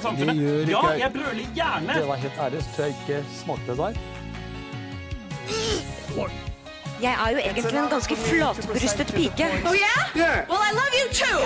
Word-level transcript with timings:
i 0.00 0.04
samfunnet. 0.06 0.68
Ja, 0.68 0.82
jeg 0.98 1.12
brøler 1.14 1.52
gjerne. 1.54 1.98
Det 2.00 2.08
var 2.08 2.22
helt 2.24 2.40
ærlig, 2.46 2.62
så 2.64 2.76
tror 2.76 2.84
jeg 2.88 2.96
ikke 3.00 3.24
smakte 3.42 3.70
det 3.70 3.78
der. 3.78 3.92
Jeg 7.02 7.16
er 7.26 7.30
jo 7.30 7.38
egentlig 7.38 7.78
en 7.78 7.88
ganske 7.90 8.16
flatbrystet 8.16 9.06
pike. 9.06 9.46
Oh 9.66 9.74
yeah? 9.74 10.48
Well, 10.50 10.60
I 10.68 10.72
love 10.80 10.92
you 11.00 11.06
too. 11.22 11.40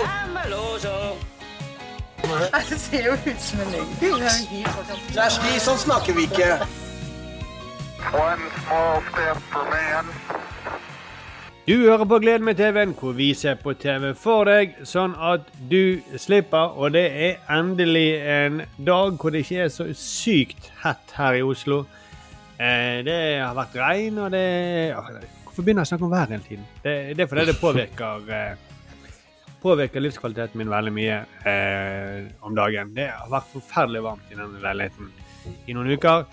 Det 2.69 2.79
ser 2.79 3.05
jo 3.05 3.11
ut 3.13 3.41
som 3.41 3.59
en 3.59 3.71
løgn. 3.71 3.89
Kjersti, 5.13 5.59
sånn 5.61 5.77
snakker 5.77 6.17
vi 6.17 6.25
ikke. 6.25 6.49
One 8.13 8.49
small 8.65 9.03
step 9.11 9.37
for 9.51 9.69
man. 9.69 10.09
Du 11.65 11.73
hører 11.81 12.05
på 12.05 12.19
Gleden 12.21 12.45
med 12.45 12.55
TV-en, 12.55 12.91
hvor 12.93 13.15
vi 13.17 13.31
ser 13.33 13.55
på 13.57 13.71
TV 13.73 14.11
for 14.13 14.45
deg, 14.45 14.75
sånn 14.85 15.15
at 15.17 15.47
du 15.65 15.97
slipper. 16.21 16.75
Og 16.77 16.93
det 16.93 17.01
er 17.09 17.39
endelig 17.49 18.19
en 18.21 18.61
dag 18.85 19.17
hvor 19.17 19.33
det 19.33 19.41
ikke 19.41 19.63
er 19.63 19.71
så 19.73 19.87
sykt 19.97 20.69
hett 20.83 21.15
her 21.17 21.39
i 21.39 21.41
Oslo. 21.41 21.79
Eh, 22.61 23.01
det 23.09 23.17
har 23.41 23.57
vært 23.57 23.79
regn, 23.81 24.21
og 24.21 24.29
det 24.37 24.45
Hvorfor 24.93 25.65
begynner 25.65 25.81
jeg 25.81 25.89
å 25.89 25.93
snakke 25.95 26.05
om 26.05 26.13
vær 26.13 26.29
hele 26.35 26.45
tiden? 26.45 26.69
Det, 26.85 26.95
det 27.17 27.25
er 27.25 27.33
fordi 27.33 27.49
det 27.49 27.57
påvirker 27.57 28.31
eh, 28.37 28.63
påvirker 29.65 30.05
livskvaliteten 30.05 30.61
min 30.61 30.69
veldig 30.69 30.93
mye 31.01 31.19
eh, 31.49 32.31
om 32.45 32.53
dagen. 32.53 32.93
Det 32.93 33.09
har 33.09 33.37
vært 33.39 33.53
forferdelig 33.57 34.05
varmt 34.05 34.29
i 34.29 34.37
denne 34.37 34.61
leiligheten 34.69 35.09
i 35.65 35.73
noen 35.73 35.95
uker. 35.97 36.29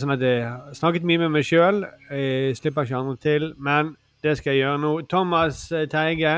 Sånn 0.00 0.14
at 0.14 0.22
jeg 0.22 0.44
har 0.46 0.76
snakket 0.78 1.04
mye 1.04 1.26
med 1.26 1.34
meg 1.34 1.44
sjøl. 1.44 1.82
Slipper 2.54 2.86
ikke 2.86 3.00
andre 3.02 3.18
til. 3.20 3.52
Men 3.58 3.98
det 4.24 4.36
skal 4.38 4.54
jeg 4.54 4.64
gjøre 4.64 4.80
nå. 4.82 4.92
Thomas 5.10 5.62
eh, 5.72 5.86
Teige 5.90 6.34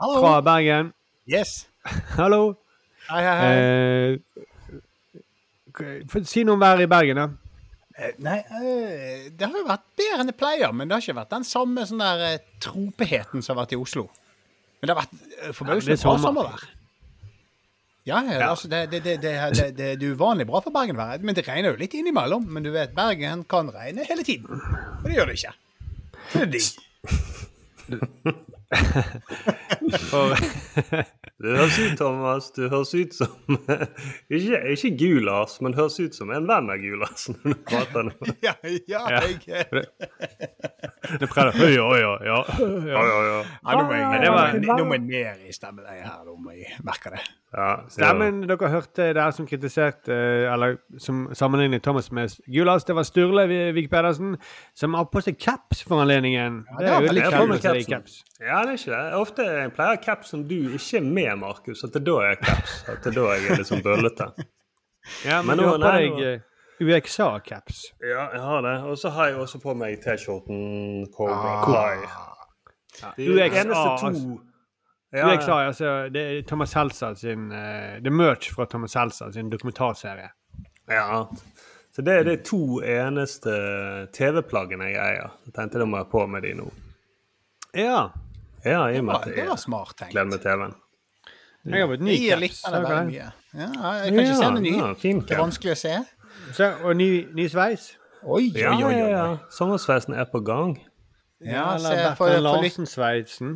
Hallo. 0.00 0.20
fra 0.22 0.40
Bergen. 0.46 0.92
Yes. 1.28 1.66
Hallo. 2.18 2.54
Hei, 3.08 3.22
hei, 3.24 3.36
hei. 3.42 3.52
Eh, 5.78 6.24
si 6.28 6.44
noe 6.44 6.56
om 6.58 6.62
været 6.64 6.86
i 6.86 6.90
Bergen, 6.90 7.20
da. 7.20 7.28
Eh, 7.98 8.14
Nei, 8.22 8.38
eh, 8.38 9.28
det 9.34 9.48
har 9.48 9.56
jo 9.58 9.66
vært 9.68 9.84
bedre 9.98 10.22
enn 10.22 10.30
det 10.30 10.36
pleier, 10.38 10.72
men 10.72 10.88
det 10.88 10.96
har 10.96 11.04
ikke 11.04 11.18
vært 11.18 11.34
den 11.34 11.46
samme 11.46 11.84
sånn 11.88 12.02
der 12.02 12.24
eh, 12.28 12.40
tropeheten 12.62 13.42
som 13.44 13.56
har 13.56 13.64
vært 13.64 13.76
i 13.76 13.80
Oslo. 13.80 14.06
Men 14.78 14.90
det 14.90 14.94
har 14.94 15.00
vært 15.04 15.54
forbausende 15.58 15.96
Ja, 15.98 16.02
bra 16.04 16.18
sommervær. 16.22 16.66
Ja, 18.08 18.20
ja, 18.24 18.36
Ja. 18.38 18.50
Altså, 18.54 18.68
det, 18.72 18.84
det, 18.92 19.02
det, 19.04 19.16
det, 19.20 19.32
det, 19.52 19.64
det, 19.76 19.88
det 20.00 20.06
er 20.08 20.14
uvanlig 20.14 20.46
bra 20.48 20.62
for 20.64 20.72
Bergen-været. 20.72 21.24
Men 21.26 21.36
det 21.36 21.44
regner 21.48 21.74
jo 21.74 21.80
litt 21.80 21.96
innimellom. 21.98 22.46
Men 22.48 22.64
du 22.64 22.70
vet, 22.72 22.94
Bergen 22.96 23.42
kan 23.50 23.68
regne 23.74 24.06
hele 24.08 24.24
tiden. 24.24 24.62
Og 25.02 25.08
det 25.10 25.18
gjør 25.18 25.28
det 25.28 25.34
ikke. 25.40 25.52
Det 26.32 26.40
er 26.46 26.52
digg. 26.54 26.70
For, 30.10 30.36
Det 31.38 31.52
høres 31.54 31.76
ut, 31.78 31.92
Thomas, 32.00 32.48
du 32.50 32.64
høres 32.68 32.90
ut 32.98 33.12
som 33.14 33.58
Ikke, 34.34 34.58
ikke 34.74 34.90
Gulas, 34.98 35.60
men 35.62 35.76
høres 35.78 35.98
ut 36.02 36.16
som 36.16 36.32
en 36.34 36.48
venn 36.50 36.70
av 36.72 36.80
Gulas 36.82 37.28
når 37.30 37.52
du 37.52 37.60
prater 37.68 38.08
nå. 38.08 38.30
Ja, 38.46 38.56
ja, 38.90 39.04
jeg 39.12 39.84
det 41.20 41.28
prøver 41.30 41.54
høy, 41.56 41.76
oi. 41.80 41.98
Ja. 42.26 42.38
Ja, 42.58 43.02
ja, 43.06 43.18
ja. 43.24 43.36
ja, 43.38 43.76
Nå 43.78 43.84
må 43.86 43.94
jeg, 43.94 44.08
Men 44.10 44.22
det 44.24 44.32
var- 44.34 44.56
nå 44.80 44.84
må 44.88 44.96
jeg 44.98 45.04
ned 45.06 45.46
i 45.48 45.54
stemmeleiet 45.54 46.04
her. 46.04 46.24
Nå 46.26 46.34
må 46.42 46.52
jeg 46.56 46.74
merke 46.84 47.12
det. 47.14 47.22
ja 47.54 47.68
Stemmen 47.88 48.42
dere 48.50 48.70
hørte 48.72 49.06
der 49.16 49.30
som 49.36 49.46
kritiserte, 49.48 50.12
eh, 50.12 50.52
eller 50.52 50.76
som 51.00 51.28
sammenlignet 51.38 51.82
Thomas 51.86 52.10
med 52.12 52.34
Gulas, 52.50 52.84
det 52.84 52.96
var 52.98 53.06
Sturle 53.08 53.46
Vik 53.78 53.88
Pedersen, 53.90 54.34
som 54.76 54.94
har 54.98 55.06
på 55.12 55.22
seg 55.24 55.38
caps 55.40 55.82
for 55.86 56.02
anledningen. 56.02 56.64
Ja, 56.80 56.98
det 57.00 57.14
det 57.14 57.24
er 57.24 57.38
jo 57.38 57.46
litt 57.72 57.88
kult. 57.88 58.27
Ja, 58.40 58.60
det 58.62 58.68
er 58.68 58.78
ikke 58.78 58.92
det. 58.94 59.14
Ofte 59.18 59.42
jeg 59.48 59.72
pleier 59.74 59.96
caps 60.02 60.28
som 60.30 60.44
du 60.48 60.54
ikke 60.76 61.00
er 61.00 61.06
med, 61.06 61.32
Markus. 61.40 61.80
At 61.84 61.94
det 61.96 62.04
da 62.06 62.18
er 62.28 62.36
caps. 62.38 62.76
At 62.88 63.02
det 63.04 63.14
da 63.16 63.24
jeg 63.34 63.48
er 63.50 63.62
liksom 63.62 63.82
bøllete. 63.82 64.30
Ja, 65.24 65.38
Men 65.42 65.46
men 65.56 65.58
du 65.58 65.64
har 65.64 65.78
på 65.78 65.88
deg 65.88 66.18
eh, 66.20 66.40
UXA-caps. 66.84 67.78
Ja, 68.04 68.26
jeg 68.34 68.40
har 68.44 68.60
det. 68.66 68.74
Og 68.90 68.98
så 68.98 69.08
har 69.14 69.30
jeg 69.30 69.36
også 69.40 69.58
på 69.62 69.72
meg 69.78 69.94
T-skjorten 70.02 71.06
Cobra 71.14 71.54
Ah. 71.54 71.64
Kai. 71.64 73.14
UXA, 73.16 73.62
to 73.64 74.06
altså. 74.06 74.38
ja, 75.12 75.30
UXA, 75.32 75.56
altså, 75.66 75.92
det 76.12 76.22
er 76.26 76.42
Thomas 76.48 76.72
Helsa 76.76 77.14
sin 77.14 77.48
eh, 77.52 77.96
Det 78.02 78.10
er 78.10 78.16
merch 78.18 78.50
fra 78.54 78.66
Thomas 78.68 78.94
Helsa 78.98 79.30
sin 79.32 79.50
dokumentarserie. 79.50 80.28
Ja. 80.90 81.24
Så 81.94 82.02
det 82.02 82.14
er 82.18 82.22
de 82.28 82.36
to 82.44 82.82
eneste 82.84 83.54
TV-plaggene 84.12 84.90
jeg 84.92 85.00
eier. 85.02 85.32
Jeg 85.46 85.54
tenkte 85.56 85.80
da 85.80 85.88
må 85.88 86.02
jeg 86.02 86.10
på 86.12 86.26
med 86.26 86.42
de 86.44 86.52
nå. 86.58 86.68
Ja. 87.74 88.08
Ja, 88.64 88.88
i 88.90 88.98
og 88.98 89.04
med 89.04 89.12
var, 89.14 89.20
at 89.20 89.28
det 89.30 89.36
jeg 89.38 89.48
var 89.48 89.56
smart 89.62 89.94
tenkt. 89.96 90.12
gleder 90.12 90.30
meg 90.32 90.40
TV-en. 90.42 90.74
Jeg 91.68 91.80
har 91.82 91.88
fått 91.90 92.00
ny 92.06 92.10
Det 92.16 92.28
caps. 92.40 92.62
Ja, 92.64 93.30
jeg 93.58 94.12
kan 94.14 94.20
ikke 94.22 94.36
se 94.38 94.50
noe 94.50 94.60
ny. 94.64 94.72
Ja, 94.78 94.92
Det 94.98 95.30
er 95.36 95.42
vanskelig 95.42 95.72
å 95.72 95.78
se. 95.78 95.94
Så, 96.56 96.68
og 96.82 96.96
ny, 96.96 97.08
ny 97.34 97.48
sveis. 97.48 97.90
Oi, 98.24 98.48
Ja, 98.56 98.72
oi, 98.74 98.82
oi. 98.84 98.92
ja, 98.92 99.04
oi. 99.04 99.10
ja. 99.12 99.26
Sommersveisen 99.54 100.14
er 100.14 100.24
på 100.32 100.40
gang. 100.44 100.78
Ja, 101.40 101.74
eller 101.76 101.90
se, 101.94 102.16
for, 102.18 102.32
for 102.32 102.40
Larsen-sveisen. 102.42 103.52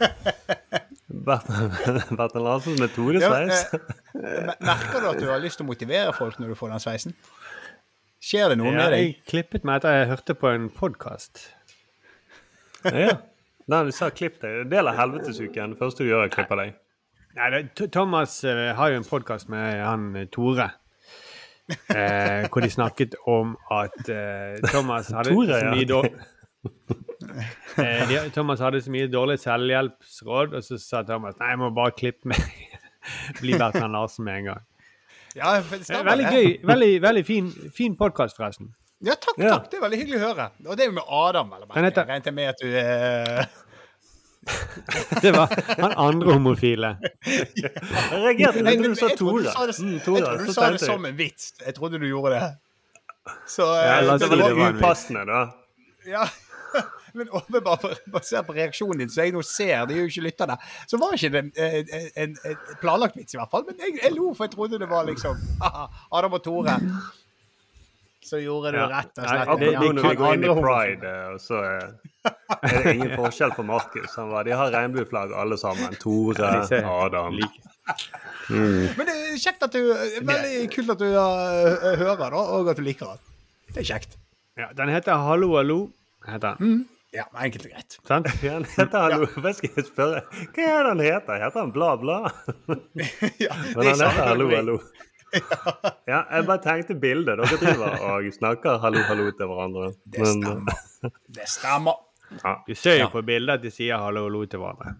Bertil 1.10 2.42
Larsens 2.44 2.78
ja, 2.78 2.86
metodesveis. 2.86 3.64
Ja, 4.14 4.54
merker 4.62 5.00
du 5.04 5.08
at 5.12 5.20
du 5.20 5.26
har 5.30 5.40
lyst 5.42 5.58
til 5.60 5.66
å 5.66 5.70
motivere 5.70 6.12
folk 6.16 6.38
når 6.40 6.52
du 6.54 6.58
får 6.58 6.72
den 6.74 6.82
sveisen? 6.82 7.14
Skjer 8.20 8.52
det 8.52 8.58
noe 8.60 8.70
Ja, 8.72 8.76
med 8.82 8.92
deg? 8.94 9.00
jeg 9.04 9.16
klippet 9.30 9.64
meg 9.64 9.80
etter 9.80 9.96
jeg 10.00 10.10
hørte 10.12 10.36
på 10.38 10.50
en 10.52 10.68
podkast. 10.76 11.46
Ja. 12.84 13.18
Nei, 13.70 13.84
du 13.86 13.92
sa 13.94 14.10
klipp 14.10 14.40
deg. 14.42 14.64
Del 14.70 14.90
av 14.90 14.98
helvetesuken. 14.98 15.74
Det 15.74 15.78
første 15.78 16.02
du 16.04 16.10
gjør, 16.10 16.24
er 16.24 16.32
å 16.32 16.34
klippe 16.34 16.58
deg. 16.58 16.76
Nei, 17.38 17.48
det, 17.54 17.90
Thomas 17.94 18.40
uh, 18.42 18.70
har 18.74 18.90
jo 18.90 18.98
en 18.98 19.06
podkast 19.06 19.50
med 19.52 19.78
han 19.84 20.08
eh, 20.18 20.26
Tore. 20.34 20.66
Eh, 21.70 22.48
hvor 22.50 22.64
de 22.64 22.70
snakket 22.70 23.14
om 23.30 23.52
at 23.70 24.08
eh, 24.10 24.56
Thomas 24.72 25.12
hadde 25.14 25.30
Tore, 25.30 25.60
så 25.60 25.68
mye 25.70 25.86
dårlig 25.86 26.10
eh, 27.78 28.08
de, 28.10 28.16
Thomas 28.34 28.60
hadde 28.64 28.80
så 28.82 28.90
mye 28.90 29.06
dårlig 29.06 29.38
selvhjelpsråd, 29.38 30.56
og 30.58 30.66
så 30.66 30.80
sa 30.82 31.04
Thomas 31.06 31.38
nei, 31.38 31.52
jeg 31.52 31.60
må 31.62 31.70
bare 31.76 31.94
klippe 31.94 32.32
meg. 32.32 32.42
Bli 33.40 33.54
Bertrand 33.54 33.94
Larsen 33.94 34.26
med 34.26 34.40
en 34.40 34.50
gang. 34.50 34.66
Ja, 35.38 35.54
det 35.60 35.78
Eh, 35.86 36.04
Veldig 36.04 36.26
gøy. 36.26 36.48
Veldig, 36.66 37.02
veldig 37.02 37.24
fin, 37.26 37.52
fin 37.76 37.94
podkast, 37.96 38.36
forresten. 38.36 38.74
Ja, 39.00 39.14
takk, 39.16 39.38
Ja. 39.40 39.54
takk. 39.56 39.70
Det 39.70 39.78
er 39.78 39.82
veldig 39.86 39.98
hyggelig 40.02 40.20
å 40.20 40.26
høre. 40.28 40.46
Og 40.66 40.76
det 40.76 40.84
er 40.84 40.90
jo 40.90 40.96
med 40.98 41.08
Adam, 41.08 41.50
vel 41.50 41.64
å 41.64 41.68
merke. 41.70 42.04
Regnet 42.04 42.26
Jeg 42.28 42.34
med 42.36 42.48
at 42.52 42.60
du 42.60 42.68
uh... 42.76 43.44
Det 45.22 45.32
var 45.32 45.52
han 45.80 45.94
andre 45.96 46.32
homofile. 46.32 46.90
Jeg 47.26 47.72
reagerte 48.24 48.64
da 48.64 48.74
du 48.76 48.94
sa 48.96 49.08
jeg 49.10 49.18
trodde 49.20 49.44
du 49.44 49.50
sa 49.52 49.66
det, 49.68 49.76
Mm, 49.80 49.92
jeg 49.92 50.04
trodde 50.04 50.46
du 50.46 50.52
sa 50.52 50.70
det 50.72 50.80
som 50.80 51.04
en 51.04 51.16
vits. 51.16 51.52
Jeg 51.64 51.74
trodde 51.76 52.00
du 52.00 52.06
gjorde 52.08 52.34
det. 52.36 52.50
Så 53.48 53.66
Ja, 53.68 53.98
eh, 54.00 54.04
la 54.06 54.14
oss 54.14 54.20
det 54.22 54.30
si 54.30 54.36
det 54.36 54.56
var 54.56 54.76
upassende, 54.78 55.24
da. 55.28 55.40
Ja, 56.08 56.24
men 57.16 57.28
basert 58.12 58.46
på 58.46 58.56
reaksjonen 58.56 58.98
din, 59.04 59.10
så 59.12 59.24
jeg 59.24 59.34
nå 59.34 59.42
ser, 59.44 59.84
det 59.86 59.96
er 59.96 60.04
jo 60.04 60.10
ikke 60.10 60.24
lytterne, 60.28 60.56
så 60.88 60.98
var 61.00 61.16
ikke 61.16 61.32
det 61.34 61.42
en, 61.44 61.50
en, 61.56 62.12
en, 62.16 62.36
en 62.50 62.56
planlagt 62.80 63.16
vits 63.16 63.36
i 63.36 63.40
hvert 63.40 63.52
fall. 63.52 63.66
Men 63.68 63.80
jeg, 63.82 63.98
jeg 64.02 64.16
lo, 64.16 64.32
for 64.34 64.48
jeg 64.48 64.54
trodde 64.56 64.80
det 64.80 64.88
var 64.90 65.08
liksom 65.08 65.36
Adam 66.16 66.38
og 66.38 66.44
Tore. 66.44 66.78
Så 68.30 68.38
gjorde 68.38 68.70
du 68.72 68.78
Ja. 68.78 68.86
rett 68.92 69.18
og 69.18 69.24
slett. 69.26 69.48
Det- 69.58 69.72
nå 69.80 69.92
når 69.96 70.08
vi 70.08 70.14
går 70.20 70.34
inn 70.36 70.44
i 70.44 70.54
pride, 70.60 71.08
eh, 71.10 71.32
og 71.34 71.40
så 71.42 71.62
eh, 71.66 72.30
er 72.62 72.82
det 72.84 72.92
ingen 72.94 73.16
forskjell 73.18 73.50
på 73.56 73.64
Markus. 73.66 74.14
Han 74.16 74.28
var, 74.30 74.44
De 74.46 74.52
har 74.54 74.70
regnbueflagg 74.70 75.32
alle 75.34 75.58
sammen. 75.58 75.96
Tore, 75.98 76.52
Adam. 76.84 77.40
Mm. 78.50 78.86
Men 78.96 79.06
det 79.06 79.14
er 79.16 79.36
kjekt 79.40 79.62
at 79.66 79.72
du 79.74 79.80
Veldig 80.26 80.70
kult 80.74 80.90
at 80.94 80.98
du 81.02 81.08
uh, 81.10 81.96
hører, 81.98 82.30
da, 82.30 82.36
og 82.38 82.70
at 82.70 82.78
du 82.78 82.82
liker 82.86 83.06
den. 83.14 83.18
Det 83.74 83.82
er 83.82 83.88
kjekt. 83.94 84.16
Ja, 84.58 84.68
den 84.78 84.88
heter 84.94 85.18
Hallo, 85.26 85.56
hallo. 85.56 85.80
heter 86.26 86.56
den. 86.58 86.86
Ja, 87.14 87.24
men 87.32 87.48
enkelt 87.48 87.66
og 87.66 87.72
greit. 87.74 87.98
Sant? 88.06 88.26
Ja, 88.46 88.58
heter 88.62 88.98
Hallo. 89.08 89.26
Hva 89.42 89.52
skal 89.58 89.70
jeg 89.74 89.86
spørre? 89.90 90.22
Hva 90.54 90.66
er 90.70 90.82
det 90.86 90.90
han 90.94 91.00
heter? 91.02 91.42
Heter 91.42 91.60
han 91.64 91.72
Bla, 91.74 91.96
bla? 91.98 92.18
Ja, 93.42 93.54
Men 93.74 93.86
han 93.86 93.94
heter 94.06 94.22
Hallo, 94.22 94.50
hallo. 94.54 94.78
Ja, 96.10 96.20
jeg 96.34 96.46
bare 96.46 96.58
tenkte 96.64 96.94
bildet. 96.98 97.38
Dere 97.38 97.58
driver 97.60 97.98
og 98.10 98.28
snakker 98.34 98.78
hallo, 98.82 99.02
hallo 99.08 99.28
til 99.30 99.46
hverandre. 99.50 99.90
Det 100.16 100.26
stemmer. 100.26 100.80
Det 101.36 101.46
stemmer. 101.48 102.00
ja, 102.44 102.54
Du 102.66 102.74
ser 102.74 102.98
jo 103.00 103.08
på 103.12 103.22
bildet 103.26 103.58
at 103.58 103.62
de 103.62 103.70
sier 103.74 103.98
hallo, 104.02 104.24
hallo 104.26 104.44
til 104.50 104.58
hverandre. 104.62 104.94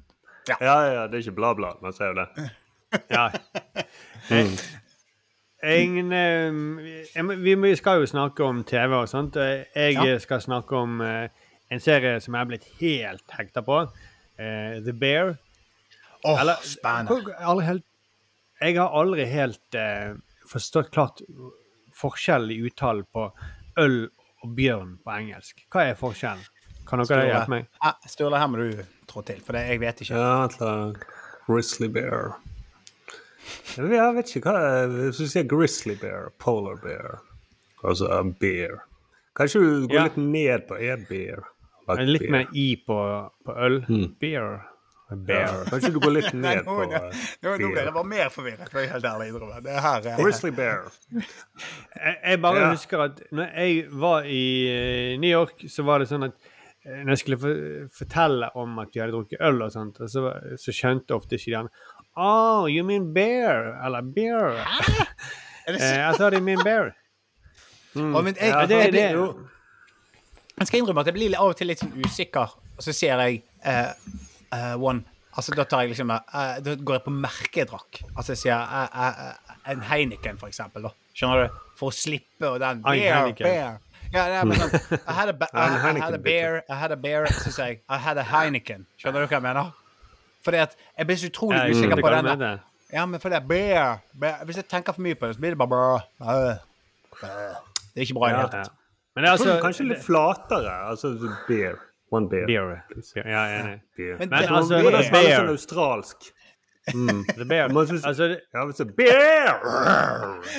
ja, 0.49 0.57
ja, 0.61 0.77
ja, 0.95 1.03
det 1.07 1.19
er 1.19 1.25
ikke 1.27 1.37
bla, 1.37 1.53
bla. 1.59 1.73
Man 1.83 1.93
ser 1.97 2.13
jo 2.13 2.21
det. 2.21 2.51
Ja. 3.11 3.29
Mm. 4.31 4.55
Ingen, 5.71 6.13
eh, 6.13 7.35
vi, 7.43 7.55
vi 7.55 7.75
skal 7.77 8.01
jo 8.01 8.07
snakke 8.09 8.45
om 8.45 8.63
TV 8.65 8.95
og 9.03 9.09
sånt. 9.11 9.37
Eh, 9.37 9.67
Jeg 9.77 10.21
skal 10.25 10.41
snakke 10.41 10.77
om 10.77 11.01
eh, 11.05 11.29
en 11.71 11.81
serie 11.81 12.21
som 12.21 12.35
jeg 12.35 12.41
er 12.41 12.49
blitt 12.49 12.67
helt 12.81 13.37
hekta 13.39 13.61
på. 13.67 13.83
The 14.41 14.93
Bear. 14.97 15.35
Åh, 16.25 16.33
oh, 16.33 16.55
spennende. 16.65 17.19
Jeg 17.29 17.37
har 17.39 17.51
aldri 17.53 17.67
helt, 17.67 17.85
jeg 18.61 18.77
har 18.79 18.95
aldri 19.01 19.25
helt 19.31 19.75
eh, 19.79 20.15
forstått 20.51 20.91
klart 20.95 21.23
forskjell 22.01 22.51
i 22.55 22.61
uttalen 22.69 23.05
på 23.13 23.27
øl 23.81 23.99
og 24.43 24.55
bjørn 24.57 24.97
på 25.05 25.13
engelsk. 25.17 25.65
Hva 25.73 25.89
er 25.91 25.99
forskjellen? 26.01 26.45
Kan 26.89 27.03
dere 27.05 27.27
hjelpe 27.29 27.53
meg? 27.53 27.67
Ah, 27.85 27.95
Sturle, 28.09 28.39
her 28.41 28.49
må 28.51 28.59
du 28.63 28.81
trå 29.11 29.23
til, 29.29 29.39
for 29.45 29.55
det, 29.55 29.67
jeg 29.69 29.81
vet 29.83 30.01
ikke. 30.03 30.17
Ja, 30.19 30.47
takk. 30.51 31.05
Grizzly 31.47 31.89
bear. 31.93 32.33
Jeg 33.77 34.15
vet 34.17 34.31
ikke 34.37 34.53
hva 34.53 34.87
Hvis 34.91 35.19
du 35.19 35.27
sier 35.31 35.47
grizzly 35.49 35.95
bear, 36.01 36.29
polar 36.43 36.77
bear, 36.83 37.21
altså 37.83 38.11
en 38.15 38.33
bear 38.39 38.83
Kanskje 39.39 39.61
du 39.63 39.87
går 39.89 39.95
Ja. 39.97 40.03
litt 40.09 40.19
ned 40.21 40.67
på 40.69 40.77
e-bear? 40.79 41.45
Like 41.89 42.05
Litt 42.07 42.23
beer. 42.27 42.31
mer 42.35 42.47
i 42.55 42.67
på, 42.87 42.97
på 43.47 43.55
øl. 43.67 43.79
Beer. 44.21 44.61
Ja, 45.11 45.17
Bear. 45.27 45.65
Kanskje 45.71 45.91
du 45.93 45.99
går 46.01 46.13
litt 46.15 46.33
Nei, 46.39 46.55
ned 46.55 46.65
nå, 46.67 46.75
på 46.77 46.85
nå, 46.87 47.01
nå, 47.43 47.55
nå 47.59 47.71
ble 47.73 47.83
jeg 47.83 47.95
bare 47.97 48.07
mer 48.13 48.29
forvirret. 48.31 48.69
For 48.71 48.81
jeg 48.85 48.93
helt 48.93 49.09
ærlig 49.11 49.29
innrømme. 49.33 49.59
Det 49.65 49.81
her 49.83 50.07
er 50.13 50.21
Grizzly 50.23 50.51
bear. 50.55 50.85
Jeg, 52.01 52.15
jeg 52.25 52.41
bare 52.45 52.61
Ja. 52.63 52.69
husker 52.71 53.03
at 53.09 53.19
når 53.35 53.51
jeg 53.59 53.85
var 54.01 54.25
i 54.31 54.43
eh, 54.71 55.19
New 55.21 55.31
York, 55.31 55.65
så 55.69 55.83
var 55.85 56.01
det 56.01 56.09
sånn 56.13 56.29
at 56.29 56.37
eh, 56.87 57.01
når 57.03 57.11
jeg 57.17 57.21
skulle 57.25 57.39
for, 57.43 57.59
fortelle 57.99 58.49
om 58.63 58.79
at 58.81 58.95
vi 58.95 59.03
hadde 59.03 59.13
drukket 59.17 59.43
øl 59.51 59.61
og 59.67 59.73
sånt, 59.75 59.99
og 60.01 60.09
så, 60.13 60.23
så 60.63 60.73
skjønte 60.75 61.17
ofte 61.19 61.37
ikke 61.37 61.51
de 61.51 61.59
andre 61.65 61.97
Oh, 62.21 62.65
you 62.71 62.83
mean 62.87 63.11
bear? 63.15 63.75
Eller 63.87 64.03
bear. 64.03 64.57
Er 65.67 65.77
det 65.77 65.81
Eh, 65.81 65.87
så- 65.87 65.99
jeg 66.01 66.15
sa 66.23 66.31
de 66.31 66.41
mean 66.41 66.63
bear. 66.65 66.93
Å, 67.99 68.23
men 68.23 68.35
jeg, 68.39 68.49
Ja, 68.49 68.65
det 68.71 68.79
jeg, 68.85 68.93
det. 68.95 69.05
jeg, 69.11 69.29
jeg 70.61 70.67
skal 70.71 70.81
innrømme 70.81 71.03
at 71.05 71.11
jeg 71.11 71.15
blir 71.19 71.35
av 71.39 71.51
og 71.53 71.57
til 71.59 71.67
litt 71.71 71.83
sånn 71.83 71.93
usikker, 72.05 72.53
og 72.79 72.83
så 72.87 72.95
ser 72.97 73.19
jeg 73.27 73.43
eh, 73.67 73.93
eh, 74.53 74.77
one 74.81 75.05
Altså, 75.31 75.55
da 75.55 75.63
tar 75.63 75.85
jeg 75.85 75.93
liksom 75.93 76.11
uh, 76.11 76.57
Da 76.59 76.73
går 76.75 76.97
jeg 76.97 77.05
på 77.05 77.13
merkedrakk. 77.15 78.01
Altså, 78.17 78.33
jeg 78.35 78.41
sier 78.41 78.57
uh, 78.59 79.61
en 79.71 79.85
Heineken, 79.87 80.41
for 80.41 80.51
eksempel. 80.51 80.83
da. 80.89 80.91
Skjønner 81.15 81.45
du? 81.45 81.61
For 81.79 81.93
å 81.93 81.95
slippe 81.95 82.49
og 82.49 82.59
den 82.63 82.81
Ein 82.83 83.05
Bear, 83.05 83.31
bear. 83.39 83.77
Ja, 84.11 84.25
nei, 84.27 84.41
men 84.51 84.59
sånn 84.59 84.73
I 84.99 85.15
had 85.15 85.31
a, 85.31 85.35
ba- 85.39 85.49
I, 85.55 85.69
I 85.93 86.01
had 86.03 86.17
a 86.17 86.19
bear, 86.19 86.57
I 86.67 86.79
had 86.81 86.91
a 86.91 86.99
bear, 86.99 87.29
så 87.31 87.53
sier 87.55 87.77
jeg 87.77 87.79
I 87.87 88.01
had 88.03 88.19
a 88.19 88.25
Heineken. 88.27 88.89
Skjønner 88.99 89.23
du 89.23 89.31
hva 89.31 89.39
jeg 89.39 89.45
mener? 89.47 89.71
Fordi 90.43 90.63
at 90.65 90.75
jeg 90.99 91.07
blir 91.07 91.21
så 91.21 91.31
utrolig 91.31 91.63
usikker 91.77 92.03
på 92.03 92.13
den 92.17 92.59
Ja, 92.91 93.05
men 93.07 93.23
for 93.23 93.31
det 93.31 93.39
er 93.39 93.47
bear, 93.47 94.01
bear. 94.19 94.43
Hvis 94.49 94.59
jeg 94.59 94.67
tenker 94.73 94.97
for 94.97 95.07
mye 95.07 95.15
på 95.15 95.31
det, 95.31 95.37
så 95.39 95.45
blir 95.45 95.55
det 95.55 95.61
bare. 95.63 96.01
Det 97.21 97.31
er 97.31 98.03
ikke 98.09 98.19
bra 98.19 98.33
i 98.33 98.35
det 98.35 98.41
hele 98.41 98.51
tatt. 98.57 98.75
Men 99.15 99.23
det 99.25 99.31
er 99.31 99.37
altså 99.37 99.57
Kanskje 99.63 99.87
litt 99.93 100.03
flatere. 100.03 100.75
Altså 100.91 101.15
bear. 101.47 101.79
One 102.13 102.29
bear. 102.29 102.47
Beer. 102.47 102.83
Ja, 103.17 103.23
jeg 103.23 103.57
er 103.57 103.65
enig. 103.65 103.81
Beer. 103.97 104.17
Men 104.19 104.29
Men 104.29 104.39
det- 104.43 104.51
altså, 104.51 104.75
det 104.79 105.31
er 105.31 105.37
sånn 105.39 105.49
australsk. 105.55 106.17
The 106.91 107.45
bear. 107.49 107.69
Man 107.69 107.87
synes- 107.87 108.05
Altså, 108.07 108.25
det, 108.29 108.41
Ja, 108.55 108.65
hvis 108.67 108.77
det 108.77 108.87
er 108.89 108.93
bear! 108.97 109.61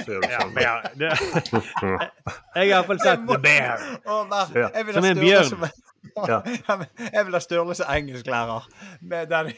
Ja, 0.08 0.40
sånn. 0.40 0.54
bear. 0.56 0.82
Det, 0.96 1.10
jeg 2.56 2.62
har 2.62 2.64
i 2.64 2.68
hvert 2.70 2.86
fall 2.86 3.00
sett 3.00 3.20
The 3.28 3.38
Bear. 3.40 3.80
Oh, 4.06 4.24
nei, 4.30 4.46
Ja. 4.62 4.68
jeg 4.76 4.86
vil 4.86 4.94
Som 4.94 5.06
en 5.06 5.18
bjørn. 5.18 5.46
som 5.50 5.66
Ja. 6.28 6.42
Ja, 6.68 6.78
jeg 7.14 7.26
vil 7.26 7.34
ha 7.34 7.40
Sturle 7.40 7.76
som 7.76 7.86
engelsklærer. 7.90 8.66
Med 9.02 9.28
den 9.30 9.52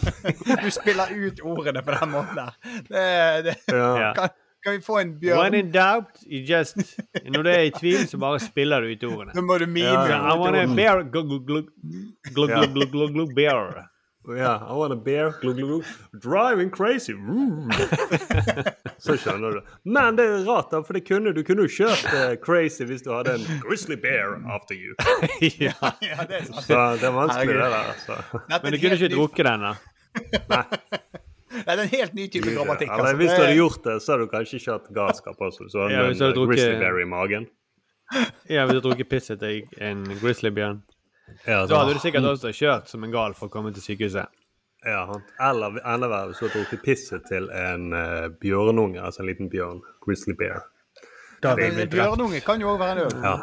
Du 0.64 0.70
spiller 0.70 1.10
ut 1.10 1.40
ordene 1.42 1.82
på 1.82 1.90
den 2.00 2.10
måten 2.12 2.36
der. 2.36 2.52
Det, 2.88 3.44
det, 3.44 3.56
Ja. 3.68 3.96
Ja. 3.98 4.12
kan, 4.14 4.28
kan 4.64 4.72
vi 4.76 4.80
få 4.84 4.98
en 5.00 5.12
When 5.24 5.54
in 5.54 5.70
doubt, 5.72 6.20
you 6.26 6.40
just 6.56 6.76
Når 7.24 7.42
du 7.42 7.48
er 7.50 7.60
i 7.68 7.70
tvil, 7.70 8.06
så 8.08 8.18
bare 8.18 8.40
spiller 8.40 8.80
du 8.80 8.92
ut 8.92 9.04
ordene. 9.04 9.32
Så 9.34 9.42
må 9.42 9.58
du 9.58 9.66
mime. 9.66 9.86
Yeah, 9.86 10.34
I 10.34 10.38
want 10.38 10.56
a 10.56 10.66
bear 10.76 11.02
glug, 11.02 11.28
glug, 11.28 11.46
glug, 11.46 11.70
glug, 12.34 12.50
Ja. 12.50 12.60
glug, 12.60 12.74
glug, 12.74 12.90
glug, 12.92 13.12
glug, 13.14 13.34
bear. 13.34 13.86
Yeah, 14.28 14.60
I 14.68 14.74
want 14.76 14.92
a 14.92 14.96
bear. 14.96 15.30
Glug, 15.40 15.56
glug, 15.56 15.68
glug. 15.68 15.84
Driving 16.22 16.70
crazy. 16.70 17.12
Mm. 17.12 17.70
Så 19.00 19.16
skjønner 19.16 19.56
du. 19.56 19.60
Men 19.88 20.16
det 20.18 20.26
er 20.28 20.44
rart, 20.44 20.68
da, 20.70 20.82
for 20.84 20.92
det 20.92 21.06
kunne, 21.08 21.32
du 21.32 21.40
kunne 21.42 21.64
jo 21.64 21.72
kjørt 21.72 22.04
uh, 22.12 22.34
crazy 22.44 22.84
hvis 22.84 23.02
du 23.06 23.10
hadde 23.14 23.38
en 23.40 23.46
grizzly 23.64 23.96
bear 23.96 24.36
after 24.52 24.76
you. 24.76 24.92
ja. 25.64 25.72
Ja, 26.04 26.26
det 26.28 26.42
er 26.42 26.44
sant. 26.50 26.66
Så 26.68 26.82
det 27.00 27.08
er 27.08 27.16
vanskelig, 27.16 27.56
det 27.56 27.64
der. 27.64 27.88
altså. 27.94 28.20
Er 28.50 28.60
Men 28.62 28.76
du 28.76 28.78
kunne 28.84 29.00
ikke 29.00 29.12
drukket 29.16 29.48
den, 29.48 29.66
da. 29.70 30.62
Det 31.66 31.72
er 31.74 31.82
en 31.82 31.88
helt 31.92 32.14
ny 32.14 32.26
type 32.30 32.52
grammatikk. 32.54 32.90
Altså. 32.90 33.02
altså. 33.06 33.16
hvis 33.20 33.30
du 33.30 33.42
hadde 33.42 33.56
gjort 33.58 33.84
det, 33.84 33.96
så 34.02 34.12
hadde 34.12 34.26
du 34.26 34.30
kanskje 34.34 34.58
ikke 34.60 34.72
hatt 34.76 34.90
galskap 34.94 35.40
også. 35.48 35.66
Så 35.72 35.82
hadde 35.82 35.94
Ja, 35.94 36.02
du 36.02 36.06
hvis 36.12 36.18
du 36.18 36.24
hadde 36.24 36.34
en 36.36 36.38
drukket- 36.40 36.54
grizzly 36.54 36.78
bear 36.84 37.00
i 37.00 37.08
magen. 37.10 37.46
Ja, 38.50 38.64
Hvis 38.64 38.72
du 38.72 38.76
hadde 38.80 38.82
drukket 38.88 39.08
pisset 39.10 39.38
til 39.40 39.62
en 39.78 40.04
grizzlybjørn, 40.20 40.80
Ja, 41.46 41.66
så 41.66 41.76
hadde 41.78 41.94
du 41.94 42.00
sikkert 42.02 42.24
også 42.26 42.50
kjørt 42.50 42.88
som 42.90 43.04
en 43.06 43.12
gal 43.14 43.34
for 43.38 43.46
å 43.46 43.52
komme 43.54 43.70
til 43.74 43.82
sykehuset. 43.82 44.26
Ja. 44.86 45.04
Eller 45.50 45.76
enda 45.86 46.08
verre 46.10 46.30
hvis 46.32 46.40
du 46.40 46.46
hadde 46.48 46.58
drukket 46.58 46.82
pisset 46.82 47.22
til 47.28 47.46
en 47.54 47.92
uh, 47.94 48.26
bjørnunge, 48.42 48.98
altså 49.02 49.22
en 49.22 49.28
liten 49.30 49.50
bjørn. 49.52 49.78
Grizzly 50.02 50.34
bear. 50.38 50.64
Da 51.42 51.54
Men 51.56 51.78
en 51.78 51.88
Bjørnunge 51.88 52.40
kan 52.44 52.60
jo 52.60 52.74
òg 52.74 52.80
være 52.82 52.98
en 52.98 53.04
øl. 53.06 53.14
Ja. 53.22 53.36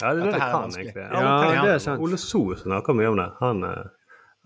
Ja, 0.00 0.14
det 0.14 0.22
er 0.22 0.24
det 0.24 0.32
det 0.32 0.40
kan, 0.40 0.72
egentlig. 0.72 1.04
Ja, 1.04 1.64
det 1.64 1.72
er 1.74 1.78
sant. 1.82 2.00
Ole 2.00 2.16
So 2.18 2.54
snakker 2.56 2.94
mye 2.96 3.10
om 3.12 3.16
det. 3.18 3.28
Han 3.42 3.62
eh, 3.66 3.84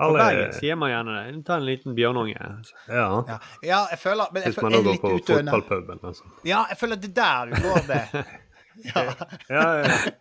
På 0.02 0.16
Bergen 0.18 0.56
sier 0.56 0.78
man 0.78 0.90
gjerne 0.92 1.18
det. 1.18 1.44
Ta 1.46 1.58
en 1.60 1.66
liten 1.66 1.94
bjørnunge. 1.98 2.48
Ja. 2.88 3.06
Ja. 3.28 3.38
ja, 3.62 3.80
jeg 3.92 4.00
føler 4.02 4.32
Men 4.32 4.42
jeg 4.42 4.52
Hvis 4.52 4.62
man 4.62 4.72
da 4.72 4.80
nå 4.82 4.96
går 4.96 5.00
på 5.02 5.14
fotballpuben. 5.28 6.02
Altså. 6.10 6.32
Ja, 6.48 6.64
jeg 6.70 6.80
føler 6.80 7.00
det 7.02 7.12
er 7.12 7.52
der 7.52 7.62
går 7.68 7.86
det. 7.92 8.02
Ja, 8.82 9.02
ja. 9.52 9.62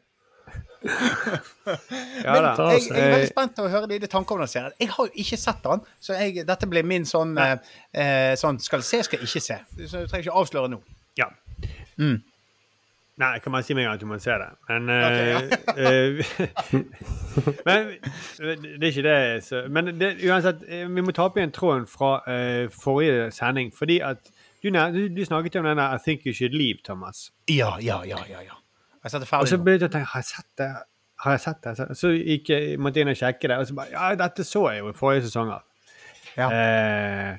Ja 2.26 2.34
Men 2.34 2.44
da. 2.44 2.66
jeg, 2.74 2.82
jeg 2.90 2.98
er 2.98 3.12
veldig 3.14 3.30
spent 3.30 3.54
på 3.58 3.66
å 3.68 3.70
høre 3.72 3.90
dine 3.92 4.10
tanker 4.12 4.36
om 4.36 4.42
den 4.44 4.50
serien. 4.50 4.74
Jeg 4.82 4.90
har 4.96 5.08
jo 5.08 5.24
ikke 5.24 5.38
sett 5.40 5.62
den, 5.66 5.84
så 6.02 6.18
jeg, 6.18 6.46
dette 6.48 6.70
blir 6.70 6.88
min 6.88 7.06
sånn, 7.08 7.36
eh, 7.38 7.54
eh, 7.94 8.34
sånn 8.40 8.58
Skal 8.64 8.84
se, 8.86 9.04
skal 9.06 9.24
ikke 9.24 9.44
se. 9.46 9.60
Så 9.86 10.02
du 10.02 10.10
trenger 10.10 10.26
ikke 10.26 10.38
avsløre 10.42 10.72
nå. 10.74 10.82
Ja. 11.20 11.30
Nei, 13.18 13.40
kan 13.44 13.52
man 13.52 13.64
si 13.64 13.74
med 13.74 13.84
en 13.84 13.90
gang 13.90 13.98
at 13.98 14.02
du 14.02 14.06
må 14.08 14.18
se 14.24 14.32
det. 14.32 14.48
Men 14.70 14.90
okay, 14.90 15.50
eh, 15.76 15.84
eh, 15.84 16.24
Men 17.68 17.90
det 18.80 18.84
er 18.84 18.88
ikke 18.88 19.04
det 19.04 19.44
så, 19.44 19.66
Men 19.70 19.92
det, 20.00 20.14
uansett, 20.26 20.64
eh, 20.68 20.88
vi 20.90 21.04
må 21.04 21.12
ta 21.12 21.28
opp 21.28 21.38
igjen 21.38 21.52
tråden 21.54 21.86
fra 21.92 22.14
uh, 22.26 22.72
forrige 22.72 23.28
sending. 23.36 23.74
Fordi 23.78 24.00
at 24.00 24.32
du, 24.64 24.72
du, 24.72 25.22
snakket 25.26 25.60
om 25.60 25.68
denne 25.68 25.86
I 25.92 26.00
think 26.02 26.26
you 26.26 26.34
should 26.34 26.56
leave, 26.56 26.80
Thomas. 26.88 27.32
Ja, 27.50 27.76
ja, 27.82 28.02
ja. 28.08 28.24
ja, 28.30 28.42
ja. 28.48 28.58
Jeg 29.04 29.12
setter 29.12 29.26
Og 29.26 29.48
så 29.48 29.58
ferdig 29.58 29.64
begynte 29.66 29.86
jeg 29.86 29.90
å 29.90 29.94
tenke 29.98 30.12
Har 30.14 30.22
jeg 30.22 30.30
sett 30.32 30.50
det? 30.62 30.72
Har 31.22 31.32
jeg 31.38 31.42
sett 31.46 31.64
det? 31.64 31.78
Så- 31.78 31.94
Så 31.94 32.12
gikk 32.16 32.50
jeg, 32.50 32.80
måtte 32.80 33.00
jeg 33.00 33.06
inn 33.08 33.14
og 33.14 33.18
sjekke 33.18 33.48
det. 33.48 33.58
Og 33.58 33.68
så 33.68 33.78
bare 33.78 33.92
Ja, 33.92 34.16
dette 34.16 34.44
så 34.48 34.68
jeg 34.72 34.80
jo 34.80 34.90
i 34.90 34.98
forrige 34.98 35.28
sesong 35.30 35.52
av. 35.52 35.64
Ja. 36.38 36.48
Uh, 36.48 37.38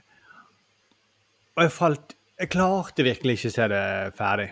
og 1.56 1.62
jeg 1.64 1.72
falt 1.72 2.14
Jeg 2.38 2.50
klarte 2.50 3.04
virkelig 3.06 3.38
ikke 3.38 3.48
å 3.50 3.54
se 3.54 3.69
det 3.69 3.84
ferdig. 4.19 4.50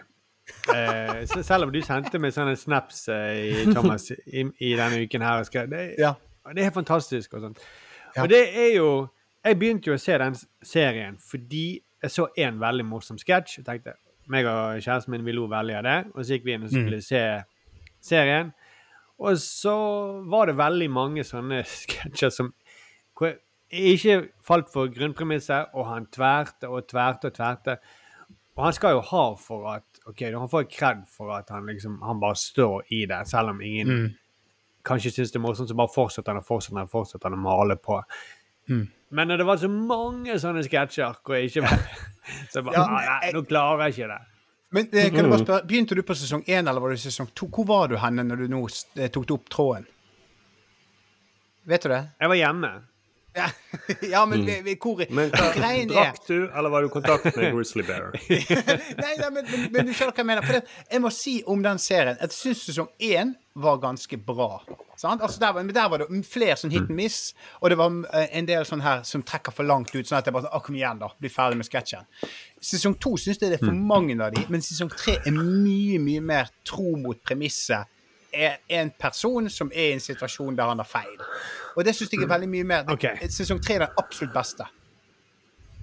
Eh, 0.74 1.26
selv 1.42 1.64
om 1.66 1.72
du 1.72 1.80
sendte 1.82 2.18
meg 2.22 2.32
sånne 2.34 2.56
snaps, 2.58 3.04
eh, 3.08 3.38
i, 3.64 3.64
Thomas, 3.74 4.10
i, 4.10 4.44
i 4.62 4.72
denne 4.78 5.00
uken 5.04 5.22
her 5.24 5.42
skrev 5.48 5.70
det, 5.72 5.84
Ja. 5.98 6.14
det 6.54 6.64
er 6.66 6.70
fantastisk 6.74 7.34
og 7.34 7.40
sånt. 7.46 7.58
Ja. 8.16 8.22
Og 8.24 8.28
det 8.32 8.42
er 8.58 8.74
jo 8.76 9.08
Jeg 9.44 9.56
begynte 9.56 9.88
jo 9.88 9.94
å 9.96 10.00
se 10.00 10.18
den 10.20 10.34
serien 10.62 11.14
fordi 11.16 11.80
jeg 12.02 12.10
så 12.12 12.26
en 12.36 12.58
veldig 12.60 12.84
morsom 12.84 13.16
sketsj. 13.16 13.58
jeg 13.58 13.64
tenkte 13.64 13.94
meg 14.28 14.44
og 14.46 14.78
kjæresten 14.84 15.10
min 15.14 15.24
vi 15.24 15.32
lo 15.32 15.46
veldig 15.48 15.76
av 15.78 15.84
det. 15.86 15.94
Og 16.14 16.24
så 16.24 16.34
gikk 16.36 16.44
vi 16.44 16.52
inn 16.54 16.66
og 16.66 16.70
skulle 16.70 17.00
se 17.02 17.22
serien. 18.04 18.52
Og 19.18 19.38
så 19.40 19.72
var 20.28 20.46
det 20.46 20.56
veldig 20.60 20.90
mange 20.92 21.24
sånne 21.24 21.62
sketsjer 21.82 22.30
som 22.30 22.52
hvor 23.16 23.32
jeg 23.72 23.96
ikke 23.96 24.14
falt 24.44 24.68
for 24.72 24.88
grunnpremisset, 24.92 25.72
og 25.76 25.86
han 25.88 26.06
tverte 26.12 26.68
og 26.68 26.86
tverte 26.90 27.28
og 27.30 27.34
tverte. 27.36 27.74
Og 28.56 28.64
han 28.64 28.72
skal 28.76 28.96
jo 28.96 29.02
ha 29.10 29.24
for 29.40 29.68
at 29.72 29.89
ok, 30.10 30.22
Han 30.34 30.48
får 30.52 30.66
kred 30.70 31.04
for 31.08 31.32
at 31.38 31.48
han 31.54 31.66
liksom 31.70 32.00
han 32.02 32.20
bare 32.20 32.36
står 32.38 32.84
i 32.92 33.04
det, 33.10 33.22
selv 33.30 33.54
om 33.54 33.60
ingen 33.64 33.88
Mm. 33.88 34.08
kanskje 34.84 35.10
syns 35.12 35.32
det 35.32 35.36
er 35.40 35.44
morsomt, 35.44 35.68
så 35.68 35.76
bare 35.76 35.92
fortsetter 35.94 36.32
han 36.32 36.40
og 36.42 36.46
fortsetter 36.46 36.76
han 36.78 36.88
og 36.88 36.90
fortsetter 36.92 37.28
han 37.30 37.38
å 37.38 37.42
male 37.42 37.76
på. 37.76 38.02
Mm. 38.70 38.88
Men 39.10 39.28
når 39.28 39.36
det 39.42 39.46
var 39.46 39.56
så 39.58 39.68
mange 39.68 40.36
sånne 40.38 40.62
sketsjer 40.62 41.16
hvor 41.24 41.34
jeg 41.34 41.48
ikke 41.50 41.62
var 41.66 41.80
Så 42.50 42.60
jeg 42.60 42.64
bare 42.64 42.74
Ja, 42.76 42.82
«Ah, 42.86 43.20
Nei, 43.24 43.32
nå 43.34 43.42
klarer 43.48 43.88
jeg 43.88 43.96
ikke 43.96 44.08
det. 44.12 44.20
Men 44.70 44.84
eh, 44.92 45.08
kan 45.10 45.24
jeg 45.24 45.30
bare 45.32 45.40
spørre, 45.44 45.66
Begynte 45.66 45.96
du 45.98 46.02
på 46.06 46.14
sesong 46.14 46.44
én, 46.46 46.68
eller 46.70 46.80
var 46.80 46.90
det 46.94 47.00
sesong 47.02 47.26
to? 47.34 47.48
Hvor 47.50 47.66
var 47.66 47.88
du 47.90 47.96
henne 47.98 48.22
når 48.22 48.44
du 48.44 48.52
nå 48.52 48.60
eh, 48.96 49.08
tok 49.10 49.32
opp 49.34 49.48
tråden? 49.50 49.86
Vet 51.66 51.82
du 51.82 51.88
det? 51.90 52.04
Jeg 52.20 52.28
var 52.30 52.38
hjemme. 52.38 52.70
Ja, 53.36 53.46
ja 54.14 54.24
men 54.26 54.42
vi, 54.46 54.56
vi, 54.66 54.74
hvor 54.82 54.98
Mm. 55.00 55.14
Men 55.14 55.30
hva, 55.30 55.50
Greien 55.54 55.90
er 55.90 55.94
drakk 55.94 56.24
du, 56.26 56.48
eller 56.50 56.70
var 56.72 56.82
du 56.82 56.88
i 56.88 56.92
kontakt 56.94 57.28
med 57.36 57.52
grizzly 57.54 57.84
bear? 57.86 58.10
Nei, 59.00 59.12
nei 59.20 59.28
men, 59.30 59.44
men, 59.46 59.68
men 59.72 59.86
du 59.86 59.92
skjønner 59.94 60.12
hva 60.16 60.22
jeg 60.24 60.28
mener. 60.32 60.46
For 60.48 60.58
det, 60.58 60.64
jeg 60.90 61.02
må 61.04 61.12
si 61.14 61.36
om 61.46 61.62
den 61.64 61.78
serien 61.82 62.16
at 62.18 62.30
jeg 62.32 62.38
syns 62.40 62.64
sesong 62.70 62.88
én 62.98 63.36
var 63.60 63.78
ganske 63.82 64.16
bra. 64.24 64.60
Sant? 64.98 65.22
Altså 65.24 65.40
der, 65.42 65.52
var- 65.56 65.70
der 65.74 65.88
var 65.92 66.02
det 66.02 66.08
flere 66.28 66.56
sånn 66.58 66.70
hit 66.74 66.86
and 66.90 66.96
miss, 66.98 67.20
og 67.60 67.70
det 67.72 67.78
var 67.80 67.94
eh, 68.14 68.28
en 68.38 68.46
del 68.50 68.66
sånn 68.68 68.82
her 68.84 69.02
som 69.06 69.22
trekker 69.26 69.54
for 69.54 69.66
langt 69.68 69.94
ut. 69.94 70.06
Sånn 70.06 70.18
at 70.20 70.26
jeg 70.28 70.34
bare 70.36 70.46
sånn, 70.48 70.64
kom 70.66 70.76
igjen, 70.78 71.00
da. 71.02 71.08
Bli 71.20 71.30
ferdig 71.32 71.58
med 71.62 71.68
sketsjen. 71.70 72.06
Sesong 72.60 72.98
to 73.02 73.14
syns 73.20 73.38
jeg 73.40 73.50
det 73.54 73.60
er 73.60 73.64
for 73.66 73.74
mange 73.94 74.18
av 74.22 74.34
de, 74.36 74.44
men 74.52 74.62
sesong 74.64 74.90
tre 74.94 75.16
er 75.22 75.34
mye, 75.38 75.98
mye 76.02 76.22
mer 76.34 76.50
tro 76.68 76.92
mot 77.00 77.18
premisset. 77.26 77.86
Er 78.30 78.60
en 78.70 78.92
person 78.94 79.48
som 79.50 79.72
er 79.74 79.88
i 79.88 79.94
en 79.96 80.04
situasjon 80.04 80.54
der 80.58 80.68
han 80.70 80.78
har 80.78 80.86
feil. 80.86 81.16
Og 81.76 81.84
det 81.86 81.94
syns 81.96 82.12
jeg 82.12 82.22
er 82.24 82.30
veldig 82.30 82.50
mye 82.50 82.66
mer. 82.66 82.92
Okay. 82.92 83.28
Sesong 83.30 83.62
tre 83.62 83.78
er 83.78 83.86
den 83.86 83.98
absolutt 84.00 84.34
beste. 84.34 84.66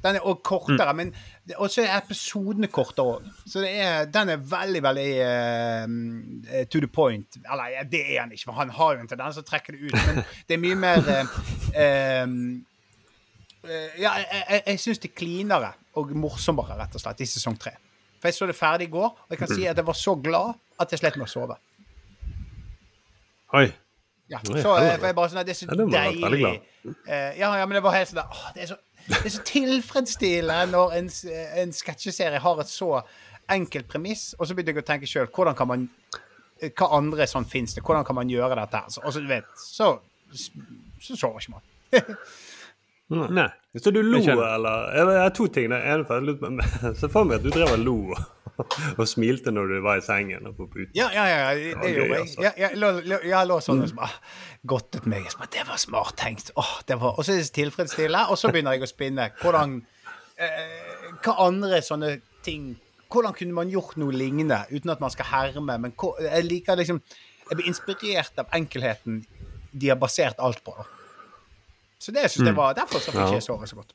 Den 0.03 0.19
er 0.19 0.25
òg 0.29 0.43
kortere, 0.45 0.93
men 0.93 1.09
Og 1.57 1.71
så 1.73 1.81
er 1.81 1.95
episodene 1.97 2.67
kortere 2.69 3.15
òg. 3.17 3.27
Så 3.49 3.63
det 3.63 3.71
er, 3.81 4.05
den 4.13 4.29
er 4.29 4.43
veldig, 4.51 4.81
veldig 4.83 5.09
uh, 5.25 6.63
to 6.69 6.79
the 6.83 6.87
point. 6.87 7.39
Eller 7.51 7.73
ja, 7.73 7.83
det 7.83 8.03
er 8.05 8.21
han 8.21 8.31
ikke, 8.31 8.45
for 8.51 8.59
han 8.59 8.69
har 8.77 8.93
jo 8.95 9.03
en 9.03 9.09
tendens 9.09 9.39
til 9.39 9.45
å 9.45 9.49
trekke 9.49 9.73
det 9.73 9.89
ut. 9.89 9.97
Men 10.05 10.21
det 10.47 10.57
er 10.57 10.61
mye 10.63 10.79
mer 10.85 11.13
eh, 11.73 12.27
Eh, 13.67 13.97
Ja, 13.99 14.13
jeg, 14.21 14.43
jeg, 14.49 14.61
jeg 14.67 14.79
syns 14.79 15.01
det 15.03 15.09
er 15.11 15.15
cleanere 15.17 15.73
og 15.99 16.11
morsommere, 16.15 16.77
rett 16.79 16.93
og 16.95 17.01
slett, 17.01 17.23
i 17.25 17.27
sesong 17.27 17.57
tre. 17.59 17.73
For 18.21 18.29
jeg 18.29 18.37
så 18.37 18.47
det 18.47 18.55
ferdig 18.55 18.87
i 18.87 18.93
går, 18.93 19.09
og 19.25 19.33
jeg 19.33 19.41
kan 19.41 19.49
si 19.51 19.65
at 19.67 19.77
jeg 19.77 19.87
var 19.87 19.97
så 19.97 20.13
glad 20.23 20.53
at 20.79 20.93
jeg 20.93 21.01
slet 21.01 21.17
med 21.19 21.27
å 21.27 21.31
sove. 21.31 21.57
Oi. 23.57 23.65
Ja, 24.29 24.39
så 24.43 24.53
helvete. 24.53 24.81
eh, 24.83 25.07
jeg 25.07 25.15
bare 25.15 25.29
sånn 25.31 25.39
at 25.39 25.47
Det 25.47 25.53
er 25.55 25.59
så 25.61 25.67
det 25.71 25.85
deilig. 25.93 26.61
Eh, 27.07 27.37
ja, 27.39 27.51
ja, 27.57 27.65
men 27.65 27.77
det 27.77 27.83
var 27.85 27.93
helt 27.95 28.09
sånn 28.11 28.19
åh, 28.25 28.41
det, 28.55 28.65
er 28.65 28.71
så, 28.73 28.77
det 29.07 29.21
er 29.25 29.33
så 29.37 29.43
tilfredsstillende 29.47 30.71
når 30.73 30.95
en, 30.97 31.07
en 31.63 31.71
sketsjeserie 31.75 32.39
har 32.43 32.59
et 32.63 32.71
så 32.71 32.89
enkelt 33.49 33.87
premiss, 33.87 34.33
og 34.39 34.47
så 34.49 34.55
begynte 34.57 34.73
jeg 34.75 34.83
å 34.83 34.87
tenke 34.89 35.07
sjøl 35.07 35.29
hvordan 35.31 35.55
kan 35.55 35.69
man 35.71 35.85
eh, 36.61 36.71
Hva 36.75 36.89
andre 36.97 37.27
sånn 37.31 37.47
fins 37.47 37.77
det? 37.77 37.83
Hvordan 37.87 38.03
kan 38.07 38.15
man 38.19 38.27
gjøre 38.31 38.57
dette 38.59 38.83
her? 38.83 38.89
Så, 38.91 39.01
og 39.05 39.13
så, 39.15 39.23
du 39.23 39.27
vet, 39.31 39.47
så, 39.61 39.93
så 40.99 41.15
sover 41.15 41.39
ikke 41.39 41.55
man. 41.55 41.63
Nei. 43.37 43.47
Så 43.79 43.91
du 43.95 44.01
lo, 44.03 44.19
eller? 44.19 44.89
Jeg 44.97 45.05
er 45.07 45.21
har 45.21 45.29
to 45.37 45.45
ting. 45.53 45.69
Det 45.71 45.77
ene 45.79 46.03
jeg 46.09 46.23
lurte 46.27 46.41
på- 46.43 46.95
Se 46.99 47.07
for 47.13 47.23
meg 47.29 47.37
at 47.39 47.45
du 47.45 47.51
drev 47.53 47.71
og 47.77 47.79
lo 47.85 47.97
og 48.57 49.03
smilte 49.09 49.51
når 49.53 49.69
du 49.71 49.75
var 49.85 49.99
i 49.99 50.05
sengen. 50.05 50.47
og 50.49 50.55
på 50.57 50.67
puten. 50.71 50.93
Ja, 50.97 51.09
ja, 51.13 51.25
ja, 51.29 51.51
det, 51.55 51.75
det 51.81 51.91
gjorde 51.93 52.13
jeg. 52.13 52.21
altså. 52.21 52.41
Ja, 52.41 52.51
jeg 52.57 52.79
lå, 52.81 53.19
jeg 53.29 53.49
lå 53.51 53.59
sånn 53.63 53.83
og 53.83 53.91
så 53.91 53.99
bare 53.99 54.17
godtet 54.73 55.05
meg. 55.09 55.29
Så 55.31 55.41
bare, 55.41 55.51
det 55.53 55.67
var 55.69 55.81
smart 55.81 56.17
tenkt. 56.19 56.51
Åh, 56.57 56.73
det 56.89 56.97
var, 57.01 57.17
og 57.17 57.27
så 57.27 57.37
det 57.37 58.09
og 58.23 58.37
så 58.39 58.51
begynner 58.51 58.77
jeg 58.77 58.87
å 58.87 58.89
spinne. 58.89 59.29
Hvordan 59.41 59.79
eh, 60.41 61.07
Hva 61.23 61.37
andre 61.47 61.81
sånne 61.85 62.17
ting 62.45 62.75
Hvordan 63.07 63.31
kunne 63.37 63.55
man 63.55 63.69
gjort 63.71 63.95
noe 63.95 64.11
lignende 64.11 64.65
uten 64.67 64.91
at 64.91 64.99
man 64.99 65.13
skal 65.13 65.29
herme? 65.29 65.77
Men 65.79 65.93
hva, 65.95 66.11
jeg 66.25 66.43
liker 66.47 66.79
liksom 66.79 66.99
Jeg 67.47 67.55
blir 67.55 67.69
inspirert 67.71 68.41
av 68.41 68.51
enkelheten 68.57 69.21
de 69.71 69.89
har 69.91 69.99
basert 69.99 70.39
alt 70.43 70.59
på. 70.65 70.73
Så 72.01 72.11
det 72.11 72.27
synes 72.31 72.49
jeg 72.49 72.57
var 72.57 72.75
Derfor 72.77 72.99
så 73.03 73.13
fikk 73.13 73.37
jeg 73.37 73.45
sove 73.45 73.67
så 73.69 73.79
godt. 73.79 73.93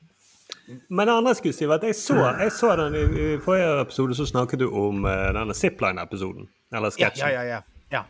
Men 0.88 1.08
det 1.08 1.14
andre 1.14 1.34
skulle 1.34 1.56
si 1.56 1.66
var 1.66 1.80
at 1.80 1.88
jeg 1.90 1.98
så, 1.98 2.16
jeg 2.38 2.52
så 2.54 2.72
den 2.78 2.94
i, 2.96 3.02
i 3.02 3.28
forrige 3.42 3.80
episode, 3.82 4.14
så 4.14 4.26
snakket 4.28 4.62
du 4.62 4.68
om 4.70 5.04
uh, 5.04 5.30
denne 5.34 5.54
Zipline-episoden. 5.56 6.48
Eller 6.72 6.94
sketsjen. 6.94 7.28
ja, 7.28 7.42
ja. 7.42 7.42
ja. 7.42 7.60
ja. 7.92 8.02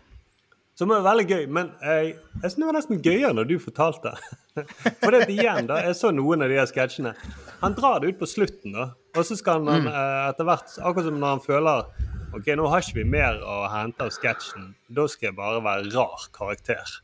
Som 0.79 0.93
er 0.95 1.05
veldig 1.05 1.25
gøy, 1.29 1.43
men 1.53 1.73
jeg, 1.85 2.15
jeg 2.41 2.43
synes 2.43 2.61
det 2.61 2.69
var 2.69 2.77
nesten 2.79 3.03
gøyere 3.05 3.33
når 3.37 3.49
du 3.51 3.59
fortalte. 3.61 4.15
For 5.03 5.13
det 5.13 5.29
igjen, 5.33 5.69
da, 5.69 5.81
jeg 5.87 5.97
så 5.99 6.13
noen 6.15 6.45
av 6.45 6.53
de 6.53 6.57
her 6.61 6.69
sketsjene. 6.69 7.13
Han 7.61 7.77
drar 7.77 8.01
det 8.01 8.13
ut 8.13 8.23
på 8.23 8.29
slutten, 8.29 8.77
da. 8.77 8.89
Og 9.17 9.27
så 9.29 9.37
skal 9.37 9.69
han 9.69 9.89
eh, 9.89 10.23
etter 10.31 10.49
hvert, 10.49 10.73
akkurat 10.81 11.09
som 11.09 11.21
når 11.21 11.35
han 11.37 11.45
føler 11.45 12.11
OK, 12.33 12.49
nå 12.57 12.69
har 12.73 12.81
ikke 12.81 13.03
vi 13.03 13.07
mer 13.13 13.41
å 13.45 13.59
hente 13.69 14.07
av 14.07 14.13
sketsjen. 14.15 14.71
Da 14.89 15.05
skal 15.13 15.31
jeg 15.31 15.37
bare 15.37 15.61
være 15.65 15.93
rar 15.93 16.29
karakter. 16.33 16.97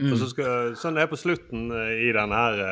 Og 0.00 0.16
så 0.20 0.28
skal, 0.30 0.74
sånn 0.80 0.98
er 0.98 1.08
det 1.08 1.12
på 1.14 1.20
slutten 1.20 1.70
eh, 1.72 2.04
i 2.08 2.12
den 2.16 2.36
her 2.36 2.64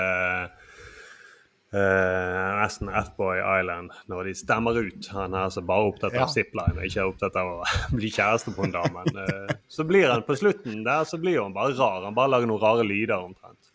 eh, 1.73 1.79
eh, 1.81 2.53
nesten 2.63 2.89
F-Boy 2.89 3.39
Island, 3.61 3.91
når 4.09 4.25
de 4.31 4.35
stemmer 4.39 4.79
ut 4.81 5.09
han 5.15 5.35
her 5.37 5.49
som 5.53 5.67
bare 5.69 5.85
er 5.85 5.93
opptatt 5.93 6.15
av 6.15 6.21
Ja. 6.25 6.27
zipline 6.33 6.77
og 6.79 6.85
ikke 6.89 7.01
er 7.03 7.11
opptatt 7.13 7.37
av 7.37 7.51
å 7.53 7.63
bli 7.99 8.11
kjæreste 8.15 8.55
på 8.57 8.65
en 8.65 8.73
dame. 8.77 9.05
Uh, 9.15 9.57
så 9.69 9.85
blir 9.89 10.09
han 10.11 10.23
på 10.27 10.37
slutten 10.39 10.85
der 10.87 11.05
så 11.05 11.19
blir 11.21 11.43
han 11.43 11.53
bare 11.57 11.75
rar. 11.79 12.05
Han 12.09 12.15
bare 12.17 12.33
lager 12.37 12.47
noen 12.51 12.63
rare 12.63 12.87
lyder 12.89 13.19
omtrent. 13.19 13.73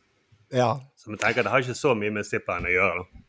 ja. 0.53 0.79
Så 1.03 1.11
vi 1.11 1.17
tenker 1.19 1.41
at 1.41 1.45
det 1.49 1.51
har 1.51 1.59
ikke 1.65 1.75
så 1.75 1.91
mye 1.99 2.13
med 2.15 2.23
zipline 2.23 2.69
å 2.69 2.71
gjøre. 2.71 3.01
da. 3.03 3.19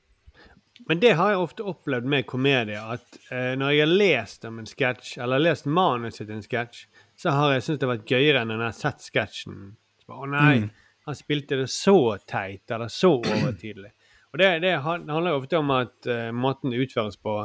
Men 0.86 1.00
det 1.00 1.12
har 1.18 1.30
jeg 1.32 1.38
ofte 1.42 1.64
opplevd 1.66 2.06
med 2.06 2.26
komedie, 2.26 2.78
at 2.78 3.18
uh, 3.30 3.54
når 3.58 3.70
jeg 3.74 3.80
har 3.82 3.92
lest 3.92 4.44
om 4.46 4.58
en 4.60 4.66
sketsj, 4.68 5.16
eller 5.22 5.42
lest 5.42 5.66
manuset 5.66 6.26
til 6.28 6.36
en 6.36 6.42
sketsj, 6.44 6.84
så 7.18 7.30
har 7.34 7.52
jeg 7.54 7.62
syntes 7.66 7.80
det 7.80 7.88
har 7.88 7.92
vært 7.96 8.10
gøyere 8.10 8.40
enn 8.42 8.48
når 8.52 8.62
jeg 8.64 8.70
har 8.72 8.78
sett 8.80 9.06
sketsjen. 9.08 9.58
Så 10.02 10.06
bare, 10.10 10.22
Å 10.26 10.30
nei, 10.30 10.70
han 11.06 11.18
spilte 11.18 11.58
det 11.60 11.68
så 11.70 11.96
teit, 12.26 12.62
eller 12.74 12.90
så 12.92 13.12
overtydelig. 13.20 13.90
Og 14.34 14.40
det, 14.40 14.48
det 14.64 14.72
handler 14.82 15.30
jo 15.30 15.38
ofte 15.38 15.58
om 15.60 15.68
at 15.70 16.08
uh, 16.10 16.32
måten 16.34 16.72
det 16.74 16.80
utføres 16.82 17.14
på, 17.22 17.36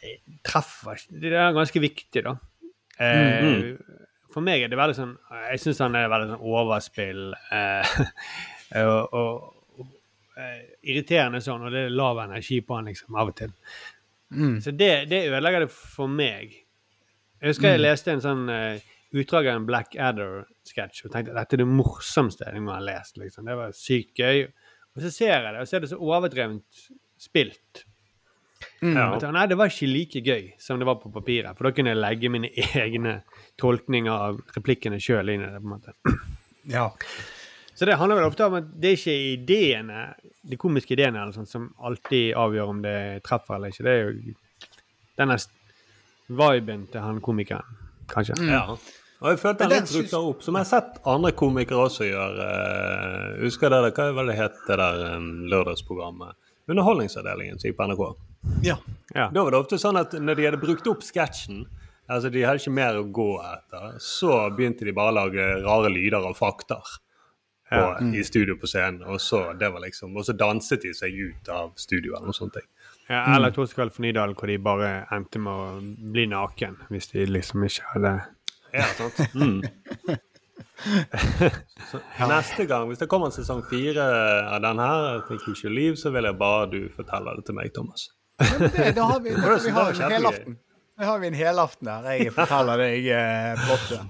eh, 0.00 0.22
treffer 0.40 1.02
Det 1.12 1.34
er 1.36 1.52
ganske 1.52 1.82
viktig, 1.84 2.22
da. 2.24 2.32
Eh, 2.96 3.74
For 4.32 4.44
meg 4.44 4.62
er 4.62 4.70
det 4.70 4.78
veldig 4.78 4.96
sånn 4.96 5.12
Jeg 5.50 5.60
syns 5.62 5.80
han 5.82 5.96
er 5.98 6.10
veldig 6.12 6.30
sånn 6.30 6.46
overspill. 6.52 7.22
Eh, 7.52 7.92
og, 8.80 9.14
og, 9.20 9.82
og 9.82 10.38
eh, 10.40 10.62
irriterende 10.94 11.42
sånn, 11.44 11.66
og 11.66 11.74
det 11.74 11.86
er 11.88 11.96
lav 11.96 12.22
energi 12.24 12.62
på 12.64 12.78
han 12.78 12.88
liksom 12.88 13.20
av 13.20 13.32
og 13.34 13.36
til. 13.42 13.52
Så 14.64 14.72
det, 14.72 15.10
det 15.10 15.26
ødelegger 15.28 15.66
det 15.66 15.72
for 15.76 16.08
meg. 16.08 16.54
Jeg 17.36 17.50
husker 17.52 17.74
jeg 17.74 17.82
leste 17.82 18.14
en 18.14 18.22
sånn 18.24 18.46
utdrag 19.12 19.50
av 19.50 19.58
en 19.58 19.66
Black 19.68 19.92
Adder-sketsj 20.00 21.02
og 21.04 21.12
tenkte 21.12 21.34
at 21.34 21.42
dette 21.42 21.58
er 21.58 21.60
det 21.60 21.68
morsomste 21.68 22.48
jeg 22.48 22.62
har 22.64 22.86
lest. 22.86 23.18
liksom. 23.20 23.44
Det 23.44 23.58
var 23.58 23.74
sykt 23.76 24.22
gøy. 24.22 24.46
Og 24.96 25.04
så 25.04 25.10
ser 25.12 25.32
jeg 25.32 25.48
det, 25.54 25.62
og 25.62 25.68
så 25.68 25.76
er 25.76 25.84
det 25.84 25.90
så 25.92 25.98
overdrevent 26.00 26.84
spilt. 27.20 27.84
Ja. 28.82 29.18
Jeg 29.18 29.34
Nei, 29.34 29.44
det 29.50 29.56
var 29.58 29.70
ikke 29.70 29.88
like 29.90 30.22
gøy 30.22 30.48
som 30.60 30.78
det 30.78 30.86
var 30.86 30.98
på 31.02 31.10
papiret. 31.14 31.56
For 31.58 31.66
da 31.66 31.74
kunne 31.74 31.94
jeg 31.94 32.02
legge 32.02 32.30
mine 32.32 32.50
egne 32.84 33.20
tolkninger 33.60 34.12
av 34.12 34.42
replikkene 34.56 35.00
sjøl 35.02 35.32
inn 35.32 35.46
i 35.46 35.50
det. 35.50 35.62
på 35.62 35.70
en 35.70 35.74
måte. 35.76 35.96
ja. 36.70 36.90
Så 37.72 37.86
det 37.88 37.96
handler 37.96 38.20
vel 38.20 38.28
ofte 38.28 38.44
om 38.46 38.58
at 38.58 38.66
det 38.78 38.90
er 38.90 38.98
ikke 38.98 39.14
ideene, 39.32 40.00
de 40.44 40.58
komiske 40.60 40.92
ideene 40.92 41.22
eller 41.22 41.32
sånt, 41.34 41.48
som 41.50 41.70
alltid 41.80 42.34
avgjør 42.38 42.72
om 42.74 42.82
det 42.84 42.96
treffer 43.24 43.56
eller 43.56 43.72
ikke. 43.72 43.86
Det 43.86 43.94
er 43.94 44.02
jo 44.02 44.34
denne 45.18 45.38
viben 46.42 46.84
til 46.92 47.06
han 47.06 47.22
komikeren, 47.24 47.80
kanskje. 48.12 48.36
Ja. 48.44 48.76
Og 49.22 49.28
jeg 49.30 49.38
følte 49.38 49.64
han 49.64 49.70
den 49.70 49.84
litt 49.86 49.92
rykka 49.94 50.18
opp, 50.32 50.40
som 50.42 50.56
jeg 50.58 50.64
har 50.66 50.70
sett 50.72 50.96
andre 51.06 51.30
komikere 51.38 51.84
også 51.86 52.08
gjøre. 52.08 52.46
Uh, 52.46 53.44
husker 53.44 53.70
det 53.70 53.78
der, 53.84 53.92
hva 53.94 54.06
var 54.16 54.26
det 54.26 54.34
het 54.38 54.56
det 54.66 54.78
der 54.80 55.04
um, 55.16 55.28
lørdagsprogrammet? 55.52 56.34
Underholdningsavdelingen 56.72 57.58
som 57.62 57.68
gikk 57.70 57.78
på 57.78 57.86
NRK. 57.90 58.02
ja. 58.66 58.76
Ja. 59.14 59.26
Da 59.28 59.42
var 59.44 59.52
det 59.52 59.58
ofte 59.60 59.76
sånn 59.78 59.98
at 60.00 60.14
når 60.16 60.38
de 60.38 60.44
hadde 60.46 60.58
brukt 60.62 60.86
opp 60.88 61.02
sketsjen, 61.04 61.66
altså 62.08 62.30
de 62.32 62.42
hadde 62.46 62.62
ikke 62.62 62.72
mer 62.72 62.96
å 62.96 63.02
gå 63.12 63.28
etter, 63.44 63.98
så 64.00 64.38
begynte 64.56 64.86
de 64.88 64.94
bare 64.96 65.12
å 65.12 65.16
lage 65.18 65.48
rare 65.66 65.90
lyder 65.92 66.24
og 66.30 66.38
fakter 66.38 66.80
på, 67.68 67.76
Ja. 67.76 67.98
i 68.00 68.22
studio 68.24 68.56
på 68.56 68.66
scenen. 68.70 69.02
Og 69.04 69.20
så, 69.20 69.42
det 69.60 69.68
var 69.74 69.84
liksom, 69.84 70.16
og 70.16 70.24
så 70.24 70.32
danset 70.36 70.80
de 70.86 70.94
seg 70.96 71.12
ut 71.18 71.48
av 71.52 71.74
studioet. 71.76 72.16
eller 72.18 72.32
noe 72.32 72.38
sånt. 72.38 72.56
Ja, 73.10 73.36
eller 73.36 73.52
Torskall 73.52 73.90
for 73.92 74.02
Nydalen, 74.06 74.34
hvor 74.34 74.48
de 74.48 74.56
bare 74.58 74.90
endte 75.12 75.38
med 75.42 75.52
å 75.52 76.12
bli 76.12 76.26
naken 76.32 76.78
hvis 76.88 77.12
de 77.12 77.26
liksom 77.28 77.64
ikke 77.68 77.84
hadde 77.94 78.14
Ja, 78.72 78.86
sant? 78.96 79.34
Mm. 79.34 79.62
Neste 82.32 82.64
gang, 82.66 82.88
hvis 82.88 82.98
det 83.02 83.08
kommer 83.10 83.30
en 83.30 83.34
sesong 83.34 83.62
fire 83.70 84.04
av 84.48 84.62
den 84.64 84.78
her, 84.82 85.20
så 85.96 86.12
vil 86.14 86.28
jeg 86.28 86.38
bare 86.40 86.66
du 86.72 86.80
forteller 86.96 87.38
det 87.38 87.44
til 87.46 87.58
meg, 87.58 87.66
Thomas. 87.76 88.08
det, 88.40 88.94
da 88.96 89.02
har 89.12 89.20
vi, 89.22 89.30
da, 89.36 89.40
vi 89.62 89.76
har 89.76 89.92
en 89.92 90.16
helaften. 90.16 90.58
Da 90.98 91.08
har 91.08 91.22
vi 91.22 91.30
en 91.30 91.38
helaften 91.38 91.88
der 91.88 92.10
jeg 92.16 92.34
forteller 92.34 92.76
deg 92.80 93.00
eh, 93.14 93.62
plottet. 93.66 94.02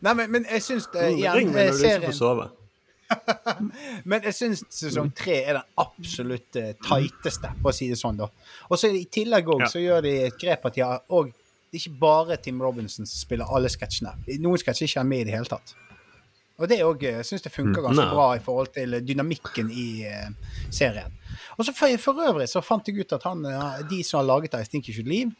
Nei, 0.00 0.14
men, 0.16 0.30
men 0.32 0.46
jeg 0.48 0.64
syns 0.64 0.86
eh, 0.96 1.10
igjen 1.18 1.36
Ring 1.36 1.50
meg 1.52 1.68
eh, 1.68 1.74
når 1.74 1.80
du 1.80 1.90
ikke 1.90 2.12
får 2.12 2.18
sove. 2.20 2.48
Men 4.10 4.22
jeg 4.28 4.34
syns 4.36 4.60
sesong 4.70 5.08
tre 5.18 5.40
er 5.42 5.56
den 5.58 5.66
absolutt 5.82 6.56
eh, 6.60 6.76
tighteste, 6.78 7.48
for 7.58 7.72
å 7.72 7.74
si 7.74 7.88
det 7.90 7.98
sånn, 7.98 8.20
da. 8.20 8.28
Og 8.70 8.78
så 8.78 8.92
i 8.94 9.02
tillegg 9.10 9.50
òg 9.50 9.64
så 9.70 9.82
gjør 9.82 10.04
de 10.06 10.12
et 10.28 10.36
grep 10.40 10.68
at 10.70 10.76
de 10.76 10.84
har 10.86 11.02
og 11.16 11.32
Det 11.70 11.78
er 11.78 11.84
ikke 11.84 12.00
bare 12.02 12.36
Tim 12.42 12.58
Robinson 12.62 13.06
som 13.06 13.14
spiller 13.20 13.46
alle 13.54 13.70
sketsjene. 13.70 14.16
Noen 14.42 14.58
sketsjer 14.58 14.84
er 14.86 14.90
ikke 14.90 15.00
han 15.04 15.08
med 15.10 15.20
i 15.22 15.26
det 15.28 15.34
hele 15.36 15.46
tatt. 15.50 15.74
Og 16.60 16.68
det 16.68 16.80
òg 16.84 17.04
syns 17.24 17.44
jeg 17.46 17.52
funker 17.54 17.80
ganske 17.86 18.02
Nei. 18.02 18.10
bra 18.12 18.24
i 18.36 18.40
forhold 18.44 18.72
til 18.74 18.98
dynamikken 19.06 19.70
i 19.72 19.84
uh, 20.10 20.56
serien. 20.68 21.14
Og 21.56 21.64
så 21.64 21.72
for, 21.72 21.94
for 22.02 22.18
øvrig 22.26 22.48
så 22.52 22.60
fant 22.60 22.88
jeg 22.90 23.00
ut 23.00 23.14
at 23.16 23.22
han, 23.24 23.46
eh, 23.48 23.78
de 23.88 24.02
som 24.04 24.18
har 24.20 24.26
laget 24.28 24.58
I 24.58 24.66
Think 24.68 24.88
You 24.90 24.96
Should 24.98 25.08
Leave, 25.08 25.30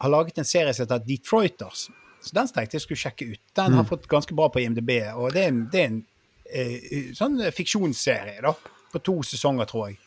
har 0.00 0.08
laget 0.14 0.38
en 0.40 0.48
serie 0.48 0.72
som 0.72 0.86
heter 0.86 1.02
Detroiters. 1.04 1.88
Så 2.22 2.32
den 2.38 2.48
tenkte 2.48 2.78
jeg 2.78 2.86
skulle 2.86 3.02
sjekke 3.02 3.26
ut. 3.34 3.42
Den 3.58 3.76
har 3.76 3.84
fått 3.88 4.06
ganske 4.08 4.32
bra 4.38 4.46
på 4.54 4.62
IMDb, 4.62 4.94
og 5.18 5.34
det 5.34 5.42
er 5.44 5.52
en, 5.52 5.60
det 5.72 5.82
er 5.82 5.90
en 5.90 6.00
uh, 6.00 7.12
sånn 7.18 7.36
fiksjonsserie, 7.52 8.38
da. 8.46 8.54
På 8.92 9.00
to 9.00 9.18
sesonger, 9.24 9.68
tror 9.68 9.90
jeg. 9.90 9.98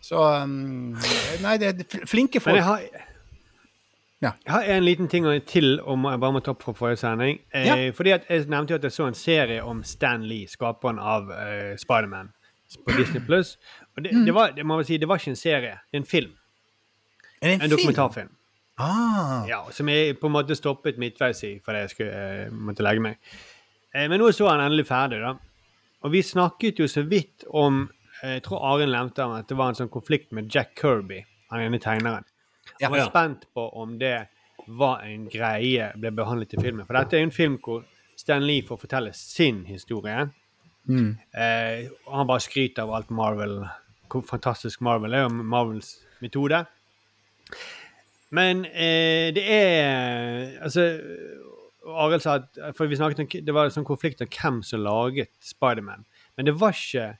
Så 0.00 0.18
um, 0.18 0.96
Nei, 1.44 1.54
det 1.60 1.70
er 1.74 1.80
fl- 1.84 2.06
flinke 2.08 2.40
Men 2.46 2.56
jeg 2.58 2.64
folk. 2.64 2.68
har, 2.94 3.08
Ja. 4.20 4.30
jeg 4.44 4.52
har 4.52 4.62
en 4.76 4.84
liten 4.84 5.08
ting 5.08 5.24
til 5.48 5.78
om 5.88 6.04
jeg 6.04 6.20
bare 6.20 6.32
må 6.36 6.40
ta 6.44 6.50
opp 6.52 6.62
fra 6.62 6.72
forrige 6.76 6.96
sending. 7.00 7.38
Eh, 7.54 7.66
Ja. 7.66 7.90
Fordi 7.96 8.10
Jeg 8.10 8.46
nevnte 8.48 8.70
jo 8.74 8.76
at 8.76 8.82
jeg 8.84 8.92
så 8.92 9.06
en 9.08 9.14
serie 9.14 9.62
om 9.64 9.82
Stan 9.84 10.22
Lee, 10.28 10.46
skaperen 10.46 10.98
av 10.98 11.30
uh, 11.30 11.76
Spiderman, 11.76 12.32
på 12.86 12.96
Disney 12.98 13.20
Pluss. 13.26 13.56
Det, 13.96 14.04
det, 14.12 14.26
det, 14.26 14.34
var, 14.34 14.50
det, 14.52 14.86
si, 14.86 14.96
det 14.96 15.08
var 15.08 15.16
ikke 15.18 15.30
en 15.30 15.36
serie, 15.36 15.78
det 15.90 15.96
er 15.96 16.02
en 16.02 16.04
film. 16.04 16.32
Er 17.42 17.46
det 17.48 17.54
en, 17.54 17.54
En 17.54 17.60
film? 17.60 17.70
dokumentarfilm. 17.78 18.28
Ah, 18.78 19.46
Ja, 19.48 19.62
som 19.70 19.88
jeg 19.88 20.18
på 20.20 20.26
en 20.26 20.32
måte 20.32 20.54
stoppet 20.56 20.98
midtveis 20.98 21.42
i 21.44 21.58
fordi 21.64 21.78
jeg 21.78 21.90
skulle, 21.90 22.12
uh, 22.46 22.52
måtte 22.52 22.82
legge 22.84 23.00
meg. 23.00 23.16
Eh, 23.94 24.06
men 24.08 24.20
nå 24.20 24.30
så 24.32 24.48
han 24.48 24.60
endelig 24.60 24.86
ferdig, 24.86 25.20
da. 25.20 25.34
Og 26.04 26.12
vi 26.12 26.22
snakket 26.22 26.78
jo 26.80 26.86
så 26.88 27.02
vidt 27.08 27.44
om 27.50 27.90
eh, 28.22 28.36
Jeg 28.38 28.42
tror 28.42 28.62
Arild 28.74 28.92
nevnte 28.92 29.24
at 29.24 29.48
det 29.48 29.56
var 29.56 29.68
en 29.72 29.74
sånn 29.80 29.90
konflikt 29.92 30.30
med 30.32 30.48
Jack 30.54 30.76
Kirby, 30.80 31.24
han 31.50 31.60
ene 31.60 31.80
tegneren. 31.80 32.24
Jeg 32.80 32.90
var 32.90 33.02
ja. 33.02 33.08
spent 33.10 33.46
på 33.54 33.68
om 33.76 33.98
det 34.00 34.16
var 34.66 35.04
en 35.06 35.26
greie 35.30 35.90
ble 36.00 36.12
behandlet 36.14 36.54
i 36.54 36.60
filmen. 36.60 36.86
For 36.88 36.96
dette 36.96 37.16
er 37.16 37.24
jo 37.24 37.30
en 37.30 37.34
film 37.34 37.58
hvor 37.64 37.84
Stan 38.18 38.44
Lee 38.44 38.64
får 38.66 38.80
fortelle 38.82 39.12
sin 39.16 39.64
historie. 39.68 40.28
Eh, 40.90 41.90
han 42.10 42.26
bare 42.26 42.42
skryter 42.42 42.82
av 42.82 42.94
alt 42.96 43.10
Marvel 43.14 43.60
Hvor 44.10 44.24
fantastisk 44.26 44.80
Marvel 44.80 45.12
er, 45.14 45.28
og 45.28 45.32
Marvels 45.32 46.00
metode. 46.20 46.64
Men 48.30 48.64
eh, 48.64 49.30
det 49.36 49.44
er 49.44 50.56
Altså 50.64 50.86
Arild 51.86 52.24
sa 52.24 52.40
at 52.40 52.76
For 52.76 52.90
vi 52.90 52.98
snakket 52.98 53.20
om 53.22 53.28
det 53.46 53.54
var 53.54 53.68
en 53.68 53.74
sånn 53.74 53.86
konflikt 53.86 54.22
om 54.24 54.30
hvem 54.30 54.62
som 54.66 54.82
laget 54.82 55.30
Spiderman. 55.44 56.06
Men 56.36 56.48
det 56.48 56.56
var 56.60 56.74
ikke 56.74 57.12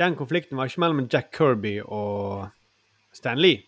Den 0.00 0.16
konflikten 0.16 0.56
var 0.56 0.70
ikke 0.70 0.80
mellom 0.80 1.08
Jack 1.12 1.34
Kirby 1.36 1.80
og 1.84 2.48
Stan 3.12 3.38
Lee. 3.38 3.66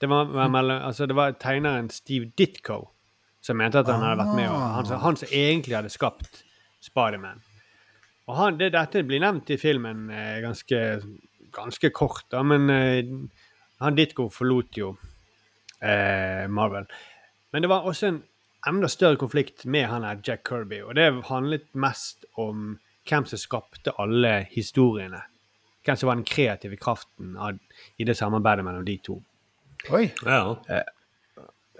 Det 0.00 0.08
var, 0.08 0.48
mellom, 0.48 0.82
altså 0.86 1.06
det 1.06 1.16
var 1.16 1.36
tegneren 1.36 1.90
Steve 1.92 2.30
Ditko 2.38 2.86
som 3.40 3.56
mente 3.56 3.80
at 3.80 3.88
han 3.88 4.02
hadde 4.04 4.20
vært 4.20 4.36
med, 4.36 4.48
og 4.52 4.62
han, 4.76 4.90
han 5.02 5.18
som 5.20 5.32
egentlig 5.32 5.76
hadde 5.76 5.92
skapt 5.92 6.42
Spiderman. 6.84 7.40
Og 8.28 8.36
han, 8.36 8.58
det, 8.60 8.70
dette 8.76 9.02
blir 9.08 9.22
nevnt 9.22 9.50
i 9.52 9.58
filmen 9.60 10.08
eh, 10.12 10.38
ganske, 10.44 10.80
ganske 11.52 11.90
kort, 11.96 12.26
da, 12.32 12.42
men 12.46 12.68
eh, 12.72 13.12
han 13.80 13.96
Ditko 13.96 14.28
forlot 14.32 14.80
jo 14.80 14.92
eh, 15.80 16.44
Marvel. 16.52 16.88
Men 17.50 17.64
det 17.64 17.72
var 17.72 17.88
også 17.88 18.10
en 18.10 18.20
enda 18.68 18.88
større 18.92 19.18
konflikt 19.20 19.64
med 19.64 19.88
han 19.88 20.04
her 20.04 20.20
Jack 20.24 20.44
Kirby, 20.48 20.82
og 20.84 20.94
det 20.96 21.08
handlet 21.30 21.68
mest 21.72 22.28
om 22.40 22.76
hvem 23.08 23.26
som 23.26 23.40
skapte 23.40 23.96
alle 23.98 24.44
historiene. 24.52 25.24
Hvem 25.84 25.96
som 25.96 26.10
var 26.10 26.20
den 26.20 26.28
kreative 26.28 26.76
kraften 26.76 27.36
av, 27.40 27.56
i 27.96 28.04
det 28.04 28.16
samarbeidet 28.18 28.66
mellom 28.66 28.84
de 28.84 28.98
to. 29.00 29.16
Oi. 29.88 30.10
Ja. 30.26 30.82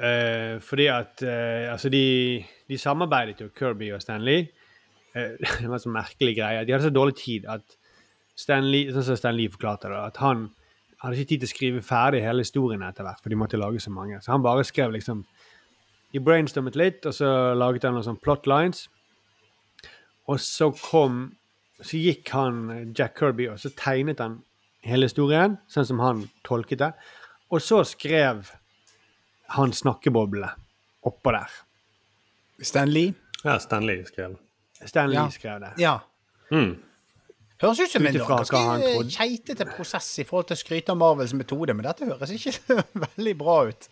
Eh, 0.00 0.54
fordi 0.64 0.86
at 0.88 1.20
eh, 1.26 1.68
Altså, 1.68 1.90
de, 1.92 2.40
de 2.68 2.78
samarbeidet 2.80 3.42
jo, 3.42 3.50
Kirby 3.58 3.90
og 3.92 4.00
Stanley. 4.02 4.46
Eh, 5.14 5.36
det 5.60 5.68
var 5.68 5.76
en 5.76 5.84
sånn 5.84 5.98
merkelig 5.98 6.38
greie. 6.38 6.64
De 6.64 6.72
hadde 6.72 6.88
så 6.88 6.94
dårlig 6.94 7.18
tid 7.20 7.48
at 7.50 7.76
Stanley, 8.38 8.88
sånn 8.94 9.04
som 9.10 9.18
Stanley 9.20 9.50
forklarte 9.52 9.90
det, 9.92 10.00
at 10.00 10.22
han 10.22 10.48
hadde 11.02 11.18
ikke 11.18 11.32
tid 11.34 11.42
til 11.42 11.48
å 11.48 11.54
skrive 11.54 11.82
ferdig 11.84 12.22
hele 12.24 12.44
historien 12.44 12.82
etter 12.84 13.04
hvert, 13.04 13.20
for 13.20 13.32
de 13.32 13.38
måtte 13.40 13.60
lage 13.60 13.80
så 13.84 13.92
mange. 13.92 14.20
Så 14.24 14.32
han 14.32 14.44
bare 14.44 14.66
skrev 14.68 14.96
liksom 14.96 15.24
De 16.10 16.18
brainstormet 16.18 16.74
litt, 16.74 17.04
og 17.06 17.14
så 17.14 17.28
laget 17.54 17.84
han 17.86 17.92
noen 17.94 18.02
sånne 18.02 18.18
plot 18.24 18.48
lines. 18.50 18.88
Og 20.26 20.40
så 20.42 20.72
kom 20.74 21.36
Så 21.80 21.96
gikk 21.96 22.28
han, 22.34 22.90
Jack 22.98 23.14
Kirby, 23.16 23.46
og 23.48 23.60
så 23.62 23.70
tegnet 23.72 24.18
han 24.20 24.42
hele 24.84 25.06
historien, 25.08 25.54
sånn 25.68 25.86
som 25.88 26.02
han 26.02 26.26
tolket 26.44 26.82
det. 26.82 26.90
Og 27.50 27.62
så 27.62 27.82
skrev 27.88 28.44
han 29.56 29.72
snakkeboblene 29.74 30.52
oppå 31.06 31.32
der. 31.34 31.50
Stan 32.62 32.90
Lee? 32.92 33.14
ja, 33.44 33.58
Stanley 33.58 34.04
skrev. 34.04 34.36
Stanley 34.84 35.16
Ja. 35.16 35.28
skrev 35.30 35.60
det. 35.60 35.72
Ja. 35.78 35.98
Mm. 36.50 36.76
Høres 37.60 37.80
ut 37.80 37.90
som 37.90 38.06
en 38.06 38.16
han 38.16 38.26
ganske 38.26 39.10
keitete 39.12 39.66
prosess 39.76 40.18
i 40.18 40.24
forhold 40.24 40.48
til 40.48 40.56
å 40.56 40.60
skryte 40.60 40.92
av 40.92 40.96
Marvels 41.00 41.34
metode, 41.36 41.74
men 41.74 41.84
dette 41.84 42.08
høres 42.08 42.32
ikke 42.32 42.82
veldig 43.04 43.34
bra 43.38 43.56
ut. 43.68 43.88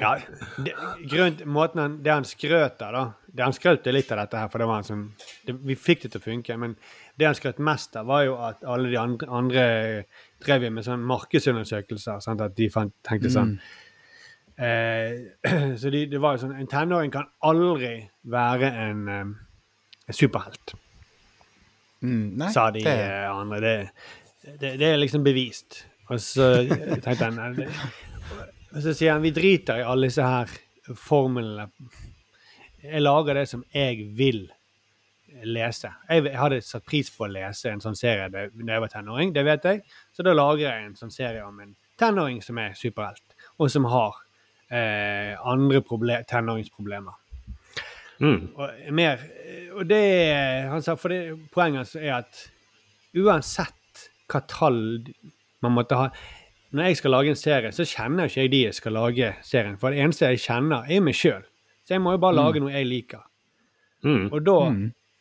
Ja, 0.00 0.16
det, 0.58 0.72
grunnt, 1.06 1.44
måten 1.46 1.78
han, 1.80 1.92
det 2.02 2.10
han 2.10 2.24
skrøt 2.26 2.80
av, 2.82 2.92
da 2.92 3.02
det 3.30 3.44
Han 3.44 3.54
skrøt 3.54 3.86
litt 3.86 4.08
av 4.10 4.18
dette 4.18 4.40
her, 4.40 4.48
for 4.50 4.58
det 4.58 4.66
var 4.66 4.80
en 4.80 4.86
sånn 4.88 5.04
det, 5.46 5.54
Vi 5.62 5.76
fikk 5.78 6.02
det 6.02 6.10
til 6.10 6.18
å 6.18 6.24
funke, 6.24 6.56
men 6.58 6.74
det 7.20 7.28
han 7.28 7.36
skrøt 7.38 7.60
mest 7.62 7.94
av, 8.00 8.08
var 8.10 8.24
jo 8.26 8.34
at 8.42 8.64
alle 8.64 8.90
de 8.90 8.98
andre, 9.00 9.28
andre 9.30 9.64
drev 10.42 10.66
med 10.72 10.86
sånn 10.86 11.04
markedsundersøkelser. 11.06 12.20
Sant? 12.24 12.40
At 12.44 12.56
de 12.58 12.66
fant, 12.72 12.92
tenkte 13.06 13.30
sånn 13.32 13.54
eh, 14.58 15.14
Så 15.80 15.92
de, 15.92 16.06
det 16.10 16.20
var 16.20 16.36
jo 16.36 16.42
sånn 16.46 16.56
En 16.60 16.68
tenåring 16.70 17.12
kan 17.14 17.28
aldri 17.46 17.94
være 18.32 18.72
en, 18.88 19.02
eh, 19.08 19.32
en 20.10 20.16
superhelt, 20.16 20.76
Mm, 22.00 22.30
nei, 22.40 22.46
sa 22.48 22.70
de 22.72 22.80
det- 22.80 22.92
eh, 22.96 23.26
andre. 23.28 23.58
Det, 23.60 24.52
det, 24.62 24.68
det 24.80 24.86
er 24.88 24.96
liksom 24.96 25.20
bevist. 25.26 25.82
Og 26.08 26.16
så 26.16 26.46
tenkte 27.04 27.26
han 27.28 27.58
Og 28.72 28.78
så 28.80 28.94
sier 28.96 29.12
han 29.12 29.20
vi 29.20 29.34
driter 29.36 29.82
i 29.82 29.84
alle 29.84 30.08
disse 30.08 30.24
her 30.24 30.48
formlene. 30.96 31.66
Jeg 32.80 33.02
lager 33.04 33.36
det 33.36 33.44
som 33.50 33.66
jeg 33.76 34.06
vil 34.16 34.46
lese. 35.44 35.92
Jeg, 36.08 36.32
hadde 36.36 36.60
satt 36.64 36.86
pris 36.88 37.10
på 37.14 37.26
å 37.26 37.30
lese 37.30 37.70
en 37.72 37.82
sånn 37.82 37.98
serie 37.98 38.28
da 38.32 38.46
jeg 38.48 38.84
var 38.84 38.92
tenåring, 38.92 39.34
det 39.36 39.44
vet 39.46 39.68
jeg. 39.68 39.82
Så 40.14 40.26
da 40.26 40.34
lager 40.36 40.66
jeg 40.66 40.88
en 40.88 40.98
sånn 40.98 41.14
serie 41.14 41.44
om 41.46 41.60
en 41.62 41.74
tenåring 42.00 42.40
som 42.44 42.58
er 42.60 42.76
superhelt, 42.78 43.36
og 43.60 43.70
som 43.72 43.88
har 43.90 44.16
eh, 44.72 45.34
andre 45.46 45.82
tenåringsproblemer. 46.28 47.18
Mm. 48.20 48.40
Og, 48.54 48.80
mer, 48.92 49.22
og 49.72 49.86
det 49.88 50.04
han 50.68 50.82
sa, 50.84 50.92
for 51.00 51.08
det, 51.08 51.38
Poenget 51.54 51.80
hans 51.80 51.94
er 51.96 52.18
at 52.18 52.42
uansett 53.16 54.02
hva 54.28 54.42
tall 54.44 54.82
man 55.64 55.72
måtte 55.72 55.96
ha 55.96 56.10
Når 56.76 56.90
jeg 56.90 56.98
skal 57.00 57.14
lage 57.16 57.32
en 57.32 57.40
serie, 57.40 57.72
så 57.72 57.86
kjenner 57.88 58.28
ikke 58.28 58.44
jeg 58.44 58.50
de 58.52 58.60
jeg 58.66 58.74
skal 58.76 58.94
lage 58.94 59.32
serien. 59.42 59.78
For 59.80 59.90
det 59.90 60.04
eneste 60.04 60.28
jeg 60.30 60.44
kjenner, 60.44 60.84
er 60.86 61.00
meg 61.02 61.16
sjøl. 61.18 61.42
Så 61.82 61.96
jeg 61.96 62.02
må 62.04 62.12
jo 62.14 62.20
bare 62.22 62.36
lage 62.36 62.60
noe 62.62 62.70
jeg 62.70 62.86
liker. 62.86 63.24
Mm. 64.06 64.28
Og 64.28 64.44
da 64.46 64.58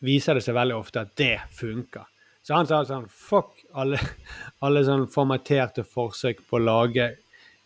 viser 0.05 0.37
det 0.37 0.43
seg 0.45 0.57
veldig 0.57 0.77
ofte 0.79 1.03
at 1.03 1.15
det 1.19 1.35
funker. 1.55 2.07
Så 2.41 2.55
han 2.55 2.67
sa 2.69 2.81
sånn 2.87 3.07
Fuck 3.11 3.65
alle, 3.77 3.99
alle 4.65 4.83
sånn 4.87 5.07
formaterte 5.11 5.85
forsøk 5.87 6.43
på 6.47 6.59
å 6.59 6.63
lage 6.63 7.09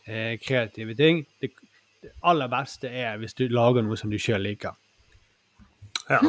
eh, 0.05 0.39
kreative 0.41 0.95
ting. 0.99 1.23
Det, 1.39 1.53
det 2.03 2.13
aller 2.27 2.51
beste 2.51 2.89
er 2.89 3.19
hvis 3.21 3.37
du 3.37 3.45
lager 3.53 3.85
noe 3.85 3.99
som 3.99 4.11
du 4.11 4.19
sjøl 4.19 4.43
liker. 4.43 4.75
Ja. 6.09 6.19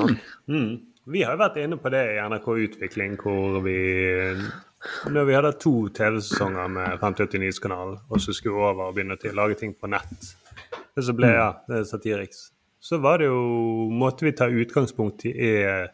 Mm. 0.46 0.94
Vi 1.04 1.24
har 1.24 1.34
jo 1.34 1.40
vært 1.42 1.58
inne 1.60 1.76
på 1.80 1.90
det 1.92 2.04
i 2.14 2.20
NRK 2.22 2.46
Utvikling, 2.68 3.18
hvor 3.20 3.58
vi 3.64 3.76
Når 5.10 5.26
vi 5.28 5.34
hadde 5.34 5.52
to 5.60 5.72
TV-sesonger 5.96 6.68
med 6.68 6.98
589-kanalen, 7.00 7.98
og 8.08 8.20
så 8.20 8.32
skulle 8.36 8.54
vi 8.54 8.64
over 8.68 8.88
og 8.88 8.96
begynne 8.96 9.16
til 9.20 9.32
å 9.32 9.38
lage 9.42 9.56
ting 9.60 9.72
på 9.72 9.88
nett, 9.88 10.34
det 10.94 11.04
så 11.06 11.14
ble 11.16 11.30
ja, 11.32 11.46
det 11.68 11.78
er 11.78 11.86
Satiriks, 11.88 12.50
så 12.84 12.98
var 13.00 13.18
det 13.22 13.30
jo 13.30 13.88
Måtte 13.94 14.26
vi 14.26 14.32
ta 14.36 14.48
utgangspunkt 14.52 15.24
i 15.30 15.32
eh, 15.64 15.86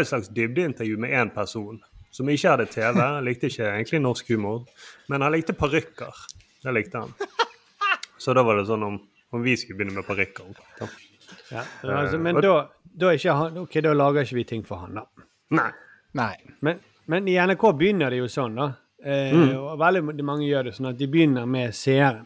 et 0.00 0.08
slags 0.08 0.28
dybdeintervju 0.34 0.96
med 0.98 1.12
én 1.14 1.30
person 1.34 1.78
som 2.10 2.28
ikke 2.32 2.48
hadde 2.54 2.66
TV. 2.72 2.98
Likte 3.26 3.46
ikke 3.50 3.66
egentlig 3.68 4.00
norsk 4.02 4.30
humor, 4.32 4.64
men 5.12 5.22
han 5.22 5.34
likte 5.34 5.52
parykker. 5.54 6.14
Det 6.64 6.72
likte 6.74 7.02
han. 7.04 7.12
Så 8.18 8.32
da 8.34 8.42
var 8.42 8.56
det 8.58 8.64
sånn 8.66 8.82
om, 8.86 8.96
om 9.36 9.42
vi 9.44 9.52
skulle 9.60 9.78
begynne 9.78 9.98
med 10.00 10.06
parykker. 10.08 10.48
Ja, 11.52 11.62
altså, 11.84 12.18
men 12.18 12.40
da, 12.42 12.54
da, 12.88 13.12
ikke 13.14 13.34
han, 13.36 13.58
okay, 13.62 13.82
da 13.84 13.92
lager 13.94 14.24
ikke 14.26 14.38
vi 14.40 14.44
ting 14.48 14.64
for 14.66 14.82
han, 14.82 14.96
da. 14.98 15.04
Nei. 15.54 15.68
Nei. 16.18 16.32
Men, 16.64 16.80
men 17.12 17.28
i 17.30 17.36
NRK 17.38 17.68
begynner 17.78 18.10
det 18.14 18.22
jo 18.22 18.30
sånn, 18.32 18.56
da. 18.58 18.70
Eh, 19.04 19.36
Og 19.54 19.76
veldig 19.78 20.24
mange 20.26 20.48
gjør 20.48 20.70
det 20.70 20.74
sånn 20.78 20.88
at 20.90 20.98
de 20.98 21.06
begynner 21.12 21.46
med 21.46 21.74
seeren. 21.76 22.24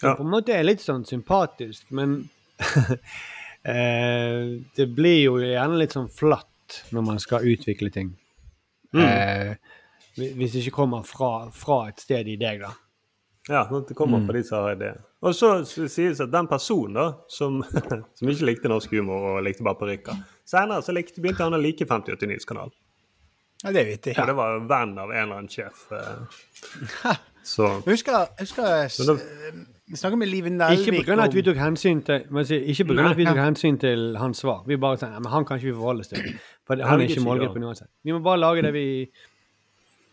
Som 0.00 0.08
Ja. 0.10 0.16
på 0.18 0.24
en 0.26 0.32
måte 0.34 0.52
er 0.56 0.66
litt 0.66 0.82
sånn 0.82 1.06
sympatisk, 1.08 1.86
men 1.96 2.18
eh, 2.18 2.39
det 4.76 4.86
blir 4.96 5.20
jo 5.20 5.36
gjerne 5.42 5.80
litt 5.80 5.96
sånn 5.96 6.10
flatt 6.12 6.80
når 6.94 7.06
man 7.06 7.20
skal 7.22 7.46
utvikle 7.50 7.90
ting. 7.94 8.12
Eh, 8.96 9.54
hvis 10.16 10.52
det 10.52 10.64
ikke 10.64 10.78
kommer 10.82 11.04
fra, 11.06 11.50
fra 11.54 11.88
et 11.90 12.02
sted 12.02 12.28
i 12.28 12.36
deg, 12.40 12.64
da. 12.64 12.72
Ja, 13.48 13.64
sånn 13.68 13.86
det 13.88 13.96
kommer 13.98 14.22
fra 14.26 14.36
de 14.36 14.42
som 14.46 14.64
har 14.64 14.76
ideen. 14.76 15.00
Og 15.20 15.34
så 15.36 15.52
sies 15.66 16.18
det 16.18 16.26
at 16.26 16.32
den 16.32 16.48
personen 16.48 16.96
da, 16.96 17.06
som, 17.28 17.60
som 18.18 18.32
ikke 18.32 18.48
likte 18.48 18.72
norsk 18.72 18.92
humor 18.96 19.34
og 19.34 19.42
likte 19.44 19.66
bare 19.66 19.80
parykker 19.80 20.22
Senere 20.48 20.84
så 20.84 20.94
likte, 20.96 21.22
begynte 21.22 21.46
han 21.46 21.56
å 21.56 21.60
like 21.60 21.86
5089-kanalen. 21.88 22.72
Ja, 23.60 23.74
det 23.74 23.82
er 23.82 23.90
vittig. 23.90 24.14
Og 24.16 24.30
det 24.30 24.36
var 24.38 24.62
venn 24.64 24.94
av 24.98 25.12
en 25.12 25.20
eller 25.20 25.42
annen 25.42 25.52
sjef. 25.52 25.84
Så 27.42 27.62
Jeg 27.86 27.94
husker, 27.94 28.12
jeg 28.12 28.46
husker 28.46 28.62
da- 28.62 29.12
eh, 29.12 29.60
Vi 29.90 29.96
snakket 29.96 30.18
med 30.18 30.28
Live 30.28 30.46
Ikke 30.46 30.56
Nelvik 30.56 31.06
pga. 31.06 31.24
at 31.24 31.34
vi 31.34 31.42
tok 31.42 31.56
hensyn 31.56 32.02
til 32.04 32.20
Ikke 32.22 32.84
på 32.86 32.94
grunn 32.94 33.04
av 33.06 33.10
at 33.10 33.16
vi 33.16 33.24
tok 33.24 33.36
hensyn 33.36 33.78
til 33.80 34.16
hans 34.18 34.38
svar. 34.38 34.62
Vi 34.66 34.76
bare 34.76 34.96
tenkte, 34.96 35.10
"Nei, 35.10 35.18
men 35.20 35.32
han 35.32 35.44
kan 35.44 35.56
ikke 35.58 35.66
vi 35.66 35.72
forholde 35.72 36.00
oss 36.00 36.08
til. 36.08 36.18
For 36.66 36.76
han 36.76 37.00
er 37.00 37.04
ikke 37.04 37.16
ikke 37.16 37.24
målgruppen 37.24 37.64
uansett. 37.64 37.88
Vi 38.04 38.12
må 38.12 38.22
bare 38.22 38.38
lage 38.38 38.62
det 38.62 38.72
vi, 38.72 39.08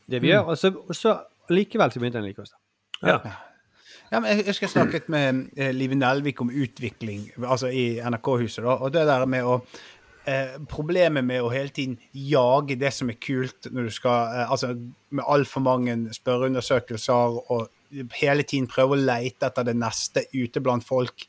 det 0.10 0.22
vi 0.22 0.28
gjør. 0.28 0.48
Og 0.48 0.58
så, 0.58 0.68
og 0.76 0.96
så 0.96 1.20
likevel 1.50 1.92
så 1.92 2.00
begynte 2.00 2.13
han 2.16 2.24
å 2.24 2.28
like 2.28 2.42
oss. 2.42 2.50
da. 3.02 3.08
ja. 3.08 3.20
Ja, 4.12 4.20
men 4.20 4.38
jeg 4.38 4.46
husker 4.46 4.68
jeg 4.68 4.72
snakket 4.72 5.10
med 5.10 5.50
eh, 5.58 5.72
Live 5.74 5.96
Nelvik 5.96 6.40
om 6.42 6.50
utvikling 6.50 7.32
altså 7.44 7.68
i 7.68 8.00
NRK-huset. 8.00 8.63
da, 8.63 8.70
Og 8.70 8.94
det 8.94 9.06
der 9.06 9.26
med 9.26 9.44
å 9.44 9.62
eh, 10.28 10.58
Problemet 10.70 11.26
med 11.26 11.44
å 11.44 11.52
hele 11.54 11.74
tiden 11.74 11.98
jage 12.12 12.78
det 12.80 12.92
som 12.96 13.10
er 13.12 13.20
kult 13.22 13.70
når 13.72 13.90
du 13.90 13.96
skal 13.96 14.36
eh, 14.36 14.54
Altså 14.54 14.74
med 14.76 15.24
altfor 15.24 15.63
mange 15.66 15.98
spørreundersøkelser 16.16 17.42
og 17.48 17.70
hele 18.18 18.44
tiden 18.44 18.68
prøve 18.68 18.98
å 18.98 19.00
leite 19.00 19.48
etter 19.48 19.70
det 19.70 19.78
neste 19.80 20.26
ute 20.34 20.60
blant 20.63 20.84
folk. 20.84 21.24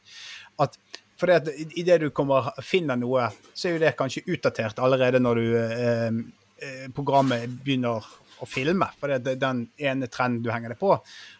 At 0.58 0.74
for 1.18 1.30
det 1.30 1.36
at 1.40 1.76
idet 1.78 2.00
du 2.02 2.08
kommer, 2.14 2.52
finner 2.62 2.98
noe, 2.98 3.28
så 3.54 3.68
er 3.68 3.76
jo 3.76 3.82
det 3.82 3.96
kanskje 3.98 4.24
utdatert 4.30 4.78
allerede 4.82 5.20
når 5.22 5.40
du 5.40 5.46
eh, 5.58 6.20
eh, 6.62 6.86
programmet 6.94 7.50
begynner 7.64 8.06
å 8.38 8.46
filme. 8.46 8.86
For 9.00 9.10
det 9.10 9.34
er 9.34 9.42
den 9.42 9.64
ene 9.82 10.10
trenden 10.10 10.44
du 10.44 10.52
henger 10.54 10.74
deg 10.74 10.80
på. 10.80 10.94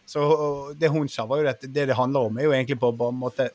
Så 0.08 0.24
det 0.78 0.90
hun 0.90 1.06
sa, 1.12 1.28
var 1.30 1.42
jo 1.42 1.50
at 1.52 1.62
det 1.62 1.86
det 1.90 1.98
handler 1.98 2.26
om, 2.26 2.38
er 2.38 2.48
jo 2.48 2.56
egentlig 2.56 2.80
på 2.82 2.90
en 2.90 3.22
måte 3.22 3.50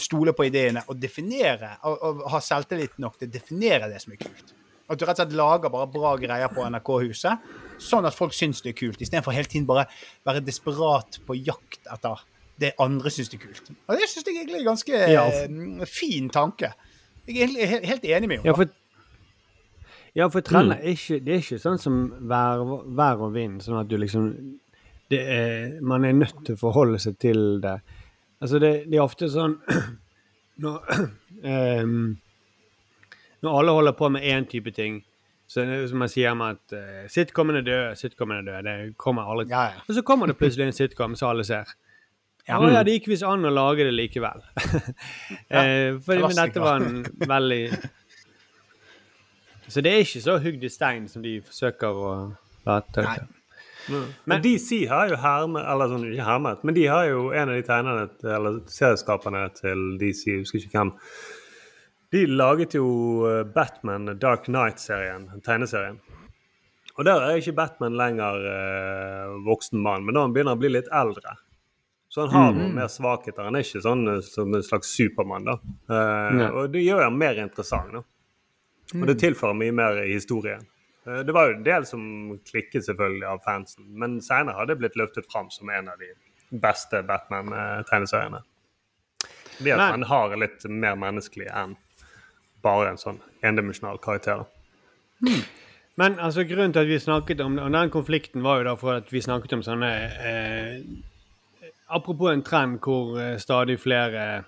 stole 0.00 0.32
på 0.32 0.46
ideene 0.48 0.82
og 0.88 0.96
definere, 1.00 1.74
og, 1.84 1.98
og 2.02 2.22
ha 2.32 2.40
selvtillit 2.40 2.98
nok 3.02 3.18
til 3.20 3.28
å 3.28 3.32
definere 3.34 3.90
det 3.92 4.00
som 4.02 4.12
er 4.14 4.20
kult. 4.22 4.54
At 4.90 4.98
du 4.98 5.04
rett 5.06 5.20
og 5.20 5.22
slett 5.22 5.36
lager 5.38 5.70
bare 5.70 5.86
bra 5.92 6.16
greier 6.18 6.50
på 6.50 6.64
NRK-huset, 6.66 7.44
sånn 7.78 8.08
at 8.08 8.16
folk 8.16 8.32
syns 8.34 8.62
det 8.64 8.72
er 8.72 8.78
kult, 8.80 9.00
istedenfor 9.04 9.32
hele 9.36 9.46
tiden 9.50 9.66
bare 9.68 9.84
være 10.26 10.42
desperat 10.42 11.20
på 11.28 11.36
jakt 11.38 11.86
etter 11.92 12.24
det 12.60 12.72
andre 12.82 13.08
syns 13.12 13.30
det 13.32 13.38
er 13.38 13.44
kult. 13.46 13.70
Og 13.88 13.96
det 13.96 14.08
syns 14.10 14.26
jeg 14.26 14.34
egentlig 14.36 14.58
er 14.58 14.64
en 14.64 14.70
ganske 14.72 14.98
Ja. 15.12 15.22
eh, 15.28 15.86
fin 15.88 16.28
tanke. 16.28 16.72
Jeg 17.28 17.36
er 17.36 17.46
egentlig 17.46 17.88
helt 17.88 18.04
enig 18.04 18.28
med 18.28 18.36
Ja, 18.44 18.52
henne. 18.52 18.56
for, 18.56 18.66
ja, 20.18 20.26
for 20.28 20.40
trender 20.44 20.76
er 20.82 20.90
ikke, 20.96 21.20
det 21.24 21.34
er 21.36 21.40
ikke 21.44 21.60
sånn 21.62 21.78
som 21.80 22.00
vær, 22.28 22.64
vær 22.98 23.22
og 23.28 23.32
vind, 23.36 23.60
sånn 23.64 23.80
at 23.80 23.88
du 23.88 23.96
liksom 24.00 24.26
det 25.10 25.20
er, 25.26 25.80
Man 25.82 26.04
er 26.04 26.12
nødt 26.14 26.44
til 26.46 26.54
å 26.54 26.58
forholde 26.60 26.98
seg 27.02 27.16
til 27.18 27.60
det. 27.62 27.80
Altså, 28.40 28.58
det, 28.58 28.72
det 28.88 28.96
er 28.96 29.04
ofte 29.04 29.28
sånn 29.30 29.58
når, 30.64 30.80
um, 31.44 31.94
når 33.44 33.60
alle 33.60 33.76
holder 33.76 33.96
på 33.98 34.10
med 34.12 34.24
én 34.24 34.48
type 34.48 34.72
ting, 34.76 35.02
så 35.50 35.64
man 35.98 36.10
sier 36.10 36.30
om 36.30 36.44
at 36.46 36.74
uh, 36.76 37.04
sitcomen 37.10 37.58
er 37.58 37.66
død, 37.66 37.86
sitcomen 37.98 38.38
er 38.38 38.44
død. 38.46 38.66
Det 38.68 38.74
kommer 39.00 39.26
aldri 39.26 39.50
Ja, 39.50 39.64
ja. 39.72 39.80
Og 39.88 39.96
så 39.96 40.04
kommer 40.06 40.30
det 40.30 40.36
plutselig 40.38 40.68
en 40.68 40.76
sitcom 40.76 41.16
som 41.18 41.32
alle 41.32 41.44
ser. 41.44 41.72
Ja. 42.46 42.60
mm. 42.60 42.72
ja, 42.72 42.82
det 42.86 42.94
gikk 42.98 43.08
visst 43.10 43.26
an 43.26 43.44
å 43.44 43.50
lage 43.52 43.84
det 43.88 43.96
likevel. 43.96 44.44
uh, 44.56 45.98
fordi, 46.06 46.22
men 46.22 46.38
dette 46.38 46.62
var 46.62 46.84
en 46.84 47.02
veldig 47.28 47.64
Så 49.70 49.82
det 49.86 49.90
er 49.92 50.06
ikke 50.06 50.22
så 50.22 50.38
hugd 50.42 50.64
i 50.66 50.70
stein 50.70 51.04
som 51.10 51.22
de 51.22 51.36
forsøker 51.46 51.98
å 51.98 52.14
late 52.66 53.04
Nei. 53.06 53.18
Til. 53.86 54.06
Men 54.30 54.42
DC 54.44 54.86
har 54.90 55.08
jo 55.12 55.18
hermet, 55.22 55.64
eller 55.66 55.90
sånn, 55.92 56.06
ikke 56.12 56.26
hermet, 56.28 56.64
men 56.64 56.76
de 56.76 56.86
har 56.90 57.08
jo 57.08 57.26
en 57.32 57.48
av 57.52 57.56
de 57.58 57.66
tegnerne, 57.66 58.06
eller 58.36 58.60
serieskaperne 58.70 59.44
til 59.58 59.84
DC, 60.00 60.24
jeg 60.30 60.44
husker 60.44 60.62
ikke 60.64 60.78
hvem. 60.78 60.94
De 62.10 62.24
laget 62.26 62.74
jo 62.74 62.86
eh, 63.28 63.44
Batman 63.54 64.16
Dark 64.18 64.48
Knight-serien, 64.50 65.28
tegneserien. 65.46 66.00
Og 66.98 67.06
der 67.06 67.22
er 67.22 67.38
ikke 67.38 67.54
Batman 67.56 67.94
lenger 67.96 68.42
eh, 68.50 69.36
voksen 69.46 69.78
mann, 69.80 70.04
men 70.04 70.16
da 70.18 70.24
han 70.26 70.34
begynner 70.34 70.58
å 70.58 70.60
bli 70.60 70.72
litt 70.74 70.90
eldre. 70.92 71.36
Så 72.10 72.24
han 72.26 72.32
har 72.34 72.48
noen 72.56 72.72
mer 72.74 72.88
svakheter. 72.90 73.44
Han 73.46 73.54
er 73.54 73.62
ikke 73.62 73.84
sånn 73.84 74.02
eh, 74.10 74.18
som 74.26 74.50
en 74.58 74.64
slags 74.66 74.90
Supermann, 74.98 75.46
da. 75.46 75.54
Eh, 75.86 76.40
Ja. 76.40 76.48
Og 76.50 76.72
det 76.74 76.82
gjør 76.82 77.04
han 77.06 77.16
mer 77.18 77.38
interessant, 77.38 77.94
da. 77.94 78.02
Og 78.98 79.06
det 79.06 79.20
tilfører 79.22 79.54
mye 79.54 79.72
mer 79.72 80.00
i 80.02 80.12
historien. 80.16 80.64
Eh, 81.06 81.20
Det 81.24 81.32
var 81.32 81.48
jo 81.48 81.56
en 81.56 81.66
del 81.66 81.86
som 81.86 82.02
klikket 82.50 82.86
selvfølgelig 82.86 83.26
av 83.28 83.42
fansen, 83.44 83.86
men 83.98 84.20
senere 84.20 84.56
har 84.58 84.66
det 84.66 84.78
blitt 84.80 84.96
løftet 84.96 85.28
fram 85.32 85.50
som 85.50 85.70
en 85.70 85.88
av 85.88 85.98
de 85.98 86.12
beste 86.50 87.02
Batman-tegneseriene. 87.06 88.42
Ved 89.60 89.72
at 89.76 89.90
man 89.92 90.02
har 90.08 90.36
litt 90.40 90.64
mer 90.64 90.96
menneskelig 90.96 91.50
enn 91.52 91.76
bare 92.64 92.90
en 92.90 93.00
sånn 93.00 93.20
endimensjonal 93.44 94.00
karakter. 94.02 94.44
Hmm. 95.20 95.44
Men 96.00 96.18
altså, 96.18 96.44
grunnen 96.48 96.72
til 96.72 96.80
at 96.80 96.88
vi 96.88 96.98
snakket 96.98 97.40
om, 97.44 97.58
om 97.58 97.72
den 97.72 97.90
konflikten, 97.92 98.42
var 98.42 98.60
jo 98.60 98.68
da 98.70 98.74
for 98.80 99.00
at 99.00 99.12
vi 99.12 99.20
snakket 99.20 99.52
om 99.52 99.64
sånne 99.64 99.92
eh, 100.30 100.82
Apropos 101.90 102.30
en 102.30 102.44
trend 102.46 102.78
hvor 102.84 103.18
eh, 103.18 103.34
stadig 103.42 103.74
flere 103.82 104.44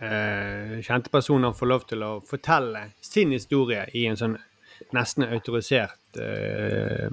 eh, 0.00 0.78
kjente 0.80 1.12
personer 1.12 1.52
får 1.52 1.68
lov 1.68 1.84
til 1.90 2.02
å 2.02 2.12
fortelle 2.24 2.86
sin 3.04 3.34
historie 3.36 3.84
i 3.92 4.06
en 4.08 4.16
sånn 4.16 4.38
nesten 4.96 5.26
autorisert 5.28 6.20
eh, 6.20 7.08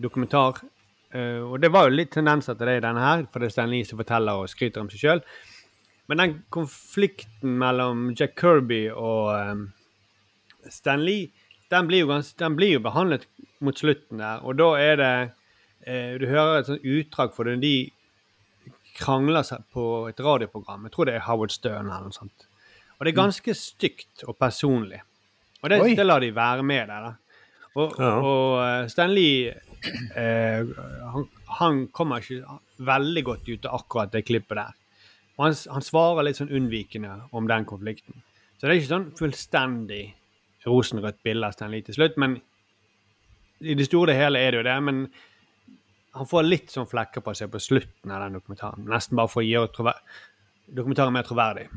dokumentar. 0.00 0.62
Eh, 1.12 1.40
og 1.44 1.60
det 1.60 1.72
var 1.72 1.88
jo 1.88 1.96
litt 1.96 2.12
tendenser 2.14 2.56
til 2.56 2.70
det 2.70 2.78
i 2.80 2.84
denne 2.84 3.04
her, 3.04 3.26
for 3.30 3.42
det 3.42 3.50
er 3.50 3.56
Stan 3.56 3.72
Lee 3.72 3.88
som 3.88 4.00
forteller 4.00 4.40
og 4.40 4.50
skryter 4.50 4.82
om 4.82 4.90
seg 4.92 5.04
sjøl. 5.04 5.24
Men 6.10 6.22
den 6.22 6.34
konflikten 6.52 7.56
mellom 7.60 8.10
Jack 8.18 8.34
Kirby 8.40 8.84
og 8.90 9.32
eh, 9.36 10.72
Stan 10.72 11.04
Lee, 11.04 11.30
den 11.72 11.88
blir, 11.88 12.04
jo 12.04 12.10
gans, 12.10 12.32
den 12.36 12.56
blir 12.56 12.76
jo 12.76 12.84
behandlet 12.84 13.26
mot 13.64 13.78
slutten 13.78 14.20
der. 14.20 14.42
Og 14.44 14.58
da 14.60 14.72
er 14.80 14.98
det 15.00 15.12
eh, 15.86 16.18
Du 16.20 16.26
hører 16.28 16.60
et 16.60 16.68
sånt 16.68 16.84
utdrag 16.84 17.36
for 17.36 17.48
det. 17.48 17.60
De 17.62 18.72
krangler 18.98 19.44
seg 19.46 19.64
på 19.72 20.08
et 20.10 20.20
radioprogram. 20.20 20.84
Jeg 20.86 20.96
tror 20.96 21.08
det 21.08 21.16
er 21.16 21.24
Howard 21.28 21.54
Stern 21.54 21.88
eller 21.88 22.08
noe 22.08 22.16
sånt. 22.16 22.48
Og 22.98 23.06
det 23.06 23.12
er 23.12 23.22
ganske 23.22 23.54
stygt 23.56 24.24
og 24.28 24.36
personlig. 24.38 25.00
Og 25.62 25.70
det, 25.70 25.80
det 25.96 26.06
lar 26.06 26.20
de 26.24 26.30
være 26.34 26.62
med 26.66 26.88
der, 26.90 27.08
da. 27.08 27.12
Og, 27.78 27.94
Ja. 27.98 28.08
og 28.20 28.90
Stanley 28.92 29.48
eh, 29.48 30.72
han, 31.14 31.28
han 31.58 31.78
kommer 31.94 32.20
ikke 32.20 32.58
veldig 32.84 33.22
godt 33.24 33.48
ut 33.48 33.66
av 33.70 33.78
akkurat 33.80 34.12
det 34.12 34.24
klippet 34.28 34.58
der. 34.58 34.74
Og 35.38 35.46
han, 35.46 35.54
han 35.72 35.82
svarer 35.86 36.26
litt 36.26 36.36
sånn 36.40 36.50
unnvikende 36.52 37.14
om 37.32 37.46
den 37.48 37.64
konflikten. 37.64 38.20
Så 38.58 38.66
det 38.66 38.74
er 38.74 38.80
ikke 38.82 38.90
sånn 38.92 39.06
fullstendig 39.18 40.02
rosenrødt 40.66 41.22
bilde 41.24 41.48
av 41.48 41.54
Stanley 41.56 41.82
til 41.86 41.96
slutt, 41.96 42.18
men 42.20 42.36
i 43.62 43.74
det 43.78 43.86
store 43.88 44.12
og 44.12 44.18
hele 44.20 44.42
er 44.42 44.52
det 44.54 44.60
jo 44.60 44.66
det. 44.66 44.74
Men 44.84 45.00
han 46.18 46.28
får 46.28 46.44
litt 46.44 46.70
sånn 46.74 46.86
flekker 46.90 47.24
på 47.24 47.32
seg 47.38 47.50
på 47.54 47.60
slutten 47.62 48.12
av 48.12 48.26
den 48.26 48.36
dokumentaren. 48.36 48.84
Nesten 48.90 49.16
bare 49.18 49.30
for 49.32 49.40
å 49.42 49.46
gjøre 49.48 49.94
dokumentaren 50.76 51.14
mer 51.16 51.24
troverdig. 51.26 51.68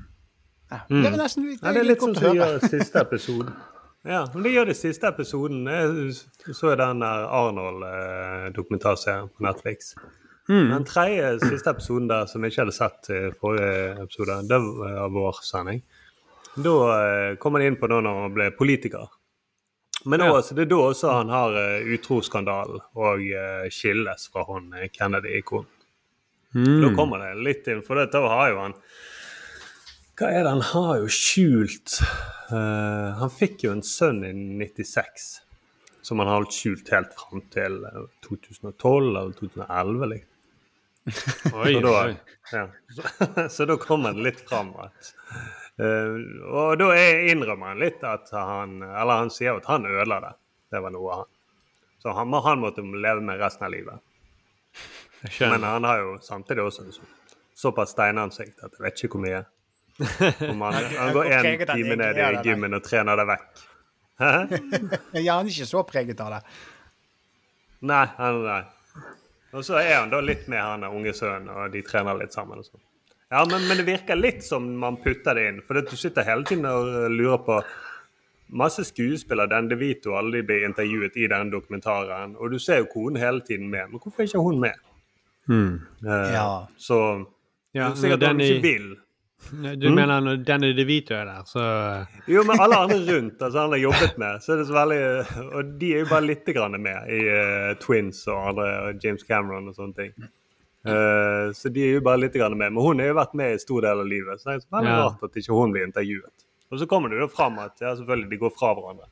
Ja. 0.73 0.81
Det 0.89 1.07
er 1.13 1.17
nesten 1.21 1.47
Ja, 1.53 1.71
det 1.71 1.81
er 1.85 1.87
litt 1.87 2.01
sånn 2.03 2.15
som 2.17 2.31
å 2.33 2.35
høre. 2.35 2.59
siste 2.67 2.99
episoden. 3.05 3.53
Ja, 4.05 4.21
men 4.33 4.43
det 4.45 4.51
gjør 4.53 4.67
det 4.69 4.77
siste 4.77 5.09
episoden. 5.09 5.65
Jeg 5.65 6.53
så 6.53 6.75
den 6.77 7.01
der 7.01 7.25
Arnold-dokumentarserien 7.33 9.31
på 9.33 9.45
Netflix. 9.47 9.95
Den 10.47 10.85
tredje 10.85 11.39
siste 11.41 11.71
episoden 11.73 12.07
der 12.11 12.27
som 12.29 12.43
jeg 12.45 12.53
ikke 12.53 12.61
hadde 12.67 12.75
sett 12.77 13.09
i 13.09 13.21
forrige 13.39 13.95
episode, 14.03 14.35
det 14.45 14.59
var 14.61 15.09
vår 15.09 15.39
sending. 15.41 15.81
Da 16.55 16.73
eh, 16.93 17.35
kommer 17.41 17.59
de 17.59 17.71
inn 17.71 17.79
på 17.81 17.89
da 17.91 17.97
når 18.05 18.19
han 18.27 18.35
ble 18.35 18.51
politiker. 18.55 19.09
Men 20.05 20.21
Ja. 20.21 20.29
også, 20.37 20.53
det 20.53 20.67
er 20.67 20.69
da 20.69 20.77
også 20.85 21.09
han 21.11 21.31
har 21.33 21.55
uh, 21.57 21.87
utroskandalen 21.95 22.81
og 22.93 23.23
eh, 23.25 23.65
skilles 23.73 24.27
fra 24.29 24.43
hun 24.45 24.69
eh, 24.77 24.85
Kennedy-ikonen. 24.93 25.65
Da 26.55 26.91
kommer 26.95 27.19
det 27.19 27.41
litt 27.43 27.65
inn, 27.67 27.81
for 27.83 27.99
dette 27.99 28.21
har 28.21 28.51
jo 28.53 28.59
han 28.61 28.75
Hva 30.15 30.29
er 30.31 30.45
det 30.45 30.51
han 30.53 30.63
har 30.63 30.99
jo 31.01 31.07
skjult 31.11 31.97
uh, 32.51 33.15
Han 33.19 33.31
fikk 33.33 33.65
jo 33.65 33.73
en 33.75 33.83
sønn 33.83 34.21
i 34.23 34.31
96 34.31 35.25
som 36.05 36.21
han 36.21 36.29
har 36.29 36.37
holdt 36.37 36.53
skjult 36.53 36.89
helt 36.93 37.13
fram 37.17 37.41
til 37.49 37.79
eh, 37.89 38.01
2012 38.27 39.07
eller 39.07 39.31
2011. 39.39 40.03
Liksom. 40.11 41.55
Oi, 41.63 41.71
Så 41.73 41.79
da, 41.81 41.93
ja. 42.51 42.65
så, 42.93 43.47
så 43.49 43.65
da 43.71 43.77
kommer 43.81 44.13
han 44.13 44.21
litt 44.21 44.43
fram 44.45 44.69
at 44.83 45.09
uh, 45.81 46.19
Og 46.45 46.77
da 46.77 46.91
er- 46.93 47.25
innrømmer 47.31 47.73
han 47.73 47.81
litt 47.81 48.05
at 48.05 48.29
han 48.37 48.77
Eller 48.85 49.23
han 49.23 49.33
sier 49.33 49.57
at 49.57 49.65
han 49.71 49.89
ødela 49.89 50.21
det. 50.27 50.31
Det 50.75 50.83
var 50.85 50.93
noe 50.93 51.17
han 51.23 51.31
Så 52.03 52.13
han, 52.13 52.37
han 52.51 52.61
måtte 52.61 52.85
leve 52.85 53.25
med 53.25 53.41
resten 53.41 53.65
av 53.65 53.73
livet. 53.73 53.99
Men 55.41 55.65
han 55.65 55.89
har 55.89 56.03
jo 56.03 56.15
samtidig 56.21 56.67
også 56.69 56.85
en 56.85 56.93
så, 56.93 57.09
såpass 57.57 57.97
steinansikt 57.97 58.61
at 58.61 58.77
jeg 58.77 58.85
vet 58.85 59.03
ikke 59.07 59.17
hvor 59.17 59.25
mye. 59.25 59.41
Om 60.51 60.61
han, 60.61 60.73
han 60.97 61.13
går 61.15 61.29
én 61.31 61.65
time 61.69 61.95
ned 61.95 62.17
er, 62.19 62.39
i 62.39 62.43
gymmen 62.49 62.75
og 62.75 62.83
trener 62.83 63.15
det 63.21 63.27
vekk. 63.29 63.61
Hæ? 64.19 64.31
Ja, 65.25 65.37
han 65.37 65.45
er 65.47 65.51
ikke 65.53 65.67
så 65.69 65.83
preget 65.87 66.19
av 66.23 66.33
det. 66.35 66.41
Nei, 67.85 68.03
han, 68.17 68.41
nei. 68.43 68.61
Og 69.55 69.63
så 69.63 69.77
er 69.79 70.01
han 70.01 70.11
da 70.11 70.19
litt 70.23 70.49
med 70.51 70.59
han 70.59 70.83
unge 70.89 71.13
sønnen, 71.15 71.47
og 71.53 71.71
de 71.71 71.83
trener 71.87 72.17
litt 72.19 72.35
sammen. 72.35 72.59
og 72.59 72.67
sånn. 72.67 72.81
Ja, 73.31 73.41
men, 73.49 73.63
men 73.69 73.79
det 73.79 73.85
virker 73.87 74.19
litt 74.19 74.43
som 74.45 74.67
man 74.79 74.97
putter 75.03 75.35
det 75.37 75.45
inn. 75.49 75.61
For 75.67 75.79
du 75.79 75.95
sitter 75.97 76.27
hele 76.27 76.43
tiden 76.47 76.67
og 76.69 76.89
lurer 77.13 77.41
på 77.45 77.59
Masse 78.55 78.83
skuespillere, 78.85 79.49
Dan 79.49 79.65
DeVito, 79.71 80.11
alle 80.13 80.37
de 80.37 80.43
blir 80.45 80.67
intervjuet 80.67 81.15
i 81.17 81.25
denne 81.31 81.49
dokumentaren. 81.49 82.35
Og 82.37 82.51
du 82.53 82.59
ser 82.61 82.83
jo 82.83 82.89
konen 82.91 83.17
hele 83.17 83.41
tiden 83.41 83.71
med. 83.71 83.89
Men 83.89 83.99
hvorfor 84.03 84.21
er 84.21 84.27
ikke 84.29 84.43
hun 84.45 84.59
med? 84.61 84.75
Eh, 85.49 86.33
Ja. 86.35 86.65
Så 86.77 86.99
Ja, 87.73 87.89
det 87.89 87.91
er 87.91 88.01
sikkert 88.03 88.21
når 88.21 88.35
hun 88.35 88.43
ikke 88.45 88.61
vil. 88.67 88.85
Du 89.51 89.89
mener 89.93 90.21
når 90.25 90.39
Danny 90.47 90.71
DeVito 90.77 91.13
er 91.13 91.27
der, 91.29 91.43
så 91.45 91.63
Jo, 92.31 92.41
men 92.47 92.59
alle 92.59 92.79
andre 92.85 92.97
rundt 93.05 93.41
altså 93.45 93.59
han 93.65 93.75
har 93.75 93.81
jobbet 93.83 94.15
med, 94.21 94.39
så 94.41 94.53
er 94.55 94.57
det 94.61 94.65
så 94.69 94.73
veldig 94.77 95.01
Og 95.51 95.73
de 95.81 95.91
er 95.93 96.01
jo 96.01 96.07
bare 96.09 96.25
litt 96.25 96.49
grann 96.55 96.77
med 96.81 97.11
i 97.13 97.19
uh, 97.29 97.75
Twins 97.83 98.23
og 98.31 98.49
andre, 98.51 98.65
og 98.89 99.05
James 99.05 99.23
Cameron 99.27 99.69
og 99.69 99.77
sånne 99.77 99.95
ting. 99.99 100.15
Uh, 100.85 101.53
så 101.57 101.69
de 101.73 101.81
er 101.87 101.95
jo 101.99 102.01
bare 102.05 102.21
litt 102.25 102.33
grann 102.37 102.57
med. 102.57 102.73
Men 102.73 102.81
hun 102.83 102.99
har 103.01 103.09
jo 103.11 103.17
vært 103.19 103.37
med 103.37 103.55
i 103.55 103.61
stor 103.61 103.85
del 103.85 104.01
av 104.03 104.09
livet, 104.09 104.41
så 104.41 104.49
det 104.51 104.57
er 104.57 104.65
så 104.65 104.75
veldig 104.79 104.91
Ja. 104.91 104.97
rart 105.05 105.23
at 105.29 105.39
ikke 105.41 105.57
hun 105.61 105.73
blir 105.73 105.85
intervjuet. 105.87 106.45
Og 106.71 106.81
så 106.81 106.89
kommer 106.89 107.09
det 107.13 107.21
jo 107.21 107.29
fram 107.29 107.57
at 107.61 107.77
ja, 107.81 107.93
selvfølgelig 107.95 108.29
de 108.33 108.41
går 108.41 108.53
fra 108.57 108.73
hverandre. 108.77 109.07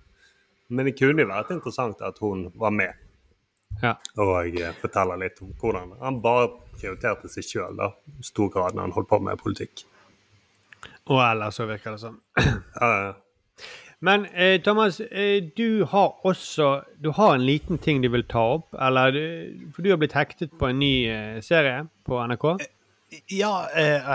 Men 0.74 0.86
det 0.90 0.98
kunne 0.98 1.22
jo 1.22 1.30
vært 1.30 1.52
interessant 1.54 2.02
at 2.02 2.18
hun 2.22 2.48
var 2.58 2.72
med 2.74 2.94
Ja. 3.82 3.96
og 4.18 4.54
eh, 4.60 4.74
forteller 4.82 5.18
litt 5.18 5.42
om 5.42 5.50
hvordan 5.60 5.94
han 6.02 6.20
bare 6.22 6.50
prioriterte 6.78 7.30
seg 7.30 7.44
sjøl 7.44 7.82
i 7.82 8.24
stor 8.26 8.50
grad 8.54 8.76
når 8.78 8.82
han 8.88 8.92
holdt 8.98 9.10
på 9.10 9.20
med 9.22 9.38
politikk. 9.42 9.84
Og 11.12 11.20
ellers 11.20 11.58
så 11.60 11.66
virker 11.68 11.96
det 11.96 12.02
sånn. 12.04 12.20
Uh, 12.80 13.14
Men 14.04 14.26
eh, 14.36 14.58
Thomas, 14.60 14.98
eh, 15.00 15.40
du 15.56 15.86
har 15.88 16.18
også 16.28 16.82
Du 17.00 17.12
har 17.16 17.36
en 17.38 17.46
liten 17.48 17.78
ting 17.80 18.02
du 18.04 18.10
vil 18.12 18.26
ta 18.28 18.42
opp? 18.58 18.74
Eller 18.76 19.16
For 19.72 19.86
du 19.86 19.94
har 19.94 20.00
blitt 20.02 20.16
hektet 20.18 20.52
på 20.60 20.68
en 20.68 20.80
ny 20.82 20.90
eh, 21.08 21.38
serie 21.46 21.86
på 22.04 22.20
NRK? 22.28 22.44
Ja, 23.32 23.54
eh, 23.78 24.10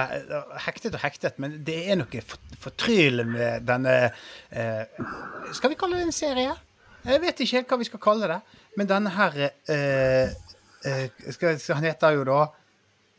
hektet 0.67 0.97
og 0.99 1.01
hektet, 1.01 1.39
men 1.41 1.61
det 1.65 1.79
er 1.89 1.97
noe 2.01 2.21
for- 2.21 2.59
fortryllende 2.67 3.31
med 3.33 3.65
denne 3.69 3.95
eh, 4.51 4.85
Skal 5.57 5.73
vi 5.73 5.79
kalle 5.81 6.01
det 6.03 6.09
en 6.11 6.13
serie? 6.17 6.53
Jeg 7.09 7.23
vet 7.23 7.41
ikke 7.41 7.57
helt 7.61 7.73
hva 7.73 7.79
vi 7.81 7.89
skal 7.89 8.03
kalle 8.03 8.29
det. 8.29 8.41
Men 8.77 8.91
denne 8.91 9.13
her 9.15 9.41
eh, 9.47 10.35
eh, 10.85 11.05
skal, 11.33 11.57
Han 11.79 11.87
heter 11.89 12.19
jo 12.19 12.25
da 12.29 12.43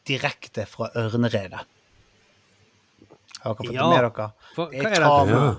'Direkte 0.06 0.66
fra 0.70 0.90
ørneredet'. 0.96 1.66
Har 3.44 3.56
dere 3.56 3.66
fått 3.66 3.74
Ja. 3.74 3.90
med 3.90 4.04
dere? 4.04 4.30
For, 4.56 4.70
Det 4.72 4.86
er 4.86 5.00
er 5.00 5.08
kamera. 5.08 5.58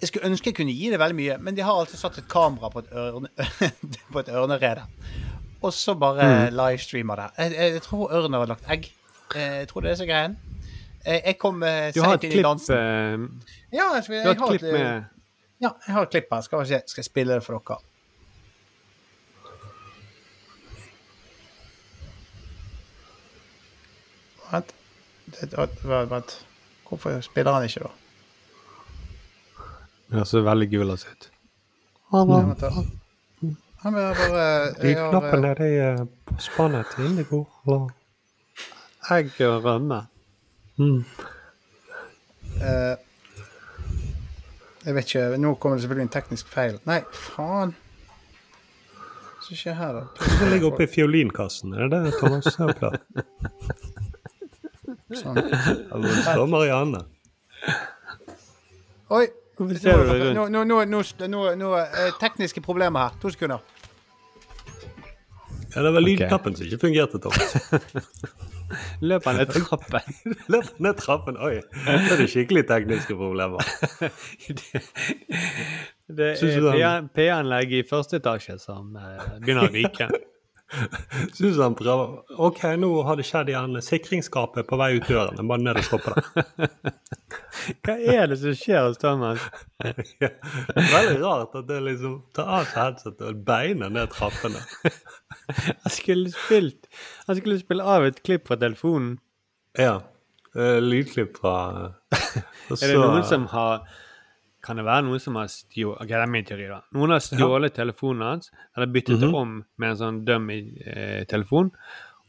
Jeg 0.00 0.08
skulle 0.10 0.28
ønske 0.28 0.50
jeg 0.50 0.56
kunne 0.58 0.72
gi 0.76 0.90
det 0.92 0.98
veldig 1.00 1.16
mye, 1.16 1.38
men 1.40 1.56
de 1.56 1.62
har 1.64 1.72
altså 1.80 1.96
satt 1.96 2.18
et 2.20 2.26
kamera 2.28 2.68
på 2.68 2.82
et, 2.84 2.90
ørne, 2.92 3.28
på 4.12 4.18
et 4.20 4.28
ørnerede. 4.28 4.82
Og 5.62 5.72
så 5.72 5.94
bare 5.98 6.50
livestreamer 6.52 7.16
det. 7.16 7.28
Jeg, 7.38 7.52
jeg, 7.56 7.72
jeg 7.78 7.82
tror 7.82 8.12
ørnen 8.12 8.36
har 8.36 8.46
lagt 8.46 8.68
egg. 8.70 8.90
Eh, 9.34 9.40
Jeg 9.64 9.68
tror 9.68 9.80
det 9.80 9.90
er 9.90 9.94
så 9.94 10.06
greien. 10.06 10.36
Jeg, 11.06 11.22
jeg 11.26 11.38
kom 11.38 11.62
uh, 11.62 11.68
har 11.68 12.14
et 12.14 12.24
inn 12.24 12.38
i 12.38 12.42
dansen. 12.42 12.76
Uh, 12.76 13.52
Ja, 13.72 13.88
jeg, 13.94 14.04
jeg, 14.10 14.36
du 14.36 14.44
har 14.44 14.52
et 14.52 14.60
klipp 14.60 14.62
eh, 14.62 14.72
med 14.72 15.04
ja, 15.62 15.70
jeg 15.86 15.94
har 15.94 16.02
et 16.02 16.10
klipp 16.10 16.26
her. 16.32 16.40
Skal, 16.44 16.66
se. 16.66 16.82
skal 16.86 17.00
jeg 17.00 17.04
spille 17.08 17.34
det 17.34 17.42
for 17.46 17.56
dere? 17.56 17.78
Vent. 24.52 24.74
Det- 25.26 25.54
vent. 26.10 26.46
Hvorfor 26.88 27.20
spiller 27.20 27.52
han 27.52 27.64
ikke, 27.64 27.80
da? 27.80 27.88
Det 30.18 30.26
ser 30.28 30.40
veldig 30.46 30.70
gul 30.70 30.90
ut. 30.90 31.30
Han 32.10 32.28
Han 33.82 33.94
vil 33.94 34.02
bare 34.02 34.72
De 34.82 34.88
jeg 34.88 34.98
har, 34.98 35.06
eh, 35.06 35.10
knappene 35.10 35.54
det 35.58 35.78
er 35.78 36.04
på 36.26 36.34
spannet 36.38 36.86
til 36.94 37.04
Indigo. 37.04 37.44
eller? 37.66 37.88
Egg 39.10 39.40
og 39.40 39.64
rømme. 39.64 40.06
Mm. 40.78 41.04
eh, 42.62 42.96
Jeg 44.86 44.94
vet 44.94 45.04
ikke. 45.04 45.36
Nå 45.38 45.54
kommer 45.54 45.76
det 45.76 45.82
selvfølgelig 45.82 46.02
en 46.02 46.08
teknisk 46.20 46.46
feil. 46.46 46.78
Nei, 46.86 47.00
faen. 47.12 47.74
Hva 49.46 49.56
skjer 49.56 49.74
her, 49.74 49.92
da? 49.92 50.00
Det 50.40 50.50
ligger 50.52 50.72
oppe 50.72 50.82
i 50.82 50.86
fiolinkassen. 50.90 51.74
Er 51.74 51.88
det 51.88 52.04
det, 52.04 52.14
Thomas? 52.20 52.54
har. 52.56 52.98
Sånn. 55.14 55.38
Står 56.26 56.46
Marianne. 56.50 57.04
Oi! 59.14 59.26
Hvorfor 59.56 59.78
ser 59.80 59.96
du 59.96 60.08
Nå, 60.10 60.16
rundt? 60.20 60.52
nå, 60.52 60.64
nå, 60.68 60.80
nå, 60.84 60.98
nå, 61.32 61.42
nå 61.56 61.68
eh, 61.80 62.10
Tekniske 62.20 62.60
problemer 62.60 63.06
her. 63.06 63.14
To 63.22 63.30
sekunder. 63.32 63.62
Ja, 65.76 65.82
det 65.84 65.92
var 65.94 66.02
lydknappen 66.04 66.56
som 66.56 66.66
ikke 66.66 66.80
fungerte, 66.82 67.20
Tom. 67.20 67.32
Løp 69.06 69.24
han 69.28 69.36
ned 69.38 69.52
trappen? 69.54 70.14
Løp 70.52 70.68
ned 70.82 70.98
trappen. 71.00 71.36
Oi, 71.40 71.54
det 71.62 71.96
er 72.12 72.20
det 72.20 72.28
skikkelig 72.32 72.64
tekniske 72.68 73.16
problemer. 73.16 73.62
Det 76.06 76.16
det 76.16 76.30
er 76.42 76.60
du 76.60 76.68
han- 76.72 77.08
P- 77.08 77.20
P-anlegg 77.20 77.72
i 77.78 77.82
første 77.88 78.18
etasje 78.20 78.58
som 78.62 78.92
eh, 78.98 79.22
begynner 79.40 79.68
å 79.68 79.72
ryke. 79.72 80.08
Prøver 80.66 82.40
OK, 82.42 82.62
nå 82.80 82.88
har 83.06 83.18
det 83.18 83.26
skjedd 83.28 83.50
igjen. 83.52 83.76
Sikringsskapet 83.84 84.66
på 84.66 84.78
vei 84.80 84.96
ut 84.96 85.06
døren. 85.08 85.36
Jeg 85.38 85.46
må 85.46 85.58
ned 85.62 85.78
og 85.78 85.86
stoppe 85.86 86.14
det. 86.16 86.70
Hva 87.86 87.94
er 87.96 88.30
det 88.30 88.38
som 88.40 88.56
skjer 88.58 88.88
hos 88.88 88.98
Thomas? 89.02 89.42
Ja. 90.22 90.30
Veldig 90.72 91.20
rart 91.22 91.54
at 91.58 91.66
det 91.68 91.78
liksom 91.84 92.18
tar 92.36 92.48
av 92.58 92.66
seg 92.70 92.78
headsetet 92.80 93.24
og 93.28 93.42
beiner 93.46 93.92
ned 93.92 94.10
trappene. 94.14 94.62
Han 95.84 95.92
skulle 95.92 96.32
spilt 96.32 96.88
Han 97.28 97.38
skulle 97.38 97.58
spille 97.60 97.84
av 97.84 98.06
et 98.08 98.22
klipp 98.26 98.48
fra 98.48 98.58
telefonen. 98.60 99.18
Ja. 99.78 100.00
eh, 100.56 100.78
Lydklipp 100.82 101.36
fra 101.42 101.54
og 102.16 102.80
Er 102.80 102.88
det 102.88 102.96
noen 102.98 103.24
som 103.28 103.44
har 103.52 103.84
Kan 104.66 104.80
det 104.80 104.86
være 104.86 105.04
noen 105.06 105.22
som 105.22 105.36
har 105.38 105.46
stjålet 105.52 106.02
okay, 106.02 106.14
det 106.16 106.24
er 106.24 106.32
min 106.32 106.46
teori, 106.48 106.66
da. 106.70 106.80
Noen 106.96 107.14
har 107.14 107.22
stjålet 107.22 107.74
telefonen 107.76 108.26
hans, 108.26 108.50
eller 108.76 108.90
byttet 108.90 109.20
mm 109.20 109.28
-hmm. 109.28 109.36
om 109.40 109.64
med 109.78 109.90
en 109.90 109.96
sånn 109.96 110.24
dummy-telefon. 110.26 111.70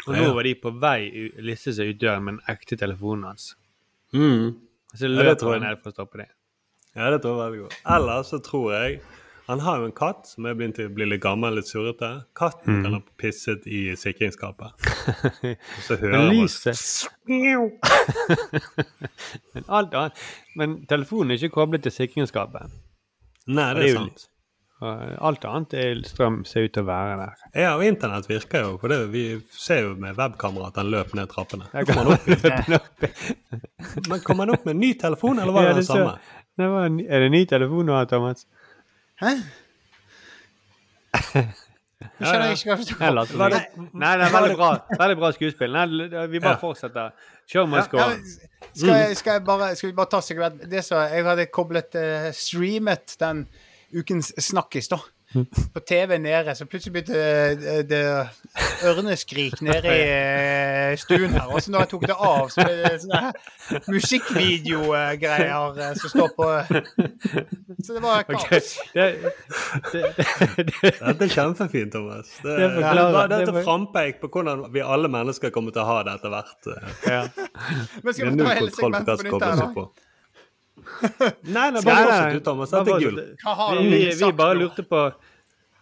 Og 0.07 0.13
nå 0.13 0.23
Ja. 0.23 0.33
var 0.33 0.43
de 0.43 0.53
på 0.55 0.71
vei 0.79 1.31
liste 1.41 1.73
seg 1.73 1.89
ut 1.89 1.99
døren 2.01 2.23
med 2.23 2.33
den 2.33 2.55
ekte 2.55 2.77
telefonen 2.77 3.23
hans. 3.23 3.55
mm. 4.13 4.55
Så 4.93 4.99
det 4.99 5.09
løper 5.09 5.51
jeg. 5.51 5.61
han 5.61 5.61
ned 5.61 5.81
for 5.83 5.89
å 5.89 5.93
stoppe 5.93 6.17
det. 6.17 6.29
Ja, 6.95 7.11
det 7.11 7.21
tror 7.21 7.35
jeg 7.35 7.51
veldig 7.51 7.61
godt. 7.63 7.75
Eller 7.95 8.23
så 8.23 8.39
tror 8.41 8.71
jeg 8.73 9.01
Han 9.47 9.59
har 9.63 9.77
jo 9.79 9.85
en 9.87 9.93
katt 9.95 10.27
som 10.27 10.45
er 10.49 10.55
begynt 10.59 10.79
å 10.83 10.89
bli 10.91 11.05
litt 11.07 11.21
gammel, 11.23 11.55
litt 11.55 11.69
surrete. 11.71 12.09
Katten 12.35 12.81
kan 12.83 12.97
ha 12.97 13.01
pisset 13.21 13.63
i 13.67 13.93
sikringsskapet. 13.95 14.73
Og 14.75 15.83
så 15.87 15.95
hører 16.01 16.17
han... 16.17 16.33
man 16.35 16.49
Men 19.53 19.63
alt 19.67 19.93
annet 19.95 20.23
Men 20.59 20.73
telefonen 20.89 21.31
er 21.31 21.39
ikke 21.41 21.55
koblet 21.61 21.85
til 21.87 21.95
sikringsskapet. 21.95 22.73
Nei, 23.47 23.69
det 23.77 23.83
det 23.85 23.91
er 23.93 23.95
sant. 24.01 24.25
jo. 24.27 24.33
Alt 25.25 25.45
annet 25.49 25.73
er 25.79 26.01
strøm 26.05 26.41
ser 26.45 26.67
ut 26.67 26.73
til 26.75 26.83
å 26.83 26.89
være 26.91 27.15
der. 27.21 27.39
Ja, 27.57 27.71
og 27.79 27.85
internett 27.87 28.27
virker 28.29 28.65
jo. 28.67 28.73
For 28.81 28.91
det, 28.93 28.99
vi 29.15 29.23
ser 29.57 29.79
jo 29.87 29.95
med 29.97 30.19
webkamera 30.19 30.67
at 30.69 30.77
han 30.81 30.91
løp 30.93 31.15
ned 31.17 31.31
trappene. 31.31 31.65
Kommer 31.87 32.03
han 32.03 32.77
opp, 32.77 33.07
men 34.11 34.21
kommer 34.27 34.43
han 34.45 34.53
opp 34.57 34.67
med 34.67 34.75
en 34.75 34.83
ny 34.83 34.91
telefon, 35.01 35.39
eller 35.41 35.55
var 35.55 35.69
Ja, 35.69 35.71
det 35.71 35.79
den 35.79 35.81
det 35.81 35.87
ser- 35.87 36.03
samme? 36.03 36.43
Det 36.57 36.67
var 36.73 36.85
en, 36.89 36.99
er 37.05 37.19
det 37.21 37.31
ny 37.33 37.41
telefon 37.49 37.85
nå, 37.89 37.97
Thomas? 38.09 38.45
Hæ? 39.21 39.31
Jeg 42.17 42.27
skjønner 42.29 42.51
ikke 42.53 42.69
hva 42.69 42.75
du 42.77 42.81
Jeg 42.81 42.87
snakker 42.87 43.07
om. 43.09 43.15
later 43.17 43.31
som 43.31 43.41
jeg- 43.51 43.89
Nei, 43.93 44.11
det 44.17 44.25
er 44.27 44.33
veldig 44.35 44.57
bra, 44.59 44.67
veldig 44.99 45.15
bra 45.17 45.31
skuespill. 45.33 45.71
Nei, 45.73 46.27
vi 46.29 46.39
bare 46.39 46.53
Ja. 46.53 46.59
fortsetter. 46.61 47.11
Show 47.49 47.65
must 47.65 47.89
go 47.89 47.97
on. 47.97 48.19
skal, 48.75 48.87
jeg, 48.93 49.17
skal, 49.17 49.31
jeg 49.33 49.43
bare, 49.45 49.75
skal 49.75 49.89
vi 49.89 49.95
bare 49.95 50.09
ta 50.11 50.19
sekvent 50.21 50.69
Det 50.69 50.83
så 50.85 50.99
Jeg 51.09 51.23
hadde 51.25 51.45
koblet 51.47 51.95
uh, 51.95 52.31
streamet 52.35 53.15
den 53.19 53.47
ukens 53.95 54.33
snakkis, 54.37 54.87
da. 54.91 54.97
På 55.73 55.79
TV 55.85 56.17
nede, 56.21 56.55
så 56.55 56.65
plutselig 56.69 56.93
begynte 56.93 57.13
det 57.61 57.89
det 57.89 58.01
ørneskrik 58.87 59.61
nede 59.65 59.89
i 59.93 60.01
eh, 60.07 60.97
stuen 61.01 61.33
her. 61.35 61.47
Og 61.51 61.61
så 61.61 61.71
når 61.73 61.79
jeg 61.85 61.89
tok 61.93 62.05
det 62.09 62.17
av, 62.17 62.49
så 62.53 62.65
ble 62.65 62.75
det 62.83 63.01
sånne 63.03 63.33
musikkvideogreier 63.93 65.79
eh, 65.83 65.93
som 65.99 66.09
står 66.13 66.29
på 66.37 66.47
Så 67.83 67.93
det 67.93 68.01
var 68.03 68.23
kaos. 68.29 68.69
Det, 68.93 69.07
det, 69.91 70.03
det, 70.17 70.57
det, 70.57 70.93
Dette 71.01 71.23
er 71.27 71.33
kjempefint, 71.35 71.91
Thomas. 71.93 72.27
Det, 72.43 72.55
Det 72.57 72.69
forklarer- 72.79 73.31
dette 73.35 73.51
er 73.53 73.63
frampeik 73.67 74.15
på 74.23 74.27
hvordan 74.33 74.65
vi 74.73 74.81
alle 74.83 75.09
mennesker 75.11 75.49
kommer 75.55 75.71
til 75.75 75.81
å 75.83 75.87
ha 75.91 75.97
det 76.07 76.17
etter 76.17 76.29
hvert. 76.33 76.59
eh. 76.73 76.81
ja. 77.13 77.21
Men 78.03 78.13
skal 78.13 78.29
vi 78.33 78.43
ta 78.43 78.53
hele 78.57 78.71
segmentet 78.75 79.15
på 79.17 79.23
nytt 79.29 79.47
her, 79.47 79.55
da? 79.63 79.87
Nei, 80.87 81.67
nei, 81.73 81.81
bare 81.83 82.03
fortsett 82.05 82.33
du, 82.37 82.39
Thomas. 82.45 82.69
Dette 82.71 82.91
er 82.95 83.01
gull. 83.03 83.17
Vi, 83.17 83.87
vi, 83.91 83.97
vi 84.21 84.29
bare 84.37 84.55
lurte 84.57 84.83
på 84.87 85.01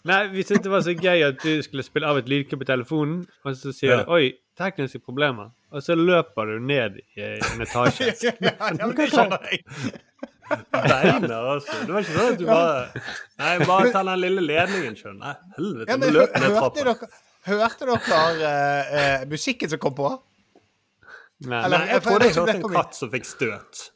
Nei, 0.06 0.20
vi 0.30 0.44
syntes 0.46 0.64
det 0.68 0.72
var 0.72 0.84
så 0.86 0.94
gøy 0.94 1.24
at 1.28 1.40
du 1.42 1.62
skulle 1.66 1.84
spille 1.86 2.06
av 2.08 2.20
et 2.20 2.28
lydklipp 2.30 2.62
på 2.62 2.68
telefonen, 2.70 3.24
og 3.46 3.56
så 3.58 3.72
sier 3.74 3.92
Ja. 3.92 4.04
du 4.04 4.12
'oi, 4.14 4.34
tekniske 4.58 5.00
problemer', 5.02 5.50
og 5.74 5.82
så 5.82 5.96
løper 5.98 6.46
du 6.52 6.60
ned 6.62 7.00
i 7.18 7.22
en 7.22 7.62
etasje. 7.66 8.12
Ja, 8.46 8.70
det 8.92 9.10
skjønner 9.10 9.48
jeg. 9.52 9.64
Beiner, 10.72 11.34
altså. 11.56 11.74
Det 11.88 11.94
var 11.94 12.04
ikke 12.06 12.14
sånn 12.14 12.34
at 12.34 12.38
du 12.38 12.46
bare 12.46 13.02
Nei, 13.42 13.66
bare 13.66 13.92
ta 13.96 14.04
den 14.06 14.20
lille 14.22 14.44
ledningen, 14.46 14.94
skjønner 15.00 15.34
du. 15.40 15.48
helvete. 15.58 15.90
Ja, 15.90 15.98
Nå 15.98 16.06
men 16.06 16.14
løp 16.14 16.36
ned 16.38 16.54
hørte 16.60 16.84
dere, 16.86 17.10
hørte 17.50 17.90
dere 17.90 18.46
uh, 18.46 18.94
uh, 18.94 19.26
musikken 19.32 19.70
som 19.74 19.80
kom 19.82 19.96
på? 19.98 20.12
Nei. 21.50 21.66
Eller- 21.66 21.78
Nei, 21.80 21.88
jeg 21.88 21.94
jeg 21.96 22.04
trodde 22.06 22.26
jeg 22.30 22.36
hørte 22.38 22.56
en 22.62 22.76
katt 22.78 22.96
som 22.96 23.10
fikk 23.12 23.26
støt. 23.26 23.88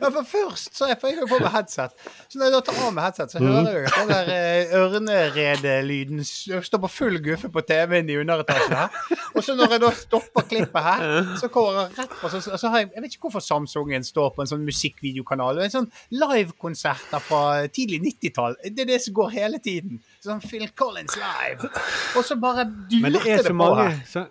Ja, 0.00 0.08
for 0.12 0.24
først 0.28 0.76
så 0.76 0.86
jeg, 0.90 0.96
for 1.00 1.08
jeg 1.10 1.18
har 1.20 1.28
på 1.30 1.38
meg 1.40 1.52
headset. 1.54 1.94
Så 2.28 2.38
når 2.38 2.44
jeg 2.48 2.52
da 2.54 2.60
tar 2.66 2.80
av 2.86 2.92
meg 2.96 3.04
headset, 3.06 3.32
så 3.32 3.40
Mhm. 3.40 3.66
hører 3.66 3.80
jeg 3.80 3.92
den 3.96 4.08
der 4.10 4.30
eh, 4.34 4.74
ørneredelyden 4.80 6.20
s- 6.24 6.48
stå 6.68 6.78
på 6.82 6.88
full 6.90 7.18
guffe 7.24 7.48
på 7.52 7.60
TV-en 7.66 8.08
i 8.10 8.16
underetasjen 8.20 8.76
her. 8.76 8.88
Og 9.34 9.42
så 9.44 9.54
når 9.56 9.70
jeg 9.76 9.80
da 9.80 9.90
stopper 9.90 10.42
klippet 10.50 10.82
her, 10.82 11.34
så 11.40 11.48
kommer 11.48 11.80
jeg 11.80 11.98
rett 11.98 12.10
på 12.20 12.28
så, 12.30 12.40
så 12.58 12.68
har 12.68 12.78
jeg, 12.84 12.90
jeg 12.94 13.02
vet 13.02 13.12
ikke 13.16 13.28
hvorfor 13.28 13.40
Samsungen 13.44 14.04
står 14.04 14.34
på 14.36 14.40
en 14.44 14.50
sånn 14.52 14.64
musikkvideokanal. 14.66 15.56
Det 15.56 15.64
En 15.70 15.76
sånn 15.86 15.90
livekonserter 16.10 17.20
fra 17.20 17.66
tidlig 17.68 18.00
90-tall. 18.04 18.56
Det 18.64 18.80
er 18.80 18.90
det 18.94 19.00
som 19.02 19.14
går 19.14 19.30
hele 19.30 19.58
tiden. 19.58 20.00
Sånn 20.24 20.40
Phil 20.42 20.68
Collins 20.76 21.16
live. 21.16 21.70
Og 22.16 22.24
så 22.24 22.36
bare 22.40 22.64
dyrte 22.90 23.12
det 23.24 23.44
det 23.44 23.56
på 23.56 23.74
her. 24.16 24.28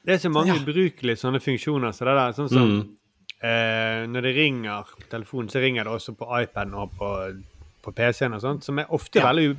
Så, 0.00 0.06
Det 0.06 0.14
er 0.14 0.18
så 0.18 0.30
mange 0.32 0.54
Ja. 0.54 0.58
ubrukelige 0.62 1.16
sånne 1.16 1.40
funksjoner. 1.40 1.92
Så 1.92 2.04
det 2.04 2.14
der, 2.16 2.32
sånn 2.32 2.48
som 2.48 2.68
Mm. 2.68 2.96
eh, 3.42 4.06
Når 4.06 4.20
det 4.22 4.34
ringer 4.36 4.82
på 5.00 5.08
telefonen, 5.10 5.48
så 5.48 5.60
ringer 5.60 5.84
det 5.84 5.92
også 5.92 6.16
på 6.16 6.26
iPaden 6.42 6.74
og 6.74 6.90
på, 6.98 7.42
på 7.82 7.92
PC-en 7.94 8.34
og 8.34 8.40
sånt, 8.40 8.64
som 8.64 8.78
er 8.78 8.86
ofte 8.90 9.16
Ja. 9.20 9.32
veldig 9.32 9.56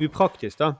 upraktisk, 0.00 0.58
da. 0.58 0.72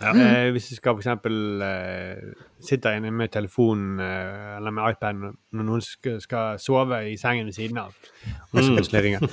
Ja. 0.00 0.10
Eh, 0.14 0.50
hvis 0.52 0.68
du 0.70 0.74
skal 0.76 0.96
eksempel 0.96 1.60
eh, 1.62 2.32
sitte 2.60 2.96
inne 2.96 3.10
med 3.12 3.30
telefonen 3.30 4.00
eh, 4.00 4.56
eller 4.56 4.70
med 4.70 4.94
iPaden 4.94 5.36
når 5.52 5.64
noen 5.64 5.80
skal, 5.82 6.20
skal 6.20 6.58
sove 6.58 7.12
i 7.12 7.16
sengen 7.16 7.44
ved 7.46 7.52
siden 7.54 7.78
av, 7.78 7.92
og 8.54 8.60
så 8.62 8.74
plutselig 8.76 9.02
ringer. 9.04 9.28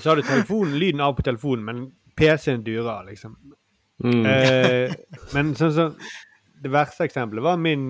Så 0.00 0.08
har 0.10 0.16
du 0.16 0.22
telefonen, 0.22 0.78
lyden 0.78 1.00
av 1.00 1.16
på 1.16 1.22
telefonen, 1.22 1.64
men 1.64 1.92
PC-en 2.16 2.62
durer, 2.64 3.04
liksom. 3.10 3.36
Mm. 4.02 4.24
Eh, 4.26 4.94
men 5.34 5.54
sånn 5.54 5.72
som 5.74 5.96
det 6.64 6.72
verste 6.72 7.04
eksempelet 7.04 7.44
var 7.44 7.60
min 7.60 7.88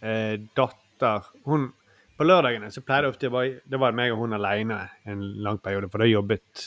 eh, 0.00 0.40
datter. 0.56 1.28
Hun, 1.44 1.68
på 2.16 2.26
lørdagene 2.26 2.70
så 2.72 2.82
pleide 2.82 3.06
det 3.06 3.12
ofte 3.12 3.30
å 3.30 3.34
være 3.36 3.60
det 3.68 3.80
var 3.80 3.96
meg 3.96 4.14
og 4.14 4.24
hun 4.24 4.36
alene 4.38 4.80
en 5.08 5.22
lang 5.44 5.60
periode, 5.62 5.90
for 5.92 6.02
da 6.02 6.08
jobbet 6.08 6.64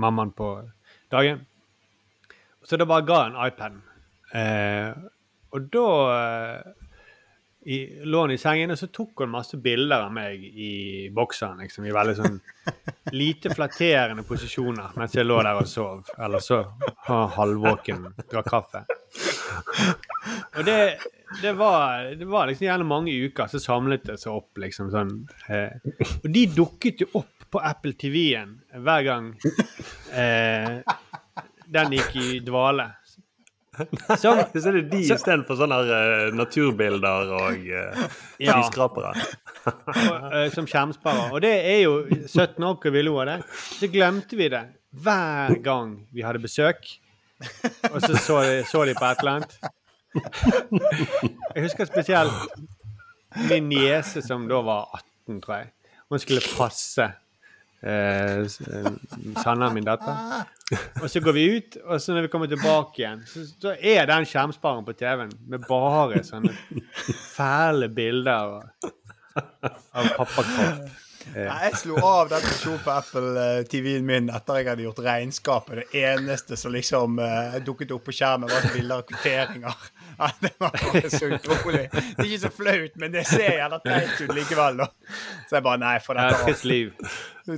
mammaen 0.00 0.32
på 0.36 0.50
dagen. 1.12 1.42
Så 2.66 2.78
da 2.78 2.86
bare 2.88 3.06
ga 3.06 3.20
jeg 3.24 3.32
en 3.32 3.42
iPad. 3.46 3.76
Eh, 4.36 5.04
og 5.54 5.68
da 5.74 5.88
eh, 6.14 6.85
i, 7.66 7.76
lå 8.06 8.20
han 8.22 8.30
i 8.30 8.38
sengen, 8.38 8.70
og 8.70 8.78
så 8.78 8.86
tok 8.94 9.24
hun 9.24 9.32
masse 9.32 9.58
bilder 9.58 10.04
av 10.06 10.12
meg 10.14 10.42
i 10.46 11.08
bokseren. 11.14 11.58
liksom, 11.64 11.86
I 11.88 11.94
veldig 11.96 12.14
sånn 12.18 12.36
lite 13.16 13.50
flatterende 13.54 14.22
posisjoner 14.26 14.94
mens 14.98 15.16
jeg 15.18 15.26
lå 15.26 15.40
der 15.42 15.58
og 15.58 15.66
sov. 15.70 16.04
Eller 16.22 16.42
så 16.44 16.60
ha- 17.08 17.26
halvvåken, 17.34 18.04
drakk 18.30 18.50
kaffe. 18.52 18.84
Og 20.56 20.62
det, 20.66 20.78
det, 21.42 21.52
var, 21.58 22.04
det 22.14 22.28
var 22.30 22.46
liksom 22.50 22.66
gjennom 22.68 22.90
mange 22.94 23.14
uker 23.26 23.50
så 23.50 23.58
samlet 23.62 24.06
det 24.12 24.18
seg 24.22 24.32
opp, 24.38 24.52
liksom 24.62 24.92
sånn. 24.94 25.12
Eh, 25.50 25.74
og 26.22 26.28
de 26.32 26.44
dukket 26.54 27.02
jo 27.02 27.10
opp 27.18 27.48
på 27.50 27.60
Apple 27.62 27.94
TV-en 27.98 28.56
hver 28.82 29.02
gang 29.06 29.28
eh, 30.14 30.80
den 31.66 31.92
gikk 31.98 32.16
i 32.22 32.30
dvale. 32.46 32.88
Som, 34.22 34.40
Så 34.54 34.68
er 34.70 34.78
det 34.78 34.84
de 34.92 35.02
istedenfor 35.04 35.58
sånne 35.58 35.78
eh, 35.92 36.28
naturbilder 36.36 37.32
og 37.36 37.66
uh, 37.68 38.04
skyskrapere. 38.38 39.12
eh, 39.66 40.46
som 40.54 40.68
skjermsparer. 40.68 41.32
Og 41.34 41.42
det 41.44 41.52
er 41.60 41.80
jo 41.84 41.96
17 42.26 42.64
år 42.64 42.78
hvor 42.80 42.94
vi 42.94 43.02
lo 43.04 43.16
av 43.22 43.28
det. 43.30 43.38
Så 43.76 43.90
glemte 43.92 44.38
vi 44.38 44.48
det 44.52 44.64
hver 44.96 45.58
gang 45.64 45.96
vi 46.14 46.24
hadde 46.24 46.42
besøk. 46.42 46.88
Og 47.92 48.00
så 48.00 48.16
så 48.16 48.40
de, 48.46 48.60
så 48.68 48.86
de 48.88 48.94
på 48.96 49.04
et 49.10 49.24
eller 49.24 49.32
annet. 49.36 49.58
Jeg 51.52 51.66
husker 51.66 51.88
spesielt 51.88 52.54
min 53.50 53.68
niese 53.68 54.22
som 54.24 54.46
da 54.48 54.62
var 54.64 54.88
18, 55.28 55.40
tror 55.44 55.58
jeg. 55.58 55.72
Hun 56.08 56.22
skulle 56.22 56.54
passe 56.56 57.10
eh, 57.82 58.42
eh, 58.42 58.90
Sanna, 59.42 59.70
min 59.74 59.86
datter. 59.86 60.44
Og 61.02 61.08
så 61.10 61.22
går 61.22 61.36
vi 61.36 61.44
ut, 61.56 61.76
og 61.84 62.00
så 62.02 62.14
når 62.14 62.26
vi 62.26 62.30
kommer 62.32 62.50
tilbake 62.50 63.02
igjen, 63.02 63.20
så, 63.30 63.44
så 63.46 63.74
er 63.78 64.08
den 64.10 64.26
skjermsparen 64.26 64.82
på 64.86 64.96
TV-en 64.98 65.30
med 65.46 65.62
bare 65.68 66.24
sånne 66.26 66.50
fæle 67.36 67.86
bilder 67.94 68.32
av, 68.34 68.88
av 69.94 70.08
pappakropp. 70.16 71.05
Nei, 71.34 71.56
Jeg 71.66 71.76
slo 71.82 71.96
av 72.06 72.28
den 72.30 72.40
funksjonen 72.44 72.80
på 72.84 72.92
Apple 72.94 73.32
eh, 73.42 73.62
TV-en 73.68 74.06
min 74.06 74.30
etter 74.32 74.60
jeg 74.60 74.68
hadde 74.70 74.84
gjort 74.86 75.00
regnskapet. 75.04 75.82
Det 75.82 76.02
eneste 76.06 76.56
som 76.56 76.72
liksom 76.72 77.18
uh, 77.18 77.56
dukket 77.66 77.92
opp 77.96 78.04
på 78.06 78.14
skjermen, 78.14 78.48
var 78.52 78.68
bilder 78.74 79.02
av 79.02 79.06
kvitteringer. 79.10 79.76
Ja, 80.16 80.30
det 80.40 80.48
var 80.56 80.72
bare 80.72 81.10
så 81.12 81.26
utrolig. 81.28 81.82
Det 81.92 82.22
er 82.22 82.24
ikke 82.24 82.38
så 82.46 82.50
flaut, 82.56 82.94
men 83.02 83.12
det 83.12 83.26
ser 83.28 83.58
jævla 83.58 83.76
teit 83.84 84.14
ut 84.22 84.30
likevel. 84.32 84.78
Da. 84.80 84.86
Så 85.50 85.58
jeg 85.58 85.64
bare 85.66 85.80
Nei, 85.82 85.90
få 86.00 86.14
dette 86.16 86.38
av. 86.38 86.46
trist 86.46 86.64
liv. 86.64 86.94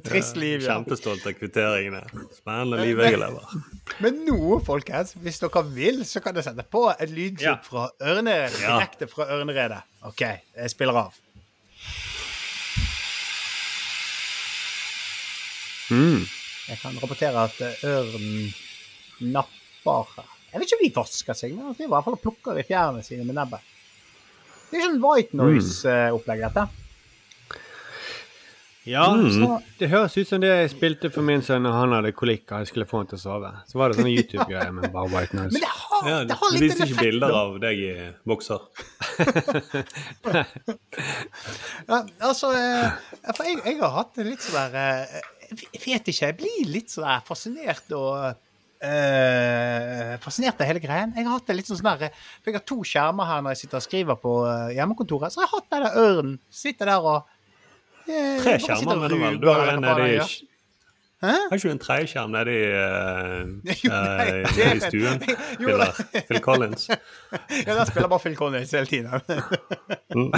Trist 0.09 0.41
liv, 0.43 0.65
ja. 0.67 0.73
Kjempestolt 0.75 1.23
av 1.31 1.37
kvitteringene. 1.39 2.01
Spennende 2.35 2.81
liv 2.83 2.99
jeg 2.99 3.21
lever. 3.23 3.55
Men 4.03 4.19
nå, 4.27 4.59
folkens, 4.67 5.15
hvis 5.23 5.39
dere 5.45 5.63
vil, 5.71 6.03
så 6.09 6.19
kan 6.25 6.35
dere 6.35 6.49
sette 6.49 6.67
på 6.67 6.83
et 6.97 7.15
lydklipp 7.15 7.47
Ja. 7.47 7.55
fra 7.63 7.87
Ørneredet. 8.03 8.59
Ja. 8.65 8.75
Direkte 8.81 9.07
fra 9.15 9.31
Ørneredet. 9.39 9.79
OK, 10.11 10.27
jeg 10.59 10.75
spiller 10.75 10.99
av. 11.07 11.23
Jeg 15.91 16.79
kan 16.83 16.99
rapportere 17.01 17.45
at 17.49 17.57
eh, 17.65 17.85
ørnen 17.89 18.53
napper 19.33 20.05
Jeg 20.53 20.61
vet 20.61 20.67
ikke 20.69 20.79
om 20.81 20.85
de 20.85 20.93
vasker 20.99 21.35
seg, 21.39 21.51
men 21.57 21.73
de 21.79 21.85
i 21.87 21.93
hvert 21.93 22.05
fall 22.07 22.19
plukker 22.21 22.61
i 22.61 22.67
fjærene 22.69 23.03
sine 23.07 23.25
med 23.29 23.37
nebbet. 23.41 23.63
Det 24.69 24.77
er 24.79 24.83
sånn 24.91 25.01
white 25.01 25.33
noise-opplegg, 25.37 26.41
dette. 26.45 26.65
Ja, 28.89 29.03
så 29.13 29.59
det 29.77 29.91
høres 29.93 30.15
ut 30.17 30.29
som 30.31 30.41
det 30.41 30.49
jeg 30.49 30.71
spilte 30.73 31.11
for 31.13 31.21
min 31.27 31.43
sønn 31.45 31.61
når 31.67 31.75
han 31.77 31.91
hadde 31.93 32.13
kolikk 32.17 32.49
og 32.57 32.63
jeg 32.63 32.69
skulle 32.71 32.87
få 32.89 32.97
han 33.03 33.09
til 33.11 33.19
å 33.19 33.21
sove. 33.21 33.51
Så 33.69 33.77
var 33.81 33.87
det 33.93 33.99
sånne 33.99 34.15
YouTube-greier 34.15 34.73
med 34.73 34.89
bare 34.95 35.11
white 35.13 35.37
Men 35.37 35.43
noise. 35.51 35.61
det 35.61 35.69
har, 35.69 36.09
Ja, 36.09 36.17
det 36.23 36.29
det 36.31 36.37
har 36.41 36.49
litt 36.55 36.63
viser 36.63 36.79
ikke 36.79 36.87
effekt. 36.87 37.05
bilder 37.05 37.29
da. 37.35 37.39
av 37.43 37.59
deg 37.61 37.77
i 37.85 37.93
bokser. 38.25 38.61
Ja, 41.89 42.03
altså, 42.25 42.51
eh, 42.57 42.91
for 43.37 43.45
jeg, 43.49 43.59
jeg 43.65 43.79
har 43.81 43.93
hatt 43.97 44.15
det 44.19 44.25
litt 44.29 44.43
sånn 44.45 44.73
der 44.73 44.77
eh, 44.81 45.21
Jeg 45.49 45.81
vet 45.85 46.11
ikke, 46.13 46.27
jeg 46.27 46.37
blir 46.39 46.69
litt 46.69 46.93
sånn 46.93 47.25
fascinert 47.27 47.97
og 47.97 48.45
Uh, 48.79 50.15
Fascinert 50.23 50.61
av 50.63 50.69
hele 50.69 50.79
greien. 50.79 51.11
Jeg 51.17 51.27
har 51.27 51.35
hatt 51.35 51.49
det 51.51 51.57
litt 51.59 51.67
sånn 51.67 51.81
der 51.83 52.13
For 52.15 52.53
jeg 52.53 52.55
har 52.61 52.63
to 52.69 52.77
skjermer 52.87 53.27
her 53.27 53.41
når 53.43 53.57
jeg 53.57 53.61
sitter 53.65 53.81
og 53.81 53.85
skriver 53.89 54.19
på 54.23 54.35
eh, 54.47 54.77
hjemmekontoret. 54.77 55.35
Så 55.35 55.43
jeg 55.43 55.51
har 55.51 55.59
hatt 55.59 55.73
den 55.73 55.83
der 55.83 55.97
ørnen. 55.99 56.37
Sitter 56.61 56.93
der 56.93 57.09
og 57.11 57.17
uh, 57.27 58.37
Tre 58.39 58.55
skjermer, 58.63 58.93
mener 58.93 59.11
du 59.11 59.19
vel? 59.19 59.41
Du 59.43 59.49
har 59.51 59.73
en 59.73 59.83
nede 59.83 60.07
i. 60.13 60.21
Hæ? 61.19 61.33
Har 61.51 61.57
ikke 61.57 61.69
du 61.69 61.73
en 61.75 61.81
treskjerm 61.83 62.31
nede 62.31 62.53
i, 62.55 62.67
uh, 62.71 63.49
Jo, 63.85 63.91
nei, 63.91 64.27
det- 64.55 64.69
i 64.77 64.83
stuen? 64.85 65.25
Jo, 65.63 65.67
Spiller 65.67 65.93
Phil 66.29 66.41
Collins. 66.45 66.85
Ja, 67.67 67.75
der 67.75 67.85
spiller 67.89 68.09
bare 68.13 68.21
Phil 68.23 68.37
Collins 68.39 68.71
hele 68.71 68.87
tiden. 68.87 69.11
Mm. 70.15 70.31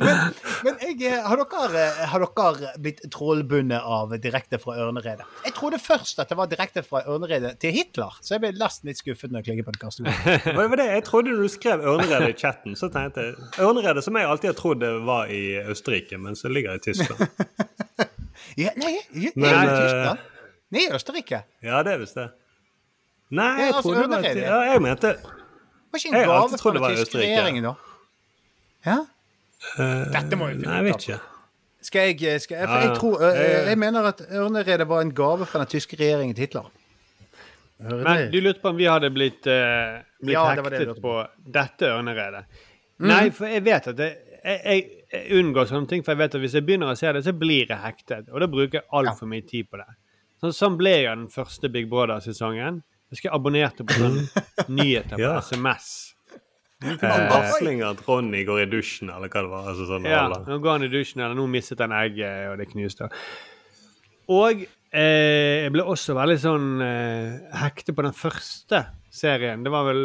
men 0.00 0.18
men 0.64 0.74
jeg, 0.82 0.96
eh, 1.06 1.22
har, 1.28 1.36
dere, 1.40 1.84
har 2.10 2.24
dere 2.24 2.72
blitt 2.82 3.00
trollbundet 3.12 3.80
av 3.84 4.12
direkte 4.22 4.58
fra 4.60 4.74
Ørneredet? 4.80 5.26
Jeg 5.46 5.54
trodde 5.56 5.78
først 5.82 6.18
at 6.22 6.28
det 6.32 6.38
var 6.40 6.48
direkte 6.50 6.82
fra 6.86 7.02
Ørneredet 7.06 7.54
til 7.62 7.74
Hitler, 7.76 8.16
så 8.24 8.34
jeg 8.36 8.42
ble 8.44 8.52
nesten 8.58 8.90
litt 8.90 9.00
skuffet 9.00 9.30
når 9.32 9.42
jeg 9.42 9.48
klikket 9.50 9.68
på 9.68 9.76
det 9.76 9.82
kastet. 9.84 10.54
Hva 10.56 10.66
var 10.72 10.80
det? 10.82 10.88
Jeg 10.96 11.04
trodde 11.08 11.36
du 11.36 11.46
skrev 11.52 11.84
Ørneredet 11.84 12.32
i 12.34 12.38
chatten. 12.42 12.76
Så 12.80 12.90
tenkte 12.92 13.28
jeg 13.28 13.36
Ørneredet, 13.60 14.04
som 14.06 14.16
jeg 14.18 14.28
alltid 14.28 14.50
har 14.54 14.58
trodd 14.60 14.86
var 15.06 15.30
i 15.32 15.42
Østerrike, 15.62 16.18
men 16.20 16.36
så 16.38 16.48
ligger 16.52 16.76
det 16.76 16.82
i 16.82 16.92
Tyskland. 16.92 17.28
Ja, 18.56 18.70
nei, 18.76 18.96
Men, 19.12 19.44
jeg, 19.44 19.64
i 19.64 19.76
Tyskland. 19.76 20.18
Nei, 20.70 20.80
i 20.86 20.90
Østerrike. 20.94 21.42
Ja, 21.66 21.82
det 21.86 21.92
er 21.94 21.98
visst 22.02 22.14
det. 22.18 22.28
Nei, 23.30 23.46
Ja, 23.46 23.64
jeg 23.64 23.74
altså, 23.74 23.82
trodde 23.82 24.02
det 24.02 24.10
var. 24.10 24.42
Ja, 24.42 24.60
jeg 24.72 24.82
mente 24.82 25.10
Var 25.90 25.98
ikke 25.98 26.08
en 26.14 26.28
gave 26.28 26.58
fra 26.58 26.72
den 26.74 26.96
tyske 26.96 27.18
regjeringen, 27.18 27.62
da? 27.68 27.74
Ja? 28.86 28.96
eh, 29.76 30.04
Dette 30.14 30.36
må 30.38 30.48
vi 30.50 30.56
finne 30.58 30.66
Nei, 30.66 30.76
jeg 30.80 30.84
ut 30.84 30.90
vet 30.90 30.94
av. 30.94 31.00
ikke. 31.06 31.20
Skal 31.82 32.00
jeg, 32.10 32.22
eh, 32.28 32.38
skal 32.42 32.56
jeg, 32.58 32.68
for 32.68 32.78
jeg, 32.84 32.96
tror, 32.98 33.22
eh, 33.24 33.38
Jeg- 33.40 33.66
jeg 33.68 33.78
mener 33.78 34.08
at 34.10 34.20
Ørneredet 34.30 34.86
var 34.88 35.00
en 35.00 35.14
gave 35.14 35.46
fra 35.46 35.58
den 35.62 35.66
tyske 35.68 35.96
regjeringen 35.96 36.34
til 36.34 36.46
Hitler. 36.46 36.70
Men 37.80 38.30
du 38.30 38.40
lurte 38.40 38.60
på 38.60 38.68
om 38.68 38.76
vi 38.76 38.84
hadde 38.84 39.08
blitt, 39.10 39.46
uh, 39.48 40.02
blitt 40.20 40.34
Ja, 40.36 40.54
det 40.54 40.64
det 40.64 40.72
jeg 40.72 40.88
hektet 40.88 41.00
på 41.02 41.14
dette 41.48 41.88
ørneredet. 41.88 42.44
Nei, 42.98 43.30
for 43.30 43.46
jeg 43.48 43.64
vet 43.64 43.86
at 43.88 43.96
det, 43.96 44.10
jeg, 44.44 44.84
jeg, 45.12 45.24
unngår 45.40 45.68
sånne 45.70 45.90
ting, 45.90 46.04
for 46.06 46.14
jeg 46.14 46.20
vet 46.22 46.36
at 46.36 46.44
hvis 46.44 46.54
jeg 46.58 46.66
begynner 46.66 46.92
å 46.92 46.98
se 46.98 47.10
det, 47.12 47.24
så 47.26 47.34
blir 47.36 47.66
jeg 47.66 47.80
hektet. 47.82 48.30
Og 48.30 48.40
da 48.42 48.48
bruker 48.50 48.80
jeg 48.80 48.88
altfor 49.00 49.30
mye 49.30 49.44
tid 49.46 49.68
på 49.70 49.80
det. 49.80 49.88
Sånn, 50.40 50.54
sånn 50.56 50.78
ble 50.80 50.94
jeg 51.02 51.10
den 51.10 51.26
første 51.32 51.68
Big 51.72 51.90
Brother-sesongen. 51.90 52.80
Jeg 52.80 53.16
husker 53.16 53.28
jeg 53.28 53.36
abonnerte 53.36 53.84
på 53.84 53.98
sånne 53.98 54.44
nyheter 54.78 55.18
på 55.18 55.22
Ja. 55.24 55.36
SMS. 55.44 55.90
Eh, 56.80 56.96
Varsling 57.28 57.82
at 57.84 58.00
Ronny 58.06 58.44
går 58.48 58.62
i 58.62 58.68
dusjen, 58.72 59.10
eller 59.12 59.28
hva 59.28 59.42
det 59.44 59.52
var. 59.52 59.66
Altså 59.74 59.88
sånn, 59.90 60.08
Ja, 60.08 60.24
nå 60.30 60.60
går 60.64 60.78
han 60.78 60.86
i 60.86 60.92
dusjen, 60.92 61.20
eller 61.20 61.36
nå 61.36 61.44
mistet 61.52 61.82
han 61.84 61.92
egget, 61.92 62.48
og 62.52 62.56
det 62.62 62.70
knuste. 62.70 63.10
Og 64.30 64.62
eh, 64.64 65.66
jeg 65.66 65.74
ble 65.74 65.84
også 65.84 66.16
veldig 66.16 66.38
sånn 66.40 66.70
eh, 66.86 67.36
hektet 67.60 67.96
på 67.98 68.06
den 68.06 68.16
første 68.16 68.84
serien. 69.12 69.66
Det 69.66 69.72
var 69.74 69.88
vel 69.90 70.04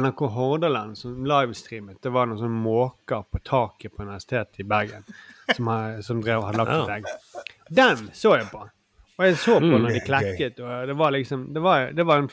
NRK 0.00 0.20
Hordaland 0.34 0.98
som 0.98 1.24
livestreamet. 1.26 1.98
Det 2.02 2.10
var 2.12 2.26
noen 2.28 2.38
sånne 2.40 2.62
måker 2.62 3.22
på 3.32 3.40
taket 3.46 3.94
på 3.96 4.02
Universitetet 4.04 4.60
i 4.60 4.66
Bergen 4.68 5.04
som, 5.56 5.68
har, 5.72 6.00
som 6.06 6.20
drev 6.24 6.42
og 6.42 6.48
hadde 6.50 6.60
lagt 6.64 6.74
et 6.76 6.94
egg. 6.96 7.46
Den 7.80 8.08
så 8.16 8.34
jeg 8.36 8.48
på. 8.52 8.64
Og 9.16 9.24
jeg 9.24 9.38
så 9.40 9.54
på 9.62 9.70
Mm, 9.70 9.78
når 9.86 9.94
de 9.96 10.00
klekket, 10.04 10.58
og 10.60 10.86
det 10.90 10.96
var 10.98 11.10
liksom 11.14 11.46
Det 11.54 11.62
var, 11.64 11.86
det 11.96 12.04
var 12.06 12.18
en 12.20 12.28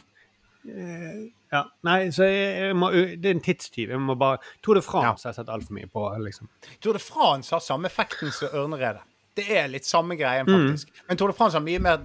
eh, 0.67 1.21
Ja, 1.54 1.62
nei, 1.88 2.09
så 2.11 2.26
jeg, 2.28 2.49
jeg 2.68 2.76
må, 2.76 2.89
det 2.91 3.30
er 3.30 3.36
en 3.38 3.43
tidstyv. 3.45 3.89
Jeg 3.93 4.01
må 4.01 4.16
bare 4.20 4.41
Tour 4.66 4.76
de 4.76 4.82
France 4.84 5.24
har 5.24 5.32
jeg 5.32 5.39
sett 5.39 5.51
altfor 5.53 5.78
mye 5.78 5.88
på, 5.93 6.03
liksom. 6.26 6.49
Tour 6.82 6.97
de 6.97 6.99
France 6.99 7.53
har 7.55 7.61
samme 7.64 7.88
effekten 7.88 8.34
som 8.36 8.49
Ørneredet. 8.57 9.05
Det 9.38 9.45
er 9.49 9.70
litt 9.72 9.86
samme 9.88 10.18
greien, 10.20 10.45
Mm. 10.45 10.68
faktisk. 10.68 10.91
Men 11.07 11.18
Tour 11.18 11.32
de 11.32 11.38
France 11.38 11.55
har 11.57 11.64
mye 11.64 11.80
mer 11.80 12.03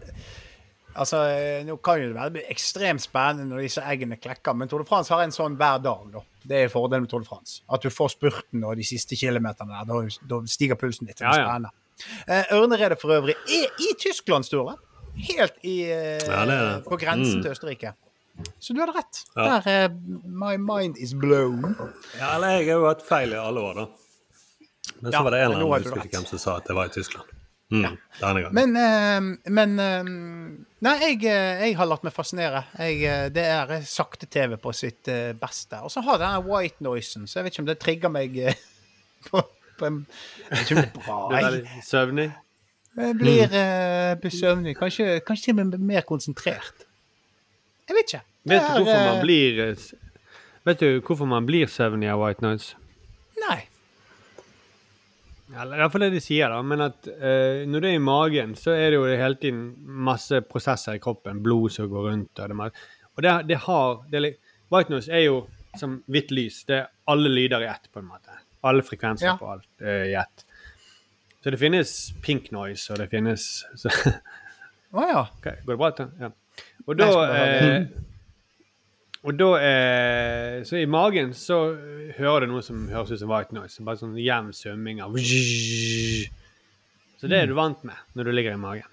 Altså, 0.98 1.20
eh, 1.30 1.64
Nå 1.64 1.76
kan 1.84 2.00
jo 2.02 2.08
det 2.12 2.16
være 2.34 2.42
ekstremt 2.50 3.00
spennende 3.04 3.46
når 3.52 3.62
disse 3.68 3.82
eggene 3.86 4.16
klekker, 4.20 4.56
men 4.58 4.68
Tour 4.68 4.82
de 4.82 4.88
France 4.88 5.12
har 5.14 5.22
en 5.22 5.30
sånn 5.34 5.56
hver 5.56 5.78
dag. 5.84 6.08
da. 6.12 6.20
Det 6.48 6.64
er 6.64 6.68
fordelen 6.72 7.04
med 7.06 7.10
Tour 7.12 7.20
de 7.22 7.28
France. 7.28 7.62
At 7.70 7.82
du 7.82 7.88
får 7.90 8.10
spurten 8.16 8.64
og 8.64 8.76
de 8.76 8.82
siste 8.88 9.16
kilometerne 9.16 9.78
der. 9.78 9.84
Da, 9.86 10.18
da 10.34 10.40
stiger 10.46 10.74
pulsen 10.80 11.06
litt. 11.06 11.18
Det 11.18 11.26
Ja, 11.28 11.58
ja. 11.58 11.70
Eh, 12.28 12.44
Ørneredet 12.54 13.00
for 13.00 13.10
øvrig 13.10 13.34
er 13.50 13.70
i 13.82 13.92
Tyskland, 13.98 14.44
Sturle. 14.46 14.76
Helt 15.18 15.54
i, 15.64 15.82
eh, 15.90 16.18
Ja, 16.26 16.44
det 16.46 16.58
det. 16.58 16.84
på 16.86 16.96
grensen 16.98 17.38
Mm. 17.38 17.42
til 17.42 17.50
Østerrike. 17.50 17.94
Så 18.60 18.72
du 18.74 18.78
hadde 18.80 18.94
rett. 18.94 19.24
Ja. 19.36 19.58
Der, 19.60 19.84
eh, 19.84 19.88
my 20.24 20.56
mind 20.56 20.96
is 20.96 21.12
blown. 21.14 21.74
Ja, 22.18 22.36
eller 22.36 22.48
jeg 22.60 22.68
har 22.70 22.78
jo 22.80 22.86
hatt 22.86 23.02
feil 23.02 23.32
i 23.32 23.36
alle 23.36 23.58
år, 23.60 23.74
da. 23.74 23.86
Men 25.02 25.12
så 25.12 25.14
Ja, 25.16 25.22
var 25.22 25.30
det 25.30 25.40
en 25.40 25.50
eller 25.52 25.64
annen, 25.64 25.82
husker 25.84 26.02
ikke 26.04 26.16
hvem 26.18 26.26
som 26.26 26.38
sa 26.38 26.56
at 26.56 26.64
det 26.66 26.74
var 26.76 26.84
i 26.86 26.88
Tyskland. 26.88 27.26
Mm, 27.72 27.98
denne 28.20 28.42
gangen. 28.42 28.54
Men, 28.54 28.76
eh, 28.76 29.50
men 29.50 29.78
eh, 29.80 30.64
Nei, 30.86 30.94
jeg, 31.02 31.22
eh, 31.26 31.60
jeg 31.66 31.76
har 31.78 31.88
latt 31.90 32.04
meg 32.06 32.14
fascinere. 32.14 32.62
Jeg, 32.78 32.98
eh, 33.02 33.28
det 33.34 33.44
er 33.50 33.72
sakte-TV 33.82 34.54
på 34.62 34.72
sitt 34.76 35.08
eh, 35.10 35.32
beste. 35.38 35.80
Og 35.82 35.90
så 35.90 36.02
har 36.06 36.20
denne 36.22 36.42
white 36.46 36.84
noisen, 36.86 37.26
så 37.26 37.40
jeg 37.40 37.48
vet 37.48 37.56
ikke 37.56 37.64
om 37.64 37.70
det 37.70 37.78
trigger 37.82 38.12
meg 38.14 38.36
på, 39.28 39.42
på 39.80 39.88
en 39.88 40.04
Jeg 40.44 40.52
vet 40.52 40.62
ikke 40.62 40.76
om 40.76 40.82
det 40.82 40.88
er 40.88 41.00
bra. 41.00 41.18
Du 41.32 41.36
er 41.40 41.86
søvnig. 41.86 42.28
jeg 42.98 43.16
blir, 43.18 43.56
mm. 44.22 44.30
søvnig. 44.30 44.76
Kanskje, 44.78 45.08
kanskje 45.26 45.50
til 45.50 45.56
og 45.56 45.64
med 45.64 45.88
mer 45.90 46.06
konsentrert. 46.06 46.86
Jeg 47.88 47.98
vet 47.98 48.12
ikke. 48.12 48.22
Det 48.44 48.54
Vet 48.54 48.68
du 48.68 48.84
hvorfor 48.84 49.08
man 49.08 49.24
blir 49.24 49.58
Vet 50.68 50.80
du 50.80 51.00
hvorfor 51.00 51.26
man 51.26 51.46
blir 51.48 51.66
søvnig 51.66 52.10
av 52.12 52.22
white 52.22 52.44
noise? 52.44 52.78
Nei. 53.48 53.64
Eller 55.48 55.80
iallfall 55.80 56.04
det 56.06 56.10
de 56.16 56.20
sier, 56.20 56.50
da. 56.52 56.58
Men 56.62 56.82
at 56.88 57.06
uh, 57.08 57.62
når 57.68 57.84
det 57.84 57.90
er 57.92 57.96
i 57.96 58.02
magen, 58.04 58.54
så 58.58 58.74
er 58.76 58.90
det 58.92 58.98
jo 58.98 59.06
hele 59.08 59.38
tiden 59.40 59.62
masse 60.08 60.42
prosesser 60.44 60.98
i 60.98 61.02
kroppen. 61.02 61.40
Blod 61.44 61.72
som 61.72 61.88
går 61.88 62.10
rundt. 62.10 62.42
Og 62.44 62.50
det, 62.52 62.72
og 63.14 63.24
det, 63.24 63.36
det 63.48 63.60
har 63.64 64.02
det, 64.12 64.34
White 64.68 64.92
noise 64.92 65.12
er 65.14 65.24
jo 65.24 65.38
som 65.78 66.00
hvitt 66.10 66.34
lys. 66.34 66.62
Det 66.68 66.76
er 66.82 66.90
alle 67.08 67.32
lyder 67.32 67.64
i 67.64 67.70
ett, 67.70 67.88
på 67.92 68.02
en 68.02 68.10
måte. 68.10 68.36
Alle 68.68 68.84
frekvenser 68.84 69.30
Ja. 69.30 69.36
på 69.40 69.48
alt 69.54 69.68
uh, 69.80 70.04
i 70.10 70.14
ett. 70.18 70.44
Så 71.44 71.50
det 71.54 71.60
finnes 71.60 71.94
pink 72.24 72.50
noise, 72.52 72.90
og 72.92 72.98
det 73.00 73.08
finnes 73.12 73.44
så, 73.78 73.88
oh, 74.92 75.04
ja. 75.06 75.22
Okay, 75.38 75.62
Går 75.64 75.76
det 75.76 75.78
bra? 75.78 76.08
Ja. 76.20 76.30
Og 76.88 76.96
da 76.98 77.06
eh, 77.30 77.84
Og 79.26 79.34
da 79.34 79.48
eh, 79.58 80.62
Så 80.68 80.78
i 80.78 80.86
magen 80.86 81.32
så 81.34 81.56
hører 82.18 82.46
du 82.46 82.52
noe 82.52 82.62
som 82.62 82.84
høres 82.92 83.10
ut 83.10 83.18
som 83.22 83.30
white 83.32 83.54
noise. 83.56 83.82
Bare 83.86 83.98
sånn 84.00 84.14
jevn 84.20 84.52
summing 84.54 85.00
av 85.02 85.16
Så 87.18 87.26
det 87.30 87.40
er 87.42 87.50
du 87.50 87.54
vant 87.58 87.82
med 87.88 87.96
når 88.14 88.28
du 88.28 88.32
ligger 88.36 88.54
i 88.54 88.60
magen. 88.62 88.86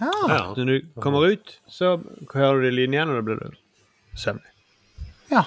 ja. 0.00 0.10
Ja. 0.28 0.40
Når 0.58 0.66
du 0.66 0.88
kommer 1.00 1.28
ut, 1.30 1.54
så 1.70 1.94
hører 2.34 2.60
du 2.66 2.70
lyden 2.74 2.94
igjen, 2.96 3.08
og 3.12 3.20
da 3.20 3.22
blir 3.28 3.38
du 3.44 3.56
søvnig. 4.18 4.50
ja. 5.30 5.44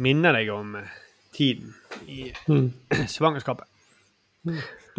Minner 0.00 0.32
deg 0.32 0.48
om 0.54 0.76
eh, 0.80 0.88
tiden 1.36 1.74
i 2.08 2.30
svangerskapet. 3.16 3.66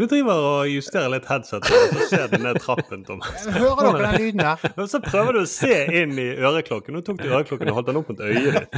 Du 0.02 0.08
driver 0.10 0.34
og 0.34 0.70
justerer 0.72 1.12
litt 1.14 1.28
headsetet, 1.30 1.70
og 1.70 1.92
så 1.94 2.06
ser 2.10 2.32
du 2.32 2.40
ned 2.42 2.58
trappen, 2.64 3.04
Thomas. 3.06 3.44
Hører 3.54 3.82
dere 3.86 4.00
den 4.08 4.16
lyden 4.24 4.42
her? 4.48 4.64
Og 4.74 4.88
så 4.90 4.98
prøver 5.04 5.36
du 5.38 5.40
å 5.44 5.50
se 5.50 5.76
inn 6.00 6.16
i 6.18 6.26
øreklokken. 6.42 6.96
Nå 6.98 7.04
tok 7.06 7.20
du 7.22 7.28
øreklokken 7.28 7.70
og 7.70 7.78
holdt 7.78 7.92
den 7.92 8.00
opp 8.00 8.10
mot 8.10 8.24
øyet 8.26 8.56
ditt. 8.56 8.72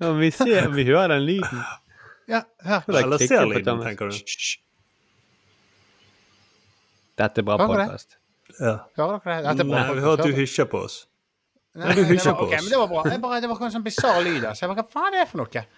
Ja, 0.00 0.14
vi, 0.16 0.30
ser, 0.32 0.70
vi 0.72 0.86
hører 0.88 1.12
den 1.12 1.26
lyden. 1.26 1.60
Ja, 2.32 2.40
hør. 2.64 2.86
Det 2.86 2.96
er 2.96 3.00
Eller 3.02 3.20
ser 3.20 3.42
på 3.42 3.50
lyden, 3.50 3.66
Thomas. 3.66 3.90
tenker 3.90 4.08
du. 4.08 4.16
Dette 7.20 7.44
er 7.44 7.48
bra 7.50 7.58
podkast. 7.60 8.16
Ja. 8.56 8.74
Hører 8.96 9.20
dere 9.20 9.36
det? 9.36 9.44
Dette 9.50 9.66
er 9.66 9.70
bra. 9.74 9.82
Nei, 9.82 9.98
vi 9.98 10.06
hører 10.06 10.22
at 10.22 10.32
du 10.32 10.38
hysjer 10.38 10.70
på 10.72 10.80
oss. 10.88 10.96
Nei, 11.76 11.92
du 11.92 12.06
hysjer 12.08 12.32
på 12.32 12.48
oss. 12.48 12.54
oss. 12.56 12.64
Men 12.64 12.72
det 12.72 12.80
var 12.86 12.88
bra. 12.94 13.04
Det 13.36 13.52
var 13.52 13.68
en 13.68 13.76
sånn 13.76 13.84
bisarr 13.84 14.24
lyd. 14.24 14.48
Så 14.48 14.64
jeg 14.64 14.72
bare, 14.72 14.80
hva 14.80 14.96
faen 14.96 15.12
er 15.12 15.26
det 15.26 15.28
for 15.34 15.44
noe? 15.44 15.68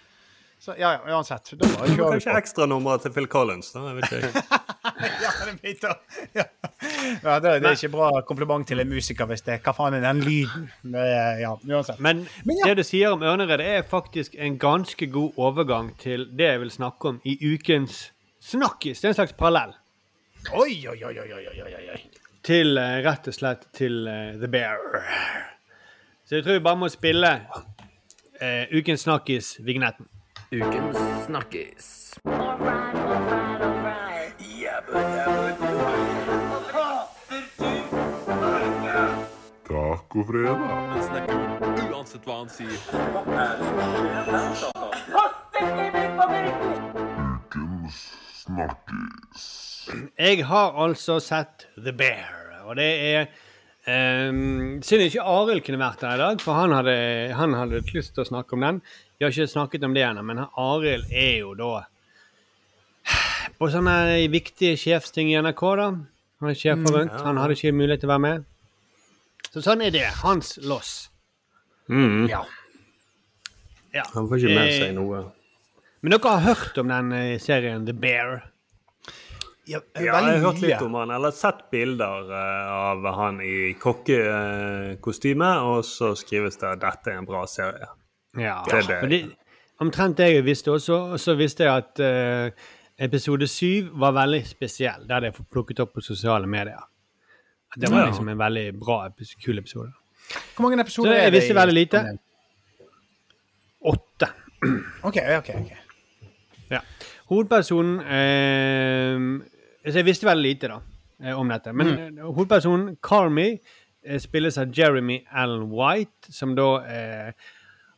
Så, 0.61 0.75
ja, 0.77 0.91
ja, 0.93 1.15
uansett. 1.15 1.51
Da 1.57 1.67
var 1.67 1.87
Det 1.87 1.95
kanskje 1.97 2.33
ekstranummeret 2.37 3.01
til 3.01 3.13
Phil 3.15 3.25
Collins. 3.27 3.71
da, 3.73 3.81
jeg 3.87 3.95
vet 3.95 4.11
ikke. 4.11 4.41
Ja, 5.01 5.31
det 5.45 5.69
er. 5.83 5.95
Ja, 6.35 6.43
ja 7.23 7.35
det, 7.39 7.51
det 7.63 7.69
er 7.69 7.71
ikke 7.71 7.89
bra 7.95 8.09
kompliment 8.27 8.67
til 8.69 8.79
en 8.81 8.89
musiker 8.89 9.25
hvis 9.29 9.41
det 9.45 9.55
Hva 9.65 9.73
faen 9.73 9.95
er 9.97 10.03
den 10.05 10.21
lyden? 10.21 10.67
Det 10.83 11.05
Ja, 11.41 11.55
uansett. 11.55 11.97
Men, 11.99 12.27
Men 12.45 12.61
ja. 12.61 12.69
det 12.69 12.77
du 12.77 12.83
sier 12.85 13.15
om 13.15 13.25
ørneredet, 13.25 13.65
er 13.65 13.87
faktisk 13.89 14.35
en 14.37 14.59
ganske 14.61 15.07
god 15.09 15.41
overgang 15.41 15.95
til 15.97 16.27
det 16.37 16.51
jeg 16.51 16.61
vil 16.61 16.71
snakke 16.71 17.09
om 17.09 17.19
i 17.25 17.37
ukens 17.41 18.11
Snakkis. 18.41 19.01
Det 19.01 19.09
er 19.09 19.15
en 19.15 19.19
slags 19.23 19.33
parallell 19.33 19.73
Oi, 20.53 20.77
oi, 20.87 20.97
oi, 21.03 21.17
oi, 21.17 21.27
oi, 21.39 21.43
oi, 21.49 21.73
oi, 21.73 21.83
oi. 21.95 21.99
til 22.45 22.77
eh, 22.77 23.01
rett 23.05 23.27
og 23.29 23.33
slett 23.33 23.67
til 23.77 24.01
uh, 24.05 24.37
The 24.37 24.49
Bear. 24.49 24.77
Så 26.25 26.37
jeg 26.37 26.45
tror 26.45 26.57
vi 26.57 26.65
bare 26.69 26.81
må 26.85 26.89
spille 26.89 27.35
uh, 27.49 28.77
ukens 28.77 29.05
Snakkis-vignetten. 29.05 30.09
Ukens 30.53 30.97
snakkis. 31.25 32.13
Tacofredag. 39.67 40.59
snakker 41.07 41.37
uansett 41.93 42.27
hva 42.27 42.35
han 42.41 42.51
sier. 42.51 42.75
Ukens 47.31 48.01
snakkis. 48.43 49.47
Jeg 50.19 50.43
har 50.51 50.75
altså 50.83 51.21
sett 51.23 51.69
The 51.77 51.95
Bear, 51.95 52.59
og 52.67 52.75
det 52.75 52.91
er 53.13 53.31
um, 53.87 54.81
Synd 54.85 55.05
ikke 55.07 55.23
Arild 55.25 55.63
kunne 55.65 55.81
vært 55.81 56.03
der 56.03 56.17
i 56.17 56.21
dag, 56.21 56.41
for 56.43 56.57
han 56.57 56.75
hadde, 56.75 56.95
han 57.37 57.55
hadde 57.57 57.81
lyst 57.95 58.13
til 58.15 58.25
å 58.25 58.29
snakke 58.29 58.57
om 58.57 58.65
den. 58.65 58.81
Vi 59.17 59.25
har 59.25 59.33
ikke 59.33 59.49
snakket 59.51 59.85
om 59.87 59.95
det 59.97 60.03
ennå, 60.05 60.23
men 60.25 60.43
Arild 60.59 61.09
er 61.09 61.41
jo 61.41 61.55
da 61.59 61.73
på 63.57 63.69
sånne 63.69 64.23
viktige 64.33 64.77
sjefsting 64.79 65.31
i 65.31 65.37
NRK, 65.41 65.61
da. 65.77 65.89
Han 66.41 66.49
er 66.49 66.57
sjefer 66.57 66.95
rundt. 66.95 67.13
Han 67.25 67.37
hadde 67.37 67.57
ikke 67.57 67.73
mulighet 67.77 68.01
til 68.01 68.09
å 68.09 68.13
være 68.15 68.23
med. 68.25 68.47
Så 69.51 69.61
sånn 69.65 69.83
er 69.85 69.93
det. 69.93 70.07
Hans 70.23 70.55
loss. 70.65 70.93
Mm. 71.91 72.25
Ja. 72.31 72.39
ja. 73.93 74.05
Han 74.15 74.29
får 74.29 74.41
ikke 74.41 74.55
med 74.55 74.71
Eh, 74.71 74.77
seg 74.79 74.95
noe. 74.97 75.21
Men 76.01 76.15
dere 76.15 76.33
har 76.33 76.45
hørt 76.47 76.79
om 76.81 76.89
den 76.89 77.11
eh, 77.13 77.35
serien 77.41 77.85
The 77.85 77.93
Bear? 77.93 78.47
Ja, 79.69 79.79
Ja, 79.95 80.01
jeg 80.01 80.11
har 80.13 80.39
hørt 80.41 80.61
litt 80.61 80.81
om 80.81 80.95
han, 80.97 81.11
eller 81.13 81.31
sett 81.31 81.67
bilder 81.71 82.31
eh, 82.33 82.71
av 82.73 83.05
han 83.15 83.37
i 83.45 83.73
kokkekostyme, 83.79 85.51
og 85.69 85.83
så 85.85 86.15
skrives 86.17 86.57
det 86.57 86.67
at 86.71 86.81
dette 86.81 87.11
er 87.13 87.19
en 87.21 87.27
bra 87.29 87.43
serie. 87.47 87.89
Ja. 88.39 88.63
Det 88.65 88.81
det. 88.87 89.01
Men 89.05 89.33
omtrent 89.85 90.17
det 90.17 90.31
jeg 90.33 90.45
visste 90.45 90.73
også, 90.73 90.97
og 91.13 91.19
så 91.21 91.35
visste 91.37 91.65
jeg 91.67 91.83
at 91.83 92.01
uh, 92.01 92.69
episode 93.01 93.47
syv 93.49 93.91
var 94.01 94.15
veldig 94.17 94.41
spesiell. 94.47 95.05
Der 95.09 95.19
det 95.25 95.31
er 95.33 95.43
plukket 95.51 95.79
opp 95.83 95.93
på 95.97 96.01
sosiale 96.05 96.47
medier. 96.47 96.81
At 97.71 97.81
Det 97.81 97.91
var 97.91 97.99
Ja. 97.99 98.05
liksom 98.11 98.29
en 98.29 98.37
veldig 98.37 98.79
bra, 98.79 99.09
kul 99.45 99.57
episode. 99.59 99.91
Hvor 100.55 100.63
mange 100.63 100.81
episoder 100.81 101.11
er 101.11 101.15
det? 101.15 101.23
Jeg 101.23 101.31
visste 101.33 101.55
veldig 101.55 101.73
lite. 101.73 102.17
Åtte. 103.81 104.27
OK, 105.03 105.17
ok, 105.37 105.49
ok. 105.55 105.71
Ja. 106.71 106.79
Hovedpersonen 107.31 108.01
eh, 108.03 109.93
jeg 109.95 110.05
visste 110.05 110.27
veldig 110.27 110.43
lite 110.43 110.67
da, 110.67 110.81
eh, 111.23 111.37
om 111.37 111.47
dette. 111.49 111.71
Men 111.73 111.93
mm. 111.95 112.17
hovedpersonen, 112.35 112.97
Carmy, 113.03 113.53
eh, 114.03 114.19
spilles 114.19 114.57
av 114.59 114.73
Jeremy 114.75 115.21
Allen 115.31 115.69
White, 115.71 116.33
som 116.33 116.55
da 116.55 116.69
eh, 116.83 117.31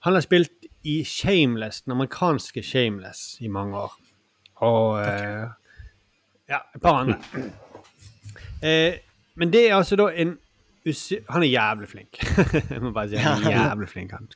Han 0.06 0.14
har 0.14 0.22
spilt 0.22 0.68
i 0.84 1.04
Shameless, 1.08 1.82
den 1.82 1.96
amerikanske 1.96 2.64
Shameless, 2.64 3.38
i 3.42 3.48
mange 3.48 3.78
år. 3.78 3.94
Og 4.68 5.02
eh, 5.02 5.50
Ja, 6.50 6.60
et 6.76 6.82
par 6.82 7.00
andre. 7.00 7.18
Eh, 8.62 9.00
men 9.36 9.54
det 9.54 9.70
er 9.70 9.76
altså 9.76 9.96
da 9.96 10.10
en. 10.14 10.38
Han 11.30 11.44
er 11.44 11.48
jævlig 11.48 11.88
flink. 11.90 12.20
jeg 12.70 12.82
må 12.82 12.92
bare 12.92 13.10
si 13.10 13.16
han 13.16 13.44
er 13.44 13.70
jævlig 13.70 13.90
flink. 13.90 14.12
han. 14.12 14.28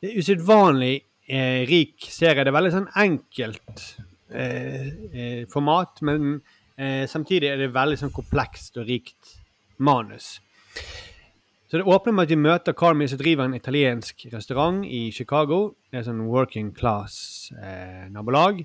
Det 0.00 0.10
er 0.12 0.18
usedvanlig 0.18 1.07
eh, 1.28 1.62
rik 1.68 2.08
serie. 2.10 2.44
Det 2.44 2.52
er 2.52 2.58
veldig 2.58 2.74
sånn 2.74 2.88
enkelt 3.04 3.84
eh, 4.32 4.88
eh, 5.12 5.42
format, 5.52 6.02
men 6.08 6.40
eh, 6.76 7.04
samtidig 7.10 7.52
er 7.52 7.62
det 7.62 7.72
veldig 7.76 8.00
sånn 8.00 8.14
komplekst 8.16 8.80
og 8.80 8.88
rikt 8.88 9.36
manus. 9.84 10.38
Så 11.68 11.76
det 11.76 11.84
åpner 11.84 12.14
med 12.16 12.24
at 12.24 12.32
vi 12.32 12.40
møter 12.40 12.72
Carmi 12.72 13.06
som 13.10 13.20
driver 13.20 13.44
en 13.44 13.56
italiensk 13.56 14.24
restaurant 14.32 14.86
i 14.88 15.10
Chicago. 15.12 15.74
Det 15.92 16.00
er 16.00 16.06
sånn 16.06 16.24
working 16.24 16.70
class 16.76 17.50
eh, 17.60 18.06
nabolag. 18.08 18.62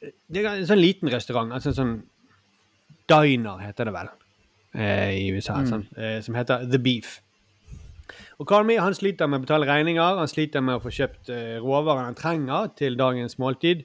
Det 0.00 0.42
er 0.42 0.56
en 0.56 0.66
sånn 0.66 0.82
liten 0.82 1.10
restaurant, 1.12 1.52
altså 1.54 1.70
en 1.70 1.78
sånn 1.78 1.94
diner 3.10 3.62
heter 3.62 3.86
det 3.88 3.94
vel 3.94 4.10
eh, 4.74 5.12
i 5.20 5.26
USA, 5.34 5.60
sånn, 5.66 5.84
eh, 5.98 6.18
som 6.24 6.38
heter 6.38 6.66
The 6.70 6.80
Beef. 6.82 7.18
Og 8.40 8.48
Karmi 8.48 8.76
han 8.80 8.94
sliter 8.96 9.28
med 9.30 9.40
å 9.40 9.44
betale 9.44 9.68
regninger, 9.68 10.20
han 10.22 10.30
sliter 10.30 10.64
med 10.64 10.78
å 10.78 10.82
få 10.84 10.92
kjøpt 10.94 11.30
eh, 11.34 11.58
råvarene 11.62 12.08
han 12.10 12.18
trenger 12.18 12.72
til 12.78 12.96
dagens 13.00 13.38
måltid 13.42 13.84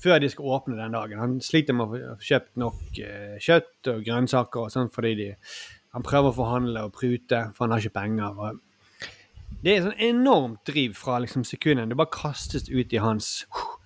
før 0.00 0.22
de 0.22 0.30
skal 0.32 0.54
åpne 0.56 0.78
den 0.78 0.94
dagen. 0.96 1.18
Han 1.20 1.34
sliter 1.44 1.76
med 1.76 1.86
å 1.86 1.90
få- 1.92 2.16
kjøpt 2.24 2.56
nok 2.62 3.00
eh, 3.04 3.36
kjøtt 3.42 3.90
og 3.92 4.04
grønnsaker 4.06 4.62
og 4.66 4.72
sånn 4.72 4.88
fordi 4.94 5.14
de, 5.18 5.28
han 5.92 6.06
prøver 6.06 6.30
å 6.32 6.38
forhandle 6.38 6.86
og 6.86 6.94
prute, 6.96 7.42
for 7.56 7.66
han 7.66 7.74
har 7.76 7.82
ikke 7.84 7.98
penger. 7.98 8.38
Og 8.40 9.58
det 9.60 9.74
er 9.74 9.82
sånn 9.84 10.00
enormt 10.06 10.62
driv 10.70 10.94
fra 10.96 11.18
liksom 11.20 11.44
sekunden. 11.44 11.90
Det 11.90 11.98
bare 12.00 12.14
kastes 12.14 12.70
ut 12.70 12.94
i 12.96 13.02
hans 13.02 13.42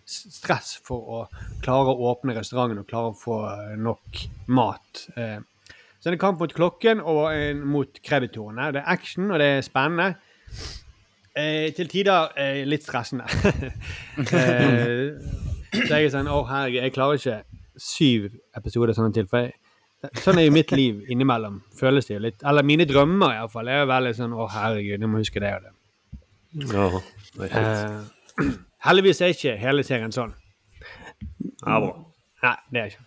stress 0.06 0.74
for 0.84 1.08
å 1.16 1.20
klare 1.64 1.90
å 1.94 2.10
åpne 2.12 2.36
restauranten 2.36 2.82
og 2.82 2.86
klare 2.90 3.10
å 3.10 3.18
få 3.18 3.40
eh, 3.48 3.74
nok 3.80 4.20
mat. 4.54 5.06
Eh, 5.16 5.40
så 6.04 6.10
det 6.10 6.18
er 6.18 6.18
en 6.18 6.20
kamp 6.20 6.42
mot 6.42 6.52
klokken 6.52 6.98
og 7.00 7.30
en 7.32 7.60
mot 7.64 8.00
kreditorene. 8.04 8.66
Det 8.76 8.82
er 8.82 8.90
action, 8.92 9.30
og 9.32 9.38
det 9.40 9.46
er 9.54 9.62
spennende. 9.64 10.10
Eh, 11.32 11.70
til 11.72 11.88
tider 11.88 12.34
eh, 12.36 12.58
litt 12.68 12.84
stressende. 12.84 13.24
eh, 14.20 15.14
så 15.72 15.88
jeg 15.88 16.10
er 16.10 16.12
sånn 16.12 16.28
Å, 16.28 16.42
herregud, 16.50 16.82
jeg 16.82 16.92
klarer 16.92 17.22
ikke 17.22 17.38
syv 17.80 18.28
episoder 18.60 18.92
sånn 18.92 19.16
til. 19.16 19.30
For 19.32 19.46
jeg, 19.46 19.56
sånn 20.20 20.42
er 20.42 20.44
jo 20.50 20.54
mitt 20.58 20.76
liv 20.76 21.00
innimellom, 21.08 21.62
føles 21.80 22.04
det 22.04 22.18
jo 22.18 22.26
litt. 22.26 22.44
Eller 22.44 22.68
mine 22.68 22.84
drømmer 22.92 23.38
iallfall. 23.38 23.72
Jeg 23.72 23.86
er 23.86 23.90
veldig 23.94 24.14
sånn 24.20 24.36
Å, 24.36 24.52
herregud, 24.58 25.00
jeg 25.00 25.14
må 25.14 25.24
huske 25.24 25.40
det 25.40 25.56
og 25.56 25.64
det. 25.64 25.74
Ja, 26.68 26.90
det 27.40 27.48
er 27.48 27.56
helt 27.56 28.14
Eh, 28.44 28.54
heldigvis 28.90 29.24
er 29.24 29.32
ikke 29.32 29.56
hele 29.56 29.88
serien 29.88 30.12
sånn. 30.12 30.36
ja, 31.64 31.80
bra. 31.80 31.92
Nei, 32.44 32.56
det 32.76 32.84
er 32.84 32.92
ikke. 32.92 33.04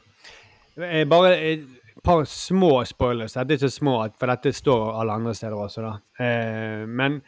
Eh, 0.87 1.03
Bare 1.13 1.37
et 1.37 1.76
par 2.07 2.25
små 2.25 2.85
spoilers. 2.87 3.33
Dette 3.35 3.57
er 3.57 3.59
ikke 3.59 3.73
små, 3.73 3.97
for 4.15 4.31
dette 4.31 4.53
står 4.55 4.93
alle 5.01 5.15
andre 5.19 5.33
steder 5.35 5.59
også, 5.59 5.81
da. 5.83 6.23
Eh, 6.23 6.85
Men 6.87 7.19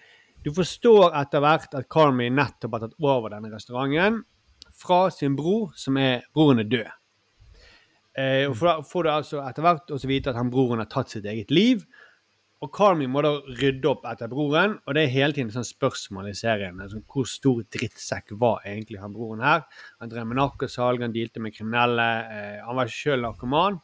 du 0.46 0.54
forstår 0.56 1.12
etter 1.20 1.44
hvert 1.44 1.76
at 1.76 1.90
Carmy 1.92 2.30
nettopp 2.32 2.78
har 2.78 2.86
tatt 2.86 2.96
over 3.04 3.34
denne 3.34 3.52
restauranten 3.52 4.22
fra 4.80 5.10
sin 5.12 5.36
bror, 5.36 5.74
som 5.76 6.00
er 6.00 6.24
Broren 6.32 6.64
er 6.64 6.70
død. 6.72 6.94
Eh, 8.16 8.46
og 8.48 8.56
for 8.56 8.86
får 8.88 9.04
du 9.04 9.10
altså 9.12 9.42
etter 9.44 9.68
hvert 9.68 9.92
også 9.92 10.08
vite 10.08 10.32
at 10.32 10.40
han 10.40 10.52
broren 10.52 10.80
har 10.80 10.88
tatt 10.88 11.12
sitt 11.12 11.28
eget 11.28 11.52
liv. 11.52 11.84
Og 12.64 12.72
Carmy 12.76 13.08
må 13.08 13.22
da 13.24 13.36
rydde 13.60 13.88
opp 13.88 14.08
etter 14.08 14.32
broren, 14.32 14.80
og 14.88 14.96
det 14.96 15.04
er 15.04 15.14
hele 15.14 15.36
tiden 15.36 15.52
et 15.52 15.60
sånt 15.60 15.68
spørsmål 15.68 16.32
i 16.32 16.36
serien. 16.36 16.80
Altså, 16.80 17.04
hvor 17.08 17.28
stor 17.28 17.62
drittsekk 17.68 18.32
var 18.40 18.64
egentlig 18.64 19.00
han 19.04 19.16
broren 19.16 19.44
her? 19.44 19.68
Han 20.00 20.12
drev 20.12 20.28
med 20.28 20.40
narkosalg, 20.40 21.04
han 21.04 21.16
dealte 21.16 21.44
med 21.44 21.56
kriminelle, 21.56 22.10
eh, 22.32 22.60
han 22.64 22.80
var 22.80 22.92
sjøl 22.92 23.28
narkoman. 23.28 23.80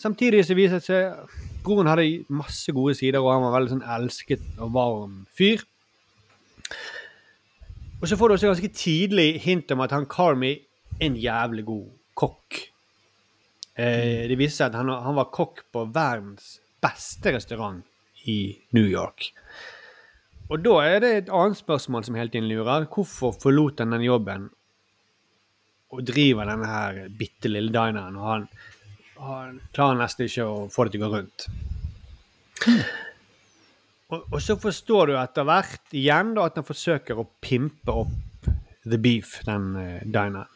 Samtidig 0.00 0.46
så 0.48 0.56
viser 0.56 0.80
det 0.80 0.86
seg 0.86 1.40
broren 1.64 1.90
hadde 1.90 2.24
masse 2.32 2.72
gode 2.72 2.94
sider, 2.96 3.20
og 3.20 3.34
han 3.34 3.44
var 3.44 3.56
veldig 3.58 3.72
sånn 3.74 3.86
elsket 3.96 4.44
og 4.62 4.72
varm 4.72 5.16
fyr. 5.36 5.62
Og 8.00 8.08
så 8.08 8.16
får 8.16 8.30
du 8.30 8.34
også 8.36 8.52
ganske 8.54 8.72
tidlig 8.72 9.28
hint 9.44 9.72
om 9.74 9.82
at 9.84 9.92
han 9.92 10.08
Carmy 10.08 10.54
er 10.56 11.04
en 11.10 11.18
jævlig 11.20 11.66
god 11.68 11.90
kokk. 12.16 12.62
Eh, 13.76 14.24
det 14.30 14.38
viser 14.40 14.56
seg 14.56 14.70
at 14.70 14.78
han, 14.80 14.92
han 15.04 15.18
var 15.18 15.28
kokk 15.34 15.66
på 15.72 15.84
verdens 15.92 16.56
beste 16.80 17.34
restaurant 17.36 17.84
i 18.28 18.56
New 18.76 18.88
York. 18.88 19.28
Og 20.50 20.64
da 20.64 20.78
er 20.82 21.04
det 21.04 21.10
et 21.16 21.30
annet 21.34 21.60
spørsmål 21.60 22.06
som 22.06 22.16
hele 22.18 22.32
tiden 22.32 22.48
lurer. 22.48 22.88
Hvorfor 22.90 23.36
forlot 23.36 23.84
han 23.84 23.92
den 23.94 24.08
jobben 24.08 24.48
og 25.90 26.06
driver 26.06 26.48
denne 26.48 26.70
her 26.70 26.98
bitte 27.18 27.50
lille 27.50 27.72
dineren, 27.74 28.16
og 28.16 28.28
han 28.30 28.48
klarer 29.76 30.00
nesten 30.00 30.26
ikke 30.26 30.48
å 30.48 30.66
få 30.72 30.86
det 30.86 30.96
til 30.96 31.02
å 31.02 31.08
gå 31.08 31.14
rundt? 31.18 31.46
Og, 34.10 34.24
og 34.34 34.40
så 34.42 34.56
forstår 34.58 35.10
du 35.10 35.16
etter 35.20 35.46
hvert 35.46 35.94
igjen 35.94 36.32
da 36.34 36.48
at 36.48 36.56
han 36.58 36.66
forsøker 36.66 37.20
å 37.20 37.28
pimpe 37.42 37.94
opp 37.94 38.48
The 38.82 38.98
Beef, 38.98 39.36
den 39.46 39.68
uh, 39.76 40.00
dineren. 40.02 40.50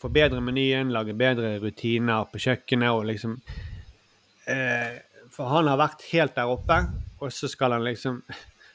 Forbedre 0.00 0.40
menyen, 0.40 0.92
lage 0.94 1.12
bedre 1.12 1.58
rutiner 1.60 2.24
på 2.30 2.40
kjøkkenet 2.40 2.94
og 2.94 3.04
liksom 3.10 3.34
uh, 3.36 4.92
For 5.34 5.52
han 5.52 5.68
har 5.68 5.80
vært 5.82 6.06
helt 6.14 6.38
der 6.38 6.48
oppe, 6.48 6.78
og 7.20 7.34
så 7.36 7.50
skal 7.52 7.76
han 7.76 7.84
liksom 7.84 8.22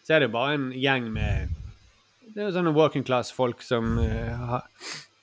Så 0.05 0.13
er 0.13 0.21
det 0.21 0.33
bare 0.35 0.53
en 0.59 0.67
gjeng 0.69 1.09
med 1.15 1.55
Det 2.27 2.43
er 2.43 2.51
jo 2.51 2.57
sånne 2.59 2.75
working 2.77 3.05
class-folk 3.07 3.65
som 3.65 3.95
uh, 3.97 4.49
har, 4.51 4.67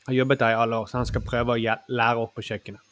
har 0.09 0.18
jobbet 0.24 0.43
der 0.43 0.57
i 0.57 0.62
alle 0.64 0.82
år, 0.82 0.90
så 0.90 0.99
han 0.99 1.12
skal 1.12 1.22
prøve 1.22 1.55
å 1.55 1.76
lære 1.86 2.24
opp 2.24 2.34
på 2.34 2.49
kjøkkenet. 2.51 2.91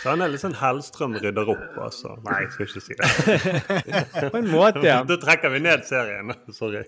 Så 0.00 0.08
han 0.08 0.24
er 0.24 0.32
litt 0.32 0.42
sånn 0.42 0.56
Hellstrøm 0.56 1.16
rydder 1.20 1.50
opp, 1.52 1.64
altså. 1.84 2.14
Nei, 2.24 2.38
jeg 2.44 2.52
skal 2.54 2.68
ikke 2.68 2.84
si 2.84 2.96
det. 2.98 4.30
På 4.32 4.38
en 4.40 4.48
måte, 4.50 4.84
ja. 4.86 5.00
Da 5.10 5.18
trekker 5.20 5.52
vi 5.52 5.62
ned 5.64 5.84
serien. 5.88 6.32
Sorry. 6.56 6.84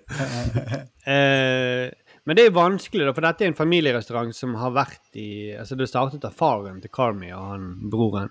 Eh, 1.04 1.90
men 2.22 2.38
det 2.38 2.46
er 2.46 2.54
vanskelig, 2.54 3.08
da, 3.08 3.14
for 3.16 3.26
dette 3.26 3.44
er 3.44 3.50
en 3.50 3.58
familierestaurant 3.58 4.32
som 4.36 4.54
har 4.60 4.72
vært 4.76 5.18
i 5.18 5.52
altså 5.58 5.76
Det 5.78 5.88
startet 5.90 6.24
av 6.28 6.36
faren 6.38 6.78
til 6.82 6.92
Carmy 6.94 7.32
og 7.34 7.48
han 7.50 7.68
broren. 7.92 8.30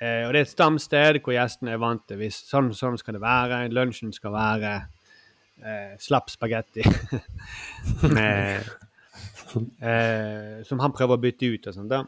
Eh, 0.00 0.22
og 0.26 0.32
det 0.32 0.42
er 0.42 0.46
et 0.46 0.52
stamsted 0.52 1.20
hvor 1.24 1.34
gjestene 1.36 1.74
er 1.74 1.80
vant 1.80 2.06
til 2.08 2.20
hvis 2.22 2.38
sånn 2.48 2.70
sånn 2.76 2.96
skal 3.00 3.18
det 3.18 3.24
være. 3.24 3.64
Lunsjen 3.72 4.14
skal 4.16 4.32
være 4.36 4.76
eh, 5.64 5.96
slapp 6.00 6.32
spagetti. 6.32 6.84
Eh, 9.50 10.60
som 10.62 10.78
han 10.78 10.92
prøver 10.94 11.16
å 11.16 11.18
bytte 11.18 11.48
ut 11.50 11.64
og 11.66 11.74
sånt. 11.74 11.90
da. 11.90 12.04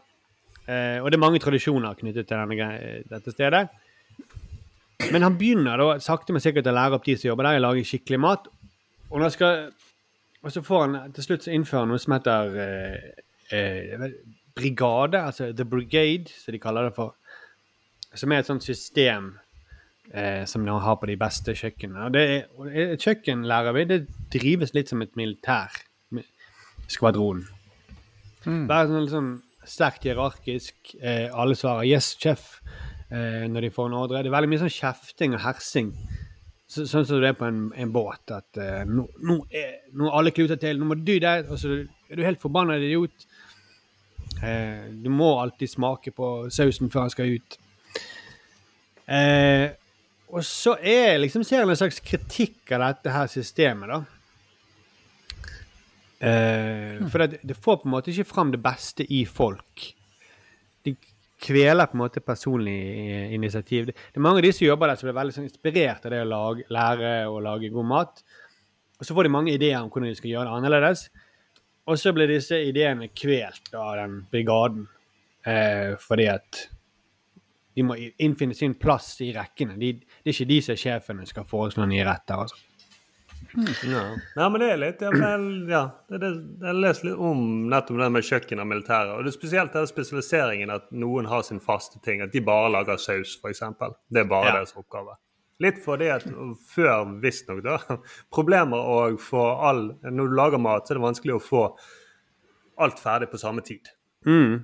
Eh, 0.67 0.99
og 1.03 1.11
det 1.11 1.19
er 1.19 1.25
mange 1.25 1.41
tradisjoner 1.43 1.97
knyttet 1.99 2.29
til 2.29 2.39
denne, 2.39 2.69
dette 3.11 3.35
stedet. 3.35 3.67
Men 5.11 5.27
han 5.27 5.39
begynner 5.39 5.81
da 5.81 5.97
sakte, 6.03 6.35
men 6.35 6.43
sikkert 6.45 6.69
å 6.71 6.75
lære 6.77 6.99
opp 6.99 7.07
de 7.07 7.17
som 7.19 7.33
jobber 7.33 7.49
der, 7.49 7.61
å 7.61 7.67
lage 7.67 7.87
skikkelig 7.89 8.21
mat. 8.23 8.47
Og, 9.11 9.19
når 9.21 9.35
skal, 9.35 9.65
og 10.43 10.55
så 10.55 10.63
får 10.65 10.85
han 10.85 11.15
til 11.17 11.27
slutt 11.27 11.49
innføre 11.51 11.89
noe 11.91 12.01
som 12.01 12.15
heter 12.15 12.59
eh, 12.63 13.09
eh, 13.53 14.07
brigade, 14.57 15.21
altså 15.21 15.51
The 15.57 15.67
Brigade, 15.69 16.33
som 16.37 16.55
de 16.55 16.63
kaller 16.63 16.89
det 16.89 16.97
for. 16.97 17.17
Som 18.15 18.33
er 18.33 18.43
et 18.43 18.49
sånt 18.49 18.65
system 18.65 19.33
eh, 20.13 20.45
som 20.49 20.65
de 20.67 20.77
har 20.87 20.99
på 21.01 21.09
de 21.11 21.17
beste 21.21 21.55
kjøkkenene. 21.59 22.07
Og 22.07 22.15
det 22.15 22.25
er, 22.29 22.45
og 22.57 22.69
et 22.71 23.03
kjøkken, 23.03 23.47
lærer 23.49 23.77
vi, 23.77 23.89
det 23.91 24.03
drives 24.33 24.75
litt 24.77 24.93
som 24.93 25.03
et 25.05 25.17
militær 25.19 25.75
skvadron. 26.93 27.43
skvadron. 28.45 28.69
Bare 28.69 28.91
sånn 28.91 29.11
sånn 29.11 29.33
sterkt 29.69 30.07
hierarkisk. 30.09 30.95
Eh, 31.01 31.29
alle 31.33 31.55
svarer 31.55 31.87
'yes, 31.87 32.17
chef' 32.19 32.61
eh, 33.11 33.49
når 33.49 33.61
de 33.61 33.71
får 33.71 33.87
en 33.87 33.99
ordre. 33.99 34.23
Det 34.23 34.31
er 34.31 34.37
veldig 34.37 34.51
mye 34.51 34.63
sånn 34.65 34.79
kjefting 34.81 35.35
og 35.35 35.41
hersing. 35.41 35.93
Så, 36.67 36.87
sånn 36.89 37.05
som 37.05 37.21
det 37.21 37.29
er 37.29 37.37
på 37.37 37.45
en, 37.45 37.73
en 37.77 37.93
båt. 37.93 38.31
At 38.33 38.57
eh, 38.57 38.85
nå, 38.89 39.07
nå, 39.21 39.39
er, 39.53 39.83
nå 39.93 40.11
alle 40.11 40.33
kluter 40.33 40.57
til, 40.57 40.79
nå 40.79 40.89
må 40.89 40.95
du 40.97 41.19
der. 41.21 41.45
Og 41.51 41.59
så 41.61 41.83
er 42.09 42.17
du 42.17 42.25
helt 42.25 42.41
forbanna 42.41 42.79
idiot. 42.81 43.27
Eh, 44.43 44.89
du 45.03 45.11
må 45.13 45.35
alltid 45.41 45.71
smake 45.71 46.15
på 46.17 46.33
sausen 46.51 46.91
før 46.91 47.07
den 47.07 47.15
skal 47.15 47.37
ut. 47.37 47.59
Eh, 49.13 49.69
og 50.33 50.45
så 50.49 50.79
er 50.81 51.19
liksom 51.21 51.45
serien 51.45 51.69
en 51.69 51.77
slags 51.77 52.01
kritikk 52.01 52.73
av 52.73 52.87
dette 52.87 53.13
her 53.13 53.29
systemet, 53.29 53.91
da. 53.93 54.22
Eh, 56.23 57.03
for 57.11 57.25
det, 57.25 57.41
det 57.43 57.59
får 57.59 57.81
på 57.83 57.89
en 57.89 57.97
måte 57.97 58.13
ikke 58.13 58.29
fram 58.29 58.53
det 58.55 58.61
beste 58.63 59.07
i 59.11 59.25
folk. 59.27 59.89
De 60.87 60.95
kveler 61.43 61.91
på 61.91 61.99
en 61.99 62.05
måte 62.05 62.23
personlig 62.23 62.79
eh, 63.03 63.35
initiativ. 63.35 63.89
Det, 63.89 63.97
det 63.97 64.21
er 64.21 64.25
mange 64.25 64.39
av 64.39 64.47
de 64.47 64.53
som 64.55 64.69
jobber 64.69 64.93
der 64.93 65.01
som 65.01 65.09
blir 65.09 65.19
veldig 65.19 65.35
sånn 65.35 65.49
inspirert 65.49 66.07
av 66.07 66.15
det 66.15 66.23
å 66.23 66.31
lage, 66.31 66.67
lære 66.71 67.13
å 67.31 67.43
lage 67.43 67.73
god 67.75 67.91
mat. 67.91 68.23
Og 69.01 69.09
så 69.09 69.17
får 69.17 69.27
de 69.27 69.35
mange 69.35 69.55
ideer 69.57 69.81
om 69.81 69.91
hvordan 69.91 70.13
de 70.13 70.19
skal 70.21 70.31
gjøre 70.31 70.47
det 70.47 70.59
annerledes. 70.61 71.07
Og 71.91 71.99
så 71.99 72.13
blir 72.15 72.31
disse 72.31 72.61
ideene 72.63 73.11
kvelt 73.11 73.73
av 73.75 73.97
den 73.99 74.21
brigaden. 74.31 74.87
Eh, 75.43 75.97
fordi 75.99 76.29
at 76.31 76.61
de 77.75 77.83
må 77.83 77.97
innfinne 77.99 78.55
sin 78.55 78.77
plass 78.79 79.17
i 79.25 79.33
rekkene. 79.35 79.75
De, 79.81 79.97
det 79.99 80.31
er 80.31 80.37
ikke 80.37 80.53
de 80.53 80.59
som 80.63 80.77
er 80.77 80.83
sjefene 80.85 81.27
skal 81.27 81.49
foreslå 81.51 81.89
nye 81.91 82.07
retter. 82.07 82.45
altså. 82.45 82.61
Ja. 83.85 84.03
Nei, 84.37 84.47
men 84.49 84.63
det 84.63 84.69
er 84.73 84.79
litt 84.81 85.03
ja, 85.05 85.11
vel, 85.13 85.43
ja, 85.69 85.83
det, 86.09 86.21
det, 86.23 86.31
Jeg 86.65 86.79
leser 86.79 87.09
litt 87.09 87.25
om 87.31 87.43
nettopp 87.73 87.99
det 88.01 88.09
med 88.15 88.27
kjøkken 88.29 88.63
og 88.63 88.69
militæret. 88.71 89.13
Og 89.17 89.27
det 89.27 89.33
er 89.33 89.37
spesielt 89.37 89.77
den 89.77 89.89
spesialiseringen 89.91 90.73
at 90.73 90.89
noen 90.95 91.29
har 91.29 91.45
sin 91.47 91.61
faste 91.61 92.01
ting. 92.05 92.23
At 92.25 92.33
de 92.33 92.43
bare 92.45 92.71
lager 92.73 93.01
saus, 93.03 93.35
f.eks. 93.43 93.63
Det 94.09 94.25
er 94.25 94.31
bare 94.31 94.51
Ja. 94.53 94.57
deres 94.61 94.75
oppgave. 94.79 95.19
Litt 95.63 95.79
fordi 95.85 96.09
at 96.11 96.25
før, 96.73 97.21
visstnok, 97.23 97.61
da 97.63 97.77
Problemer 98.37 98.83
å 98.83 99.17
få 99.21 99.43
all 99.63 99.83
Når 100.03 100.31
du 100.31 100.37
lager 100.39 100.59
mat, 100.63 100.87
så 100.87 100.95
er 100.95 100.99
det 100.99 101.07
vanskelig 101.07 101.37
å 101.37 101.43
få 101.45 101.65
alt 102.83 102.99
ferdig 102.99 103.29
på 103.31 103.39
samme 103.39 103.61
tid. 103.63 103.91
Mm. 104.27 104.63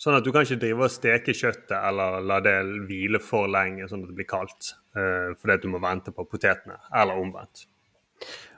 Sånn 0.00 0.16
at 0.16 0.24
du 0.26 0.32
kan 0.34 0.42
ikke 0.42 0.58
drive 0.58 0.86
og 0.88 0.90
steke 0.90 1.34
kjøttet 1.36 1.76
eller 1.76 2.24
la 2.24 2.40
det 2.42 2.56
hvile 2.88 3.20
for 3.22 3.46
lenge 3.52 3.86
sånn 3.86 4.02
at 4.02 4.10
det 4.10 4.16
blir 4.16 4.26
kaldt. 4.26 4.72
Uh, 4.96 5.36
fordi 5.38 5.54
at 5.54 5.62
du 5.62 5.68
må 5.70 5.78
vente 5.82 6.10
på 6.14 6.24
potetene, 6.26 6.80
eller 6.90 7.20
omvendt. 7.20 7.66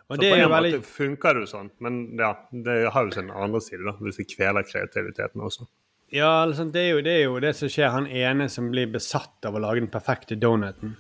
Og 0.09 0.17
Så 0.17 0.21
det 0.23 0.29
på 0.31 0.37
er 0.37 0.43
jo 0.43 0.47
en 0.47 0.53
veldig 0.55 0.73
måte 0.79 0.87
funker 0.87 1.35
det 1.35 1.41
jo 1.43 1.47
sånn, 1.51 1.71
men 1.83 1.97
ja, 2.21 2.29
det 2.53 2.77
har 2.95 3.07
jo 3.09 3.11
sin 3.17 3.31
andre 3.35 3.61
side, 3.61 3.83
da, 3.89 3.97
hvis 4.01 4.21
det 4.21 4.29
kveler 4.31 4.63
kreativiteten 4.69 5.43
også. 5.43 5.67
Ja, 6.15 6.29
altså, 6.45 6.69
det, 6.71 6.81
er 6.85 6.93
jo, 6.95 7.01
det 7.03 7.15
er 7.17 7.25
jo 7.25 7.41
det 7.43 7.51
som 7.59 7.69
skjer. 7.73 7.89
Han 7.91 8.07
ene 8.07 8.47
som 8.53 8.69
blir 8.71 8.87
besatt 8.93 9.49
av 9.49 9.57
å 9.59 9.63
lage 9.65 9.81
den 9.83 9.91
perfekte 9.91 10.37
donuten. 10.39 10.95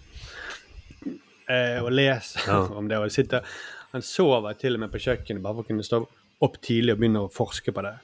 Eh, 1.48 1.78
og 1.84 1.92
leser 1.94 2.42
Ja. 2.48 2.58
om 2.78 2.88
det. 2.90 2.98
Og 2.98 3.12
sitter, 3.14 3.46
han 3.92 4.02
sover 4.02 4.56
til 4.58 4.74
og 4.74 4.80
med 4.82 4.90
på 4.90 4.98
kjøkkenet 5.04 5.42
bare 5.44 5.54
for 5.60 5.62
å 5.62 5.70
kunne 5.70 5.86
stå 5.86 6.00
opp 6.42 6.58
tidlig 6.64 6.96
og 6.96 6.98
begynne 7.04 7.22
å 7.22 7.30
forske 7.32 7.70
på 7.72 7.84
det. 7.86 7.94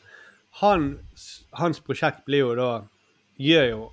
Hans, 0.62 1.26
hans 1.58 1.80
prosjekt 1.82 2.24
blir 2.28 2.44
jo 2.46 2.54
da 2.58 2.70
Gjør 3.42 3.64
jo 3.70 3.84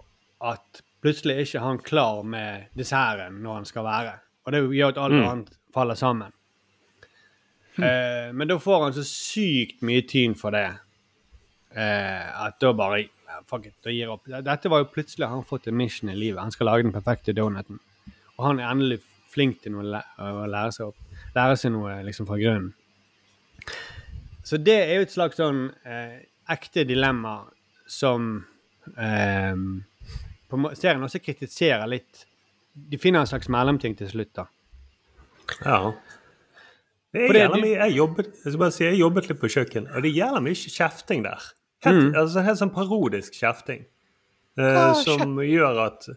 at 0.46 0.82
plutselig 1.02 1.34
er 1.34 1.46
ikke 1.48 1.62
han 1.64 1.78
klar 1.82 2.18
med 2.28 2.66
desserten 2.78 3.38
når 3.42 3.54
han 3.56 3.66
skal 3.66 3.86
være. 3.88 4.12
Og 4.46 4.52
det 4.54 4.60
gjør 4.76 4.92
at 4.92 4.98
alt 5.02 5.16
Mm. 5.16 5.24
annet 5.30 5.54
faller 5.74 5.96
sammen. 5.98 6.34
Eh, 7.84 8.30
men 8.34 8.50
da 8.50 8.60
får 8.62 8.84
han 8.84 8.96
så 8.98 9.06
sykt 9.08 9.84
mye 9.86 10.04
tyn 10.08 10.36
for 10.38 10.56
det. 10.56 10.68
Eh, 11.76 12.46
at 12.46 12.60
da 12.62 12.74
bare 12.74 13.08
Fuck 13.48 13.68
it, 13.70 13.76
da 13.86 13.92
gir 13.94 14.10
opp. 14.12 14.26
Dette 14.26 14.70
var 14.70 14.82
jo 14.82 14.90
plutselig 14.92 15.28
han 15.30 15.40
har 15.40 15.48
fått 15.48 15.70
en 15.70 15.78
mission 15.78 16.10
i 16.12 16.16
livet. 16.18 16.42
Han 16.42 16.52
skal 16.52 16.68
lage 16.68 16.84
den 16.84 16.94
perfekte 16.94 17.34
donuten. 17.34 17.78
Og 18.36 18.44
han 18.46 18.60
er 18.60 18.68
endelig 18.68 19.00
flink 19.32 19.62
til 19.64 19.76
noe, 19.76 20.02
å 20.20 20.48
lære 20.50 20.74
seg 20.76 20.90
opp. 20.90 20.98
Lære 21.38 21.56
seg 21.62 21.74
noe 21.74 21.94
liksom 22.06 22.28
fra 22.30 22.38
grunnen. 22.42 22.74
Så 24.44 24.58
det 24.58 24.76
er 24.82 24.96
jo 24.98 25.06
et 25.06 25.14
slags 25.14 25.38
sånn 25.40 25.68
eh, 25.86 26.20
ekte 26.50 26.84
dilemma 26.90 27.36
som 27.90 28.32
eh, 28.98 29.64
på 30.50 30.62
serien 30.74 31.06
også 31.06 31.22
kritiserer 31.22 31.86
litt 31.90 32.26
De 32.74 32.98
finner 33.02 33.22
en 33.22 33.30
slags 33.30 33.50
mellomting 33.52 33.96
til 33.98 34.10
slutt, 34.10 34.32
da. 34.40 34.46
Ja. 35.66 35.94
Det 37.14 37.26
er 37.26 37.40
jævla 37.40 37.58
mye, 37.58 37.76
jeg, 37.76 37.96
jobbet, 37.98 38.28
jeg, 38.46 38.58
bare 38.62 38.74
si, 38.76 38.84
jeg 38.86 39.00
jobbet 39.00 39.30
litt 39.32 39.40
på 39.42 39.50
kjøkken, 39.50 39.88
og 39.90 40.04
det 40.06 40.12
er 40.12 40.18
jævla 40.20 40.42
mye 40.46 40.74
kjefting 40.78 41.24
der. 41.26 41.48
Mm. 41.80 41.88
Helt, 41.88 42.18
altså, 42.22 42.44
helt 42.46 42.60
sånn 42.60 42.74
parodisk 42.76 43.38
kjefting. 43.40 43.86
uh, 44.60 44.66
ah, 44.68 44.92
som 44.98 45.38
gjør 45.40 45.78
at 45.86 46.10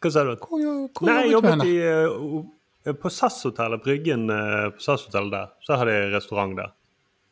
Hva 0.00 0.10
sa 0.12 0.24
du? 0.24 0.34
Hvor, 0.36 0.60
hvor 0.96 1.08
Nei, 1.08 1.16
jeg 1.24 1.32
jobbet 1.34 1.64
i, 1.66 1.74
eh, 1.80 2.92
på 3.00 3.12
SAS-hotellet, 3.12 3.82
Bryggen 3.84 4.28
uh, 4.32 4.68
på 4.76 4.84
SAS-hotellet 4.84 5.34
der. 5.34 5.50
Så 5.66 5.80
hadde 5.80 5.96
jeg 5.96 6.12
restaurant 6.14 6.56
der. 6.56 6.70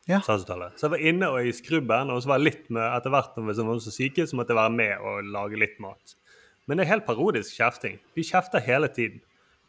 Ja. 0.09 0.19
Så 0.25 0.39
jeg 0.41 0.89
var 0.89 1.01
inne 1.05 1.27
og 1.29 1.45
i 1.45 1.53
skrubben, 1.53 2.09
og 2.09 2.23
så 2.23 2.31
var 2.31 2.39
jeg 2.41 2.47
litt 2.47 2.69
med 2.73 2.81
etter 2.81 3.13
hvert 3.13 3.35
når 3.37 3.51
jeg 3.53 3.65
var 3.67 3.81
så 3.85 3.93
syke, 3.93 4.25
så 4.25 4.37
måtte 4.37 4.55
jeg 4.55 4.57
være 4.57 4.73
med 4.73 5.03
og 5.05 5.27
lage 5.35 5.59
litt 5.61 5.75
mat. 5.83 6.15
Men 6.65 6.77
det 6.77 6.85
er 6.85 6.95
helt 6.95 7.05
parodisk 7.05 7.53
kjefting. 7.57 7.99
De 8.17 8.25
kjefter 8.25 8.63
hele 8.65 8.89
tiden. 8.93 9.21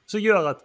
Så 0.09 0.21
gjør 0.21 0.55
at 0.55 0.65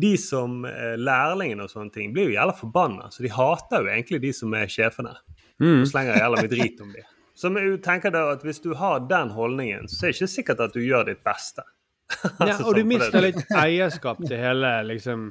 de 0.00 0.12
som 0.20 0.64
er 0.68 0.96
lærlingene 1.00 1.64
og 1.66 1.70
sånne 1.72 1.92
ting, 1.94 2.12
blir 2.14 2.28
jo 2.30 2.36
jævla 2.36 2.54
forbanna. 2.58 3.08
Så 3.14 3.22
de 3.24 3.30
hater 3.34 3.84
jo 3.84 3.90
egentlig 3.92 4.20
de 4.22 4.32
som 4.36 4.54
er 4.58 4.66
sjefene. 4.72 5.14
Mm. 5.60 5.80
Og 5.82 5.88
slenger 5.90 6.20
jævla 6.20 6.42
mye 6.44 6.50
drit 6.52 6.80
om 6.84 6.92
de. 6.94 7.02
Så 7.38 7.50
jeg 7.54 7.80
tenker 7.86 8.10
da 8.14 8.24
at 8.32 8.42
hvis 8.42 8.58
du 8.64 8.72
har 8.74 9.00
den 9.10 9.30
holdningen, 9.30 9.86
så 9.90 10.06
er 10.06 10.12
det 10.12 10.16
ikke 10.18 10.30
sikkert 10.32 10.60
at 10.64 10.72
du 10.74 10.80
gjør 10.82 11.06
ditt 11.12 11.24
beste. 11.26 11.62
Ja, 12.40 12.46
Altså, 12.48 12.64
og 12.66 12.74
du 12.74 12.80
sånn, 12.80 12.88
mister 12.88 13.20
litt 13.20 13.42
eierskap 13.52 14.22
til 14.24 14.38
hele 14.40 14.70
liksom, 14.88 15.26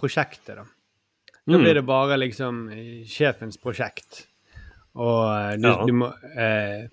prosjektet, 0.00 0.56
da. 0.56 0.64
Da 1.44 1.58
Mm. 1.58 1.60
blir 1.60 1.74
det 1.76 1.82
bare 1.84 2.16
liksom 2.16 2.62
eh, 2.72 3.02
sjefens 3.04 3.58
prosjekt. 3.60 4.22
Og 4.96 5.26
eh, 5.28 5.56
du, 5.60 5.66
Ja. 5.68 5.84
du 5.84 5.92
må 5.92 6.08
eh, 6.32 6.86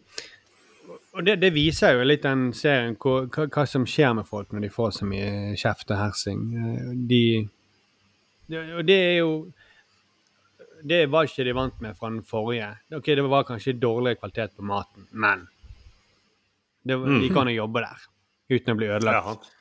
Og 1.12 1.26
det, 1.28 1.36
det 1.42 1.52
viser 1.52 1.98
jo 1.98 2.06
litt 2.08 2.24
den 2.24 2.52
serien 2.56 2.94
hva, 2.96 3.26
hva 3.28 3.66
som 3.68 3.84
skjer 3.90 4.14
med 4.16 4.28
folk 4.30 4.54
når 4.56 4.64
de 4.64 4.70
får 4.72 4.94
så 4.96 5.08
mye 5.10 5.56
kjeft 5.60 5.92
og 5.92 6.00
hersing. 6.00 6.46
Eh, 6.56 6.94
De 7.10 7.24
Og 8.78 8.86
det 8.88 9.00
er 9.00 9.18
jo 9.20 9.34
Det 10.88 11.04
var 11.12 11.28
ikke 11.28 11.44
de 11.46 11.54
vant 11.54 11.82
med 11.84 11.98
fra 11.98 12.10
den 12.10 12.24
forrige. 12.26 12.72
Ok, 12.96 13.06
Det 13.06 13.24
var 13.28 13.44
kanskje 13.46 13.76
dårlig 13.80 14.18
kvalitet 14.20 14.56
på 14.56 14.64
maten, 14.66 15.08
men 15.12 15.48
det, 16.84 16.98
mm. 16.98 17.20
de 17.22 17.30
kan 17.30 17.48
jo 17.48 17.60
jobbe 17.60 17.84
der 17.84 18.08
uten 18.50 18.74
å 18.74 18.78
bli 18.80 18.88
ødelagt 18.90 19.28
Ja. 19.46 19.52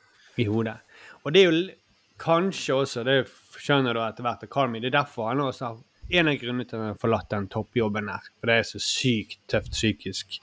i 0.41 0.47
hodet. 0.49 0.79
Og 1.23 1.33
det 1.33 1.43
er 1.43 1.51
jo 1.51 1.69
kanskje 2.17 2.73
også, 2.73 3.03
det 3.05 3.27
skjønner 3.61 3.93
du 3.93 4.01
etter 4.01 4.25
hvert, 4.25 4.49
Karmi, 4.49 4.79
det 4.81 4.89
er 4.89 4.97
derfor 5.03 5.29
han 5.29 5.43
også 5.45 5.67
har 5.67 5.77
en 6.11 6.27
av 6.27 6.39
grunnene 6.41 6.65
til 6.65 6.75
at 6.75 6.81
han 6.81 6.89
har 6.95 6.99
forlatt 6.99 7.29
den 7.29 7.47
toppjobben 7.47 8.09
der. 8.09 8.25
For 8.39 8.49
det 8.49 8.55
er 8.57 8.67
så 8.67 8.81
sykt 8.81 9.37
tøft 9.47 9.71
psykisk 9.77 10.39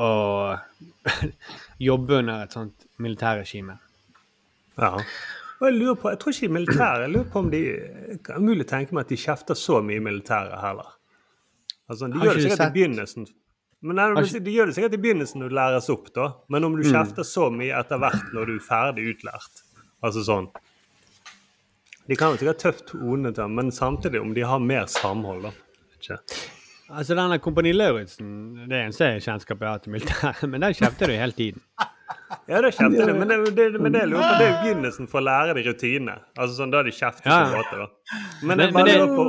å 0.00 0.10
jobbe 1.90 2.20
under 2.22 2.44
et 2.46 2.54
sånt 2.56 2.86
militærregime. 3.00 3.76
Ja. 4.80 4.94
Og 5.60 5.66
jeg 5.68 5.76
lurer 5.76 5.98
på, 6.00 6.08
jeg 6.14 6.20
tror 6.22 6.32
ikke 6.36 6.48
militære, 6.56 6.78
militæret, 6.78 7.02
jeg 7.04 7.12
lurer 7.14 7.28
på 7.34 7.42
om 7.44 7.50
de 7.52 7.60
kan 8.24 8.46
mulig 8.46 8.66
tenke 8.70 8.96
meg 8.96 9.04
at 9.04 9.12
de 9.12 9.18
kjefter 9.20 9.58
så 9.60 9.80
mye 9.84 9.98
i 10.00 10.04
militæret 10.04 10.56
heller. 10.62 10.88
Altså, 11.90 12.08
de 12.08 12.22
gjør 12.22 12.38
det 12.38 12.44
sikkert 12.46 12.62
sett- 12.62 12.70
i 12.72 12.78
begynnelsen. 12.78 13.26
Men 13.82 13.96
nei, 13.96 14.06
ikke- 14.22 14.44
De 14.44 14.52
gjør 14.54 14.66
det 14.70 14.74
sikkert 14.76 14.94
i 14.94 15.02
begynnelsen 15.04 15.40
når 15.40 15.48
du 15.48 15.54
læres 15.56 15.90
opp, 15.92 16.08
da. 16.14 16.26
Men 16.48 16.64
om 16.64 16.76
du 16.76 16.82
Mm. 16.84 16.92
kjefter 16.92 17.24
så 17.24 17.50
mye 17.52 17.76
etter 17.80 17.98
hvert 17.98 18.32
når 18.32 18.46
du 18.46 18.54
er 18.56 18.64
ferdig 18.66 19.06
utlært 19.14 19.62
Altså 20.02 20.22
sånn 20.24 20.46
De 22.08 22.16
kan 22.16 22.32
jo 22.32 22.38
sikkert 22.40 22.58
tøft 22.58 22.86
tone 22.88 23.32
til 23.34 23.48
men 23.48 23.70
samtidig 23.70 24.20
om 24.20 24.32
de 24.34 24.40
har 24.42 24.58
mer 24.58 24.86
samhold, 24.86 25.42
da. 25.42 25.50
Ikke? 25.96 26.18
Altså 26.90 27.14
denne 27.14 27.38
Kompani 27.38 27.70
Lauritzen, 27.72 28.30
det 28.70 28.78
eneste 28.84 29.12
kjennskapet 29.22 29.62
jeg 29.66 29.70
har 29.70 29.78
til 29.84 29.92
militæret, 29.94 30.42
men 30.50 30.60
den 30.64 30.74
kjefter 30.74 31.06
du 31.06 31.14
hele 31.14 31.32
tiden. 31.36 31.62
Ja, 32.50 32.60
det 32.64 32.72
kjefter 32.74 33.06
de, 33.06 33.14
men 33.14 33.28
det, 33.30 33.36
det, 33.56 33.66
men 33.80 33.92
det, 33.94 34.02
lurer 34.10 34.24
på, 34.26 34.38
det 34.40 34.46
er 34.46 34.50
jo 34.50 34.62
begynnelsen 34.64 35.06
for 35.10 35.20
å 35.20 35.26
lære 35.28 35.54
de 35.54 35.62
rutinene. 35.68 36.16
Altså 36.36 36.56
sånn, 36.58 36.72
Da 36.74 36.82
de 36.82 36.90
kjefter 36.96 37.30
Ja. 37.30 37.44
på 37.46 37.60
måte, 37.60 37.78
da. 37.84 38.16
Men 38.42 38.58
Men- 38.58 38.74
men 38.74 38.84
det- 38.86 38.98
på 39.14 39.26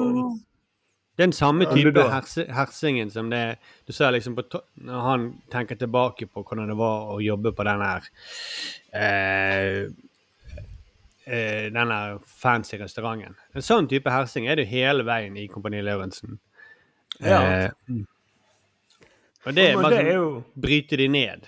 Den 1.17 1.31
samme 1.35 1.65
type 1.69 2.01
herse, 2.09 2.45
hersingen 2.49 3.11
som 3.11 3.29
det 3.29 3.57
Du 3.85 3.91
ser 3.93 4.11
liksom 4.11 4.33
på 4.35 4.43
Når 4.81 5.01
han 5.03 5.25
tenker 5.51 5.75
tilbake 5.75 6.25
på 6.33 6.41
hvordan 6.43 6.67
det 6.71 6.77
var 6.77 7.11
å 7.13 7.19
jobbe 7.21 7.51
på 7.53 7.63
den 7.67 7.81
her 7.81 8.01
eh, 8.93 9.87
eh, 11.27 11.69
Den 11.69 11.91
her 11.91 12.17
fancy 12.25 12.77
restauranten. 12.77 13.35
En 13.53 13.61
sånn 13.61 13.89
type 13.89 14.09
hersing 14.09 14.47
er 14.49 14.55
det 14.55 14.65
jo 14.65 14.71
hele 14.77 15.03
veien 15.03 15.37
i 15.37 15.47
Kompani 15.47 15.81
Lauritzen. 15.83 16.39
Ja. 17.21 17.41
Eh, 17.47 18.03
og 19.45 19.55
det 19.57 19.65
er 19.71 19.89
det 19.89 19.99
er 20.03 20.13
jo 20.19 20.29
Bryte 20.61 20.97
de 20.97 21.07
ned. 21.09 21.47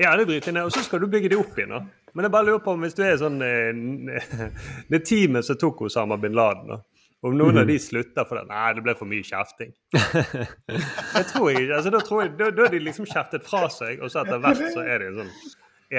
Ja, 0.00 0.16
det 0.16 0.26
bryter 0.26 0.50
de 0.50 0.58
ned, 0.58 0.64
og 0.70 0.72
så 0.72 0.82
skal 0.82 1.04
du 1.04 1.06
bygge 1.10 1.30
de 1.30 1.38
opp 1.38 1.58
igjen. 1.58 1.74
da. 1.76 1.84
Men 2.14 2.26
jeg 2.28 2.32
bare 2.34 2.46
lurer 2.46 2.62
på 2.64 2.72
om 2.74 2.82
hvis 2.84 2.94
du 2.94 3.02
er 3.04 3.16
sånn 3.18 3.40
eh, 3.42 4.50
Det 4.90 5.00
teamet 5.06 5.46
som 5.46 5.58
tok 5.58 5.84
Osama 5.88 6.18
bin 6.20 6.36
Laden, 6.36 6.74
da. 6.74 6.80
Om 7.24 7.38
noen 7.40 7.56
av 7.56 7.68
de 7.70 7.78
slutter 7.80 8.26
for 8.28 8.36
det 8.36 8.50
Nei, 8.50 8.66
det 8.76 8.82
ble 8.84 8.94
for 8.98 9.08
mye 9.08 9.24
kjefting. 9.24 9.70
Jeg 11.16 11.28
tror 11.30 11.46
jeg 11.50 11.62
ikke, 11.64 11.78
altså 11.78 11.92
Da 11.94 12.02
tror 12.04 12.20
jeg, 12.22 12.34
da, 12.36 12.50
da 12.52 12.66
har 12.66 12.74
de 12.74 12.82
liksom 12.84 13.08
kjeftet 13.08 13.46
fra 13.48 13.64
seg, 13.72 14.02
og 14.04 14.12
så 14.12 14.20
etter 14.24 14.42
hvert 14.44 14.60
så 14.74 14.84
er 14.84 15.00
det 15.00 15.08
en 15.08 15.22
sånn 15.22 15.32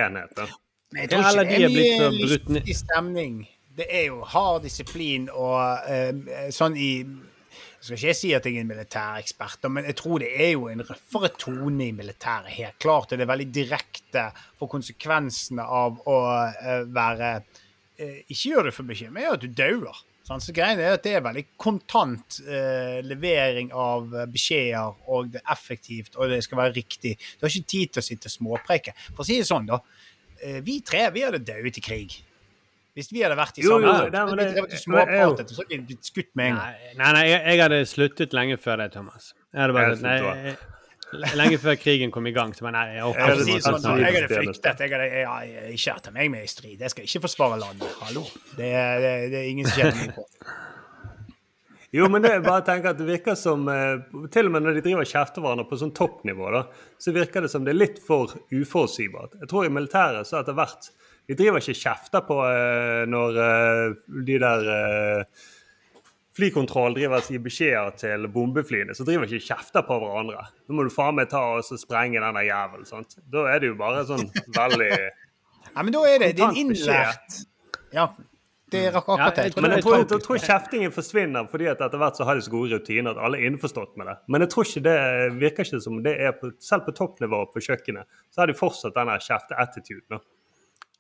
enhet. 0.04 0.36
da. 0.38 0.46
Men 0.94 1.02
jeg 1.02 1.10
tror 1.12 1.26
ikke 1.26 1.46
det 1.48 1.56
er 1.56 1.66
er 1.66 1.74
mye 1.74 2.10
lystig 2.14 2.76
stemning. 2.78 3.40
Det 3.76 3.88
er 3.90 4.06
jo 4.12 4.20
hard 4.32 4.62
disiplin 4.64 5.26
og 5.34 5.90
eh, 5.92 6.52
sånn 6.54 6.78
i 6.80 6.92
skal 7.86 8.00
ikke 8.00 8.18
si 8.18 8.32
at 8.36 8.48
jeg 8.48 8.58
er 8.58 8.64
en 8.64 8.72
militærekspert, 8.72 9.68
men 9.72 9.86
jeg 9.90 9.98
tror 10.00 10.24
det 10.24 10.32
er 10.34 10.52
jo 10.56 10.66
en 10.72 10.84
røffere 10.86 11.30
tone 11.38 11.88
i 11.88 11.94
militæret. 11.96 12.54
Helt 12.56 12.80
klart. 12.82 13.14
Det 13.14 13.24
er 13.24 13.30
veldig 13.30 13.48
direkte 13.54 14.26
for 14.60 14.72
konsekvensene 14.72 15.64
av 15.64 16.02
å 16.10 16.18
eh, 16.42 16.84
være 16.90 17.32
eh, 18.02 18.20
Ikke 18.26 18.52
gjør 18.52 18.70
det 18.70 18.76
for 18.76 18.90
mye, 18.90 19.10
men 19.12 19.26
gjør 19.26 19.40
at 19.40 19.46
du 19.46 19.58
dauer. 19.62 20.04
Så 20.26 20.56
greien 20.58 20.80
er 20.82 20.96
at 20.96 21.04
Det 21.06 21.14
er 21.14 21.26
veldig 21.26 21.46
kontant 21.62 22.40
eh, 22.50 23.00
levering 23.06 23.70
av 23.78 24.10
beskjeder, 24.34 24.98
og 25.06 25.34
det 25.36 25.44
er 25.44 25.52
effektivt, 25.54 26.18
og 26.18 26.34
det 26.34 26.42
skal 26.46 26.64
være 26.64 26.78
riktig. 26.80 27.14
Du 27.38 27.46
har 27.46 27.54
ikke 27.54 27.74
tid 27.76 27.94
til 27.94 28.02
å 28.02 28.08
sitte 28.10 28.32
og 28.32 28.38
småpreke. 28.40 28.96
For 29.12 29.22
å 29.22 29.30
si 29.30 29.38
det 29.42 29.50
sånn, 29.50 29.70
da. 29.70 29.82
Vi 30.66 30.82
tre 30.86 31.08
vi 31.16 31.24
hadde 31.24 31.46
dødd 31.46 31.78
i 31.80 31.82
krig. 31.82 32.18
Hvis 32.96 33.10
vi 33.12 33.26
hadde 33.26 33.36
vært 33.36 33.58
i 33.60 33.66
samme 33.66 33.82
nei, 33.84 33.90
så 33.92 34.06
men 34.08 34.14
hadde 34.16 34.30
vi 34.32 34.78
men 34.88 35.10
jeg 35.12 35.26
hadde 35.26 35.82
blitt 35.90 36.08
skutt 36.08 36.30
med 36.40 36.54
en 36.54 36.62
gang. 36.62 36.78
Nei, 36.96 37.10
nei, 37.18 37.24
jeg, 37.28 37.42
jeg 37.50 37.62
hadde 37.66 37.80
sluttet 37.92 38.36
lenge 38.38 38.56
før 38.62 38.80
det, 38.80 38.94
Thomas. 38.94 39.34
Jeg 39.52 39.62
hadde 39.66 39.76
bare 39.76 39.90
Jeg 39.92 40.00
sagt, 40.00 40.08
nei, 40.08 40.46
jeg- 40.46 40.72
Lenge 41.38 41.58
før 41.62 41.76
krigen 41.80 42.12
kom 42.12 42.26
i 42.28 42.32
gang. 42.36 42.52
Så 42.56 42.66
nei, 42.72 42.86
jeg 42.96 43.04
Jeg 43.04 43.26
hadde 43.28 43.44
si 43.46 43.58
sånn, 43.64 43.84
jeg 44.02 44.16
hadde 44.16 44.30
flyktet. 44.32 44.80
Jeg 44.82 44.92
hadde 44.96 45.10
jeg, 45.12 45.52
jeg, 45.54 45.74
ikke 45.78 45.94
hatt 45.98 46.10
meg 46.16 46.32
med 46.34 46.44
i 46.44 46.50
strid. 46.50 46.80
Jeg 46.82 46.92
skal 46.92 47.08
ikke 47.08 47.22
forsvare 47.28 47.60
landet. 47.62 47.92
Hallo. 48.02 48.24
Det, 48.58 48.72
det, 49.04 49.12
det 49.32 49.42
er 49.44 49.50
ingen 49.52 49.70
som 49.70 49.80
kjenner 49.80 50.00
meg 50.02 50.16
på. 50.18 50.26
Jo, 51.96 52.10
men 52.12 52.26
det 52.26 52.32
er 52.34 52.42
bare 52.44 52.60
å 52.60 52.66
tenke 52.68 52.92
at 52.92 52.98
det 53.00 53.06
virker 53.08 53.38
som 53.40 53.70
eh, 53.72 54.02
Til 54.34 54.50
og 54.50 54.56
med 54.56 54.66
når 54.66 54.80
de 54.80 54.82
driver 54.84 55.06
og 55.06 55.12
kjefter 55.12 55.44
hverandre 55.46 55.68
på 55.70 55.78
sånn 55.80 55.94
toppnivå, 55.96 56.50
da, 56.52 56.66
så 57.00 57.14
virker 57.16 57.46
det 57.46 57.52
som 57.54 57.64
det 57.64 57.72
er 57.72 57.78
litt 57.80 58.02
for 58.04 58.34
uforutsigbart. 58.52 59.38
Jeg 59.46 59.52
tror 59.52 59.68
i 59.68 59.72
militæret 59.72 60.28
så 60.28 60.42
etter 60.42 60.58
hvert 60.58 60.90
De 61.26 61.36
driver 61.38 61.62
ikke 61.62 61.78
kjefter 61.80 62.24
på 62.28 62.40
eh, 62.46 63.04
når 63.10 63.40
eh, 63.42 63.94
de 64.28 64.40
der 64.42 64.72
eh, 64.76 65.46
Flykontroll 66.36 66.98
driver 66.98 67.22
og 67.24 67.30
gir 67.32 67.40
beskjeder 67.40 67.94
til 67.96 68.26
bombeflyene, 68.28 68.92
så 68.96 69.06
driver 69.08 69.30
ikke 69.30 69.54
kjefter 69.54 69.86
på 69.88 69.96
hverandre. 70.02 70.44
Nå 70.68 70.76
må 70.76 70.84
du 70.84 70.92
faen 70.92 71.16
meg 71.16 71.30
ta 71.32 71.40
og 71.56 71.80
sprenge 71.80 72.20
den 72.20 72.36
der 72.36 72.50
jævelen. 72.50 72.88
sant? 72.90 73.16
Da 73.32 73.46
er 73.54 73.64
det 73.64 73.72
jo 73.72 73.78
bare 73.80 74.04
sånn 74.10 74.28
veldig 74.58 74.92
Ja, 75.76 75.84
men 75.84 75.92
da 75.96 76.02
er 76.08 76.22
det, 76.22 76.34
beskjed. 76.36 76.60
innlært 76.60 77.40
Ja, 77.96 78.10
det 78.72 78.82
er 78.90 78.98
akkurat 79.00 79.36
det. 79.36 79.48
Jeg 79.50 79.64
Men 79.64 79.76
jeg 79.76 79.84
tror, 79.86 79.98
jeg 80.04 80.22
tror 80.28 80.40
kjeftingen 80.44 80.94
forsvinner 80.94 81.48
fordi 81.52 81.68
at 81.72 81.82
etter 81.84 82.02
hvert 82.02 82.20
så 82.20 82.28
har 82.28 82.36
de 82.36 82.44
så 82.46 82.52
gode 82.52 82.76
rutiner 82.76 83.16
at 83.16 83.20
alle 83.28 83.40
er 83.40 83.50
innforstått 83.50 83.96
med 84.00 84.10
det. 84.12 84.16
Men 84.28 84.44
jeg 84.44 84.52
tror 84.54 84.68
ikke 84.68 84.86
det 84.88 85.00
virker 85.40 85.68
ikke 85.68 85.82
som 85.88 86.00
det 86.06 86.16
er 86.20 86.36
på, 86.40 86.52
selv 86.64 86.88
på 86.88 86.96
toppnivå 87.00 87.46
på 87.54 87.64
kjøkkenet, 87.68 88.08
så 88.34 88.44
har 88.44 88.52
de 88.52 88.58
fortsatt 88.58 88.96
denne 88.96 89.16
kjefte-attituden. 89.24 90.24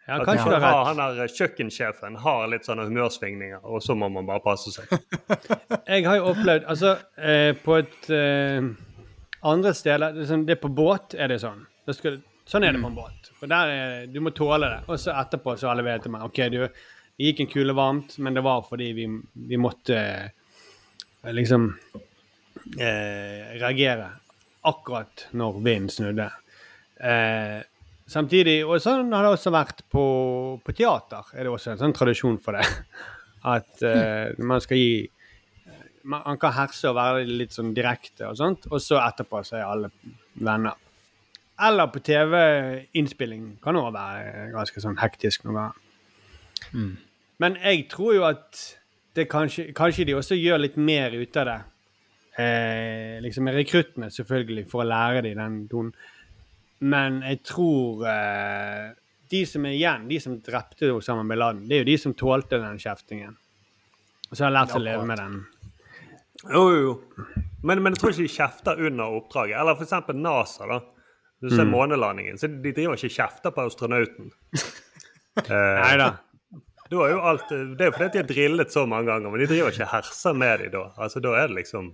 Ja, 0.05 0.19
At 0.19 0.27
kanskje 0.27 0.51
du 0.51 0.53
han, 0.53 0.63
har 0.63 0.83
han 0.85 0.99
der 1.17 1.31
kjøkkensjefen 1.33 2.17
har 2.21 2.43
litt 2.51 2.67
sånne 2.67 2.85
humørsvingninger, 2.85 3.63
og 3.65 3.81
så 3.81 3.95
må 3.97 4.09
man 4.13 4.27
bare 4.27 4.43
passe 4.45 4.73
seg. 4.75 4.91
Jeg 5.89 6.05
har 6.05 6.19
jo 6.19 6.27
opplevd 6.29 6.67
Altså, 6.69 6.91
eh, 7.17 7.55
på 7.57 7.79
et 7.79 8.09
eh, 8.13 8.67
andre 9.49 9.73
steder 9.73 10.13
det 10.13 10.25
er 10.27 10.29
sånn, 10.29 10.45
det 10.45 10.57
er 10.57 10.61
På 10.61 10.69
båt 10.77 11.17
er 11.17 11.33
det 11.33 11.39
sånn. 11.41 11.63
Det 11.85 11.97
skal, 11.97 12.19
sånn 12.49 12.67
er 12.67 12.77
det 12.77 12.83
på 12.83 12.91
en 12.93 12.99
båt. 12.99 13.31
For 13.39 13.49
der 13.49 13.73
er, 13.73 14.05
Du 14.13 14.21
må 14.21 14.33
tåle 14.35 14.69
det. 14.75 14.79
Og 14.85 15.01
så 15.01 15.15
etterpå 15.17 15.57
så 15.57 15.71
alle 15.73 15.85
vet 15.85 16.05
til 16.05 16.13
meg 16.13 16.25
OK, 16.29 16.41
du, 16.53 16.61
det 17.15 17.29
gikk 17.31 17.41
en 17.41 17.53
kule 17.55 17.75
varmt, 17.77 18.17
men 18.21 18.37
det 18.37 18.45
var 18.45 18.65
fordi 18.67 18.91
vi, 18.93 19.09
vi 19.49 19.57
måtte 19.61 19.97
eh, 19.97 21.31
liksom 21.33 21.71
eh, 22.77 23.55
reagere 23.57 24.11
akkurat 24.65 25.27
når 25.37 25.61
vinden 25.61 25.89
snudde. 25.93 26.29
Eh, 26.99 27.61
samtidig, 28.09 28.59
og 28.65 28.79
sånn 28.83 29.13
har 29.13 29.25
det 29.25 29.33
også 29.35 29.53
vært 29.53 29.83
på, 29.91 30.05
på 30.63 30.75
teater, 30.77 31.27
er 31.33 31.47
det 31.47 31.53
også 31.53 31.73
en 31.73 31.81
sånn 31.81 31.95
tradisjon 31.95 32.39
for 32.43 32.57
det. 32.57 32.65
At 33.55 33.83
uh, 33.85 34.33
man 34.41 34.63
skal 34.63 34.79
gi 34.79 34.93
man, 36.05 36.21
man, 36.21 36.39
kan 36.41 36.53
herse 36.53 36.89
og 36.89 36.97
være 36.97 37.25
litt 37.25 37.53
sånn 37.53 37.73
direkte 37.77 38.29
og 38.29 38.37
sånt, 38.39 38.67
og 38.71 38.81
så 38.81 38.99
etterpå 39.01 39.41
så 39.45 39.59
er 39.59 39.67
alle 39.67 39.91
venner. 40.37 40.77
Eller 41.65 41.89
på 41.89 42.01
TV-innspilling 42.03 43.55
kan 43.63 43.77
òg 43.79 43.93
være 43.95 44.49
ganske 44.53 44.81
sånn 44.83 44.97
hektisk 44.99 45.45
noen 45.45 45.59
ganger. 45.59 45.81
Men 47.41 47.55
jeg 47.61 47.85
tror 47.91 48.15
jo 48.15 48.25
at 48.27 48.59
det 49.15 49.27
kanskje, 49.31 49.69
kanskje 49.75 50.05
de 50.09 50.17
også 50.17 50.35
gjør 50.37 50.61
litt 50.65 50.75
mer 50.79 51.15
ut 51.15 51.39
av 51.39 51.47
det. 51.49 51.59
Eh, 52.43 53.15
liksom 53.23 53.47
rekruttene, 53.55 54.09
selvfølgelig, 54.11 54.65
for 54.71 54.83
å 54.83 54.89
lære 54.89 55.23
dem 55.23 55.39
den 55.39 55.57
tonen. 55.71 55.93
Men 56.83 57.21
jeg 57.23 57.41
tror 57.47 58.05
eh, 58.09 58.93
de 59.31 59.41
som 59.47 59.65
er 59.65 59.75
igjen, 59.77 60.07
de 60.09 60.19
som 60.21 60.37
drepte 60.43 60.91
Osama 60.93 61.23
bin 61.27 61.39
Laden, 61.39 61.65
det 61.69 61.77
er 61.77 61.83
jo 61.83 61.89
de 61.91 61.97
som 62.01 62.15
tålte 62.17 62.59
den 62.61 62.79
kjeftingen. 62.81 63.37
Og 64.29 64.37
så 64.37 64.47
har 64.47 64.55
lært 64.55 64.73
seg 64.73 64.81
å 64.81 64.85
leve 64.85 65.05
med 65.07 65.21
den. 65.21 65.39
Jo, 66.45 66.63
jo, 66.73 66.81
jo. 66.81 67.33
Men, 67.65 67.81
men 67.81 67.95
jeg 67.95 68.01
tror 68.01 68.13
ikke 68.13 68.25
de 68.25 68.35
kjefter 68.35 68.83
under 68.89 69.17
oppdraget. 69.17 69.57
Eller 69.61 69.81
eksempel 69.85 70.19
NASA, 70.19 70.67
da. 70.69 70.81
Du 71.43 71.49
ser 71.51 71.67
månelandingen, 71.67 72.37
så 72.41 72.47
de 72.49 72.71
driver 72.73 72.97
ikke 72.97 73.15
kjefter 73.19 73.53
på 73.55 73.69
astronauten. 73.69 74.33
Eh, 75.35 75.51
Nei 75.51 75.97
da. 75.99 76.05
da 76.87 76.99
er 77.03 77.09
jo 77.11 77.15
alt, 77.27 77.49
det 77.51 77.83
er 77.83 77.89
jo 77.89 77.93
fordi 77.97 78.05
de 78.13 78.19
har 78.21 78.27
drillet 78.29 78.69
så 78.71 78.85
mange 78.87 79.09
ganger, 79.09 79.33
men 79.33 79.41
de 79.41 79.47
driver 79.49 79.73
ikke 79.73 79.83
og 79.83 79.89
herser 79.91 80.37
med 80.39 80.61
dem 80.61 80.69
da. 80.71 80.83
Altså, 80.95 81.19
da 81.25 81.33
er 81.41 81.49
det 81.51 81.57
liksom 81.57 81.89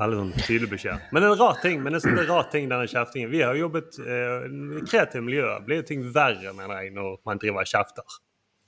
veldig 0.00 0.18
sånn 0.20 0.32
tydelig 0.44 0.68
beskjed. 0.74 1.08
Men 1.10 1.22
det 1.22 1.28
er 1.28 1.34
en 1.34 1.40
rar 1.40 1.58
ting, 1.62 1.80
men 1.82 1.96
det 1.96 2.02
er 2.04 2.12
en 2.12 2.28
rar 2.28 2.48
ting, 2.52 2.68
denne 2.70 2.88
kjeftingen. 2.90 3.30
Vi 3.32 3.42
har 3.42 3.56
jo 3.56 3.66
jobbet 3.66 3.98
eh, 4.02 4.46
i 4.50 4.84
kreative 4.84 5.24
miljøer. 5.24 5.64
Blir 5.66 5.80
jo 5.80 5.86
ting 5.88 6.04
verre, 6.14 6.52
mener 6.56 6.82
jeg, 6.82 6.92
når 6.96 7.18
man 7.28 7.40
driver 7.42 7.64
og 7.64 7.70
kjefter. 7.70 8.18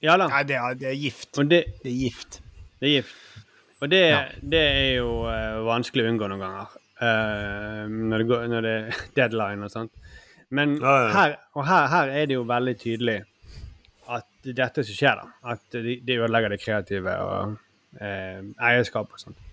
Ja 0.04 0.16
da. 0.20 0.28
Nei, 0.32 0.42
det 0.48 0.56
er, 0.56 0.78
det 0.78 0.90
er 0.92 0.98
gift. 0.98 1.30
Det, 1.36 1.62
Det 1.82 1.90
er 1.90 1.96
gift. 1.96 2.40
det 2.80 2.88
er 2.88 2.94
gift. 3.00 3.16
Og 3.78 3.90
det, 3.92 4.02
det 4.42 4.60
er 4.60 4.92
jo 4.98 5.10
uh, 5.28 5.60
vanskelig 5.68 6.06
å 6.06 6.12
unngå 6.12 6.28
noen 6.32 6.42
ganger. 6.42 6.76
Uh, 6.98 7.84
når, 7.86 8.22
det 8.22 8.26
går, 8.30 8.46
når 8.50 8.66
det 8.66 8.74
er 8.78 9.02
deadline 9.20 9.66
og 9.68 9.74
sånt. 9.74 9.92
Men 10.50 10.78
Ja, 10.80 10.94
ja. 11.04 11.10
her, 11.12 11.34
og 11.58 11.66
her, 11.68 11.90
her 11.92 12.14
er 12.22 12.30
det 12.30 12.38
jo 12.38 12.46
veldig 12.48 12.74
tydelig 12.80 13.18
at 14.08 14.48
dette 14.56 14.82
som 14.88 14.96
skjer, 14.96 15.20
da. 15.20 15.52
At 15.52 15.76
de, 15.76 15.98
de 16.00 16.16
ødelegger 16.16 16.54
det 16.54 16.62
kreative 16.62 17.14
og 17.20 17.58
uh, 18.00 18.40
eierskap 18.70 19.12
og 19.12 19.20
sånt. 19.20 19.44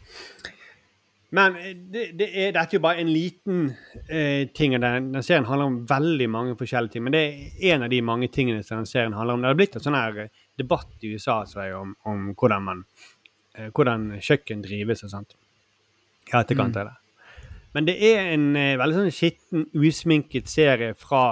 Men 1.36 1.57
eh, 1.59 1.73
det, 1.75 2.05
det 2.19 2.27
er, 2.31 2.51
dette 2.55 2.75
er 2.75 2.79
jo 2.79 2.83
bare 2.86 3.03
en 3.03 3.11
liten 3.11 3.69
eh, 4.07 4.47
ting. 4.55 4.75
Den, 4.79 5.11
den 5.13 5.25
serien 5.25 5.47
handler 5.49 5.71
om 5.71 5.79
veldig 5.89 6.29
mange 6.31 6.57
forskjellige 6.59 6.95
ting. 6.95 7.05
Men 7.07 7.15
det 7.15 7.23
er 7.25 7.73
en 7.75 7.88
av 7.88 7.91
de 7.91 8.01
mange 8.05 8.29
tingene 8.33 8.63
som 8.63 8.81
den 8.81 8.89
serien 8.89 9.15
handler 9.17 9.36
om. 9.38 9.43
Det 9.43 9.51
har 9.51 9.59
blitt 9.59 9.79
en 9.79 9.86
sånn 9.86 9.97
her 9.99 10.21
eh, 10.25 10.45
debatt 10.59 11.03
i 11.03 11.15
USA 11.15 11.41
jeg, 11.45 11.73
om, 11.77 11.95
om 12.07 12.29
hvordan, 12.33 12.69
man, 12.69 12.86
eh, 13.57 13.71
hvordan 13.71 14.13
kjøkken 14.23 14.63
drives 14.65 15.03
og 15.07 15.11
sånt. 15.17 15.36
I 16.31 16.38
etterkant 16.39 16.77
av 16.81 16.89
det. 16.89 16.95
Men 17.75 17.89
det 17.89 17.97
er 18.07 18.31
en 18.31 18.47
eh, 18.55 18.77
veldig 18.79 19.01
sånn 19.01 19.13
skitten, 19.13 19.67
usminket 19.75 20.47
serie 20.47 20.93
fra 20.95 21.25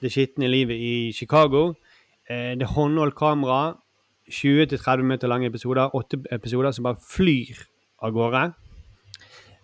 det 0.00 0.08
skitne 0.14 0.48
livet 0.48 0.80
i 0.80 1.12
Chicago. 1.12 1.74
Eh, 2.24 2.56
det 2.56 2.64
er 2.64 2.74
håndholdt 2.76 3.18
kamera. 3.18 3.76
20-30 4.30 5.02
minutter 5.04 5.28
lange 5.28 5.50
episoder. 5.50 5.92
Åtte 5.96 6.22
episoder 6.32 6.72
som 6.72 6.86
bare 6.86 7.02
flyr 7.02 7.60
av 8.00 8.14
gårde. 8.16 8.44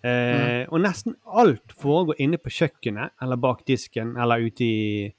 Eh, 0.07 0.67
Og 0.71 0.81
nesten 0.85 1.17
alt 1.27 1.73
foregår 1.81 2.21
inne 2.23 2.39
på 2.39 2.53
kjøkkenet 2.53 3.15
eller 3.23 3.41
bak 3.41 3.65
disken 3.67 4.15
eller 4.21 4.45
ute 4.45 4.65
i 4.67 5.13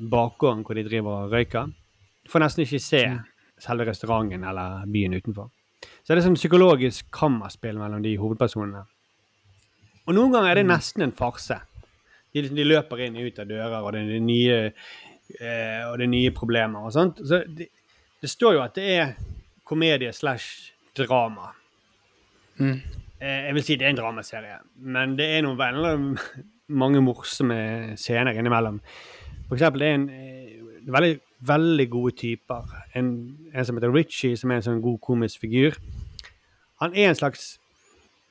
bakgården 0.00 0.62
hvor 0.64 0.76
de 0.78 0.84
driver 0.86 1.24
og 1.24 1.32
røyker. 1.34 1.70
Du 2.24 2.30
får 2.32 2.44
nesten 2.44 2.64
ikke 2.64 2.80
se 2.82 3.02
selve 3.64 3.86
restauranten 3.88 4.44
eller 4.46 4.84
byen 4.90 5.16
utenfor. 5.18 5.50
Så 6.04 6.12
det 6.14 6.20
er 6.22 6.26
sånn 6.28 6.38
psykologisk 6.38 7.08
kammerspill 7.14 7.76
mellom 7.80 8.02
de 8.04 8.14
hovedpersonene. 8.20 8.84
Og 10.04 10.16
noen 10.16 10.32
ganger 10.34 10.50
er 10.52 10.60
det 10.60 10.66
nesten 10.68 11.04
en 11.06 11.14
farse. 11.16 11.56
De, 12.34 12.42
de 12.48 12.64
løper 12.66 13.04
inn 13.06 13.16
og 13.20 13.28
ut 13.30 13.38
av 13.40 13.48
dører, 13.48 13.76
og 13.80 13.92
det 13.94 14.02
er 14.18 14.24
nye, 14.24 14.56
eh, 15.38 15.82
og 15.88 15.96
det 16.00 16.06
er 16.08 16.12
nye 16.12 16.32
problemer 16.36 16.84
og 16.88 16.92
sånt. 16.96 17.20
Så 17.24 17.40
det, 17.48 17.68
det 18.20 18.30
står 18.32 18.56
jo 18.58 18.64
at 18.64 18.74
det 18.76 18.88
er 18.98 19.14
komedie 19.64 20.12
slash 20.12 20.72
drama. 20.98 21.52
Eh, 22.60 22.82
jeg 23.24 23.54
vil 23.56 23.64
si 23.64 23.76
det 23.80 23.86
er 23.86 23.94
en 23.94 24.00
dramaserie, 24.00 24.58
men 24.76 25.14
det 25.18 25.26
er 25.32 25.44
noen 25.46 25.58
veldig 25.58 25.94
mange 26.80 27.02
morsomme 27.04 27.58
scener 28.00 28.36
innimellom. 28.36 28.80
For 29.48 29.56
eksempel, 29.56 29.84
det 29.84 29.88
er 29.88 29.98
en 29.98 30.06
eh, 30.12 30.84
veldig, 30.92 31.18
veldig 31.40 31.88
gode 31.90 32.14
typer. 32.20 32.70
En, 32.96 33.10
en 33.54 33.66
som 33.66 33.76
heter 33.76 33.92
Richie, 33.92 34.36
som 34.36 34.50
er 34.50 34.60
en 34.60 34.66
sånn 34.68 34.84
god 34.84 35.00
komisk 35.04 35.44
figur. 35.44 35.76
Han 36.82 36.96
er 36.96 37.10
en 37.10 37.18
slags, 37.18 37.58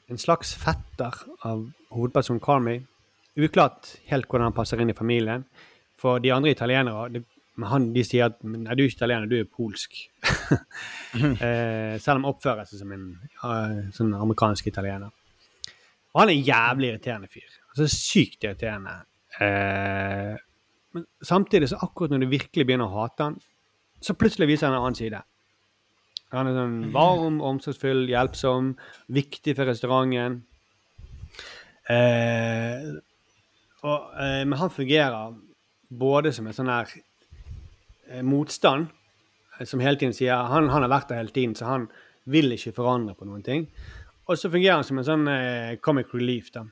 en 0.09 0.21
slags 0.21 0.55
fetter 0.59 1.21
av 1.45 1.67
hovedpersonen 1.93 2.41
Carmi. 2.43 2.79
Uklart 3.37 3.95
helt 4.09 4.27
hvordan 4.27 4.49
han 4.49 4.57
passer 4.57 4.81
inn 4.81 4.93
i 4.93 4.97
familien. 4.97 5.45
For 6.01 6.21
de 6.21 6.33
andre 6.33 6.51
italienere 6.53 7.07
det, 7.13 7.23
men 7.55 7.69
han, 7.69 7.89
de 7.93 8.03
sier 8.05 8.31
at 8.31 8.39
nei, 8.41 8.73
du 8.73 8.81
er 8.81 8.87
ikke 8.87 8.97
italiener, 9.01 9.29
du 9.29 9.35
er 9.37 9.49
polsk. 9.49 9.99
eh, 11.13 11.99
selv 12.01 12.17
om 12.17 12.23
han 12.23 12.31
oppfører 12.31 12.65
seg 12.65 12.81
som 12.81 12.93
en 12.95 13.03
uh, 13.43 13.91
sånn 13.93 14.15
amerikansk 14.17 14.71
italiener. 14.71 15.13
Og 16.13 16.21
han 16.21 16.31
er 16.31 16.37
en 16.37 16.47
jævlig 16.47 16.89
irriterende 16.91 17.29
fyr. 17.29 17.59
Altså 17.73 17.89
Sykt 17.89 18.45
irriterende. 18.45 18.95
Eh, 19.41 20.33
men 20.93 21.05
samtidig, 21.25 21.69
så 21.69 21.81
akkurat 21.81 22.13
når 22.13 22.25
du 22.25 22.33
virkelig 22.33 22.65
begynner 22.69 22.89
å 22.89 23.01
hate 23.01 23.29
han, 23.29 23.37
så 24.03 24.17
plutselig 24.17 24.49
viser 24.51 24.69
han 24.69 24.77
en 24.77 24.83
annen 24.83 24.97
side. 24.97 25.21
Han 26.33 26.49
er 26.49 26.57
sånn 26.57 26.77
varm, 26.93 27.39
omsorgsfull, 27.45 28.07
hjelpsom, 28.09 28.73
viktig 29.13 29.55
for 29.57 29.69
restauranten. 29.69 30.41
Eh, 31.93 32.93
og, 33.83 34.13
eh, 34.17 34.43
men 34.45 34.57
han 34.57 34.73
fungerer 34.73 35.33
både 35.89 36.31
som 36.33 36.47
en 36.47 36.55
sånn 36.57 36.71
her 36.71 36.93
motstand, 38.21 38.87
eh, 39.59 39.65
som 39.65 39.79
hele 39.79 39.99
tiden 39.99 40.13
sier 40.13 40.49
han, 40.49 40.69
han 40.69 40.85
har 40.85 40.91
vært 40.91 41.09
der 41.09 41.21
hele 41.21 41.35
tiden, 41.35 41.55
så 41.55 41.65
han 41.65 41.87
vil 42.25 42.51
ikke 42.55 42.75
forandre 42.75 43.15
på 43.15 43.27
noen 43.27 43.43
ting. 43.43 43.67
Og 44.25 44.37
så 44.37 44.49
fungerer 44.49 44.79
han 44.79 44.87
som 44.87 44.99
en 44.99 45.07
sånn 45.07 45.27
eh, 45.27 45.75
comic 45.83 46.13
relief. 46.15 46.51
da. 46.53 46.65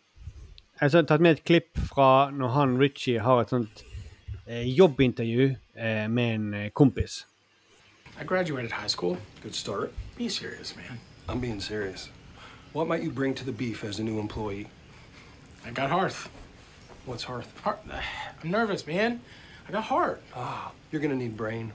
Jeg 0.81 0.91
har 0.93 1.03
tatt 1.05 1.21
med 1.21 1.37
et 1.37 1.43
klipp 1.45 1.77
fra 1.91 2.31
når 2.33 2.53
han 2.55 2.77
Ritchie 2.79 3.21
har 3.21 3.41
et 3.41 3.51
sånt 3.51 3.83
eh, 4.47 4.63
jobbintervju 4.65 5.49
eh, 5.75 6.07
med 6.09 6.35
en 6.35 6.53
eh, 6.53 6.69
kompis. 6.71 7.25
I 8.19 8.23
graduated 8.23 8.71
high 8.71 8.87
school. 8.87 9.17
Good 9.43 9.55
start. 9.55 9.91
Be 10.17 10.29
serious, 10.29 10.75
man. 10.75 10.99
I'm 11.27 11.39
being 11.39 11.61
serious. 11.61 12.09
What 12.73 12.87
might 12.87 13.03
you 13.03 13.11
bring 13.11 13.35
to 13.35 13.45
the 13.45 13.51
beef 13.51 13.83
as 13.83 13.99
a 13.99 14.03
new 14.03 14.19
employee? 14.19 14.67
I 15.65 15.71
got 15.71 15.89
hearth. 15.89 16.29
What's 17.05 17.23
hearth? 17.23 17.51
Hearth 17.63 17.79
I'm 18.43 18.51
nervous, 18.51 18.87
man. 18.87 19.21
I 19.71 19.75
got 19.75 19.83
heart. 19.85 20.21
Ah, 20.35 20.73
you're 20.91 21.01
gonna 21.01 21.15
need 21.15 21.37
brain. 21.37 21.71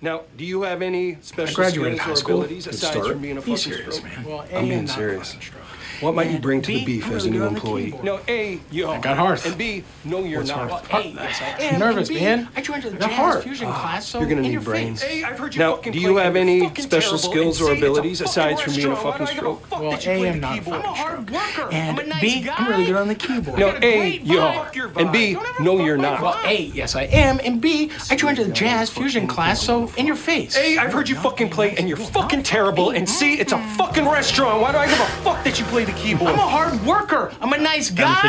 Now, 0.00 0.22
do 0.38 0.46
you 0.46 0.62
have 0.62 0.80
any 0.80 1.16
I 1.16 1.18
special 1.20 1.54
graduated 1.54 1.98
skills 1.98 2.06
high 2.06 2.12
or 2.12 2.16
school. 2.16 2.34
abilities 2.40 2.64
Good 2.64 2.74
aside 2.74 2.90
start. 2.92 3.06
from 3.08 3.18
being 3.20 3.36
a 3.36 3.42
Be 3.42 3.54
fucking 3.54 3.56
serious, 3.58 3.96
stroke? 3.96 4.16
man. 4.16 4.24
Well, 4.24 4.40
A, 4.50 4.56
I'm 4.56 4.64
being 4.64 4.78
I'm 4.78 4.84
not 4.86 4.94
serious. 4.94 5.28
stroke. 5.28 5.62
What 6.00 6.14
might 6.14 6.30
you 6.30 6.38
bring 6.38 6.60
to 6.62 6.72
the 6.72 6.80
B, 6.84 7.00
beef 7.00 7.10
as 7.10 7.24
a 7.26 7.30
new 7.30 7.38
good 7.38 7.46
on 7.46 7.54
the 7.54 7.60
employee? 7.60 7.98
No, 8.02 8.20
A, 8.28 8.60
you 8.70 8.88
I 8.88 8.98
got 9.00 9.16
hearth. 9.16 9.46
And 9.46 9.56
B, 9.56 9.84
no, 10.04 10.24
you're 10.24 10.40
What's 10.40 10.50
not. 10.50 10.70
hearth? 10.70 10.92
Well, 10.92 11.02
A, 11.02 11.08
yes, 11.08 11.40
I 11.40 11.44
and 11.62 11.74
am. 11.74 11.80
Nervous, 11.80 12.08
B, 12.08 12.14
man. 12.20 12.48
I 12.56 12.60
joined 12.60 12.82
the 12.82 12.94
I 12.96 13.08
jazz 13.08 13.12
heart. 13.16 13.42
fusion 13.44 13.68
Ah, 13.68 13.80
class, 13.80 14.06
so 14.06 14.18
you're 14.18 14.28
gonna 14.28 14.40
in 14.42 14.46
need 14.48 14.52
your 14.54 14.62
brains. 14.62 15.02
face. 15.02 15.10
Hey, 15.10 15.24
I've 15.24 15.38
heard 15.38 15.54
you 15.54 15.60
now, 15.60 15.76
do 15.76 15.98
you 15.98 16.16
have 16.16 16.36
any 16.36 16.74
special 16.74 17.18
skills 17.18 17.60
or 17.62 17.72
abilities 17.72 18.20
aside 18.20 18.58
from 18.60 18.74
being 18.74 18.92
a 18.92 18.96
fucking 18.96 19.20
and 19.20 19.28
say 19.28 19.32
it's 19.32 19.32
a 19.32 19.36
stroke? 19.36 19.66
fuck 19.66 19.80
Well, 19.80 19.90
that 19.92 20.04
you 20.04 20.12
A, 20.12 20.18
play 20.18 20.28
I'm 20.30 20.40
not 20.40 20.58
a 20.58 20.62
fucking 20.62 20.84
I'm 20.84 21.26
a. 21.28 21.68
And 21.72 21.98
I'm 22.00 22.04
a 22.04 22.08
nice 22.08 22.20
B, 22.20 22.40
guy. 22.42 22.54
I'm 22.56 22.70
really 22.70 22.86
good 22.86 22.96
on 22.96 23.08
the 23.08 23.14
keyboard. 23.14 23.58
No, 23.58 23.68
a 23.68 23.78
A, 23.82 24.08
you 24.18 24.38
vibe. 24.38 24.94
are. 24.94 25.00
And 25.00 25.12
B, 25.12 25.36
no, 25.60 25.78
you're 25.84 25.96
not. 25.96 26.20
Well, 26.20 26.38
A, 26.44 26.64
yes, 26.74 26.94
I 26.96 27.02
am. 27.04 27.40
And 27.44 27.60
B, 27.60 27.90
I 28.10 28.16
joined 28.16 28.38
the 28.38 28.48
jazz 28.48 28.90
fusion 28.90 29.26
class, 29.26 29.62
so 29.62 29.90
in 29.96 30.06
your 30.06 30.16
face. 30.16 30.56
A, 30.56 30.78
I've 30.78 30.92
heard 30.92 31.08
you 31.08 31.16
fucking 31.16 31.50
play 31.50 31.74
and 31.76 31.88
you're 31.88 31.96
fucking 31.96 32.42
terrible. 32.42 32.90
And 32.90 33.08
C, 33.08 33.34
it's 33.34 33.52
a 33.52 33.58
fucking 33.76 34.06
restaurant. 34.08 34.60
Why 34.60 34.72
do 34.72 34.78
I 34.78 34.86
give 34.86 35.00
a 35.00 35.06
fuck 35.22 35.42
that 35.44 35.58
you 35.58 35.64
play 35.66 35.83
the 35.84 35.92
keyboard? 35.92 36.32
I'm 36.32 36.38
a 36.38 36.48
hard 36.56 36.74
worker. 36.86 37.32
I'm 37.40 37.52
a 37.52 37.58
nice 37.58 37.90
guy. 37.90 38.20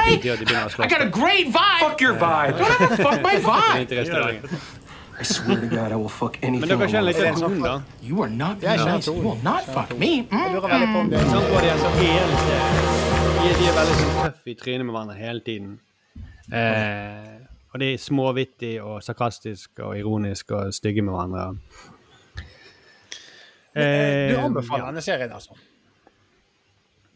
I 0.79 0.87
got 0.87 1.01
a 1.01 1.09
great 1.09 1.47
vibe. 1.51 1.79
Fuck 1.79 2.01
your 2.01 2.15
vibe. 2.15 2.57
Don't 2.57 2.81
ever 2.81 2.95
fuck 2.97 3.21
my 3.21 3.35
vibe. 3.49 4.49
I 5.17 5.23
swear 5.23 5.61
to 5.61 5.67
God, 5.67 5.91
I 5.93 5.95
will 5.95 6.09
fuck 6.09 6.37
anything. 6.43 6.67
Men 6.67 6.79
dere 6.79 6.89
kjenner 6.91 7.05
litt 7.07 7.19
tonen, 7.39 7.61
da? 7.63 7.75
You 8.03 8.21
are 8.25 8.29
not 8.29 8.61
Jeg 8.61 8.77
nice. 8.83 9.07
You 9.07 9.13
will 9.23 9.39
not 9.43 9.63
fuck 9.63 9.93
me. 9.97 10.09
Jeg 10.27 10.51
lurer 10.51 10.67
veldig 10.73 10.89
på 10.91 10.99
om 11.05 11.09
det 11.13 11.21
Sånn 11.31 11.45
går 11.53 11.61
de 11.63 11.69
hele. 12.01 12.41
De, 13.39 13.53
de 13.61 13.69
er 13.69 13.77
veldig 13.77 13.95
sånn 14.01 14.17
tøffe 14.25 14.51
i 14.51 14.55
trynet 14.59 14.83
med 14.89 14.91
hverandre 14.97 15.15
hele 15.15 15.39
tiden. 15.45 15.77
Eh, 16.51 17.31
og 17.71 17.79
de 17.79 17.93
er 17.93 18.01
småvittig 18.03 18.73
og 18.83 18.99
sarkastisk 19.07 19.79
og 19.87 19.95
ironisk 20.01 20.51
og 20.59 20.75
stygge 20.75 21.01
med 21.07 21.15
hverandre. 21.15 21.47
Eh, 23.75 24.29
Du 24.31 24.35
Eh, 24.35 24.43
anbefaler 24.43 24.85
denne 24.91 25.01
serien, 25.03 25.31
altså? 25.35 25.55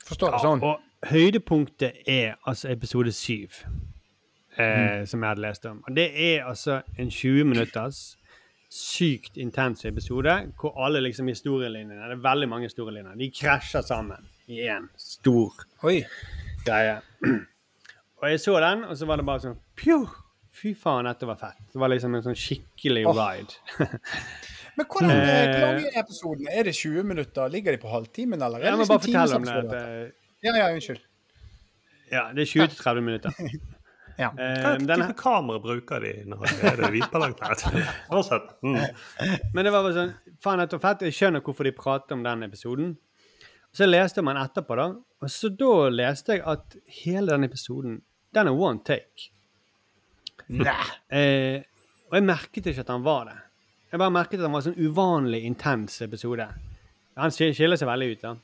Forstår 0.09 0.31
Ja, 0.33 0.39
sånn? 0.43 0.63
og 0.63 0.79
høydepunktet 1.09 2.01
er 2.07 2.35
altså 2.47 2.71
episode 2.73 3.11
syv, 3.15 3.49
Mm. 4.57 4.65
eh, 4.65 5.05
som 5.05 5.21
jeg 5.23 5.29
hadde 5.29 5.41
lest 5.41 5.65
om. 5.69 5.83
Og 5.87 5.95
det 5.95 6.09
er 6.19 6.43
altså 6.49 6.81
en 6.99 7.09
20 7.09 7.43
minutters 7.45 8.17
sykt 8.69 9.37
intens 9.37 9.85
episode 9.85 10.33
hvor 10.59 10.73
alle 10.85 10.99
liksom 11.01 11.27
historielinjene 11.31 12.09
Det 12.09 12.17
er 12.17 12.21
veldig 12.21 12.49
mange 12.49 12.67
historielinjer. 12.67 13.15
De 13.17 13.31
krasjer 13.31 13.81
sammen 13.81 14.27
i 14.47 14.59
én 14.67 14.89
stor 14.97 15.53
Oi. 15.83 16.03
greie. 16.65 16.99
Og 18.21 18.29
jeg 18.29 18.39
så 18.39 18.59
den, 18.59 18.83
og 18.83 18.97
så 18.97 19.05
var 19.07 19.15
det 19.15 19.25
bare 19.25 19.39
sånn 19.39 19.57
Pju! 19.75 20.07
Fy 20.59 20.73
faen, 20.75 21.05
dette 21.05 21.25
var 21.25 21.35
fett. 21.39 21.57
Det 21.71 21.79
var 21.79 21.87
liksom 21.87 22.15
en 22.15 22.21
sånn 22.25 22.35
skikkelig 22.35 23.05
Åh. 23.07 23.15
ride. 23.15 23.53
Men 24.79 24.87
hvordan, 24.87 25.11
eh, 25.11 25.27
Eh, 25.27 25.49
hvor 25.51 25.65
lang 25.65 25.81
er 25.89 25.97
episoden? 26.03 26.47
Er 26.55 26.63
det 26.69 26.73
20 26.77 27.03
minutter? 27.03 27.49
Ligger 27.51 27.75
de 27.75 27.81
på 27.81 27.89
halvtimen, 27.91 28.39
eller? 28.41 28.59
er 28.63 28.69
Jeg 28.69 28.77
må 28.77 28.85
liksom 28.85 28.95
bare 28.95 29.05
fortelle 29.07 29.35
om 29.35 29.69
det. 29.73 30.13
Ja, 30.45 30.53
ja, 30.55 30.69
unnskyld. 30.73 31.01
eh, 31.03 32.15
Ja, 32.15 32.23
det 32.33 32.45
er 32.47 32.51
20-30 32.53 33.01
minutter. 33.09 33.31
Ja. 34.19 34.33
Eh, 34.35 34.57
Hva 34.59 34.71
type 34.75 35.13
kamera 35.15 35.59
bruker 35.63 36.01
de 36.03 36.09
når 36.27 36.41
er 36.67 36.75
det 36.81 36.89
hvitballongtett? 36.91 37.61
Uansett. 38.11 38.49
Mm. 38.67 38.75
Men 39.53 39.63
det 39.65 39.71
var 39.71 39.85
bare 39.85 39.95
sånn 39.95 40.09
Faen, 40.43 40.59
dette 40.59 40.79
fett. 40.83 41.05
Jeg 41.07 41.15
skjønner 41.15 41.39
hvorfor 41.45 41.63
de 41.63 41.71
prater 41.77 42.17
om 42.17 42.23
den 42.25 42.43
episoden. 42.43 42.97
Så 43.71 43.87
leste 43.87 44.19
man 44.25 44.35
etterpå, 44.41 44.75
da. 44.75 44.89
Og 45.23 45.31
så 45.31 45.47
da 45.55 45.71
leste 45.93 46.35
jeg 46.35 46.43
at 46.51 46.75
hele 47.03 47.31
den 47.31 47.47
episoden, 47.47 48.01
den 48.35 48.47
er 48.51 48.59
one 48.67 48.83
take. 48.83 49.29
Nei. 50.51 50.75
Eh, 51.15 51.63
og 52.09 52.19
jeg 52.19 52.27
merket 52.27 52.67
ikke 52.73 52.83
at 52.83 52.91
han 52.91 53.03
var 53.07 53.29
det. 53.31 53.37
Jeg 53.89 54.01
bare 54.01 54.13
merket 54.13 54.37
at 54.37 54.45
han 54.45 54.53
var 54.53 54.61
en 54.61 54.67
sånn 54.69 54.85
uvanlig 54.85 55.41
intens 55.47 55.97
episode. 56.05 56.45
Han 57.19 57.33
skiller 57.33 57.79
seg 57.79 57.89
veldig 57.89 58.11
ut, 58.11 58.21
da. 58.21 58.35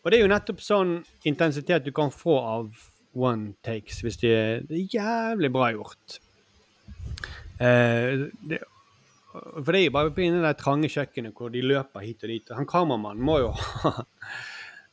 Og 0.00 0.08
det 0.08 0.16
er 0.16 0.24
jo 0.24 0.32
nettopp 0.32 0.62
sånn 0.64 0.94
intensitet 1.28 1.84
du 1.84 1.92
kan 1.92 2.12
få 2.14 2.38
av 2.40 2.70
one 3.12 3.52
takes, 3.66 4.00
hvis 4.04 4.16
det 4.22 4.30
er, 4.32 4.62
det 4.64 4.78
er 4.78 4.96
jævlig 4.96 5.50
bra 5.52 5.68
gjort. 5.74 6.16
Eh, 7.60 8.26
det, 8.48 8.62
for 9.30 9.70
det 9.70 9.82
er 9.82 9.84
jo 9.84 9.94
bare 9.94 10.12
på 10.14 10.24
i 10.24 10.30
det 10.32 10.54
trange 10.58 10.88
kjøkkenet 10.90 11.36
hvor 11.36 11.52
de 11.52 11.62
løper 11.62 12.06
hit 12.06 12.24
og 12.24 12.32
dit. 12.32 12.50
og 12.50 12.62
Han 12.62 12.70
kameramannen 12.70 13.26
må 13.26 13.36
jo 13.42 13.50
ha 13.84 13.92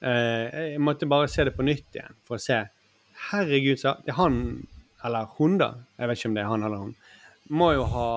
eh, 0.01 0.73
Jeg 0.73 0.83
måtte 0.83 1.09
bare 1.09 1.29
se 1.31 1.47
det 1.47 1.55
på 1.55 1.65
nytt 1.65 1.95
igjen 1.95 2.19
for 2.27 2.37
å 2.37 2.43
se. 2.43 2.59
Herregud, 3.31 3.79
så 3.81 3.95
det 4.03 4.13
er 4.13 4.19
han 4.19 4.41
eller 5.07 5.31
hun, 5.37 5.55
da. 5.61 5.71
Jeg 5.97 6.09
vet 6.09 6.19
ikke 6.19 6.29
om 6.33 6.35
det 6.35 6.43
er 6.43 6.51
han 6.51 6.67
eller 6.67 6.83
hun. 6.83 6.95
Må 7.49 7.71
jo 7.75 7.83
ha 7.87 8.07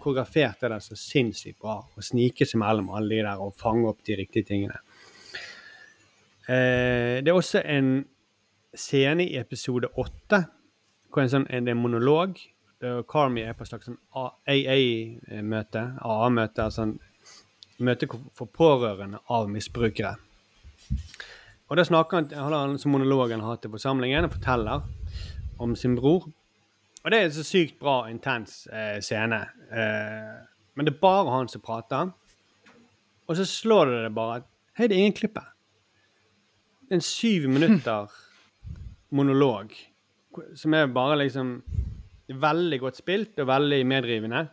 koreografert 0.00 0.62
det 0.62 0.70
der 0.72 0.82
så 0.82 0.96
sinnssykt 0.98 1.60
bra. 1.62 1.78
Og 1.94 2.04
snike 2.04 2.46
seg 2.48 2.62
mellom 2.62 2.90
alle 2.96 3.16
de 3.16 3.26
der 3.26 3.42
og 3.42 3.54
fange 3.58 3.88
opp 3.90 4.00
de 4.06 4.16
riktige 4.18 4.48
tingene. 4.48 4.80
Eh, 6.50 7.20
det 7.22 7.30
er 7.30 7.36
også 7.36 7.62
en 7.62 8.00
scene 8.74 9.26
i 9.26 9.36
episode 9.38 9.90
åtte 9.98 10.44
hvor 11.10 11.24
en 11.24 11.30
sånn, 11.30 11.46
en, 11.50 11.66
det 11.66 11.72
er 11.72 11.76
en 11.76 11.82
monolog. 11.82 12.38
der 12.80 13.02
Carmy 13.10 13.42
er 13.44 13.56
på 13.58 13.66
et 13.66 13.70
slags 13.72 13.88
sånn 13.90 13.98
AA-møte. 14.14 15.82
AA-møte, 16.00 16.66
altså 16.66 16.86
en 16.86 16.98
møte 17.82 18.08
for 18.36 18.46
pårørende 18.46 19.20
av 19.30 19.50
misbrukere. 19.50 20.14
Og 21.70 21.78
da 21.78 21.86
snakker 21.86 22.20
han, 22.20 22.30
han 22.34 22.78
som 22.78 22.82
sånn 22.84 22.96
monolog 22.96 23.34
han 23.34 23.44
har 23.46 23.60
til 23.62 23.72
forsamlingen 23.74 24.26
og 24.26 24.34
forteller 24.34 24.86
om 25.62 25.76
sin 25.78 25.96
bror. 25.98 26.26
Og 27.00 27.10
det 27.10 27.18
er 27.18 27.28
en 27.28 27.32
så 27.32 27.44
sykt 27.46 27.78
bra, 27.80 28.02
intens 28.12 28.66
eh, 28.68 28.98
scene. 29.00 29.40
Eh, 29.72 30.34
men 30.76 30.86
det 30.86 30.94
er 30.94 31.02
bare 31.02 31.32
han 31.32 31.48
som 31.48 31.62
prater. 31.64 32.10
Og 33.26 33.38
så 33.38 33.46
slår 33.48 33.92
det 33.92 34.02
det 34.04 34.14
bare 34.16 34.40
at 34.40 34.48
Hei, 34.78 34.86
det 34.88 34.96
er 34.96 35.02
ingen 35.02 35.16
klipp 35.16 35.36
her. 35.36 35.50
En 36.90 37.02
syv 37.04 37.48
minutter 37.56 38.12
monolog 39.10 39.74
som 40.54 40.74
er 40.74 40.92
bare 40.94 41.18
liksom 41.24 41.56
veldig 42.30 42.78
godt 42.80 43.00
spilt 43.00 43.40
og 43.42 43.48
veldig 43.50 43.80
medrivende. 43.86 44.44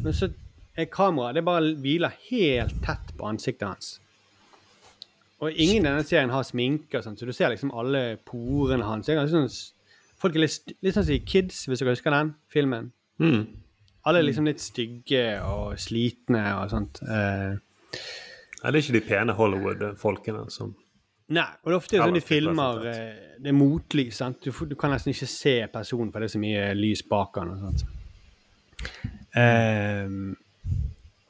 Men 0.00 0.16
så 0.16 0.30
er 0.76 0.88
kameraet 0.92 1.36
Det 1.36 1.44
bare 1.44 1.74
hviler 1.80 2.16
helt 2.30 2.74
tett 2.84 3.12
på 3.16 3.28
ansiktet 3.28 3.68
hans. 3.68 4.00
Og 5.40 5.52
ingen 5.52 5.84
i 5.84 5.88
denne 5.88 6.04
serien 6.04 6.32
har 6.32 6.44
sminke, 6.48 6.98
og 6.98 7.04
sånt, 7.04 7.20
så 7.20 7.28
du 7.28 7.32
ser 7.36 7.52
liksom 7.52 7.74
alle 7.76 8.16
porene 8.24 8.84
hans. 8.84 9.06
Det 9.06 9.12
er 9.12 9.20
ganske 9.20 9.36
sånn, 9.36 9.74
folk 10.20 10.36
er 10.36 10.44
litt, 10.46 10.74
litt 10.82 10.96
sånn 10.96 11.06
som 11.06 11.16
i 11.16 11.22
Kids, 11.28 11.64
hvis 11.68 11.82
dere 11.82 11.94
husker 11.94 12.14
den 12.14 12.34
filmen. 12.52 12.90
Mm. 13.22 13.44
Alle 14.06 14.20
er 14.22 14.28
liksom 14.28 14.46
litt 14.46 14.62
stygge 14.62 15.24
og 15.42 15.76
slitne 15.82 16.42
og 16.60 16.70
sånt. 16.70 17.00
Eh, 17.02 17.56
Nei, 18.62 18.72
det 18.72 18.78
er 18.78 18.82
ikke 18.82 18.96
de 18.96 19.06
pene 19.06 19.34
Hollywood-folkene 19.36 20.46
som 20.52 20.74
Nei, 21.26 21.42
og 21.42 21.66
det 21.66 21.72
er 21.72 21.76
ofte 21.80 21.98
sånn 21.98 22.14
de 22.14 22.22
filmer 22.22 22.84
eh, 22.86 23.14
Det 23.42 23.50
er 23.50 23.56
motlys. 23.56 24.20
sant? 24.20 24.44
Du, 24.44 24.54
du 24.70 24.76
kan 24.78 24.92
nesten 24.94 25.10
ikke 25.10 25.26
se 25.26 25.54
personen, 25.72 26.12
for 26.14 26.22
det 26.22 26.28
er 26.28 26.34
så 26.36 26.42
mye 26.42 26.68
lys 26.78 27.02
bak 27.10 27.40
han 27.40 27.50
og 27.50 27.64
sånt. 27.64 27.82
Um, 29.36 30.36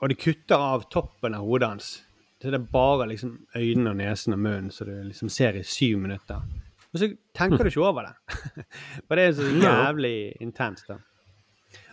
og 0.02 0.12
de 0.12 0.18
kutter 0.20 0.60
av 0.60 0.84
toppen 0.92 1.34
av 1.34 1.46
hodet 1.48 1.70
hans. 1.72 1.88
Så 2.36 2.52
det 2.52 2.60
er 2.60 2.68
bare 2.68 3.08
liksom 3.08 3.38
øynene 3.56 3.94
og 3.94 3.96
nesen 4.02 4.36
og 4.36 4.42
munnen 4.44 4.68
som 4.74 4.90
du 4.90 4.94
liksom 5.08 5.32
ser 5.32 5.56
i 5.56 5.64
syv 5.64 5.96
minutter. 6.04 6.44
Og 6.96 7.02
så 7.02 7.10
tenker 7.36 7.60
du 7.66 7.68
ikke 7.70 7.84
over 7.84 8.08
det. 8.08 8.40
For 9.06 9.18
det 9.20 9.26
er 9.28 9.34
så 9.36 9.50
jævlig 9.66 10.14
intenst. 10.42 10.88
da. 10.88 10.96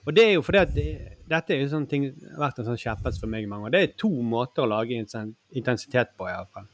Og 0.08 0.16
det 0.16 0.24
er 0.30 0.34
jo 0.38 0.42
fordi 0.44 0.60
at 0.60 0.72
det, 0.76 0.86
dette 1.32 1.54
er 1.56 1.62
jo 1.62 1.70
sånn 1.72 1.86
ting 1.92 2.10
vært 2.40 2.58
en 2.60 2.66
sånn 2.68 2.80
kjepphest 2.80 3.22
for 3.22 3.32
meg 3.32 3.46
i 3.46 3.48
mange 3.52 3.68
år. 3.70 3.72
Det 3.76 3.82
er 3.86 3.94
to 4.00 4.10
måter 4.28 4.66
å 4.66 4.70
lage 4.72 4.96
intensitet 5.00 6.12
på, 6.20 6.28
iallfall. 6.28 6.66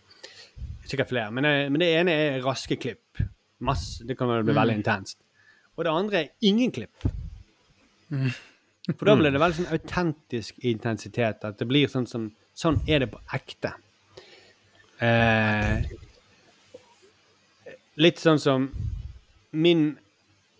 Sikkert 0.90 1.12
flere. 1.12 1.30
Men, 1.34 1.46
det- 1.46 1.70
men 1.74 1.82
det 1.84 1.90
ene 2.00 2.16
er 2.24 2.40
raske 2.46 2.78
klipp. 2.82 3.22
Masse, 3.66 4.06
det 4.08 4.16
kan 4.18 4.30
vel 4.32 4.46
bli 4.48 4.56
veldig 4.58 4.78
intenst. 4.80 5.20
Og 5.78 5.86
det 5.86 5.94
andre 5.94 6.22
er 6.24 6.32
ingen 6.50 6.72
klipp. 6.74 7.06
For 8.10 9.06
da 9.06 9.14
blir 9.20 9.30
det 9.36 9.42
veldig 9.44 9.60
sånn 9.62 9.74
autentisk 9.78 10.58
intensitet. 10.66 11.46
At 11.46 11.60
det 11.62 11.68
blir 11.70 11.90
sånn 11.92 12.08
som 12.10 12.30
Sånn 12.60 12.82
er 12.92 13.00
det 13.06 13.12
på 13.14 13.20
ekte. 13.38 13.70
Eh, 15.00 15.86
litt 18.00 18.20
sånn 18.22 18.40
som 18.42 18.70
Min 19.52 19.98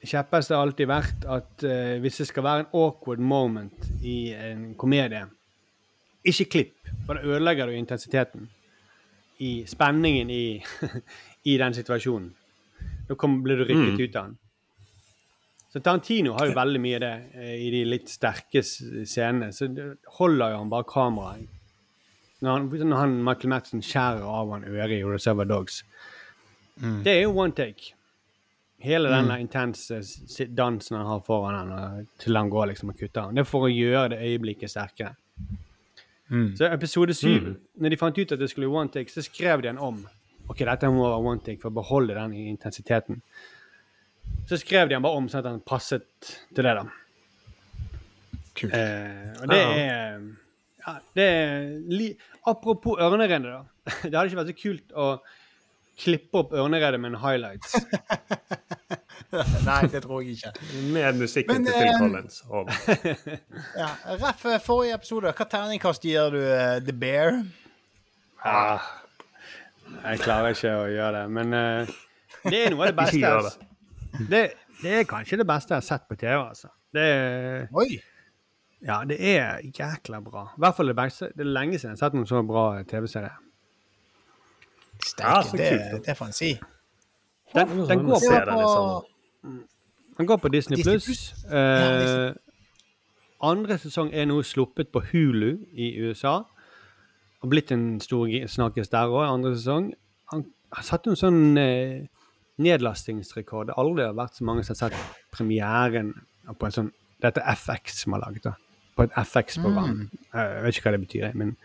kjepphest 0.02 0.50
har 0.54 0.64
alltid 0.64 0.88
vært 0.90 1.26
at 1.30 1.64
uh, 1.68 1.98
hvis 2.02 2.22
det 2.22 2.28
skal 2.30 2.46
være 2.46 2.64
en 2.64 2.72
awkward 2.80 3.20
moment 3.22 3.90
i 4.02 4.32
en 4.34 4.72
komedie 4.80 5.26
Ikke 6.26 6.48
klipp, 6.50 6.90
for 7.06 7.16
da 7.20 7.22
ødelegger 7.24 7.68
du 7.70 7.76
intensiteten. 7.78 8.48
I 9.40 9.64
spenningen 9.70 10.30
i, 10.34 10.60
i 11.52 11.58
den 11.62 11.76
situasjonen. 11.78 12.32
Da 13.08 13.16
blir 13.16 13.62
du 13.62 13.64
rykket 13.70 13.94
Mm. 13.94 14.02
ut 14.04 14.16
av 14.20 14.26
den. 14.26 14.38
Så 15.72 15.80
Tarantino 15.86 16.34
har 16.34 16.50
jo 16.50 16.56
veldig 16.58 16.82
mye 16.82 16.98
av 16.98 17.02
det 17.06 17.14
eh, 17.40 17.56
i 17.62 17.70
de 17.72 17.84
litt 17.86 18.10
sterke 18.10 18.64
scenene. 18.66 19.52
Så 19.54 19.70
holder 20.18 20.52
jo 20.56 20.58
han 20.64 20.70
bare 20.74 20.88
kameraet. 20.90 21.48
Når 22.42 22.52
han, 22.52 22.68
når 22.90 22.98
han 23.04 23.16
Michael 23.24 23.54
Madsen 23.54 23.82
skjærer 23.86 24.26
av 24.26 24.52
han 24.56 24.66
øret 24.68 24.98
i 24.98 25.04
Reserva 25.06 25.46
Dogs. 25.48 25.84
Det 27.04 27.12
er 27.18 27.22
jo 27.26 27.34
one 27.36 27.52
take. 27.56 27.94
Hele 28.80 29.10
denne 29.12 29.34
der 29.34 29.42
intense 29.44 29.98
dansen 30.56 30.96
han 30.96 31.06
har 31.10 31.20
foran 31.28 31.58
han, 31.72 32.06
til 32.22 32.38
han 32.40 32.50
går 32.50 32.70
liksom 32.72 32.90
og 32.94 32.98
kutter 33.02 33.26
han. 33.28 33.36
Det 33.36 33.42
er 33.44 33.50
for 33.50 33.68
å 33.68 33.72
gjøre 33.72 34.14
det 34.14 34.20
øyeblikket 34.24 34.72
sterkere. 34.72 35.16
Så 36.56 36.70
episode 36.72 37.14
syv, 37.18 37.42
Mm. 37.42 37.56
når 37.82 37.90
de 37.90 37.98
fant 37.98 38.18
ut 38.18 38.32
at 38.32 38.40
det 38.40 38.50
skulle 38.52 38.68
one 38.70 38.90
take, 38.94 39.10
så 39.12 39.22
skrev 39.26 39.62
de 39.62 39.68
den 39.68 39.78
om. 39.82 40.08
Ok, 40.50 40.60
dette 40.60 40.88
må 40.88 41.04
være 41.10 41.26
one 41.26 41.40
take 41.44 41.60
for 41.62 41.70
å 41.72 41.74
beholde 41.74 42.14
den 42.16 42.34
intensiteten. 42.34 43.22
Så 44.48 44.58
skrev 44.62 44.88
de 44.90 44.94
den 44.96 45.02
bare 45.02 45.18
om 45.18 45.28
sånn 45.28 45.40
at 45.40 45.50
den 45.52 45.60
passet 45.66 46.06
til 46.56 46.64
det, 46.64 46.76
da. 46.78 46.86
Kult. 48.56 48.74
Eh, 48.74 49.42
og 49.42 49.48
det 49.50 49.60
er 49.60 50.22
ja, 50.88 50.94
det 51.16 51.24
er 51.28 51.68
li 51.92 52.10
Apropos 52.48 52.98
ørneredet, 53.00 53.44
da. 53.44 53.66
Det 54.10 54.14
hadde 54.16 54.30
ikke 54.30 54.40
vært 54.40 54.54
så 54.54 54.62
kult 54.62 54.94
å 54.96 55.10
klippe 56.00 56.44
opp 56.44 56.54
ørneredet 56.56 57.00
med 57.02 57.14
en 57.14 57.20
highlights. 57.22 57.76
Nei, 59.68 59.82
det 59.92 60.02
tror 60.04 60.24
jeg 60.24 60.38
ikke. 60.38 60.54
Med 60.94 61.20
musikken 61.20 61.54
Men, 61.54 61.66
til 61.66 61.74
Phil 61.76 61.88
eh, 61.88 62.00
Collins. 62.00 62.42
Og, 62.50 62.70
Ja, 63.82 63.90
Ref, 64.24 64.46
eh, 64.46 64.60
forrige 64.64 64.98
episode, 64.98 65.34
hva 65.38 65.48
terningkast 65.52 66.06
gir 66.06 66.32
du 66.34 66.40
uh, 66.42 66.80
The 66.86 66.96
Bear? 66.96 67.42
Ah, 68.46 68.88
jeg 70.00 70.22
klarer 70.24 70.56
ikke 70.56 70.72
å 70.72 70.88
gjøre 70.90 71.12
det, 71.20 71.26
men 71.36 71.54
uh, 71.54 71.98
det 72.48 72.64
er 72.64 72.74
noe 72.74 72.88
av 72.88 72.94
det 72.94 72.98
beste. 73.04 73.34
Altså. 73.34 73.68
Det, 74.32 74.44
det 74.82 74.96
er 75.02 75.10
kanskje 75.10 75.42
det 75.44 75.48
beste 75.50 75.76
jeg 75.76 75.84
har 75.84 75.90
sett 75.92 76.08
på 76.10 76.18
TV, 76.18 76.38
altså. 76.40 76.72
Det 76.96 77.04
er, 77.06 77.68
Oi! 77.78 78.00
ja, 78.82 79.04
det 79.06 79.20
er 79.20 79.62
jækla 79.68 80.24
bra. 80.26 80.48
I 80.56 80.64
hvert 80.64 80.80
fall 80.80 80.90
det 80.90 80.98
beste. 80.98 81.30
Det 81.36 81.46
er 81.46 81.54
lenge 81.54 81.78
siden 81.78 81.94
jeg 81.94 82.00
har 82.00 82.08
sett 82.08 82.18
noen 82.18 82.30
så 82.30 82.42
bra 82.48 82.66
TV-serie. 82.90 83.36
Ja, 85.00 85.42
Sterke, 85.42 85.50
så 85.50 85.58
det, 85.58 86.02
det 86.06 86.18
får 86.18 86.26
en 86.26 86.34
si. 86.34 86.52
Den, 87.56 87.68
den, 87.68 88.06
går, 88.06 88.20
den 88.20 88.60
i 88.60 88.62
på 88.62 88.68
sommer. 88.68 89.02
den 90.18 90.28
går 90.28 90.38
på 90.38 90.48
Disney 90.48 90.84
Pluss. 90.84 91.34
Ja, 91.50 92.28
Eh, 92.30 92.34
andre 93.42 93.78
sesong 93.80 94.12
er 94.14 94.26
nå 94.28 94.42
sluppet 94.44 94.92
på 94.92 95.00
Hulu 95.12 95.58
i 95.74 95.94
USA. 96.04 96.44
Og 97.40 97.50
blitt 97.50 97.72
en 97.72 98.02
stor 98.04 98.28
snakkes 98.28 98.92
der 98.92 99.08
òg, 99.08 99.24
andre 99.30 99.56
sesong. 99.56 99.94
Han 100.34 100.46
har 100.76 100.84
satt 100.84 101.08
en 101.08 101.16
sånn 101.16 101.58
eh, 101.58 102.04
nedlastingsrekord. 102.60 103.70
Det 103.70 103.78
har 103.78 103.86
aldri 103.86 104.10
vært 104.18 104.36
så 104.36 104.48
mange 104.48 104.66
som 104.68 104.76
har 104.76 104.90
sett 104.90 105.32
premieren 105.32 106.14
på 106.60 106.68
en 106.68 106.76
sånn 106.76 106.96
Dette 107.20 107.42
er 107.44 107.58
FX 107.60 107.98
som 108.06 108.14
har 108.16 108.22
laget 108.24 108.46
det. 108.46 108.54
På 109.00 109.06
et 109.08 109.16
FX-program. 109.16 109.96
Mm. 109.96 110.26
Jeg 110.34 110.66
vet 110.66 110.78
ikke 110.78 110.90
hva 110.90 110.94
det 110.98 111.02
betyr, 111.06 111.32
men 111.40 111.56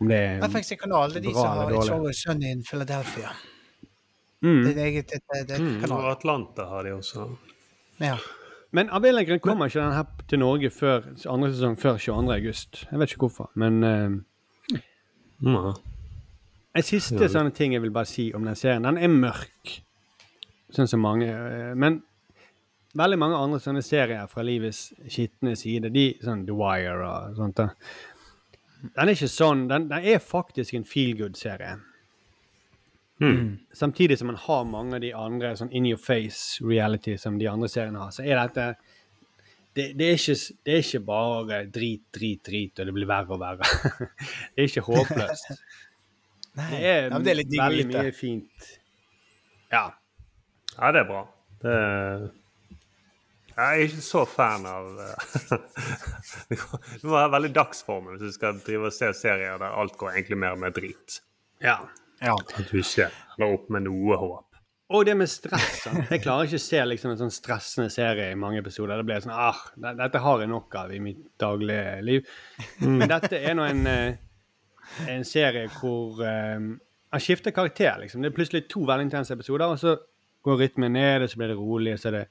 om 0.00 0.10
det 0.10 0.18
er 0.18 0.44
FX 0.48 0.74
er 0.74 0.80
kanal, 0.82 1.14
det 1.14 1.22
er 1.22 1.28
de 1.28 1.34
som 1.36 1.46
har 1.60 1.72
It's. 1.76 1.92
Always 1.94 2.22
Sunny 2.24 2.50
in 2.50 2.64
Philadelphia. 2.66 3.32
Mm. 4.40 4.60
Det 4.64 4.72
er 4.74 4.84
eget 4.88 5.10
det, 5.12 5.20
det, 5.30 5.40
det 5.48 5.60
mm. 5.60 5.90
Og. 5.92 6.10
Atlanta 6.10 6.66
har 6.70 6.86
de 6.88 6.94
også. 6.96 7.28
Ja. 8.00 8.16
Men 8.72 8.88
av 8.90 9.04
en 9.04 9.08
eller 9.10 9.26
annen 9.26 9.40
kommer 9.44 9.68
ikke 9.68 9.82
den 9.82 9.92
her 9.92 10.26
til 10.30 10.38
Norge 10.40 10.70
før 10.70 11.06
andre 11.28 11.52
sesong 11.52 11.78
før 11.78 11.98
22. 11.98 12.34
august. 12.34 12.84
Jeg 12.90 13.00
vet 13.02 13.14
ikke 13.14 13.26
hvorfor, 13.28 13.50
men 13.54 13.84
uh, 13.84 14.20
Mm. 15.40 15.72
En 16.76 16.82
siste 16.84 17.16
Ja. 17.16 17.28
sånne 17.32 17.50
ting 17.50 17.72
jeg 17.72 17.82
vil 17.82 17.90
bare 17.90 18.06
si 18.06 18.32
om 18.34 18.44
den 18.44 18.54
serien. 18.54 18.84
Den 18.84 18.98
er 18.98 19.08
mørk, 19.08 19.80
sånn 20.70 20.86
som 20.86 21.00
mange. 21.00 21.26
Uh, 21.32 21.74
Men 21.74 22.02
veldig 22.98 23.18
mange 23.20 23.38
andre 23.38 23.60
sånne 23.62 23.82
serier 23.86 24.30
fra 24.30 24.44
livets 24.46 24.88
skitne 25.10 25.54
side, 25.58 25.92
de, 25.94 26.06
sånn 26.24 26.46
The 26.48 26.56
Wire 26.56 27.06
og 27.06 27.38
sånt, 27.38 27.60
da. 27.60 27.68
den 28.82 29.04
er 29.04 29.14
ikke 29.14 29.30
sånn. 29.30 29.66
Den, 29.70 29.88
den 29.92 30.08
er 30.14 30.22
faktisk 30.24 30.74
en 30.78 30.88
feel 30.88 31.14
good-serie. 31.18 31.76
Mm. 33.20 33.58
Samtidig 33.76 34.16
som 34.18 34.30
man 34.32 34.40
har 34.40 34.64
mange 34.64 34.96
av 34.96 35.04
de 35.04 35.12
andre 35.12 35.52
sånn 35.58 35.72
in 35.76 35.86
your 35.90 36.00
face 36.00 36.64
reality 36.64 37.18
som 37.20 37.36
de 37.38 37.50
andre 37.50 37.68
seriene 37.68 38.00
har, 38.00 38.14
så 38.16 38.24
er 38.24 38.40
dette 38.40 38.70
det, 39.76 39.92
det, 39.94 40.06
er 40.08 40.16
ikke, 40.16 40.56
det 40.66 40.72
er 40.74 40.82
ikke 40.82 41.00
bare 41.06 41.60
drit, 41.70 42.02
drit, 42.10 42.40
drit, 42.46 42.80
og 42.80 42.88
det 42.88 42.94
blir 42.96 43.06
verre 43.06 43.36
og 43.36 43.42
verre. 43.42 43.68
det 44.56 44.64
er 44.64 44.66
ikke 44.66 44.86
håpløst. 44.88 45.52
Nei, 46.58 46.66
Det 46.72 46.80
er, 46.80 47.04
ja, 47.04 47.20
det 47.22 47.30
er 47.30 47.38
litt 47.38 47.54
veldig 47.54 47.86
mye 47.92 48.14
fint. 48.16 48.70
Ja. 49.70 49.84
Ja, 50.74 50.90
det 50.90 51.04
er 51.04 51.06
bra. 51.06 51.22
Det 51.62 51.76
er... 51.76 52.24
Jeg 53.50 53.64
er 53.80 53.86
ikke 53.86 54.04
så 54.04 54.24
fan 54.28 54.66
av 54.68 55.00
eh, 55.04 55.54
Du 57.02 57.08
må 57.10 57.16
ha 57.18 57.26
veldig 57.32 57.52
dagsformen 57.56 58.16
hvis 58.16 58.30
du 58.30 58.36
skal 58.36 58.60
drive 58.64 58.88
og 58.90 58.94
se 58.96 59.10
serier 59.16 59.58
der 59.60 59.74
alt 59.82 59.98
går 60.00 60.14
egentlig 60.14 60.38
mer 60.44 60.60
med 60.60 60.76
drit. 60.78 61.22
ja. 61.64 61.80
Ja. 62.20 62.34
At 62.36 62.68
du 62.68 62.76
ikke 62.76 63.06
ender 63.08 63.54
opp 63.54 63.70
med 63.72 63.86
noe 63.86 64.16
håp. 64.20 64.58
Og 64.90 65.06
det 65.06 65.14
med 65.16 65.30
stress. 65.30 65.84
Jeg 65.86 66.20
klarer 66.24 66.48
ikke 66.48 66.58
å 66.58 66.62
se 66.64 66.80
liksom, 66.84 67.12
en 67.14 67.20
sånn 67.20 67.32
stressende 67.32 67.92
serie 67.94 68.32
i 68.32 68.38
mange 68.38 68.58
episoder. 68.58 68.98
Det 68.98 69.06
blir 69.06 69.22
sånn 69.22 69.32
ah, 69.32 69.60
Dette 69.78 70.20
har 70.24 70.42
jeg 70.42 70.50
nok 70.50 70.74
av 70.80 70.92
i 70.92 70.98
mitt 71.00 71.22
daglige 71.40 71.94
liv. 72.02 72.32
Men 72.82 73.06
dette 73.08 73.38
er 73.38 73.54
nå 73.54 73.68
en, 73.70 73.86
eh, 73.86 75.06
en 75.14 75.24
serie 75.24 75.68
hvor 75.78 76.18
eh, 76.26 76.58
han 77.14 77.22
skifter 77.22 77.54
karakter. 77.54 78.02
liksom. 78.02 78.20
Det 78.20 78.32
er 78.32 78.36
plutselig 78.36 78.66
to 78.68 78.82
veldig 78.82 79.06
intense 79.06 79.32
episoder, 79.38 79.70
og 79.70 79.78
så 79.78 79.94
går 80.42 80.58
rytmen 80.64 80.92
ned, 80.98 81.22
og 81.22 81.30
så 81.30 81.38
blir 81.38 81.54
det 81.54 81.60
rolig. 81.60 81.94
og 81.94 82.02
så 82.02 82.10
er 82.10 82.18
det 82.18 82.26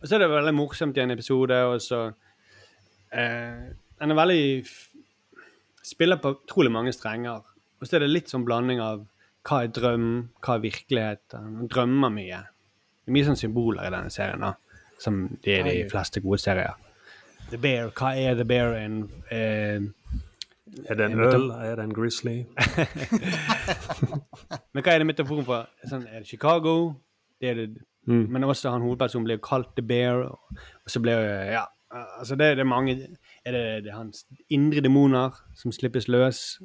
og 0.00 0.08
så 0.08 0.16
er 0.16 0.24
det 0.24 0.30
veldig 0.32 0.54
morsomt 0.54 0.96
i 0.98 1.02
en 1.04 1.10
episode, 1.14 1.58
og 1.70 1.80
så 1.82 2.00
eh, 3.12 3.68
Den 4.00 4.10
er 4.12 4.18
veldig 4.18 4.42
f- 4.66 4.90
Spiller 5.86 6.16
på 6.18 6.32
utrolig 6.34 6.72
mange 6.74 6.90
strenger. 6.92 7.44
Og 7.80 7.86
så 7.86 7.96
er 7.96 8.02
det 8.02 8.08
litt 8.10 8.28
sånn 8.32 8.42
blanding 8.44 8.80
av 8.82 9.04
hva 9.46 9.60
er 9.62 9.68
drøm, 9.70 10.06
hva 10.42 10.56
er 10.56 10.64
virkelighet. 10.64 11.36
Han 11.38 11.68
drømmer 11.70 12.10
mye. 12.10 12.40
Det 13.04 13.12
er 13.12 13.14
mye 13.14 13.28
sånn 13.28 13.38
symboler 13.38 13.86
i 13.86 13.92
denne 13.94 14.10
serien, 14.10 14.42
da, 14.42 14.50
som 14.98 15.20
de 15.44 15.54
er 15.54 15.62
de 15.68 15.76
fleste 15.92 16.18
gode 16.24 16.40
serier. 16.42 16.74
The 17.52 17.60
Bear, 17.62 17.92
hva 17.94 18.10
er 18.18 18.34
The 18.34 18.48
Bear 18.50 18.74
in 18.80 18.98
eh, 19.30 19.78
Er 20.90 20.98
det 20.98 21.06
en 21.12 21.20
øl? 21.22 21.46
Er 21.62 21.78
det 21.78 21.84
en 21.86 21.94
grizzly? 21.94 22.40
Men 24.74 24.82
hva 24.82 24.94
er 24.96 25.02
det 25.02 25.08
metaforen 25.08 25.46
for? 25.46 25.68
Sånn, 25.88 26.06
er 26.10 26.22
det 26.24 26.30
Chicago? 26.30 26.74
Det 27.40 27.50
er 27.52 27.58
det, 27.60 27.66
Mm. 28.06 28.26
Men 28.32 28.44
også 28.46 28.70
han 28.70 28.84
hovedpersonen 28.86 29.26
blir 29.26 29.42
kalt 29.42 29.72
The 29.76 29.82
Bear. 29.86 30.22
Og, 30.30 30.60
så 30.86 31.02
blir 31.02 31.22
Ja. 31.52 31.66
Altså, 32.18 32.34
det, 32.34 32.56
det 32.58 32.64
er 32.64 32.68
mange 32.68 32.92
Er 33.46 33.52
det, 33.52 33.84
det 33.84 33.92
er 33.92 33.96
hans 33.96 34.26
indre 34.50 34.80
demoner 34.82 35.36
som 35.54 35.72
slippes 35.72 36.08
løs? 36.08 36.58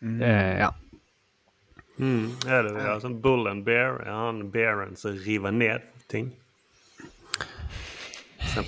Det, 0.00 0.30
ja. 0.58 0.70
Mm. 1.98 2.32
Er 2.48 2.64
det 2.64 2.72
ja, 2.80 2.94
sånn 3.02 3.20
bull 3.22 3.46
and 3.50 3.64
bear? 3.66 4.00
Er 4.02 4.16
han 4.16 4.46
bearen 4.50 4.96
som 4.96 5.18
river 5.26 5.52
ned 5.52 5.84
ting? 6.08 6.32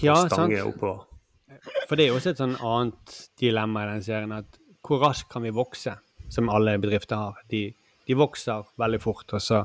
Ja, 0.00 0.28
sant. 0.28 0.52
oppover. 0.60 1.06
For 1.88 1.96
det 1.96 2.06
er 2.06 2.12
jo 2.12 2.18
også 2.18 2.34
et 2.34 2.40
sånn 2.40 2.58
annet 2.60 3.16
dilemma 3.40 3.84
i 3.84 3.90
den 3.94 4.04
serien, 4.04 4.32
at 4.36 4.60
hvor 4.84 5.00
raskt 5.04 5.30
kan 5.32 5.44
vi 5.44 5.52
vokse, 5.54 5.96
som 6.32 6.50
alle 6.52 6.76
bedrifter 6.80 7.20
har. 7.20 7.40
De, 7.52 7.66
de 8.04 8.16
vokser 8.18 8.68
veldig 8.80 9.00
fort, 9.00 9.26
og 9.32 9.42
så 9.42 9.64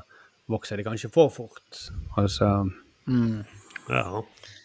vokser 0.50 0.78
de 0.80 0.84
kanskje 0.88 1.10
for 1.14 1.30
fort. 1.34 1.80
Altså 2.18 2.50
mm. 3.08 3.39
Ja. 3.89 4.04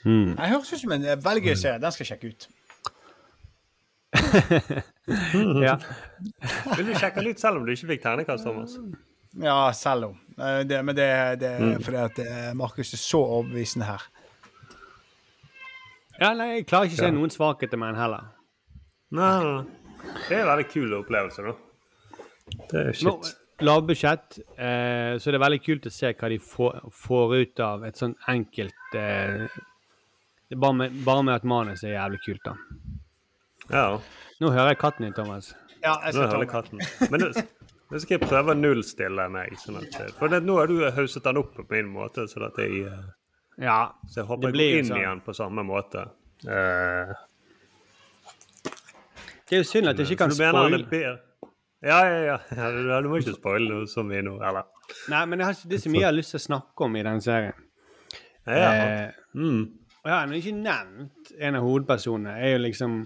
mm. 0.04 0.34
Jeg 0.38 0.50
høres 0.54 0.72
ut 0.74 0.80
som 0.82 0.92
en 0.96 1.04
eh, 1.04 1.18
veldig 1.24 1.42
gøy 1.48 1.56
serie. 1.60 1.80
Den 1.82 1.92
skal 1.94 2.04
jeg 2.06 2.12
sjekke 2.14 2.32
ut. 2.34 2.48
Ja. 5.64 5.74
Vil 6.78 6.86
du 6.88 6.94
sjekke 6.96 7.20
litt 7.24 7.40
selv 7.42 7.58
om 7.60 7.66
du 7.66 7.72
ikke 7.74 7.90
fikk 7.90 8.02
ternekast, 8.06 8.46
Thomas? 8.46 8.76
Ja, 9.36 9.56
selv 9.76 10.06
om. 10.12 10.14
Eh, 10.38 10.62
Det, 10.68 10.78
men 10.86 10.96
det, 10.96 11.08
det 11.42 11.50
er 11.58 11.82
fordi 11.84 11.98
at 12.00 12.20
eh, 12.24 12.52
Markus 12.56 12.94
er 12.96 13.00
så 13.02 13.20
overbevisende 13.20 13.84
her. 13.88 14.06
ja, 16.20 16.30
nei, 16.38 16.46
jeg 16.54 16.66
klarer 16.70 16.88
ikke 16.88 17.00
å 17.02 17.04
se 17.04 17.10
noen 17.12 17.34
svakheter 17.34 17.80
med 17.80 17.92
den 17.92 18.00
heller. 18.00 18.30
Nei, 19.14 19.30
nei, 19.44 19.54
nei. 19.60 20.14
Det 20.28 20.36
er 20.38 20.40
en 20.46 20.50
veldig 20.54 20.66
kul 20.72 20.96
opplevelse, 21.02 21.44
da. 21.44 21.54
Det 22.70 22.80
er 22.80 22.90
Nå, 23.04 23.14
shit. 23.24 23.36
Lavbudsjett, 23.62 24.38
eh, 24.58 25.14
så 25.22 25.30
det 25.30 25.38
er 25.38 25.44
veldig 25.44 25.60
kult 25.62 25.86
å 25.86 25.92
se 25.94 26.10
hva 26.10 26.30
de 26.32 26.40
får, 26.42 26.80
får 27.04 27.34
ut 27.36 27.60
av 27.62 27.84
et 27.86 28.00
sånn 28.00 28.16
enkelt 28.28 28.96
eh, 28.98 29.44
det 30.50 30.58
bare, 30.60 30.76
med, 30.80 30.96
bare 31.06 31.22
med 31.22 31.38
at 31.38 31.46
manus 31.48 31.84
er 31.86 31.94
jævlig 31.94 32.20
kult, 32.24 32.48
da. 32.48 32.56
Ja. 33.70 33.84
Nå 34.42 34.50
hører 34.52 34.74
jeg 34.74 34.80
katten 34.82 35.06
din, 35.06 35.14
Thomas. 35.16 35.54
Ja, 35.84 35.94
jeg 36.04 36.16
Nå 36.16 36.18
skal 36.18 36.26
ta 36.26 36.34
holder 36.34 36.44
den. 36.44 36.52
katten. 36.52 37.10
Men 37.12 37.24
nå 37.24 37.30
nå 37.94 38.00
skal 38.02 38.16
jeg 38.16 38.26
prøve 38.26 38.54
å 38.54 38.58
nullstille 38.58 39.26
meg. 39.30 39.52
Sånn 39.60 39.76
at, 39.78 39.98
for 40.18 40.32
det, 40.32 40.40
nå 40.42 40.56
har 40.58 40.70
du 40.70 40.80
hauset 40.96 41.24
den 41.26 41.38
opp 41.38 41.52
på 41.54 41.64
min 41.70 41.92
måte, 41.92 42.24
sånn 42.30 42.46
at 42.48 42.58
jeg, 42.58 42.88
eh, 42.88 43.04
Ja, 43.62 43.92
så 44.10 44.22
jeg 44.22 44.28
håper 44.30 44.50
jeg 44.50 44.56
går 44.56 44.78
inn 44.80 44.88
sånn. 44.88 44.98
igjen 45.02 45.20
på 45.22 45.34
samme 45.36 45.62
måte. 45.66 46.08
Uh, 46.44 47.12
det 49.44 49.54
er 49.54 49.62
jo 49.62 49.68
synd 49.68 49.92
at 49.92 50.00
jeg 50.00 50.10
ikke 50.10 50.24
kan 50.24 50.34
så 50.34 50.48
spoile. 50.50 51.12
Ja, 51.84 51.98
ja, 52.08 52.38
ja. 52.54 52.68
du, 53.04 53.08
må 53.10 53.18
ikke 53.20 53.34
spoile 53.36 53.68
noe 53.68 53.86
så 53.90 54.02
mye 54.06 54.22
nå, 54.24 54.38
eller? 54.40 54.64
Nei, 55.12 55.24
men 55.28 55.38
jeg 55.42 55.46
har, 55.50 55.54
ikke- 55.58 55.68
det 55.68 55.76
er 55.78 55.82
så 55.84 55.90
mye 55.92 56.00
jeg 56.00 56.08
har 56.08 56.16
lyst 56.16 56.30
til 56.34 56.40
å 56.40 56.44
snakke 56.46 56.86
om 56.86 56.96
i 56.96 57.02
den 57.04 57.20
serien. 57.20 57.52
Ja. 58.46 58.70
Eh, 58.72 59.10
Mm. 59.34 59.62
og 60.04 60.06
jeg 60.08 60.12
har 60.14 60.26
ennå 60.26 60.36
ikke 60.38 60.54
nevnt 60.62 61.32
en 61.40 61.54
av 61.56 61.62
hovedpersonene. 61.64 62.34
er 62.40 62.52
jo 62.52 62.58
liksom 62.64 62.96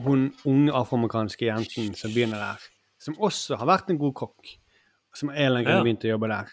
hun 0.00 0.32
unge 0.46 0.72
afroamerikanske 0.72 1.46
jenten 1.46 1.94
som 1.94 2.10
begynner 2.10 2.38
der. 2.42 2.58
Som 2.98 3.14
også 3.14 3.56
har 3.58 3.66
vært 3.66 3.90
en 3.90 3.98
god 3.98 4.14
kokk. 4.14 4.56
Som 5.14 5.28
en 5.30 5.36
eller 5.36 5.58
annen 5.60 5.64
gang 5.66 5.84
begynte 5.84 6.08
å 6.08 6.14
jobbe 6.18 6.28
der. 6.28 6.48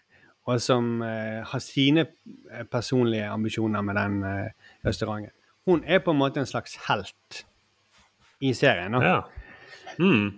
Og 0.48 0.60
som 0.62 1.02
eh, 1.02 1.42
har 1.44 1.60
sine 1.60 2.08
eh, 2.52 2.64
personlige 2.64 3.30
ambisjoner 3.32 3.82
med 3.82 3.96
den 3.96 4.24
eh, 4.24 4.52
restauranten. 4.86 5.32
Hun 5.66 5.84
er 5.86 6.00
på 6.00 6.12
en 6.12 6.18
måte 6.20 6.38
en 6.42 6.46
slags 6.50 6.76
helt 6.88 7.44
i 8.42 8.52
serien. 8.54 8.92
da. 8.92 9.02
Ja. 9.02 9.22
Mm. 10.00 10.38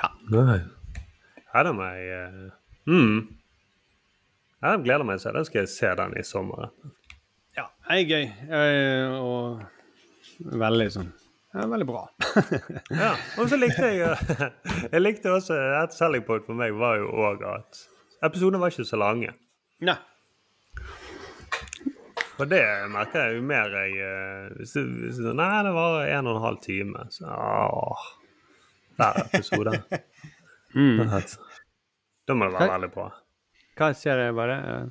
Ja. 0.00 0.10
Nei. 0.32 0.60
Ja, 1.52 1.62
det 1.66 1.72
må 1.76 1.86
jeg 1.92 2.10
eh, 2.16 2.52
mm. 2.88 3.16
Ja, 4.62 4.72
Jeg 4.72 4.84
gleder 4.86 5.04
meg 5.04 5.20
til 5.20 5.34
det. 5.36 5.46
skal 5.48 5.64
jeg 5.64 5.72
se 5.72 5.90
den 5.98 6.14
i 6.16 6.22
sommer. 6.24 6.70
Ja, 7.56 7.66
det 7.88 7.98
er 7.98 8.08
gøy. 8.08 8.28
Uh, 8.48 9.16
og 9.20 10.52
veldig 10.62 10.86
sånn 10.94 11.10
ja, 11.52 11.66
Veldig 11.68 11.86
bra. 11.86 12.06
Ja, 13.02 13.10
og 13.38 13.50
så 13.50 13.58
likte 13.60 13.90
jeg 13.90 14.06
eh, 14.06 14.46
Jeg 14.94 15.02
likte 15.02 15.34
også 15.34 15.58
Et 15.82 15.96
selling 15.96 16.24
point 16.24 16.46
for 16.46 16.56
meg 16.56 16.72
var 16.78 16.96
jo 17.02 17.10
òg 17.12 17.44
at 17.50 17.82
episodene 18.22 18.60
var 18.62 18.70
ikke 18.70 18.86
så 18.86 18.96
lange. 19.00 19.32
Nei. 19.82 19.96
Og 22.38 22.46
det 22.48 22.62
merker 22.90 23.26
jeg 23.26 23.36
jo 23.40 23.44
mer 23.50 23.74
jeg 23.74 23.96
eh, 24.06 24.44
hvis 24.60 24.76
hvis 24.78 25.18
Nei, 25.34 25.52
det 25.66 25.72
var 25.74 26.06
en 26.06 26.30
og 26.30 26.38
en 26.38 26.44
halv 26.46 26.60
time. 26.62 27.04
Så 27.10 27.26
åh, 27.26 28.04
Hver 28.98 29.22
episode. 29.26 29.78
Mm. 30.72 31.02
Da 32.24 32.32
må 32.32 32.46
det 32.48 32.54
være 32.54 32.70
veldig 32.70 32.88
bra. 32.94 33.02
Hva 33.76 33.90
serie 33.92 34.30
var 34.32 34.48
det? 34.48 34.54
Eh, 34.72 34.86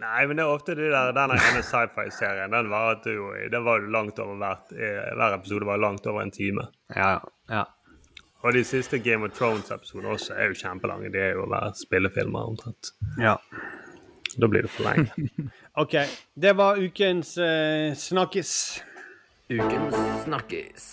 Nei, 0.00 0.22
men 0.26 0.38
det 0.38 0.46
er 0.46 0.52
ofte 0.54 0.72
de 0.78 0.86
der, 0.88 1.10
den 1.12 1.34
ene 1.36 1.60
sci-fi-serien. 1.60 2.48
Den 2.56 2.70
var 2.72 2.96
jo 3.04 3.26
den 3.52 3.66
var 3.66 3.84
langt 3.92 4.18
over 4.24 4.38
hvert 4.40 4.72
eh, 4.72 5.02
Hver 5.20 5.36
episode 5.36 5.68
var 5.68 5.82
langt 5.84 6.08
over 6.08 6.24
en 6.24 6.32
time. 6.32 6.64
Ja, 6.96 7.18
ja. 7.52 7.66
Og 8.40 8.56
de 8.56 8.64
siste 8.64 8.98
Game 9.04 9.28
of 9.28 9.36
Thrones-episodene 9.36 10.16
også 10.16 10.32
er 10.34 10.48
jo 10.48 10.58
kjempelange. 10.64 11.12
De 11.12 11.20
er 11.20 11.36
jo 11.36 11.44
å 11.44 11.50
være 11.52 11.76
spillefilmer 11.84 12.50
omtrent. 12.54 12.94
ja. 13.20 13.36
Da 14.34 14.48
blir 14.50 14.64
det 14.66 14.70
for 14.74 14.88
lenge. 14.88 15.28
OK. 15.84 15.94
Det 16.34 16.56
var 16.58 16.80
ukens 16.82 17.36
uh, 17.38 17.92
snakkis. 17.94 18.80
Ukens 19.52 20.00
snakkis. 20.24 20.88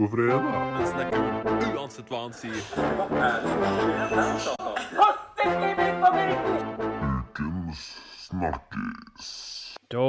Tacofredag. 0.00 0.40
Han 0.40 0.86
snakker 0.86 1.74
uansett 1.76 2.06
hva 2.08 2.20
han 2.22 2.32
sier. 2.32 2.60
Ukens 7.04 7.82
snakkis. 8.24 9.26
Da 9.92 10.06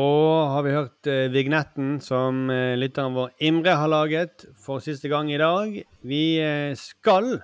har 0.53 0.63
vi 0.63 0.75
hørt 0.77 1.09
eh, 1.11 1.27
vignetten 1.33 1.97
som 1.99 2.47
eh, 2.53 2.77
lytteren 2.79 3.17
vår 3.17 3.33
Imre 3.43 3.73
har 3.81 3.91
laget 3.91 4.45
for 4.63 4.79
siste 4.79 5.11
gang 5.11 5.31
i 5.33 5.41
dag. 5.41 5.75
Vi 6.07 6.23
eh, 6.39 6.71
skal 6.79 7.41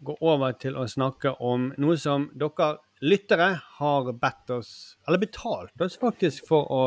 gå 0.00 0.16
over 0.24 0.56
til 0.56 0.78
å 0.78 0.86
snakke 0.88 1.34
om 1.44 1.68
noe 1.76 1.98
som 2.00 2.30
dere 2.32 2.78
lyttere 3.04 3.50
har 3.76 4.08
bedt 4.16 4.54
oss, 4.56 4.72
eller 5.04 5.20
betalt 5.20 5.84
oss 5.84 6.00
faktisk, 6.00 6.48
for 6.48 6.72
å 6.72 6.82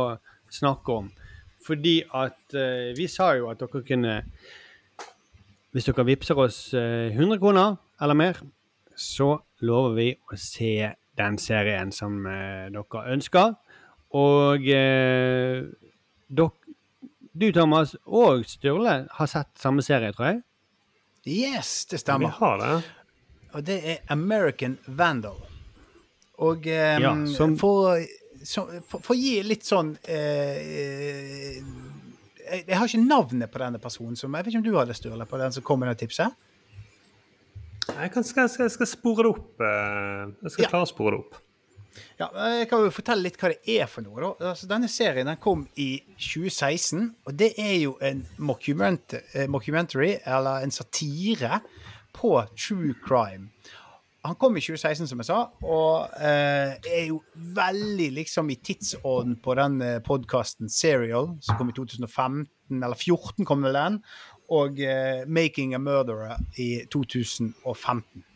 snakke 0.49 0.97
om. 1.03 1.13
Fordi 1.61 1.99
at 2.17 2.55
vi 2.97 3.05
sa 3.11 3.35
jo 3.37 3.51
at 3.51 3.61
dere 3.61 3.83
kunne 3.85 4.15
Hvis 5.71 5.85
dere 5.87 6.03
vippser 6.07 6.39
oss 6.41 6.73
eh, 6.75 7.11
100 7.15 7.37
kroner 7.39 7.77
eller 8.01 8.17
mer, 8.17 8.39
så 8.97 9.37
lover 9.63 9.93
vi 9.95 10.07
å 10.31 10.37
se 10.39 10.73
den 11.17 11.37
serien 11.39 11.91
som 11.95 12.25
eh, 12.27 12.67
dere 12.73 13.03
ønsker. 13.13 13.53
Og 14.19 14.67
eh, 14.67 15.61
dok, 16.27 16.57
du, 17.31 17.47
Thomas, 17.55 17.93
og 18.05 18.43
Sturle 18.51 18.97
har 19.15 19.29
sett 19.31 19.53
samme 19.61 19.83
serie, 19.85 20.11
tror 20.11 20.27
jeg. 20.33 20.41
Yes, 21.31 21.85
det 21.85 21.99
Vi 21.99 22.03
stemmer. 22.03 22.33
har 22.41 22.57
det. 22.59 22.73
Og 23.53 23.63
det 23.67 23.77
er 23.93 23.97
American 24.11 24.77
Vandal. 24.87 25.39
Og 26.43 26.67
eh, 26.67 26.99
Ja, 26.99 27.13
som- 27.37 27.55
for, 27.61 28.01
for, 28.43 28.99
for 29.05 29.13
å 29.13 29.19
gi 29.19 29.37
litt 29.45 29.63
sånn 29.67 29.93
eh, 30.03 30.57
eh, 30.59 31.63
jeg, 32.51 32.77
har 32.77 32.87
ikke 32.89 33.01
navnet 33.07 33.51
på 33.53 33.61
denne 33.63 33.79
personen. 33.81 34.15
Som, 34.19 34.33
jeg 34.35 34.43
vet 34.45 34.51
ikke 34.53 34.61
om 34.61 34.65
du 34.67 34.75
hadde 34.79 34.95
Sturle, 34.97 35.25
på 35.29 35.39
den 35.41 35.53
som 35.55 35.63
kom 35.63 35.79
med 35.83 35.91
det 35.93 35.99
tipset? 36.03 36.33
Jeg, 37.91 38.11
kan, 38.13 38.23
skal, 38.23 38.49
skal, 38.49 38.69
skal 38.71 38.87
spore 38.89 39.23
det 39.25 39.31
opp. 39.33 39.61
eh, 39.61 40.27
Jeg 40.45 40.51
skal 40.55 40.63
Ja. 40.67 40.69
klare 40.75 40.87
å 40.87 40.91
spore 40.91 41.15
det 41.15 41.23
opp. 41.25 41.39
Ja, 42.21 42.27
Jeg 42.55 42.69
kan 42.69 42.79
jo 42.85 42.91
fortelle 42.93 43.25
litt 43.25 43.35
hva 43.41 43.49
det 43.51 43.59
er 43.81 43.87
for 43.91 44.01
noe. 44.05 44.29
Altså, 44.39 44.67
denne 44.69 44.87
serien 44.87 45.27
den 45.27 45.39
kom 45.43 45.65
i 45.75 45.89
2016, 46.15 47.09
og 47.27 47.35
det 47.35 47.53
er 47.59 47.73
jo 47.81 47.97
en 48.01 48.21
eh, 48.23 49.47
mockumentary, 49.47 50.13
eller 50.25 50.63
en 50.63 50.71
satire, 50.71 51.59
på 52.13 52.31
true 52.59 52.93
crime. 53.05 53.49
Han 54.21 54.35
kom 54.37 54.57
i 54.57 54.61
2016, 54.61 55.07
som 55.09 55.21
jeg 55.23 55.27
sa, 55.31 55.37
og 55.65 56.11
eh, 56.21 56.75
er 56.77 57.05
jo 57.07 57.23
veldig 57.57 58.09
liksom 58.19 58.51
i 58.53 58.57
tidsånden 58.61 59.39
på 59.41 59.55
den 59.57 59.79
eh, 59.81 60.01
podkasten 60.05 60.69
Serial, 60.69 61.31
som 61.41 61.57
kom 61.57 61.71
i 61.71 61.73
2015, 61.73 62.45
eller 62.69 62.99
2014 63.01 63.47
kom 63.49 63.65
vel 63.65 63.79
den, 63.79 63.97
og 64.53 64.77
eh, 64.85 65.23
Making 65.25 65.73
a 65.73 65.79
Murderer 65.81 66.37
i 66.61 66.83
2015. 66.93 68.27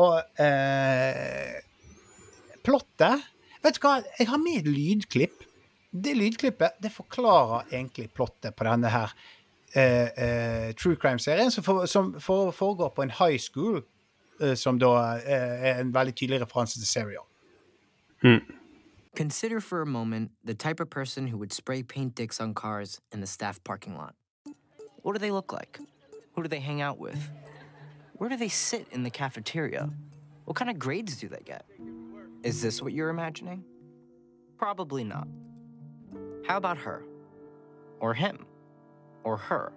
Og 0.00 0.42
eh, 0.42 1.60
plottet 2.66 3.28
Vet 3.60 3.76
du 3.76 3.82
hva, 3.84 3.98
jeg 4.16 4.24
har 4.30 4.40
med 4.40 4.62
et 4.62 4.68
lydklipp. 4.72 5.42
Det 5.92 6.14
lydklippet 6.16 6.78
det 6.80 6.88
forklarer 6.94 7.68
egentlig 7.68 8.06
plottet 8.16 8.54
på 8.56 8.64
denne 8.64 8.88
her 8.88 9.12
eh, 9.74 10.08
eh, 10.08 10.68
true 10.80 10.96
crime-serien, 10.96 11.52
som, 11.52 11.66
for, 11.66 11.84
som 11.84 12.14
for, 12.24 12.54
foregår 12.56 12.94
på 12.96 13.04
en 13.04 13.12
high 13.18 13.36
school, 13.36 13.82
som 14.56 14.78
da 14.78 15.18
eh, 15.18 15.70
er 15.70 15.80
en 15.80 15.94
veldig 15.94 16.14
tydelig 16.14 16.40
referanse 16.40 16.78
til 16.78 16.86
Serial. 16.86 17.26
Consider 19.16 19.60
for 19.60 19.82
a 19.82 19.86
moment 19.86 20.30
the 20.44 20.54
type 20.54 20.80
of 20.80 20.88
person 20.88 21.26
who 21.26 21.36
would 21.36 21.52
spray 21.52 21.82
paint 21.82 22.14
dicks 22.14 22.40
on 22.40 22.54
cars 22.54 23.00
in 23.12 23.20
the 23.20 23.26
staff 23.26 23.62
parking 23.64 23.96
lot. 23.96 24.14
What 25.02 25.14
do 25.14 25.18
they 25.18 25.30
look 25.30 25.52
like? 25.52 25.80
Who 26.34 26.42
do 26.42 26.48
they 26.48 26.60
hang 26.60 26.80
out 26.80 26.98
with? 26.98 27.30
Where 28.14 28.28
do 28.28 28.36
they 28.36 28.48
sit 28.48 28.86
in 28.92 29.02
the 29.02 29.10
cafeteria? 29.10 29.90
What 30.44 30.56
kind 30.56 30.70
of 30.70 30.78
grades 30.78 31.16
do 31.16 31.28
they 31.28 31.42
get? 31.44 31.64
Is 32.42 32.62
this 32.62 32.82
what 32.82 32.92
you're 32.92 33.08
imagining? 33.08 33.64
Probably 34.58 35.04
not. 35.04 35.26
How 36.46 36.56
about 36.56 36.78
her? 36.78 37.02
Or 37.98 38.14
him? 38.14 38.46
Or 39.24 39.36
her? 39.36 39.72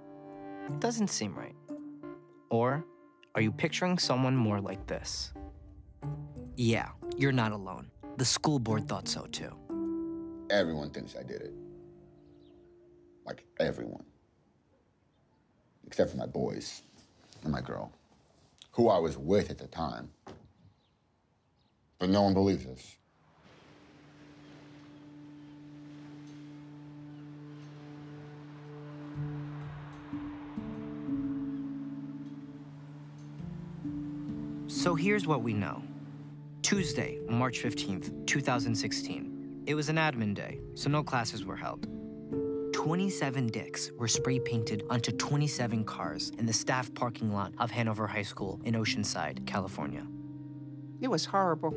Doesn't 0.79 1.09
seem 1.09 1.35
right. 1.35 1.55
Or 2.49 2.85
are 3.35 3.41
you 3.41 3.51
picturing 3.51 3.97
someone 3.97 4.35
more 4.35 4.61
like 4.61 4.85
this? 4.85 5.33
Yeah, 6.55 6.89
you're 7.17 7.31
not 7.31 7.51
alone. 7.51 7.89
The 8.17 8.25
school 8.25 8.59
board 8.59 8.87
thought 8.87 9.07
so 9.07 9.25
too. 9.31 9.55
Everyone 10.51 10.91
thinks 10.91 11.15
I 11.15 11.23
did 11.23 11.41
it. 11.41 11.53
Like 13.25 13.43
everyone. 13.59 14.03
Except 15.87 16.11
for 16.11 16.17
my 16.17 16.27
boys 16.27 16.83
and 17.43 17.51
my 17.51 17.61
girl, 17.61 17.91
who 18.71 18.89
I 18.89 18.99
was 18.99 19.17
with 19.17 19.49
at 19.49 19.57
the 19.57 19.67
time. 19.67 20.11
But 21.97 22.09
no 22.09 22.21
one 22.21 22.33
believes 22.33 22.65
us. 22.67 22.95
So 34.83 34.95
here's 34.95 35.25
what 35.25 35.41
we 35.41 35.53
know 35.53 35.81
Tuesday, 36.61 37.17
March 37.29 37.63
15th, 37.63 38.27
2016. 38.27 39.63
It 39.65 39.75
was 39.75 39.87
an 39.87 39.95
admin 39.95 40.35
day, 40.35 40.59
so 40.75 40.89
no 40.89 41.01
classes 41.01 41.45
were 41.45 41.55
held. 41.55 41.87
27 42.73 43.47
dicks 43.47 43.91
were 43.97 44.09
spray 44.09 44.39
painted 44.39 44.83
onto 44.89 45.13
27 45.13 45.85
cars 45.85 46.33
in 46.37 46.45
the 46.45 46.51
staff 46.51 46.93
parking 46.95 47.31
lot 47.31 47.53
of 47.59 47.71
Hanover 47.71 48.07
High 48.07 48.23
School 48.23 48.59
in 48.65 48.73
Oceanside, 48.73 49.47
California. 49.47 50.05
It 50.99 51.07
was 51.07 51.23
horrible. 51.23 51.73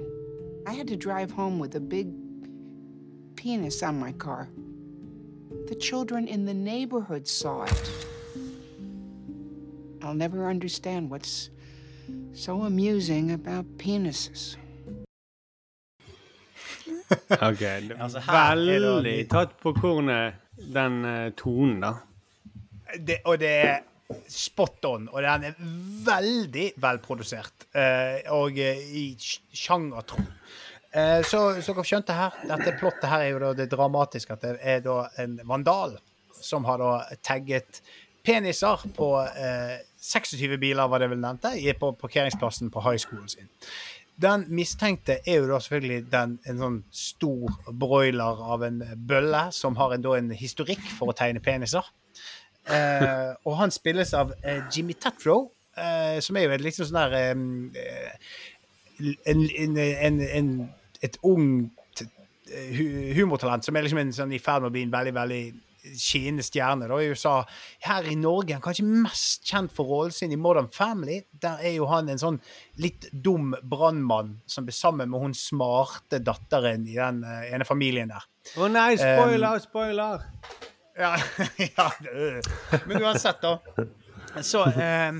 I 0.66 0.72
had 0.72 0.88
to 0.88 0.96
drive 0.96 1.30
home 1.30 1.61
with 1.61 1.76
a 1.76 1.80
big 1.80 2.12
penis 3.36 3.84
on 3.84 4.00
my 4.00 4.11
car. 4.11 4.48
The 5.68 5.76
children 5.76 6.26
in 6.26 6.44
the 6.44 6.54
neighborhood 6.54 7.28
saw 7.28 7.66
it. 7.66 7.90
I'll 10.02 10.12
never 10.12 10.48
understand 10.48 11.09
what's 11.09 11.50
so 12.37 12.62
amusing 12.62 13.32
about 13.32 13.66
penises. 13.78 14.57
Ok, 17.41 17.62
Altså, 18.03 18.20
Veldig 18.26 19.18
tatt 19.30 19.57
på 19.62 19.72
kornet, 19.76 20.34
den 20.72 21.03
eh, 21.05 21.28
tonen, 21.39 21.80
da. 21.84 21.93
det, 22.99 23.20
og 23.24 23.39
det 23.43 23.51
er 23.66 23.78
spot 24.30 24.84
on, 24.89 25.09
og 25.12 25.22
den 25.22 25.49
er 25.51 25.57
veldig 26.07 26.68
velprodusert. 26.82 27.66
Eh, 27.74 28.26
og 28.34 28.59
eh, 28.62 28.80
i 28.97 29.07
sj- 29.18 29.43
sjangertro. 29.66 30.22
Uh, 30.97 31.20
så 31.28 31.39
som 31.61 31.74
dere 31.76 31.82
skjønte 31.84 32.14
her, 32.16 32.37
dette 32.49 32.70
plottet 32.78 33.05
her 33.11 33.20
er 33.26 33.32
jo 33.34 33.41
da 33.43 33.49
det 33.59 33.66
dramatiske 33.68 34.32
at 34.32 34.45
det 34.47 34.53
er 34.64 34.78
da 34.80 34.95
en 35.20 35.34
vandal 35.45 35.99
som 36.41 36.64
har 36.64 36.80
da 36.80 36.93
tagget 37.26 37.82
peniser 38.24 38.80
på 38.97 39.11
eh, 39.26 39.74
26 40.07 40.57
biler, 40.62 40.88
var 40.88 41.02
det 41.02 41.11
vel 41.12 41.20
nevnte, 41.22 41.52
på 41.80 41.92
parkeringsplassen 42.01 42.72
på 42.74 42.82
high 42.86 43.01
schoolen 43.02 43.28
sin. 43.32 43.51
Den 44.16 44.47
mistenkte 44.48 45.18
er 45.28 45.43
jo 45.43 45.48
da 45.51 45.59
selvfølgelig 45.60 46.06
den, 46.12 46.39
en 46.48 46.60
sånn 46.62 46.76
stor 46.94 47.72
broiler 47.76 48.40
av 48.55 48.64
en 48.64 48.81
bølle 49.09 49.43
som 49.52 49.76
har 49.76 49.93
en, 49.93 50.05
da 50.05 50.14
en 50.16 50.31
historikk 50.32 50.81
for 50.97 51.12
å 51.12 51.16
tegne 51.16 51.43
peniser. 51.44 51.85
Eh, 52.72 53.35
og 53.44 53.59
han 53.60 53.74
spilles 53.74 54.14
av 54.16 54.32
eh, 54.40 54.62
Jimmy 54.72 54.97
Tatro, 54.98 55.51
eh, 55.76 56.16
som 56.24 56.39
er 56.39 56.47
jo 56.47 56.55
en 56.56 56.64
liksom 56.64 56.89
sånn 56.89 56.98
der 57.02 57.18
eh, 57.20 58.24
en, 59.28 59.76
en, 59.76 60.51
Et 61.05 61.18
ungt 61.28 62.02
humortalent 63.18 63.66
som 63.66 63.76
er 63.76 63.85
liksom 63.85 63.98
en, 64.01 64.12
sånn, 64.16 64.32
i 64.32 64.40
ferd 64.40 64.62
med 64.64 64.70
å 64.70 64.72
bli 64.72 64.86
en 64.86 64.94
veldig 64.94 65.12
veldig 65.12 65.43
skinnende 65.94 66.44
stjerne 66.46 66.88
da, 66.90 66.98
i 67.00 67.10
USA. 67.12 67.36
Her 67.86 68.08
i 68.10 68.16
Norge 68.18 68.52
er 68.52 68.58
han 68.58 68.64
kanskje 68.64 68.86
mest 68.86 69.46
kjent 69.46 69.74
for 69.74 69.88
rollen 69.90 70.14
sin 70.14 70.34
i 70.34 70.40
Modern 70.40 70.68
Family. 70.72 71.20
Der 71.42 71.62
er 71.62 71.76
jo 71.76 71.88
han 71.90 72.10
en 72.12 72.22
sånn 72.22 72.40
litt 72.82 73.08
dum 73.12 73.54
brannmann 73.62 74.36
som 74.50 74.66
blir 74.66 74.76
sammen 74.76 75.12
med 75.12 75.22
hun 75.22 75.36
smarte 75.36 76.22
datteren 76.24 76.88
i 76.88 76.96
den 76.98 77.22
uh, 77.26 77.44
ene 77.50 77.68
familien 77.68 78.12
der. 78.14 78.26
Å 78.56 78.70
nei, 78.70 78.92
spoiler, 79.00 79.60
spoiler! 79.62 80.26
Ja, 80.96 81.12
ja. 81.76 81.90
Men 82.86 83.02
uansett, 83.02 83.42
da. 83.42 83.58
Så, 84.42 84.62
eh, 84.64 85.12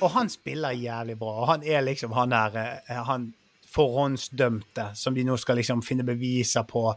og 0.00 0.10
han 0.14 0.30
spiller 0.32 0.76
jævlig 0.76 1.16
bra. 1.20 1.32
Og 1.42 1.50
han 1.50 1.64
er 1.66 1.84
liksom 1.84 2.14
han 2.16 2.34
her, 2.36 2.56
eh, 2.84 3.02
han 3.08 3.30
forhåndsdømte 3.76 4.90
som 4.96 5.16
de 5.16 5.24
nå 5.26 5.36
skal 5.40 5.58
liksom 5.60 5.82
finne 5.84 6.06
beviser 6.06 6.64
på 6.68 6.88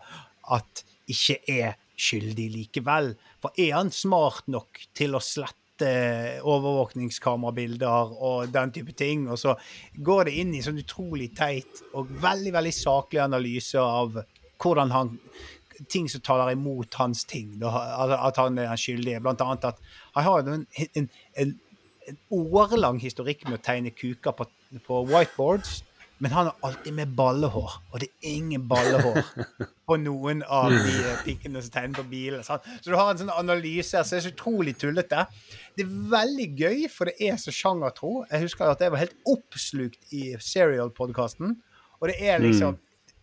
at 0.56 0.84
ikke 1.10 1.40
er 1.49 1.77
skyldig 2.00 2.48
likevel. 2.56 3.14
For 3.42 3.56
er 3.60 3.76
han 3.78 3.92
smart 3.94 4.48
nok 4.52 4.82
til 4.98 5.18
å 5.18 5.24
slette 5.24 5.58
overvåkningskamerabilder 6.44 8.16
og 8.16 8.52
den 8.56 8.74
type 8.76 8.96
ting? 8.98 9.28
Og 9.32 9.40
så 9.42 9.56
går 9.96 10.28
det 10.30 10.36
inn 10.42 10.56
i 10.58 10.64
sånn 10.66 10.82
utrolig 10.82 11.32
teit 11.38 11.84
og 11.94 12.12
veldig, 12.24 12.54
veldig 12.58 12.76
saklig 12.76 13.24
analyse 13.24 13.80
av 13.80 14.20
hvordan 14.60 14.92
han 14.92 15.18
ting 15.88 16.10
som 16.12 16.22
taler 16.22 16.52
imot 16.52 16.98
hans 17.00 17.24
ting, 17.24 17.54
altså 17.64 18.18
at 18.20 18.40
han 18.42 18.60
er 18.60 18.80
skyldig. 18.80 19.20
Blant 19.24 19.42
annet 19.46 19.70
at 19.70 19.80
han 20.18 20.26
har 20.26 20.50
en, 20.52 20.66
en, 21.00 21.10
en 21.40 21.54
årelang 22.36 23.00
historikk 23.00 23.46
med 23.48 23.60
å 23.60 23.64
tegne 23.64 23.94
kuker 23.96 24.36
på, 24.36 24.48
på 24.86 25.04
whiteboards. 25.08 25.80
Men 26.20 26.32
han 26.36 26.50
har 26.50 26.56
alltid 26.68 26.94
med 26.98 27.14
ballehår, 27.16 27.76
og 27.94 28.00
det 28.04 28.10
er 28.20 28.34
ingen 28.36 28.66
ballehår 28.68 29.22
på 29.88 29.96
noen 30.04 30.41
av 30.44 30.74
de 30.74 31.14
pikkene 31.24 31.62
som 31.64 31.72
tegner 31.72 31.96
på 32.02 32.04
bilen. 32.12 32.44
Så 32.44 32.58
du 32.84 32.91
har 32.98 33.14
en 33.14 33.22
sånn 33.22 33.32
analyse 33.32 33.96
her 33.96 34.04
som 34.04 34.18
er 34.18 34.26
så 34.26 34.34
utrolig 34.34 34.74
tullete. 34.82 35.22
Det 35.80 35.86
er 35.86 35.94
veldig 36.12 36.48
gøy, 36.60 36.82
for 36.91 37.08
det 37.08 37.16
er 37.30 37.40
så 37.40 37.54
sjangertro. 37.56 38.26
Jeg 38.34 38.44
husker 38.50 38.68
at 38.74 38.84
jeg 38.84 38.91
var 38.91 39.00
helt 39.06 39.16
oppslukt 39.32 40.12
i 40.12 40.34
Serial-podkasten, 40.44 41.56
og 42.02 42.08
det 42.12 42.18
er 42.22 42.40
liksom 42.44 42.76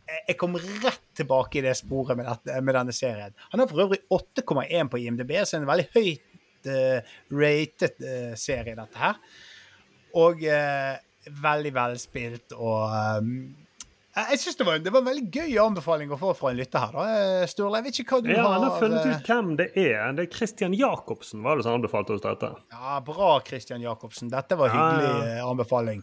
jeg- 0.08 0.22
Jeg 0.28 0.36
kom 0.38 0.54
rett 0.56 1.00
tilbake 1.18 1.56
i 1.58 1.60
det 1.62 1.76
sporet 1.76 2.16
med, 2.16 2.26
dette, 2.26 2.60
med 2.62 2.74
denne 2.74 2.92
serien. 2.94 3.34
Han 3.50 3.60
har 3.60 3.66
for 3.66 3.82
øvrig 3.84 3.98
8,1 4.08 4.88
på 4.88 5.00
IMDb, 5.02 5.32
så 5.44 5.56
er 5.56 5.60
en 5.60 5.66
veldig 5.66 5.88
høyt 5.92 6.22
uh, 6.66 7.00
rated 7.30 8.00
uh, 8.00 8.34
serie, 8.38 8.74
dette 8.78 8.96
her. 8.96 9.16
Og 10.14 10.44
eh, 10.44 10.96
veldig 11.42 11.72
velspilt 11.74 12.54
og 12.56 12.92
um, 13.20 13.30
jeg 14.16 14.30
jeg 14.32 14.40
synes 14.40 14.56
det 14.56 14.64
var, 14.66 14.78
det 14.80 14.92
var 14.94 15.02
en 15.02 15.08
veldig 15.10 15.26
gøy 15.28 15.56
anbefaling 15.60 16.12
å 16.14 16.16
få 16.16 16.30
fra 16.38 16.48
en 16.48 16.56
lytter 16.56 16.80
her. 16.80 16.94
da. 16.94 17.16
Eh, 17.20 17.42
Sturle, 17.52 17.76
jeg 17.76 17.84
vet 17.84 17.98
ikke 18.00 18.14
hva 18.16 18.20
du 18.24 18.30
Ja, 18.30 18.44
har 18.46 18.54
han 18.54 18.62
har 18.64 18.78
funnet 18.80 19.02
eh, 19.02 19.10
ut 19.12 19.28
hvem 19.28 19.50
det 19.58 19.66
er. 19.76 20.14
Det 20.16 20.24
er 20.24 20.30
Christian 20.32 20.76
Jacobsen 20.76 21.42
var 21.44 21.60
det 21.60 21.66
som 21.66 21.76
anbefalte 21.76 22.14
oss 22.16 22.22
dette. 22.24 22.48
Ja, 22.72 22.94
bra, 23.04 23.34
Christian 23.44 23.84
Jacobsen. 23.84 24.30
Dette 24.32 24.56
var 24.56 24.72
hyggelig 24.72 25.10
ja. 25.10 25.34
eh, 25.34 25.42
anbefaling. 25.44 26.00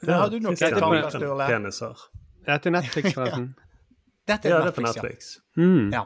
Men 0.00 0.10
Ja, 0.10 0.16
har 0.24 0.32
du 0.32 0.40
noen 0.40 0.58
Christian 0.58 0.82
tanker, 0.82 1.06
Sturle? 1.14 1.46
Peniser. 1.52 2.02
Dette 2.48 2.72
er 2.72 2.76
Netflix, 2.80 3.14
forresten. 3.14 3.46
Dette 4.32 4.50
Ja, 4.50 4.58
Netflix, 4.66 4.66
det 4.66 4.72
er 4.72 4.76
på 4.80 4.86
Netflix, 4.88 5.30
ja. 5.38 5.62
Mm. 5.62 5.94
Ja. 5.94 6.04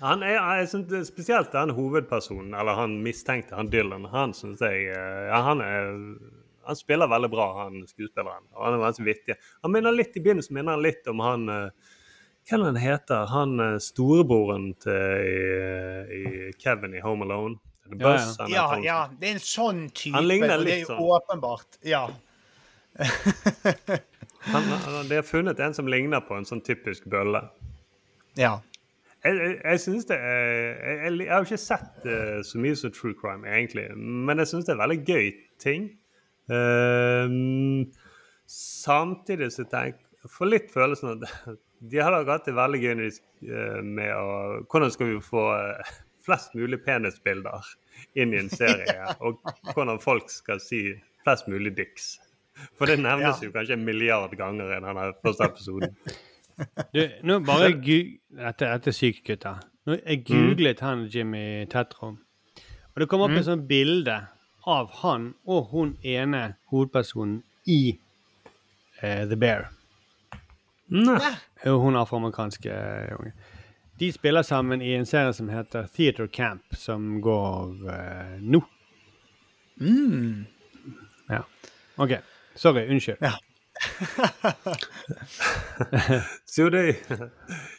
Han 0.00 0.22
er, 0.24 0.38
jeg 0.56 0.68
synes 0.72 0.92
er 0.96 1.04
Spesielt 1.04 1.52
den 1.52 1.74
hovedpersonen, 1.76 2.54
eller 2.56 2.80
han 2.80 2.96
mistenkte, 3.04 3.52
han 3.58 3.68
Dylan, 3.68 4.08
han 4.08 4.32
syns 4.32 4.64
jeg 4.64 4.88
eh, 4.96 5.26
ja, 5.28 5.42
han, 5.44 5.60
er, 5.60 5.92
han 6.66 6.78
spiller 6.78 7.10
veldig 7.10 7.30
bra, 7.32 7.46
han 7.64 7.82
skuespilleren. 7.88 8.48
Og 8.54 8.64
han 8.64 8.76
er 8.76 8.82
veldig 8.82 9.06
vittig. 9.06 9.36
Han 9.62 9.74
minner 9.74 9.94
litt 9.94 10.16
i 10.16 10.22
begynnelsen 10.24 10.56
minner 10.56 10.76
han 10.76 10.84
litt 10.84 11.06
om 11.12 11.22
han 11.24 11.46
Hvem 12.46 12.60
Hva 12.60 12.66
er 12.68 12.70
han 12.70 12.76
heter? 12.78 13.24
Han 13.32 13.60
eh, 13.62 13.78
storebroren 13.82 14.68
til 14.78 15.24
i, 15.26 16.20
i 16.20 16.52
Kevin 16.62 16.94
i 16.94 17.02
Home 17.02 17.26
Alone. 17.26 17.58
Ja, 17.90 17.96
Buzz? 17.96 18.36
ja. 18.38 18.46
Ja, 18.50 18.66
ja, 18.84 18.98
det 19.18 19.28
er 19.28 19.34
en 19.34 19.42
sånn 19.42 19.80
type. 19.90 20.14
Han 20.14 20.28
ligner 20.28 20.58
litt 20.62 20.62
sånn. 20.62 20.68
det 20.68 20.76
er 20.76 20.80
jo 20.84 20.90
sånn. 20.92 21.02
åpenbart. 21.16 21.80
Ja. 21.86 22.06
Han, 24.46 24.62
han, 24.62 25.08
de 25.08 25.16
har 25.18 25.24
funnet 25.26 25.58
en 25.58 25.74
som 25.74 25.88
ligner 25.90 26.20
på 26.22 26.36
en 26.38 26.44
sånn 26.46 26.60
typisk 26.62 27.08
bølle. 27.10 27.40
ja. 28.38 28.60
Jeg, 29.24 29.34
jeg, 29.40 29.54
jeg 29.64 29.80
synes 29.82 30.04
det 30.06 30.16
er 30.22 30.44
jeg, 30.46 31.16
jeg 31.24 31.30
har 31.32 31.40
jo 31.42 31.48
ikke 31.48 31.58
sett 31.58 32.04
uh, 32.06 32.36
så 32.46 32.60
mye 32.62 32.76
som 32.78 32.92
true 32.94 33.16
crime, 33.18 33.42
egentlig. 33.48 33.88
Men 33.98 34.38
jeg 34.38 34.52
syns 34.52 34.68
det 34.68 34.76
er 34.76 34.78
veldig 34.84 34.98
gøy 35.02 35.30
ting. 35.58 35.88
Ehm, 36.52 37.86
samtidig 38.50 39.50
så 39.54 39.64
tenker 39.70 40.02
jeg 40.26 40.30
får 40.32 40.50
litt 40.50 40.68
følelsen 40.74 41.12
at 41.16 41.56
de 41.90 42.00
har 42.02 42.14
nok 42.14 42.30
hatt 42.32 42.46
det 42.48 42.54
veldig 42.56 42.80
gøy 42.82 42.92
eh, 43.06 43.80
med 43.84 44.12
å 44.16 44.28
Hvordan 44.70 44.92
skal 44.94 45.10
vi 45.12 45.18
få 45.22 45.42
eh, 45.54 45.90
flest 46.26 46.54
mulig 46.58 46.80
penisbilder 46.86 47.66
inn 48.18 48.34
i 48.34 48.40
en 48.42 48.50
serie? 48.50 49.10
Og 49.26 49.38
hvordan 49.72 50.00
folk 50.02 50.30
skal 50.32 50.62
si 50.62 50.84
flest 51.26 51.48
mulig 51.50 51.74
dicks. 51.78 52.16
For 52.78 52.88
det 52.88 53.00
nevnes 53.02 53.40
Ja. 53.42 53.48
jo 53.48 53.52
kanskje 53.54 53.76
en 53.76 53.84
milliard 53.84 54.32
ganger 54.38 54.70
i 54.70 54.78
denne 54.80 55.10
første 55.24 55.50
episoden. 55.50 55.96
Du, 56.94 57.02
nå 57.28 57.34
bare. 57.44 57.66
Dette, 57.76 58.64
er 58.64 58.94
sykt, 58.96 59.26
gutter. 59.26 59.58
Nå, 59.84 59.98
jeg 60.06 60.22
googlet 60.24 60.78
han 60.80 61.02
Jimmy 61.12 61.66
Tetrom, 61.68 62.14
og 62.94 63.02
det 63.02 63.08
kom 63.10 63.20
opp 63.26 63.34
Mm. 63.34 63.36
et 63.42 63.44
sånt 63.44 63.66
bilde 63.68 64.14
av 64.66 64.90
han 65.02 65.34
og 65.46 65.68
hun 65.72 65.96
ene 66.02 66.56
hovedpersonen 66.72 67.42
i 67.66 67.98
uh, 69.02 69.24
The 69.28 69.36
Bear. 69.36 69.68
Nei. 70.86 71.20
Hun 71.64 71.96
afroamerikanske 71.98 72.70
eh, 72.70 73.18
unge. 73.18 73.32
De 73.98 74.12
spiller 74.12 74.42
sammen 74.42 74.82
i 74.82 74.94
en 74.94 75.06
serie 75.06 75.32
som 75.34 75.48
heter 75.48 75.86
Theater 75.96 76.26
Camp, 76.26 76.76
som 76.76 77.20
går 77.20 77.88
uh, 77.88 78.40
nå. 78.40 78.60
Mm. 79.80 80.44
Ja. 81.28 81.42
OK. 81.96 82.10
Sorry. 82.54 82.90
Unnskyld. 82.90 83.16
Ja. 83.20 83.32
Så 86.44 86.70
det 86.70 86.96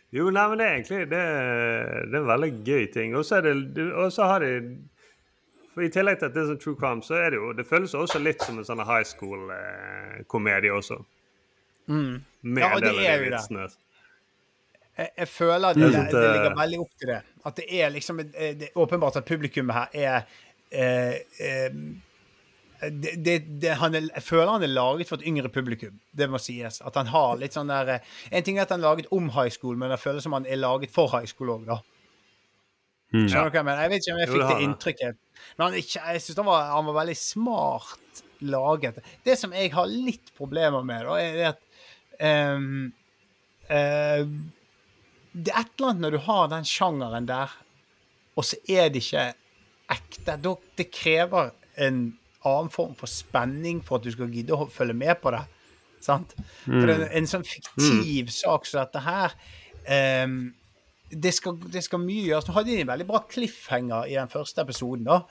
Jo, 0.10 0.30
nei, 0.30 0.50
men 0.50 0.60
det 0.60 0.66
er 0.66 0.74
egentlig 0.76 1.00
det, 1.12 1.24
det 2.12 2.16
er 2.16 2.22
en 2.22 2.30
veldig 2.30 2.52
gøy 2.64 2.86
ting. 2.94 3.16
Og 3.18 3.26
så 3.26 3.42
det 3.42 3.54
Og 3.92 4.14
så 4.14 4.24
har 4.30 4.40
de 4.40 4.78
for 5.78 5.86
I 5.86 5.92
tillegg 5.94 6.18
til 6.18 6.26
at 6.26 6.34
det 6.34 6.42
er 6.42 6.48
sånn 6.50 6.62
true 6.64 6.74
crime, 6.80 7.04
så 7.06 7.20
er 7.22 7.36
det 7.36 7.38
jo 7.38 7.52
Det 7.54 7.68
føles 7.70 7.92
også 7.94 8.18
litt 8.24 8.42
som 8.42 8.58
en 8.58 8.66
sånn 8.66 8.82
high 8.82 9.06
school-komedie 9.06 10.72
også. 10.74 10.98
Mm. 11.88 12.16
Med 12.42 12.64
Ja, 12.64 12.72
og 12.74 12.82
det 12.82 12.96
er 12.98 13.22
jo 13.22 13.30
det. 13.36 13.68
Jeg, 14.98 15.10
jeg 15.22 15.28
føler 15.30 15.74
det, 15.78 15.84
det, 15.84 15.92
synes 15.94 16.10
det 16.12 16.22
det- 16.24 16.34
ligger 16.34 16.56
veldig 16.58 16.80
opp 16.82 16.98
til 17.00 17.12
det. 17.14 17.20
At 17.46 17.56
det 17.62 17.68
er 17.70 17.90
liksom 17.94 18.20
eh, 18.26 18.56
Det 18.58 18.72
er 18.72 18.82
åpenbart 18.82 19.16
at 19.22 19.26
publikummet 19.30 19.76
her 19.78 19.88
er 19.94 20.18
eh, 20.72 21.20
eh, 21.40 21.78
det, 22.82 23.14
det, 23.26 23.36
det, 23.62 23.76
han 23.78 23.96
er, 23.96 24.10
Jeg 24.16 24.24
føler 24.24 24.52
han 24.52 24.64
er 24.66 24.74
laget 24.74 25.08
for 25.10 25.22
et 25.22 25.28
yngre 25.30 25.50
publikum. 25.54 26.00
Det 26.18 26.30
må 26.30 26.42
sies. 26.42 26.82
At 26.82 26.98
han 26.98 27.08
har 27.14 27.38
litt 27.38 27.54
sånn 27.54 27.70
der 27.70 27.94
eh, 28.00 28.10
En 28.32 28.44
ting 28.44 28.58
er 28.58 28.66
at 28.66 28.74
han 28.74 28.82
er 28.82 28.90
laget 28.90 29.14
om 29.14 29.30
high 29.38 29.54
school, 29.54 29.78
men 29.78 29.94
det 29.94 30.02
føles 30.02 30.26
som 30.26 30.34
han 30.34 30.50
er 30.50 30.58
laget 30.58 30.92
for 30.94 31.14
high 31.14 31.30
school 31.30 31.54
òg, 31.60 31.70
da. 31.70 31.80
Mm. 33.14 33.24
Skjønner 33.30 33.48
du 33.48 33.56
hva 33.56 33.62
jeg 33.62 33.68
mener? 33.70 33.82
Jeg 33.86 33.92
vet 33.94 34.04
ikke 34.04 34.14
om 34.14 34.20
jeg 34.20 34.28
Jo, 34.28 34.34
fikk 34.34 34.44
det 34.44 34.50
det 34.50 34.68
inntrykket. 34.68 35.20
Men 35.56 35.66
han, 35.66 35.78
jeg 35.80 36.22
synes 36.24 36.42
han, 36.42 36.50
var, 36.50 36.70
han 36.74 36.90
var 36.90 36.98
veldig 37.00 37.18
smart 37.20 38.22
laget. 38.48 39.00
Det 39.26 39.38
som 39.40 39.56
jeg 39.56 39.72
har 39.74 39.90
litt 39.92 40.34
problemer 40.38 40.86
med, 40.86 41.08
da, 41.08 41.18
er 41.22 41.54
at 41.54 41.64
um, 42.58 42.92
uh, 43.72 44.24
Det 45.38 45.54
er 45.54 45.64
et 45.64 45.74
eller 45.78 45.92
annet 45.92 46.04
når 46.04 46.18
du 46.18 46.22
har 46.28 46.52
den 46.52 46.68
sjangeren 46.68 47.30
der, 47.30 47.56
og 48.38 48.46
så 48.46 48.60
er 48.70 48.92
det 48.94 49.06
ikke 49.06 49.28
ekte. 49.94 50.38
Det 50.78 50.90
krever 50.94 51.54
en 51.88 52.02
annen 52.48 52.72
form 52.74 52.96
for 52.98 53.10
spenning 53.10 53.82
for 53.86 53.98
at 53.98 54.08
du 54.08 54.14
skal 54.14 54.32
gidde 54.34 54.56
å 54.56 54.68
følge 54.72 54.96
med 54.98 55.18
på 55.22 55.34
det. 55.34 55.44
Sant? 56.04 56.36
For 56.66 56.86
det 56.86 56.98
er 56.98 57.16
en 57.18 57.30
sånn 57.30 57.46
fiktiv 57.48 58.30
sak 58.32 58.68
som 58.70 58.84
dette 58.84 59.02
her 59.02 59.34
ehm, 59.90 60.38
det, 61.12 61.34
skal, 61.34 61.58
det 61.74 61.84
skal 61.86 62.00
mye 62.04 62.26
gjøres. 62.28 62.48
Nå 62.48 62.54
hadde 62.58 62.72
de 62.74 62.82
en 62.84 62.90
veldig 62.92 63.08
bra 63.10 63.22
cliffhanger 63.32 64.10
i 64.12 64.16
den 64.18 64.32
første 64.32 64.62
episoden, 64.66 65.06
da. 65.08 65.22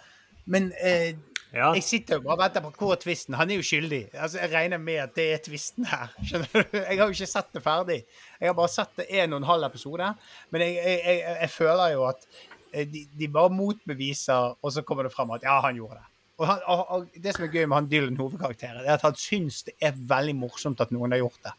Men 0.47 0.71
eh, 0.81 1.15
Ja. 1.55 1.71
jeg 1.75 1.83
sitter 1.87 2.19
jo 2.19 2.25
bare 2.27 2.35
og 2.37 2.41
venter 2.43 2.65
på 2.65 2.71
hvor 2.85 2.99
tvisten. 3.01 3.35
Han 3.39 3.51
er 3.51 3.57
jo 3.61 3.65
skyldig. 3.65 4.01
Altså, 4.15 4.39
Jeg 4.43 4.51
regner 4.53 4.79
med 4.83 4.99
at 5.03 5.15
det 5.17 5.27
er 5.33 5.39
tvisten 5.45 5.87
her. 5.89 6.11
Skjønner 6.27 6.67
du? 6.67 6.77
Jeg 6.79 6.99
har 6.99 7.07
jo 7.07 7.15
ikke 7.15 7.29
sett 7.31 7.53
det 7.55 7.63
ferdig. 7.65 8.01
Jeg 8.41 8.49
har 8.51 8.55
bare 8.59 8.73
sett 8.73 8.93
det 8.99 9.07
en 9.23 9.33
og 9.33 9.41
en 9.43 9.49
halv 9.53 9.65
episode. 9.71 10.11
Men 10.51 10.61
jeg, 10.67 10.75
jeg, 10.77 11.01
jeg, 11.07 11.37
jeg 11.41 11.51
føler 11.55 11.95
jo 11.95 12.05
at 12.11 12.27
eh, 12.73 12.85
de, 12.93 13.07
de 13.19 13.29
bare 13.33 13.51
motbeviser, 13.55 14.57
og 14.63 14.73
så 14.75 14.83
kommer 14.83 15.07
det 15.09 15.15
fram 15.15 15.31
at 15.37 15.47
ja, 15.47 15.61
han 15.65 15.79
gjorde 15.79 16.01
det. 16.01 16.07
Og, 16.37 16.47
han, 16.51 16.59
og, 16.69 16.83
og 16.91 17.07
Det 17.25 17.33
som 17.35 17.47
er 17.47 17.55
gøy 17.55 17.65
med 17.65 17.77
han 17.79 17.87
Dylan 17.91 18.17
hovedkarakteren, 18.21 18.83
er 18.85 18.99
at 18.99 19.07
han 19.07 19.15
syns 19.17 19.63
det 19.71 19.77
er 19.81 19.97
veldig 19.97 20.35
morsomt 20.37 20.83
at 20.85 20.93
noen 20.93 21.15
har 21.15 21.23
gjort 21.25 21.41
det. 21.47 21.55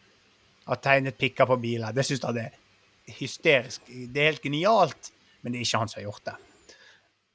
Har 0.68 0.82
tegnet 0.84 1.18
pikker 1.18 1.48
på 1.50 1.58
biler. 1.64 1.96
Det 1.96 2.06
syns 2.06 2.22
han 2.28 2.38
er 2.44 2.54
hysterisk. 3.20 3.82
Det 3.88 4.22
er 4.22 4.32
helt 4.32 4.44
genialt, 4.44 5.12
men 5.42 5.54
det 5.54 5.60
er 5.62 5.66
ikke 5.68 5.80
han 5.84 5.92
som 5.92 6.02
har 6.02 6.08
gjort 6.10 6.26
det. 6.30 6.36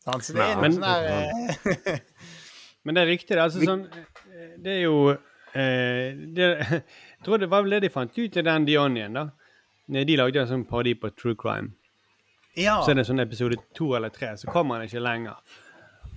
Sant? 0.05 0.25
Så 0.27 0.35
det 0.37 0.43
er 0.43 0.55
noe 0.57 0.63
men- 0.63 0.73
sånn 0.73 0.89
her 0.89 1.93
eh, 1.93 1.99
Men 2.85 2.97
det 2.97 3.03
er 3.05 3.07
riktig. 3.13 3.37
Det 3.37 3.43
altså, 3.45 3.61
sånn, 3.63 3.85
eh, 3.93 4.55
det 4.59 4.73
er 4.73 4.81
jo 4.83 4.97
eh, 5.13 6.17
det, 6.35 6.49
Jeg 6.73 7.23
tror 7.25 7.39
det 7.39 7.49
var 7.53 7.63
vel 7.63 7.77
det 7.77 7.85
de 7.87 7.93
fant 7.95 8.19
ut 8.19 8.37
i 8.37 8.43
den 8.43 8.67
The 8.67 8.79
Onion. 8.83 9.13
da. 9.21 9.29
De 9.93 10.17
lagde 10.19 10.41
en 10.43 10.49
sånn 10.51 10.65
parodi 10.67 10.95
på 10.99 11.11
true 11.15 11.37
crime. 11.39 11.71
Ja. 12.59 12.81
Så 12.83 12.91
er 12.93 12.99
det 12.99 13.07
sånn 13.09 13.23
episode 13.23 13.57
to 13.77 13.93
eller 13.97 14.11
tre, 14.13 14.33
så 14.37 14.51
kommer 14.51 14.77
han 14.81 14.89
ikke 14.89 15.01
lenger. 15.03 15.39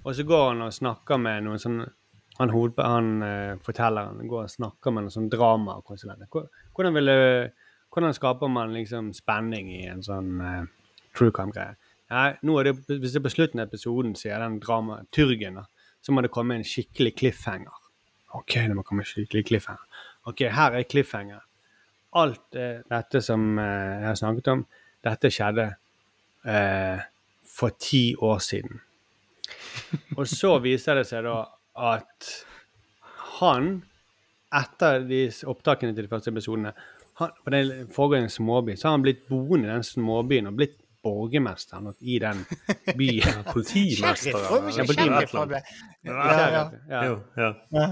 Og 0.06 0.16
så 0.18 0.26
går 0.28 0.48
han 0.52 0.66
og 0.66 0.74
snakker 0.76 1.18
med 1.22 1.46
noen 1.46 1.62
sånn 1.62 1.86
Han, 2.36 2.50
han 2.78 3.06
eh, 3.24 3.54
fortelleren 3.64 4.26
går 4.28 4.42
og 4.44 4.52
snakker 4.52 4.92
med 4.92 5.06
noen 5.06 5.14
sånn 5.14 5.30
dramakonsulenter. 5.32 6.28
Hvor- 6.28 6.50
Hvordan, 6.76 6.94
ville, 6.98 7.14
hvordan 7.94 8.16
skaper 8.16 8.52
man 8.52 8.74
liksom 8.76 9.12
spenning 9.16 9.72
i 9.74 9.86
en 9.90 10.04
sånn 10.06 10.32
uh, 10.42 10.92
true 11.16 11.34
crime-greie? 11.36 11.78
Nei, 12.12 12.28
nå 12.46 12.58
er 12.60 12.70
det, 12.70 13.00
Hvis 13.02 13.16
det 13.16 13.22
er 13.22 13.26
på 13.26 13.34
slutten 13.34 13.62
av 13.64 13.70
episoden, 13.70 14.14
sier 14.20 14.42
den 14.44 14.60
dramaturgen, 14.62 15.62
da, 15.62 15.66
så 16.06 16.14
må 16.14 16.22
det 16.22 16.34
komme 16.34 16.60
en 16.60 16.68
skikkelig 16.68 17.16
cliffhanger. 17.18 17.82
OK, 18.38 18.58
det 18.68 18.76
må 18.78 18.84
komme 18.86 19.06
en 19.06 19.10
skikkelig 19.10 19.46
cliffhanger. 19.48 20.04
OK, 20.30 20.44
her 20.54 20.78
er 20.78 20.90
cliffhanger. 20.90 21.42
Alt 22.22 22.60
uh, 22.60 22.82
dette 22.92 23.24
som 23.26 23.48
uh, 23.58 23.66
jeg 23.66 24.10
har 24.12 24.20
snakket 24.22 24.52
om, 24.54 24.66
dette 25.06 25.34
skjedde 25.34 25.72
for 27.50 27.74
ti 27.82 28.12
år 28.22 28.38
siden. 28.46 28.76
Og 30.18 30.28
så 30.30 30.52
viser 30.62 31.00
det 31.00 31.08
seg 31.10 31.26
da 31.26 31.40
at 31.90 32.30
han, 33.40 33.80
etter 34.56 35.02
de 35.10 35.26
opptakene 35.50 35.96
til 35.96 36.06
de 36.06 36.12
første 36.12 36.32
episodene 36.32 36.74
han, 37.20 37.32
på 37.46 37.52
den 37.54 37.88
foregående 37.96 38.30
småby, 38.34 38.76
så 38.76 38.88
har 38.90 38.98
han 38.98 39.06
blitt 39.06 39.28
boende 39.30 39.68
i 39.70 39.72
den 39.72 39.84
småbyen 39.88 40.48
og 40.52 40.58
blitt 40.60 40.78
borgermesteren 41.06 41.92
i 42.02 42.18
den 42.20 42.42
byen. 43.00 43.44
Politimester 43.52 44.32
Sheriff, 44.34 45.30
tror 45.32 45.54
jeg 45.54 45.64
Ja. 46.04 46.16
Ja, 46.90 47.04
Ja, 47.38 47.52
ja. 47.72 47.88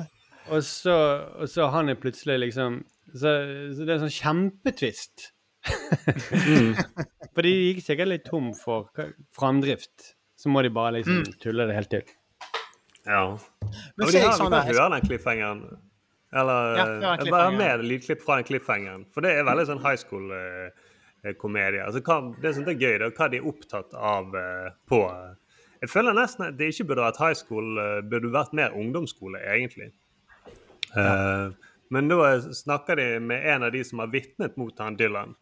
Og 0.51 0.63
så, 0.67 0.95
og 1.39 1.47
så 1.47 1.69
han 1.71 1.87
er 1.89 1.95
plutselig 1.95 2.35
liksom 2.49 2.81
Så, 3.13 3.29
så 3.77 3.85
det 3.85 3.93
er 3.93 3.99
en 4.01 4.09
sånn 4.09 4.17
kjempetvist. 4.17 5.29
For 7.33 7.45
de 7.45 7.51
gikk 7.53 7.79
sikkert 7.85 8.09
litt 8.09 8.25
tom 8.27 8.51
for 8.57 8.89
framdrift. 9.37 10.13
Så 10.37 10.49
må 10.51 10.63
de 10.65 10.71
bare 10.73 10.97
liksom 10.97 11.21
Mm. 11.21 11.33
tulle 11.41 11.67
det 11.69 11.75
helt 11.77 11.89
til. 11.93 12.03
Ja. 13.05 13.37
Men 13.61 13.71
Men 13.97 14.07
de 14.07 14.17
har, 14.19 14.25
jeg 14.31 14.39
sånn 14.39 14.51
du 14.51 14.57
kan 14.57 14.67
høre 14.67 14.89
den 14.95 15.07
cliffhangeren. 15.07 15.61
Eller 16.33 16.75
Ja, 16.77 16.85
den 17.17 17.27
eh, 17.27 17.31
bare 17.31 17.51
med 17.57 17.83
lydklipp 17.85 18.21
fra 18.25 18.35
den 18.39 18.43
cliffhangeren. 18.47 19.05
For 19.13 19.21
det 19.21 19.31
er 19.37 19.43
veldig 19.45 19.65
sånn 19.69 19.81
high 19.83 19.99
school-komedie. 20.01 21.83
altså, 21.85 22.01
hva- 22.01 22.41
det 22.41 22.55
som 22.55 22.63
er 22.67 22.73
gøy, 22.73 22.97
det 22.99 23.01
er 23.07 23.11
hva 23.17 23.29
de 23.31 23.37
er 23.37 23.47
opptatt 23.47 23.93
av 23.93 24.35
eh, 24.35 24.69
på 24.89 25.01
eh, 25.11 25.35
Jeg 25.83 25.89
føler 25.91 26.13
nesten 26.15 26.45
at 26.47 26.57
det 26.57 26.69
ikke 26.71 26.87
burde 26.87 27.03
vært 27.03 27.19
high 27.19 27.35
school, 27.35 27.77
eh, 27.77 28.01
burde 28.01 28.31
vært 28.31 28.53
mer 28.53 28.71
ungdomsskole, 28.73 29.39
egentlig. 29.43 29.91
Eh, 30.97 31.49
men 31.91 32.07
da 32.09 32.39
snakker 32.39 32.95
de 32.97 33.07
med 33.19 33.45
en 33.45 33.63
av 33.67 33.71
de 33.71 33.83
som 33.83 33.99
har 33.99 34.07
vitnet 34.13 34.55
mot 34.57 34.77
han 34.79 34.95
Dylan. 34.97 35.35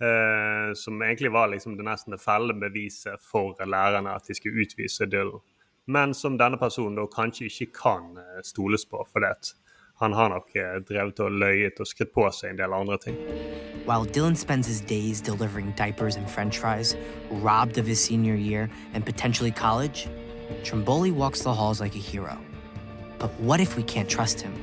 eh, 0.00 0.72
som 0.74 0.96
egentlig 1.02 1.30
var 1.30 1.48
liksom 1.52 1.74
det 1.76 1.84
nesten 1.84 2.14
fellende 2.18 2.56
beviset 2.70 3.20
for 3.20 3.52
lærerne 3.60 4.14
at 4.14 4.24
de 4.26 4.32
skulle 4.34 4.62
utvise 4.64 5.04
Dylan. 5.06 5.40
Men 5.86 6.14
som 6.14 6.38
denne 6.38 6.56
personen 6.56 6.96
da 6.96 7.04
kanskje 7.06 7.50
ikke 7.50 7.72
kan 7.82 8.16
eh, 8.16 8.40
stoles 8.42 8.86
på, 8.88 9.02
for 9.12 9.20
det. 9.20 9.52
Han 10.00 10.12
har 10.12 10.28
nok 10.32 10.56
eh, 10.56 10.80
drevet 10.88 11.20
og 11.20 11.32
løyet 11.42 11.80
og 11.80 11.86
skrevet 11.86 12.12
på 12.14 12.24
seg 12.32 12.54
en 12.54 12.60
del 12.60 12.72
andre 12.72 12.96
ting. 12.98 13.16
While 13.84 14.06
Dylan 14.06 14.36
spends 14.36 14.66
his 14.66 14.80
days 14.80 15.20
delivering 15.20 15.72
diapers 15.76 16.16
and 16.16 16.28
french 16.28 16.58
fries, 16.58 16.96
robbed 17.30 17.76
of 17.76 17.86
his 17.86 18.00
senior 18.00 18.34
year 18.34 18.70
and 18.94 19.04
potentially 19.04 19.50
college, 19.50 20.08
Trimboli 20.62 21.12
walks 21.12 21.42
the 21.42 21.52
halls 21.52 21.80
like 21.80 21.94
a 21.94 21.98
hero. 21.98 22.38
But 23.18 23.30
what 23.40 23.60
if 23.60 23.76
we 23.76 23.82
can't 23.82 24.08
trust 24.08 24.40
him? 24.40 24.54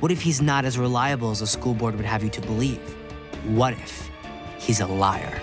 What 0.00 0.10
if 0.10 0.22
he's 0.22 0.40
not 0.40 0.64
as 0.64 0.78
reliable 0.78 1.30
as 1.30 1.42
a 1.42 1.46
school 1.46 1.74
board 1.74 1.94
would 1.96 2.06
have 2.06 2.24
you 2.24 2.30
to 2.30 2.40
believe? 2.40 2.96
What 3.48 3.74
if 3.74 4.10
he's 4.58 4.80
a 4.80 4.86
liar? 4.86 5.40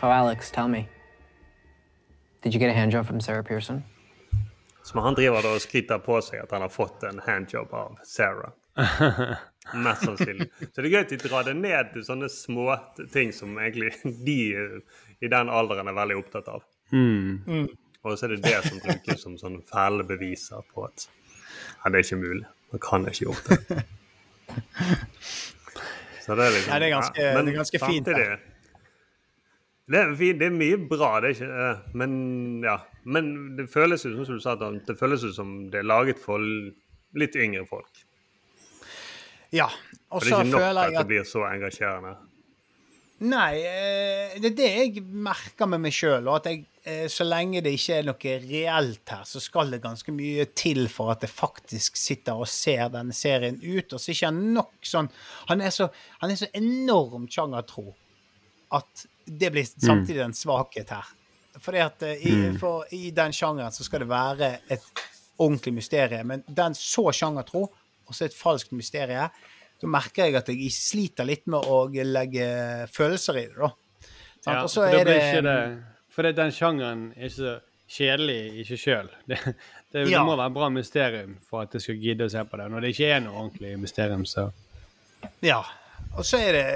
So, 0.00 0.10
Alex, 0.10 0.50
tell 0.50 0.66
me. 0.66 0.88
Did 2.42 2.54
you 2.54 2.60
get 2.60 2.70
a 2.70 2.72
hand 2.72 2.90
job 2.90 3.06
from 3.06 3.20
Sarah 3.20 3.44
Pearson? 3.44 3.84
Så 4.82 4.98
han 5.00 5.14
driver 5.14 5.46
og 5.52 5.60
skryter 5.62 6.00
på 6.02 6.18
seg 6.24 6.42
at 6.42 6.50
han 6.56 6.64
har 6.64 6.72
fått 6.72 7.04
en 7.06 7.20
handjob 7.22 7.70
av 7.74 7.98
Sarah. 8.06 8.50
Mest 9.84 10.02
sannsynlig. 10.08 10.48
Så 10.58 10.80
det 10.82 10.88
er 10.88 10.94
gøy 10.96 11.00
at 11.04 11.12
de 11.12 11.18
drar 11.22 11.46
det 11.46 11.54
ned 11.54 11.92
til 11.94 12.02
sånne 12.06 12.28
små 12.32 12.72
ting 13.14 13.30
som 13.36 13.54
egentlig 13.62 13.92
de 14.26 14.38
i 15.22 15.30
den 15.30 15.52
alderen 15.54 15.90
er 15.92 15.94
veldig 16.00 16.16
opptatt 16.18 16.48
av. 16.50 16.64
Mm. 16.90 17.68
Og 18.02 18.16
så 18.18 18.26
er 18.26 18.34
det 18.34 18.42
det 18.48 18.58
som 18.66 18.80
brukes 18.82 19.22
som 19.22 19.36
sånne 19.38 19.62
fæle 19.70 20.02
beviser 20.08 20.64
på 20.74 20.88
at 20.88 21.06
ja, 21.06 21.90
det 21.92 22.00
er 22.00 22.06
ikke 22.08 22.18
mulig. 22.24 22.46
Man 22.72 22.82
kan 22.82 23.06
ikke 23.06 23.28
gjort 23.28 23.52
det. 23.52 23.84
Så 26.22 26.34
det 26.38 26.46
er 26.48 26.52
liksom 26.56 26.72
Nei, 26.72 26.78
det 26.82 26.88
er 26.88 26.94
ganske- 26.96 27.22
ja, 27.22 27.34
men 27.36 27.46
det 27.46 27.52
er 27.52 27.58
ganske 27.60 27.78
fint, 27.86 28.06
det. 28.06 28.16
Det 29.92 29.98
er, 30.00 30.12
det 30.40 30.46
er 30.46 30.54
mye 30.54 30.78
bra, 30.88 31.20
det 31.20 31.30
er 31.30 31.34
ikke 31.36 31.62
eh, 31.70 31.78
Men 31.98 32.12
ja. 32.64 32.76
Men 33.02 33.56
det 33.58 33.66
føles 33.72 34.04
ut 34.06 34.26
som 34.26 34.38
du 34.38 34.42
sa, 34.42 34.54
det 34.56 34.98
føles 34.98 35.24
ut 35.26 35.34
som 35.34 35.54
det 35.72 35.82
er 35.82 35.88
laget 35.88 36.20
for 36.22 36.42
litt 37.18 37.36
yngre 37.36 37.64
folk. 37.68 38.04
Ja. 39.52 39.68
For 40.08 40.22
at 40.22 40.28
det 40.28 40.36
er 40.36 40.44
ikke 40.46 40.52
nok 40.52 40.84
at 40.84 41.00
det 41.00 41.08
blir 41.10 41.26
så 41.28 41.46
engasjerende. 41.48 42.14
Nei, 43.22 43.62
eh, 43.62 44.38
det 44.42 44.48
er 44.50 44.54
det 44.58 44.68
jeg 44.68 45.02
merker 45.06 45.68
med 45.70 45.84
meg 45.84 45.94
sjøl. 45.94 46.26
Og 46.26 46.40
at 46.40 46.48
jeg, 46.50 46.64
eh, 46.82 47.04
så 47.12 47.26
lenge 47.26 47.62
det 47.62 47.74
ikke 47.76 48.00
er 48.00 48.08
noe 48.08 48.34
reelt 48.42 49.12
her, 49.14 49.22
så 49.28 49.42
skal 49.42 49.70
det 49.70 49.82
ganske 49.84 50.14
mye 50.14 50.48
til 50.58 50.88
for 50.90 51.12
at 51.14 51.22
jeg 51.22 51.30
faktisk 51.30 52.00
sitter 52.00 52.40
og 52.42 52.50
ser 52.50 52.88
denne 52.94 53.14
serien 53.14 53.60
ut. 53.62 53.92
Og 53.92 54.00
så 54.00 54.10
er 54.10 54.16
ikke 54.16 54.32
han 54.32 54.42
nok 54.56 54.88
sånn 54.88 55.10
Han 55.50 55.62
er 55.62 55.70
så, 55.74 55.90
han 56.22 56.32
er 56.32 56.40
så 56.40 56.50
enormt 56.58 57.30
sjangertro 57.32 57.92
at 58.72 59.06
det 59.26 59.52
blir 59.52 59.68
samtidig 59.68 60.24
en 60.24 60.34
svakhet 60.34 60.90
her. 60.90 61.06
Fordi 61.60 61.78
at 61.84 62.02
eh, 62.02 62.26
i, 62.26 62.32
Mm. 62.32 62.58
for, 62.58 62.84
i 62.92 63.10
den 63.10 63.32
sjangeren 63.32 63.72
så 63.72 63.84
skal 63.84 64.00
det 64.00 64.08
være 64.08 64.58
et 64.70 64.82
ordentlig 65.38 65.74
mysterium. 65.74 66.26
Men 66.26 66.44
den 66.48 66.74
så 66.74 67.10
sjangertro, 67.12 67.66
og 68.06 68.14
så 68.14 68.24
et 68.24 68.34
falskt 68.36 68.72
mysterium, 68.72 69.28
så 69.80 69.86
merker 69.90 70.24
jeg 70.28 70.36
at 70.36 70.48
jeg 70.48 70.70
sliter 70.72 71.24
litt 71.26 71.46
med 71.46 71.64
å 71.66 71.84
legge 71.90 72.86
følelser 72.92 73.36
i 73.40 73.46
det, 73.48 73.56
da. 73.58 73.68
Sant? 74.42 74.56
Ja, 74.56 74.62
og 74.62 74.70
så 74.70 74.84
for 74.86 75.04
det 75.04 75.16
er 75.16 75.28
ikke 75.36 75.42
det 75.42 75.84
For 76.12 76.22
det, 76.22 76.36
den 76.36 76.50
sjangeren 76.52 77.12
er 77.16 77.28
ikke 77.28 77.36
så 77.36 77.52
kjedelig 77.92 78.40
i 78.60 78.64
seg 78.68 78.78
sjøl. 78.78 79.08
Det, 79.28 79.38
det, 79.44 80.06
det 80.06 80.10
Ja. 80.10 80.22
må 80.24 80.36
være 80.36 80.52
bra 80.54 80.68
mysterium 80.72 81.36
for 81.48 81.62
at 81.66 81.74
jeg 81.74 81.82
skal 81.84 81.96
gidde 82.00 82.24
å 82.24 82.30
se 82.32 82.40
på 82.48 82.56
det. 82.56 82.70
Når 82.72 82.80
det 82.80 82.90
ikke 82.94 83.08
er 83.12 83.20
noe 83.20 83.36
ordentlig 83.42 83.74
mysterium, 83.78 84.24
så 84.24 84.50
Ja. 85.42 85.62
Og 86.18 86.26
så 86.28 86.36
er 86.44 86.52
det 86.56 86.66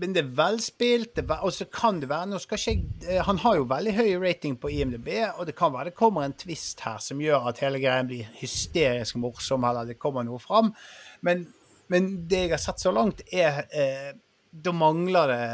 Men 0.00 0.12
det 0.12 0.22
er 0.24 0.34
velspilt, 0.36 1.14
det 1.16 1.24
og 1.30 1.52
så 1.54 1.64
kan 1.72 2.00
det 2.02 2.10
være 2.10 2.28
Nå 2.32 2.40
skal 2.42 2.58
ikke 2.60 2.74
jeg 2.74 3.16
eh, 3.16 3.22
Han 3.24 3.40
har 3.44 3.56
jo 3.56 3.68
veldig 3.70 3.94
høy 3.96 4.10
rating 4.20 4.58
på 4.60 4.68
IMDb, 4.72 5.08
og 5.38 5.46
det 5.48 5.56
kan 5.56 5.72
være 5.72 5.90
det 5.92 5.98
kommer 5.98 6.26
en 6.26 6.36
twist 6.36 6.80
her 6.84 6.98
som 7.00 7.20
gjør 7.22 7.48
at 7.52 7.62
hele 7.64 7.80
greien 7.82 8.08
blir 8.10 8.28
hysterisk 8.40 9.16
morsom, 9.22 9.64
eller 9.64 9.88
det 9.88 9.98
kommer 10.02 10.26
noe 10.26 10.40
fram. 10.42 10.72
Men, 11.24 11.46
men 11.92 12.12
det 12.28 12.44
jeg 12.46 12.54
har 12.54 12.62
sett 12.62 12.82
så 12.84 12.92
langt, 12.94 13.24
er 13.32 13.64
eh, 13.72 14.12
Da 14.52 14.72
mangler 14.76 15.30
det 15.32 15.44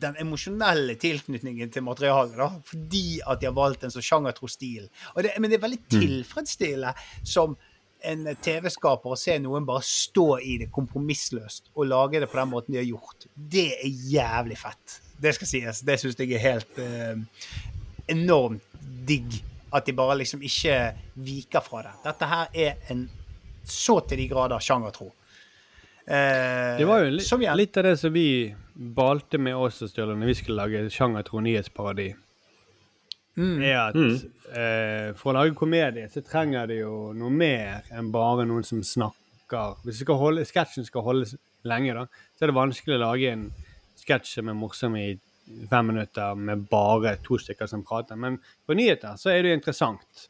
den 0.00 0.14
emosjonelle 0.22 0.94
tilknytningen 1.02 1.72
til 1.74 1.82
materialet, 1.82 2.36
da, 2.38 2.46
fordi 2.62 3.18
at 3.26 3.40
de 3.40 3.48
har 3.48 3.56
valgt 3.56 3.82
en 3.84 3.90
så 3.90 3.98
sjangertro 4.04 4.46
stil. 4.48 4.84
Det, 5.18 5.32
men 5.42 5.50
det 5.50 5.58
er 5.58 5.64
veldig 5.64 5.80
Mm. 5.82 5.96
tilfredsstillende 5.98 6.92
som 7.26 7.56
en 8.02 8.24
TV-skaper 8.42 9.12
å 9.12 9.18
se 9.18 9.36
noen 9.42 9.66
bare 9.68 9.84
stå 9.84 10.26
i 10.40 10.56
det 10.62 10.70
kompromissløst 10.74 11.70
og 11.74 11.88
lage 11.90 12.20
det 12.22 12.28
på 12.32 12.38
den 12.40 12.50
måten 12.52 12.74
de 12.74 12.80
har 12.80 12.88
gjort. 12.88 13.26
Det 13.34 13.66
er 13.76 13.90
jævlig 14.14 14.58
fett. 14.60 15.00
Det 15.20 15.34
skal 15.36 15.50
sies. 15.50 15.82
Det 15.84 15.98
syns 16.00 16.18
jeg 16.20 16.32
er 16.38 16.44
helt 16.44 16.78
eh, 16.80 17.16
enormt 18.08 18.64
digg. 19.06 19.40
At 19.72 19.86
de 19.86 19.94
bare 19.94 20.16
liksom 20.18 20.40
ikke 20.42 20.76
viker 21.22 21.62
fra 21.62 21.84
det. 21.86 21.92
Dette 22.02 22.26
her 22.26 22.48
er 22.58 22.80
en 22.90 23.04
så 23.70 24.00
til 24.08 24.18
de 24.18 24.26
grader 24.32 24.62
sjangertro. 24.64 25.12
Eh, 26.08 26.78
Det 26.80 26.88
var 26.88 27.04
jo 27.04 27.12
li 27.12 27.52
litt 27.60 27.76
av 27.78 27.86
det 27.86 27.98
som 28.00 28.12
vi 28.12 28.26
balte 28.74 29.38
med 29.38 29.54
oss 29.54 29.82
og 29.84 29.92
Sturle 29.92 30.16
når 30.16 30.32
vi 30.32 30.38
skulle 30.40 30.64
lage 30.64 30.90
sjangertro 30.90 31.42
nyhetsparodi. 31.44 32.08
Mm. 33.40 33.62
Er 33.64 33.78
at 33.80 33.96
eh, 34.52 35.10
for 35.16 35.32
å 35.32 35.38
lage 35.38 35.56
komedie 35.56 36.08
så 36.12 36.20
trenger 36.26 36.68
det 36.68 36.80
jo 36.82 37.12
noe 37.16 37.32
mer 37.32 37.86
enn 37.96 38.10
bare 38.12 38.44
noen 38.48 38.66
som 38.66 38.82
snakker. 38.84 39.78
Hvis 39.86 40.02
skal 40.04 40.18
holde, 40.20 40.44
sketsjen 40.48 40.84
skal 40.86 41.06
holdes 41.06 41.32
lenge, 41.66 41.94
da, 41.96 42.04
så 42.36 42.44
er 42.44 42.52
det 42.52 42.58
vanskelig 42.58 42.98
å 42.98 43.02
lage 43.06 43.32
en 43.32 43.46
sketsj 44.00 44.36
som 44.38 44.50
er 44.52 44.58
morsom 44.58 44.96
i 45.00 45.08
fem 45.70 45.88
minutter 45.90 46.36
med 46.38 46.66
bare 46.70 47.16
to 47.24 47.38
stykker 47.40 47.66
som 47.70 47.82
prater. 47.86 48.18
Men 48.20 48.36
på 48.66 48.76
nyheter 48.78 49.16
så 49.18 49.32
er 49.32 49.42
det 49.42 49.50
jo 49.54 49.58
interessant. 49.58 50.26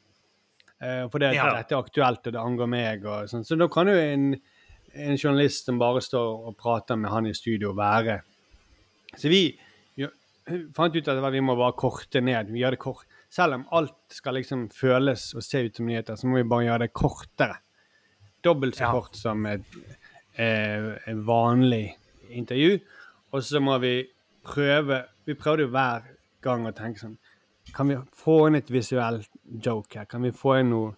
Eh, 0.81 1.05
for 1.13 1.19
det, 1.21 1.35
Ja. 1.37 1.51
dette 1.59 1.75
er 1.77 1.83
aktuelt, 1.83 2.27
og 2.27 2.33
det 2.33 2.41
angår 2.41 2.69
meg. 2.69 3.05
og 3.05 3.29
sånn. 3.29 3.45
Så 3.45 3.59
da 3.59 3.69
kan 3.69 3.87
jo 3.87 3.95
en, 3.95 4.35
en 4.95 5.17
journalist 5.17 5.67
som 5.67 5.79
bare 5.79 6.01
står 6.01 6.47
og 6.49 6.57
prater 6.57 6.97
med 6.97 7.11
han 7.11 7.27
i 7.27 7.35
studio, 7.35 7.75
være 7.75 8.23
Så 9.19 9.29
vi 9.29 9.59
fant 10.75 10.97
ut 10.97 11.09
at 11.09 11.33
vi 11.33 11.41
må 11.45 11.57
bare 11.59 11.77
korte 11.79 12.21
ned. 12.25 12.51
Vi 12.51 12.61
gjør 12.63 12.71
det 12.77 12.79
kort. 12.83 13.07
Selv 13.31 13.55
om 13.55 13.67
alt 13.73 13.95
skal 14.11 14.35
liksom 14.35 14.69
føles 14.75 15.35
og 15.35 15.43
se 15.47 15.65
ut 15.67 15.77
som 15.77 15.87
nyheter, 15.87 16.17
så 16.19 16.27
må 16.27 16.41
vi 16.41 16.49
bare 16.51 16.65
gjøre 16.67 16.79
det 16.87 16.93
kortere. 16.93 17.57
Dobbelt 18.45 18.75
så 18.77 18.87
Ja. 18.87 18.93
kort 18.93 19.15
som 19.17 19.45
et, 19.47 19.65
eh, 20.37 20.97
et 21.07 21.17
vanlig 21.27 21.95
intervju. 22.31 22.81
Og 23.33 23.43
så 23.43 23.61
må 23.61 23.79
vi 23.81 24.09
prøve 24.45 25.05
Vi 25.27 25.35
prøvde 25.35 25.61
jo 25.63 25.69
hver 25.69 26.03
gang 26.43 26.65
å 26.67 26.73
tenke 26.75 26.99
sånn 26.99 27.19
Kan 27.75 27.89
vi 27.89 27.95
få 28.17 28.47
inn 28.49 28.55
et 28.57 28.67
visuelt 28.71 29.29
joke 29.63 29.95
her? 29.99 30.07
Kan 30.07 30.23
vi 30.23 30.31
få 30.33 30.59
inn 30.61 30.71
noe 30.71 30.97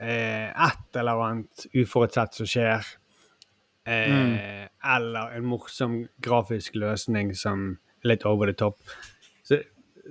eh, 0.00 0.50
Et 0.50 0.96
eller 0.96 1.12
annet 1.22 1.66
uforutsett 1.72 2.34
som 2.34 2.46
skjer? 2.46 2.84
Eh, 3.86 4.68
Eller 4.84 5.36
en 5.36 5.44
morsom 5.44 6.08
grafisk 6.20 6.74
løsning 6.74 7.34
som 7.36 7.78
litt 8.08 8.26
over 8.28 8.50
the 8.50 8.56
top. 8.58 8.78
Så, 9.46 9.60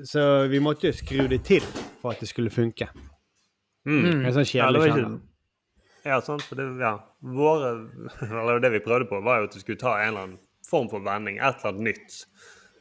så 0.08 0.28
vi 0.52 0.62
måtte 0.64 0.90
jo 0.90 0.96
skru 0.96 1.26
det 1.32 1.44
til 1.48 1.66
for 2.02 2.14
at 2.14 2.24
det 2.24 2.30
skulle 2.32 2.54
funke. 2.54 2.90
Mm. 3.88 4.26
En 4.26 4.34
sånn 4.36 4.46
Ja, 4.46 4.52
kjedelig 4.54 4.84
var 4.84 4.94
sjanger. 4.94 5.20
Ja, 6.02 6.18
sant. 6.26 6.46
For 6.50 6.58
det, 6.58 6.68
ja. 6.82 6.96
Våre, 7.22 7.74
eller 8.26 8.62
det 8.64 8.74
vi 8.74 8.84
prøvde 8.86 9.10
på, 9.10 9.22
var 9.26 9.42
jo 9.42 9.50
at 9.50 9.58
du 9.58 9.62
skulle 9.62 9.82
ta 9.82 9.98
en 10.00 10.14
eller 10.14 10.28
annen 10.28 10.40
form 10.68 10.90
for 10.90 11.04
vending. 11.06 11.38
Et 11.38 11.62
eller 11.62 11.74
annet 11.74 11.88
nytt 11.92 12.22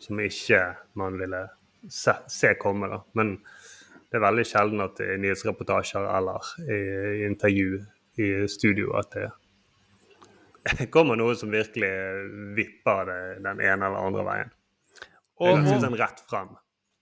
som 0.00 0.20
ikke 0.24 0.60
man 0.96 1.18
ville 1.20 1.42
se, 1.88 2.14
se 2.32 2.54
komme. 2.60 2.88
da. 2.88 3.02
Men 3.18 3.36
det 4.10 4.18
er 4.18 4.24
veldig 4.24 4.46
sjelden 4.48 4.84
at 4.84 4.96
det 4.98 5.10
er 5.12 5.20
nyhetsreportasjer 5.22 6.08
eller 6.16 6.54
i, 6.64 6.78
i 7.20 7.26
intervju 7.28 7.82
i 8.20 8.30
studio 8.50 8.96
at 8.98 9.14
det 9.14 9.28
kommer 10.94 11.16
noe 11.16 11.36
som 11.38 11.52
virkelig 11.52 11.92
vipper 12.56 13.06
det 13.08 13.20
den 13.46 13.62
ene 13.64 13.86
eller 13.86 14.08
andre 14.08 14.24
veien. 14.26 14.50
Det 15.40 15.48
Og- 15.48 15.56
er 15.56 15.62
ganske 15.62 15.80
sånn 15.86 15.98
rett 15.98 16.20
frem. 16.28 16.48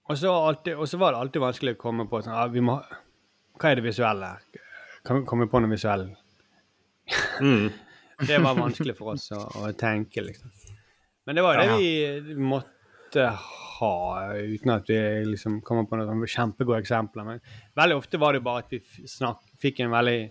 Og 0.08 0.16
så, 0.16 0.30
alltid, 0.32 0.76
og 0.78 0.88
så 0.88 0.98
var 0.98 1.12
det 1.12 1.18
alltid 1.20 1.42
vanskelig 1.42 1.74
å 1.74 1.80
komme 1.82 2.06
på 2.08 2.22
sånn, 2.22 2.32
ah, 2.32 2.46
vi 2.48 2.60
må, 2.60 2.78
Hva 3.58 3.72
er 3.72 3.74
det 3.74 3.84
visuelle 3.84 4.38
Kan 5.04 5.20
vi 5.20 5.26
komme 5.26 5.48
på 5.50 5.60
noe 5.60 5.68
visuelt? 5.68 6.14
Mm. 7.40 7.72
det 8.28 8.38
var 8.38 8.54
vanskelig 8.54 8.96
for 8.96 9.14
oss 9.14 9.30
å, 9.32 9.42
å 9.58 9.72
tenke, 9.76 10.22
liksom. 10.22 10.50
Men 11.26 11.36
det 11.36 11.42
var 11.42 11.58
jo 11.58 11.66
det 11.66 12.24
vi 12.24 12.34
måtte 12.40 13.26
ha, 13.34 14.32
uten 14.32 14.70
at 14.70 14.88
vi 14.88 15.24
liksom 15.28 15.60
kommer 15.66 15.84
på 15.88 15.98
noen 15.98 16.24
kjempegode 16.26 16.80
eksempler. 16.82 17.24
Men 17.24 17.40
veldig 17.76 17.98
ofte 17.98 18.20
var 18.20 18.32
det 18.32 18.42
bare 18.44 18.64
at 18.64 18.72
vi 18.72 18.80
snak, 19.08 19.42
fikk 19.60 19.80
en 19.84 19.90
veldig 19.92 20.30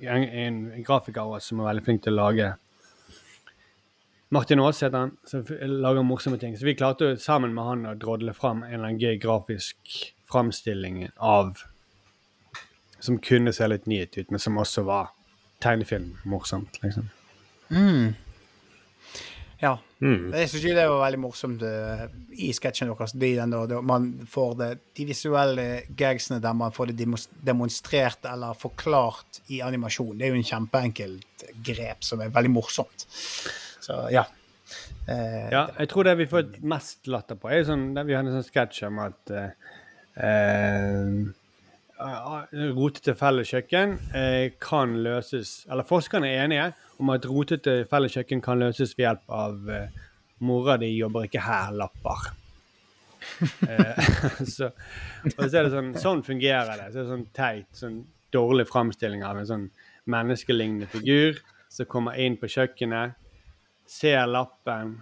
en, 0.00 0.24
en 0.24 0.82
grafiker 0.86 1.24
av 1.24 1.38
oss 1.38 1.48
som 1.50 1.60
er 1.60 1.72
veldig 1.72 1.84
flink 1.86 2.04
til 2.04 2.14
å 2.14 2.20
lage 2.22 2.52
Martin 4.28 4.60
Aas 4.60 4.82
heter 4.82 4.98
han, 4.98 5.16
som 5.24 5.44
lager 5.60 6.02
morsomme 6.02 6.38
ting. 6.38 6.58
Så 6.58 6.64
vi 6.64 6.74
klarte 6.76 7.04
jo 7.04 7.16
sammen 7.16 7.54
med 7.56 7.64
han 7.64 7.86
å 7.88 7.96
drodle 7.96 8.34
fram 8.36 8.62
en 8.62 8.74
eller 8.74 8.90
annen 8.90 9.00
gøy 9.00 9.16
grafisk 9.22 9.98
framstilling 10.28 11.08
av 11.16 11.64
Som 13.00 13.20
kunne 13.22 13.52
se 13.54 13.66
litt 13.68 13.84
nyhet 13.86 14.16
ut, 14.18 14.30
men 14.34 14.40
som 14.42 14.56
også 14.58 14.82
var 14.82 15.12
tegnefilm 15.62 16.16
morsomt, 16.26 16.80
liksom. 16.82 17.04
Mm. 17.70 18.16
Ja. 19.62 19.76
Mm. 20.02 20.32
Jeg 20.34 20.50
syns 20.50 20.64
det 20.64 20.86
var 20.86 21.04
veldig 21.04 21.20
morsomt 21.22 21.62
uh, 21.62 22.04
i 22.34 22.50
sketsjen 22.54 22.90
deres. 22.90 23.14
De, 23.14 23.30
da 23.38 23.80
man 23.86 24.08
får 24.26 24.52
det, 24.58 24.68
de 24.98 25.06
visuelle 25.12 25.68
gagsene 25.98 26.40
der 26.42 26.58
man 26.58 26.74
får 26.74 26.90
det 26.90 27.06
demonstrert 27.46 28.26
eller 28.26 28.58
forklart 28.58 29.40
i 29.46 29.62
animasjon. 29.62 30.16
Det 30.18 30.26
er 30.26 30.34
jo 30.34 30.42
en 30.42 30.50
kjempeenkelt 30.50 31.48
grep 31.70 32.06
som 32.06 32.22
er 32.22 32.34
veldig 32.34 32.54
morsomt. 32.54 33.06
Så 33.88 33.98
ja. 34.12 34.26
Eh, 35.08 35.48
Ja, 35.48 35.64
jeg 35.78 35.88
tror 35.88 36.04
det 36.04 36.18
vi 36.20 36.28
får 36.28 36.58
mest 36.68 37.08
latter 37.08 37.38
på, 37.40 37.48
er 37.48 37.64
sånn, 37.64 37.94
der 37.96 38.04
vi 38.04 38.16
hadde 38.16 38.28
en 38.34 38.36
sånn 38.42 38.50
sketsj 38.50 38.82
om 38.90 38.98
at 39.00 39.32
eh, 39.32 39.52
eh, 40.28 41.22
rotete 42.76 43.14
felles 43.18 43.48
kjøkken 43.50 43.96
eh, 44.14 44.52
kan 44.62 44.92
løses 45.02 45.64
Eller 45.70 45.88
forskerne 45.88 46.28
er 46.28 46.44
enige 46.44 46.68
om 47.00 47.10
at 47.14 47.26
rotete 47.30 47.80
felles 47.90 48.14
kjøkken 48.14 48.42
kan 48.44 48.60
løses 48.60 48.92
ved 48.98 49.06
hjelp 49.06 49.32
av 49.40 49.70
eh, 49.72 50.04
'mora 50.38 50.76
di 50.78 50.92
jobber 50.94 51.24
ikke 51.26 51.42
her'-lapper. 51.42 52.28
eh, 53.70 54.08
så, 54.54 54.68
og 55.34 55.44
så 55.48 55.50
er 55.58 55.66
det 55.66 55.72
sånn 55.72 55.92
Sånn 55.98 56.22
fungerer 56.26 56.76
det. 56.78 56.92
Så 56.92 57.00
er 57.00 57.02
det 57.02 57.12
sånn 57.14 57.26
teit, 57.34 57.70
sånn 57.74 57.98
dårlig 58.34 58.68
framstilling 58.68 59.24
av 59.26 59.40
en 59.40 59.48
sånn 59.48 59.66
menneskelignende 60.08 60.86
figur 60.92 61.40
som 61.72 61.88
kommer 61.90 62.18
inn 62.20 62.36
på 62.40 62.48
kjøkkenet, 62.48 63.16
ser 63.88 64.26
lappen, 64.28 64.98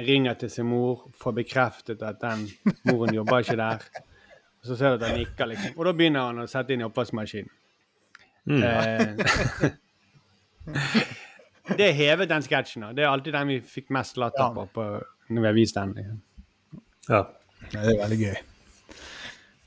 ringer 0.00 0.38
til 0.40 0.50
sin 0.52 0.68
mor, 0.70 1.08
får 1.20 1.34
bekreftet 1.42 2.02
at 2.06 2.20
den 2.22 2.46
moren 2.88 3.14
jobber 3.14 3.44
ikke 3.44 3.58
der. 3.60 3.84
Og 4.60 4.68
så 4.68 4.76
ser 4.76 4.94
du 4.94 5.00
at 5.00 5.10
han 5.10 5.18
nikker, 5.20 5.48
liksom. 5.50 5.76
Og 5.76 5.88
da 5.88 5.94
begynner 5.96 6.28
han 6.28 6.42
å 6.42 6.48
sette 6.50 6.74
inn 6.74 6.84
i 6.84 6.86
oppvaskmaskinen. 6.86 7.52
Mm. 8.50 8.62
Eh, 8.64 9.08
det 11.78 11.90
hevet 11.96 12.30
den 12.30 12.44
sketsjen. 12.44 12.86
Det 12.96 13.04
er 13.04 13.10
alltid 13.10 13.36
den 13.36 13.52
vi 13.54 13.58
fikk 13.64 13.90
mest 13.94 14.20
latter 14.20 14.54
på, 14.56 14.66
på 14.74 14.86
når 15.30 15.40
vi 15.42 15.48
har 15.48 15.56
vist 15.56 15.78
den. 15.78 15.94
Liksom. 15.98 16.22
Ja. 17.08 17.24
Det 17.70 17.80
er 17.80 18.00
veldig 18.00 18.20
gøy. 18.20 18.38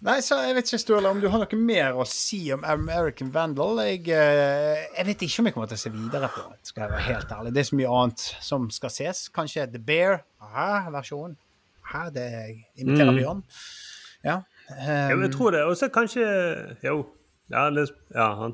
Nei, 0.04 0.18
så 0.20 0.36
jeg 0.44 0.56
vet 0.58 0.68
ikke, 0.68 0.82
Sturla, 0.82 1.12
om 1.16 1.22
du 1.24 1.30
har 1.32 1.40
noe 1.40 1.58
mer 1.64 1.96
å 1.96 2.04
si 2.08 2.42
om 2.52 2.64
American 2.68 3.30
Vandal. 3.32 3.78
Jeg, 3.88 4.02
eh, 4.12 4.82
jeg 4.98 5.06
vet 5.08 5.22
ikke 5.24 5.40
om 5.40 5.48
jeg 5.48 5.56
kommer 5.56 5.70
til 5.72 5.80
å 5.80 5.84
se 5.84 5.92
videre 5.94 6.28
på 6.34 6.44
det, 6.50 6.58
skal 6.68 6.84
jeg 6.84 6.92
være 6.92 7.06
helt 7.08 7.32
ærlig. 7.38 7.54
Det 7.56 7.62
er 7.62 7.70
så 7.70 7.78
mye 7.80 7.94
annet 8.00 8.24
som 8.44 8.66
skal 8.76 8.92
ses. 8.92 9.22
Kanskje 9.32 9.64
The 9.72 9.80
Bear-versjonen. 9.80 11.38
Hæ, 11.94 12.02
det 12.16 12.28
imiterer 12.76 13.12
Mm. 13.14 13.22
Bjørn. 13.22 13.44
Ja. 14.24 14.42
Ja, 14.70 15.14
Um, 15.14 15.22
jeg 15.22 15.32
tror 15.34 15.52
det. 15.52 15.64
Og 15.68 15.76
så 15.78 15.90
kanskje 15.92 16.24
Jo. 16.84 17.06
Ja, 17.52 17.70
ja 18.16 18.28
han 18.40 18.54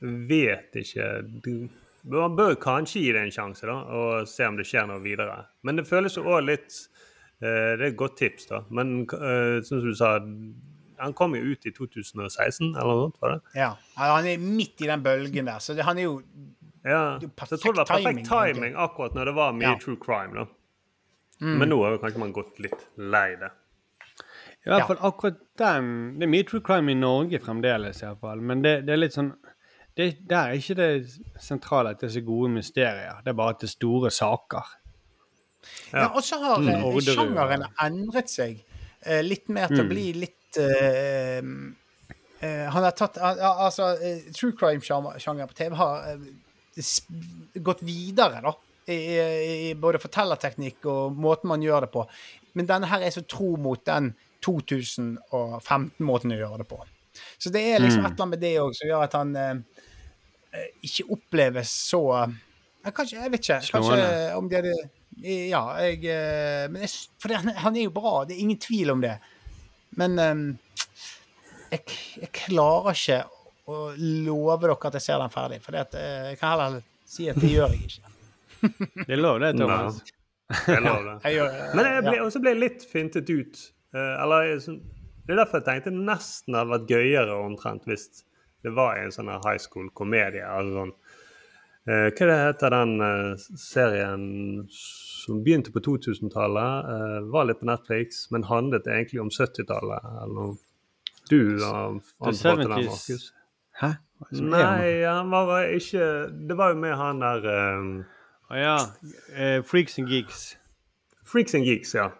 vet 0.00 0.74
ikke 0.78 1.22
du, 1.44 1.68
Man 2.04 2.36
bør 2.36 2.54
kanskje 2.54 3.02
gi 3.02 3.12
det 3.12 3.22
en 3.26 3.34
sjanse, 3.34 3.66
da, 3.66 3.74
og 3.74 4.28
se 4.28 4.46
om 4.46 4.56
det 4.56 4.66
skjer 4.66 4.86
noe 4.86 5.02
videre. 5.02 5.44
Men 5.62 5.76
det 5.76 5.88
føles 5.88 6.16
òg 6.16 6.46
litt 6.46 6.78
eh, 7.42 7.76
Det 7.76 7.82
er 7.82 7.88
et 7.90 7.96
godt 7.96 8.16
tips, 8.22 8.46
da. 8.46 8.62
Men 8.70 9.02
uh, 9.10 9.60
som 9.66 9.82
du 9.84 9.92
sa, 9.94 10.14
han 11.00 11.12
kom 11.16 11.34
jo 11.34 11.42
ut 11.42 11.66
i 11.66 11.72
2016, 11.72 12.74
eller 12.76 12.84
noe 12.94 13.04
sånt? 13.08 13.20
var 13.20 13.30
det? 13.36 13.40
ja. 13.60 13.70
Han 13.96 14.26
er 14.26 14.38
midt 14.38 14.80
i 14.84 14.86
den 14.90 15.02
bølgen 15.02 15.46
der, 15.50 15.58
så 15.58 15.74
det, 15.74 15.84
han 15.84 15.98
er 15.98 16.02
jo 16.08 16.22
Ja, 16.84 17.18
Det 17.20 17.28
så 17.36 17.56
jeg 17.56 17.60
tror 17.60 17.72
det 17.74 17.78
var 17.82 17.84
perfekt 17.90 18.04
perfekt 18.06 18.28
timing, 18.28 18.54
timing 18.56 18.74
akkurat 18.76 19.14
når 19.14 19.24
det 19.28 19.34
var 19.36 19.52
mye 19.52 19.68
Ja. 19.68 19.76
true 19.82 19.96
crime. 20.00 20.32
da. 20.34 20.44
Mm. 21.40 21.58
Men 21.58 21.68
nå 21.68 21.82
har 21.84 21.90
jo 21.92 21.98
kanskje 21.98 22.18
man 22.18 22.32
gått 22.32 22.58
litt 22.60 22.86
lei 22.96 23.36
det. 23.36 23.50
I 24.64 24.68
hvert 24.70 24.78
Ja. 24.80 24.86
fall 24.86 24.96
akkurat 25.08 25.38
den 25.58 26.18
Det 26.18 26.22
er 26.24 26.30
mye 26.32 26.46
true 26.48 26.60
crime 26.60 26.88
i 26.90 26.94
Norge 26.94 27.38
fremdeles, 27.40 28.02
i 28.02 28.06
hvert 28.06 28.20
fall. 28.20 28.40
Men 28.40 28.62
det, 28.62 28.86
det 28.86 28.92
er 28.92 28.96
litt 28.96 29.12
sånn 29.12 29.34
det, 29.96 30.26
Der 30.28 30.36
er 30.48 30.52
ikke 30.56 30.74
det 30.76 31.20
sentrale 31.40 31.90
at 31.90 32.00
det 32.00 32.08
er 32.10 32.20
så 32.20 32.24
gode 32.24 32.50
mysterier. 32.54 33.20
Det 33.24 33.28
er 33.28 33.36
bare 33.36 33.50
at 33.50 33.60
det 33.60 33.68
er 33.68 33.76
store 33.76 34.10
saker. 34.10 34.64
Ja, 35.92 36.06
og 36.14 36.22
så 36.24 36.38
har 36.40 36.58
Mm, 36.60 36.68
eh, 36.68 37.00
sjangeren 37.04 37.64
endret 37.80 38.28
seg 38.30 38.62
eh, 39.04 39.22
litt 39.22 39.48
mer 39.48 39.68
til 39.68 39.80
å 39.80 39.84
Mm. 39.84 39.88
bli 39.88 40.12
litt 40.12 40.36
eh, 40.58 41.38
eh, 42.40 42.66
Han 42.70 42.82
har 42.84 42.90
tatt 42.92 43.18
al- 43.18 43.38
al- 43.40 43.66
Altså, 43.66 43.90
eh, 44.02 44.32
true 44.32 44.52
crime-sjangeren 44.52 45.48
på 45.48 45.54
TV 45.54 45.74
har 45.76 46.18
gått 47.62 47.82
videre, 47.82 48.40
da. 48.42 48.54
I, 48.90 48.96
i, 49.70 49.74
både 49.78 50.00
fortellerteknikk 50.02 50.86
og 50.90 51.12
måten 51.20 51.46
man 51.48 51.62
gjør 51.62 51.80
det 51.84 51.90
på. 51.92 52.06
Men 52.58 52.66
denne 52.66 52.86
her 52.90 53.00
er 53.06 53.10
så 53.14 53.22
tro 53.28 53.52
mot 53.60 53.84
den 53.86 54.14
2015-måten 54.42 56.32
å 56.34 56.38
gjøre 56.40 56.58
det 56.62 56.68
på. 56.70 56.78
Så 57.38 57.50
det 57.52 57.62
er 57.74 57.80
liksom 57.82 58.00
Mm. 58.02 58.06
et 58.06 58.12
eller 58.12 58.22
annet 58.24 58.30
med 58.30 58.40
det 58.40 58.54
òg 58.60 58.74
som 58.74 58.88
gjør 58.88 59.02
at 59.04 59.12
han 59.12 59.36
eh, 59.36 60.64
ikke 60.82 61.10
oppleves 61.10 61.70
så 61.90 62.02
Kanskje, 62.82 63.18
jeg 63.20 63.30
vet 63.30 63.40
ikke. 63.44 63.60
Kanskje 63.74 64.36
om 64.38 64.48
det 64.48 64.58
er 64.58 64.62
det 64.62 64.90
Ja, 65.50 65.76
jeg 65.84 66.00
Men 66.72 66.80
jeg, 66.82 66.90
for 67.20 67.28
han- 67.34 67.54
han 67.54 67.76
er 67.76 67.82
jo 67.84 67.90
bra, 67.90 68.24
det 68.24 68.36
er 68.36 68.40
ingen 68.40 68.56
tvil 68.58 68.90
om 68.90 69.00
det. 69.02 69.18
Men 69.98 70.18
um, 70.22 70.42
jeg, 71.70 71.82
jeg 72.20 72.30
klarer 72.44 72.94
ikke 72.94 73.18
å 73.70 73.80
love 74.26 74.56
dere 74.64 74.76
at 74.90 74.96
jeg 74.98 75.04
ser 75.06 75.20
den 75.22 75.32
ferdig. 75.34 75.60
For 75.64 75.74
det 75.76 75.82
at, 75.88 75.98
eh, 75.98 76.30
jeg 76.32 76.40
kan 76.40 76.54
heller 76.54 76.80
si 77.10 77.28
at 77.30 77.38
det 77.42 77.50
gjør 77.52 77.74
jeg 77.74 77.88
ikke. 77.88 78.06
Det 79.06 79.14
er 79.14 79.20
lov, 79.22 79.38
det, 79.40 79.54
Thomas. 79.56 80.00
Jeg 80.66 80.82
lover 80.84 81.04
det. 81.06 81.12
Jeg 81.24 81.36
gjør, 81.38 81.54
Men 81.78 81.86
jeg 81.86 82.02
ble, 82.04 82.16
ja. 82.18 82.24
også 82.26 82.40
ble 82.44 82.52
litt 82.58 82.82
fintet 82.90 83.30
ut. 83.30 83.60
eh, 83.94 84.16
eller 84.20 84.50
Det 84.58 85.32
er 85.32 85.38
derfor 85.38 85.62
jeg 85.62 85.66
tenkte 85.68 85.92
nesten 85.94 86.58
hadde 86.58 86.74
vært 86.74 86.90
gøyere 86.90 87.38
omtrent 87.40 87.86
hvis 87.88 88.04
det 88.66 88.74
var 88.76 88.98
en 89.00 89.14
sånn 89.14 89.30
high 89.46 89.56
school-komedie. 89.62 90.42
Altså 90.44 90.74
sånn, 90.82 90.92
eh, 91.88 92.08
hva 92.10 92.26
det 92.28 92.38
heter 92.40 92.74
den 92.74 92.94
eh, 93.04 93.44
serien 93.58 94.24
som 94.70 95.42
begynte 95.44 95.72
på 95.72 95.82
2000-tallet? 95.86 96.90
eh, 96.94 97.18
var 97.32 97.48
litt 97.48 97.60
på 97.60 97.68
Netflix, 97.70 98.26
men 98.30 98.44
handlet 98.48 98.86
egentlig 98.86 99.20
om 99.22 99.30
70-tallet. 99.30 100.10
eller 100.22 100.34
noe. 100.34 100.56
Du 101.30 101.62
har 101.62 102.00
anbefalt 102.18 102.64
den, 102.64 102.68
Markus? 102.68 103.32
Hæ? 103.80 103.94
Nei, 104.36 105.04
han 105.06 105.30
var 105.32 105.46
vel 105.48 105.78
ikke 105.78 106.06
Det 106.48 106.56
var 106.58 106.74
jo 106.74 106.80
med 106.82 106.92
han 106.98 107.22
der 107.22 107.46
eh, 107.48 107.84
Å 108.50 108.58
ja. 108.58 108.74
Eh, 109.32 109.60
Freaks 109.64 109.96
and 110.02 110.10
Geeks. 110.10 110.42
Freaks 111.24 111.54
and 111.54 111.64
Geeks, 111.64 111.94
ja. 111.94 112.10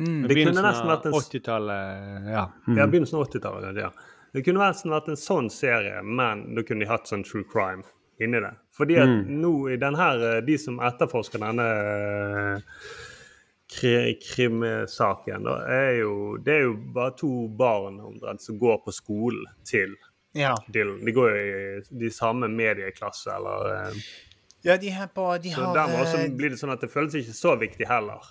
Mm. 0.00 0.22
Det 0.26 0.34
kunne 0.38 0.64
nesten 0.64 0.88
vært 0.88 1.06
en 1.06 1.14
80-tallet. 1.14 2.30
Ja. 2.32 2.46
Mm. 2.66 2.78
Ja, 2.80 2.86
begynnelsen 2.88 3.18
av 3.20 3.26
80-tallet. 3.28 3.80
Ja. 3.84 3.90
Det 4.32 4.42
kunne 4.46 4.64
nesten 4.64 4.94
vært 4.94 5.10
en 5.12 5.20
sånn 5.20 5.50
serie, 5.52 6.00
men 6.02 6.46
da 6.56 6.64
kunne 6.64 6.86
de 6.86 6.88
hatt 6.90 7.10
sånn 7.10 7.22
true 7.28 7.44
crime 7.52 7.84
inni 8.24 8.40
det. 8.40 8.52
Fordi 8.76 8.96
at 9.02 9.08
Mm. 9.08 9.40
nå 9.42 9.52
i 9.72 9.76
den 9.76 9.94
her, 9.94 10.22
eh, 10.36 10.40
de 10.40 10.56
som 10.58 10.78
etterforsker 10.80 11.38
denne 11.42 11.66
eh, 12.56 12.60
kri 13.72 14.14
krimsaken, 14.20 15.44
da, 15.44 15.54
er 15.68 15.98
jo 16.00 16.36
Det 16.38 16.54
er 16.54 16.62
jo 16.66 16.74
bare 16.94 17.14
to 17.16 17.48
barn 17.48 18.00
omtrent 18.00 18.40
som 18.42 18.58
går 18.58 18.82
på 18.84 18.92
skolen 18.92 19.44
til 19.64 19.94
Ja. 20.34 20.54
Dylan. 20.72 21.04
De 21.04 21.12
går 21.12 21.30
jo 21.30 21.36
i 21.36 21.98
de 21.98 22.10
samme 22.10 22.48
medieklasse, 22.48 23.28
eller 23.36 23.88
eh, 23.88 23.94
ja, 24.64 24.76
de 24.76 24.88
på 25.14 25.42
De 25.42 25.50
Så 25.50 25.64
har 25.64 25.74
dermed 25.74 26.00
også 26.06 26.36
blir 26.36 26.50
det 26.50 26.58
sånn 26.58 26.72
at 26.72 26.80
det 26.80 26.90
føles 26.90 27.14
ikke 27.14 27.34
så 27.36 27.56
viktig 27.58 27.86
heller. 27.88 28.22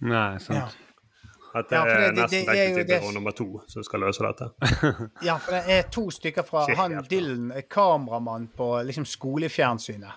Nei, 0.00 0.38
sant. 0.38 0.58
Ja. 0.58 0.66
At 1.54 1.68
det 1.68 1.76
Ja, 1.76 1.84
det 1.84 1.92
er 2.08 2.12
nesten 2.16 2.46
det- 2.46 2.86
det 2.88 2.90
er 2.96 3.00
det- 3.00 3.14
nummer 3.14 3.30
to 3.36 3.60
som 3.68 3.82
skal 3.84 4.00
løse 4.00 4.22
dette. 4.24 4.50
Ja, 5.28 5.36
for 5.36 5.52
det 5.52 5.64
er 5.68 5.82
to 5.90 6.08
stykker 6.10 6.42
fra 6.48 6.64
Shit, 6.68 6.76
han. 6.76 6.98
Dylan, 7.10 7.52
er 7.52 7.62
kameramann 7.68 8.48
på 8.56 8.72
liksom 8.86 9.04
skolefjernsynet. 9.04 10.12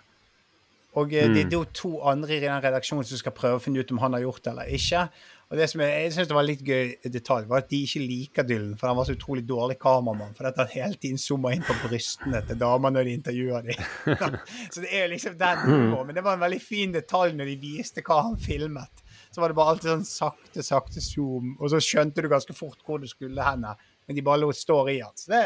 Og 0.95 1.11
eh, 1.13 1.27
det, 1.27 1.29
Mm. 1.29 1.49
det 1.49 1.53
er 1.53 1.57
jo 1.59 1.65
to 1.73 2.01
andre 2.07 2.37
i 2.37 2.39
den 2.39 2.61
redaksjonen 2.63 3.03
som 3.03 3.17
skal 3.17 3.31
prøve 3.35 3.57
å 3.59 3.61
finne 3.61 3.79
ut 3.83 3.91
om 3.91 3.97
han 3.99 4.13
har 4.13 4.21
gjort 4.21 4.43
det 4.43 4.51
eller 4.53 4.63
ikke. 4.71 5.09
Og 5.51 5.57
det 5.59 5.69
som 5.69 5.81
jeg, 5.81 5.91
jeg 6.03 6.13
synes 6.13 6.27
det 6.29 6.35
var 6.35 6.43
litt 6.47 6.61
gøy 6.65 6.95
detalj, 7.11 7.45
var 7.47 7.57
at 7.57 7.69
de 7.69 7.81
ikke 7.83 7.99
liker 8.07 8.43
Dylan, 8.47 8.77
for 8.79 8.87
han 8.87 8.95
var 8.97 9.03
så 9.05 9.13
utrolig 9.13 9.43
dårlig 9.45 9.77
kameramann. 9.77 10.33
For 10.37 10.47
at 10.47 10.55
han 10.57 10.67
hele 10.71 10.95
tiden 10.95 11.17
zoomer 11.21 11.51
inn 11.53 11.61
på 11.67 11.75
brystene 11.83 12.41
til 12.47 12.57
damer 12.57 12.89
når 12.95 13.03
de 13.03 13.13
intervjuer 13.19 13.61
dem. 13.67 13.75
så 14.73 14.81
det 14.81 14.89
er 14.93 15.07
liksom 15.11 15.37
den. 15.37 15.91
Men 16.07 16.15
det 16.15 16.23
var 16.23 16.33
en 16.39 16.39
veldig 16.47 16.61
fin 16.61 16.95
detalj 16.95 17.35
når 17.35 17.45
de 17.51 17.57
viste 17.61 18.01
hva 18.01 18.21
han 18.23 18.37
filmet. 18.41 19.03
Så 19.35 19.43
var 19.43 19.51
det 19.51 19.57
bare 19.59 19.73
alltid 19.73 19.91
sånn 19.91 20.07
sakte, 20.07 20.63
sakte 20.63 21.03
zoom, 21.03 21.57
og 21.59 21.73
så 21.73 21.81
skjønte 21.83 22.23
du 22.23 22.31
ganske 22.31 22.55
fort 22.55 22.79
hvor 22.87 23.03
du 23.03 23.09
skulle 23.11 23.43
hen. 23.43 23.67
Men 24.07 24.15
de 24.15 24.23
bare 24.23 24.39
lot 24.45 24.55
stå 24.55 24.77
i 24.93 25.01
den. 25.01 25.23
Det, 25.27 25.43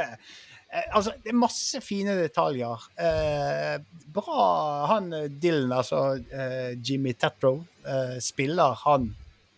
Eh, 0.69 0.85
altså, 0.93 1.15
det 1.23 1.31
er 1.31 1.39
masse 1.39 1.81
fine 1.81 2.13
detaljer. 2.19 2.83
Eh, 3.01 3.77
bra 4.13 4.43
han 4.91 5.13
eh, 5.17 5.29
Dylan, 5.29 5.73
altså 5.79 6.01
eh, 6.29 6.75
Jimmy 6.77 7.15
Tetro, 7.17 7.55
eh, 7.85 8.19
spiller 8.21 8.77
han 8.85 9.09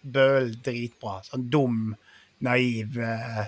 Bøhl 0.01 0.53
dritbra. 0.63 1.19
Sånn 1.27 1.49
dum, 1.51 1.81
naiv 2.47 2.95
eh, 3.03 3.43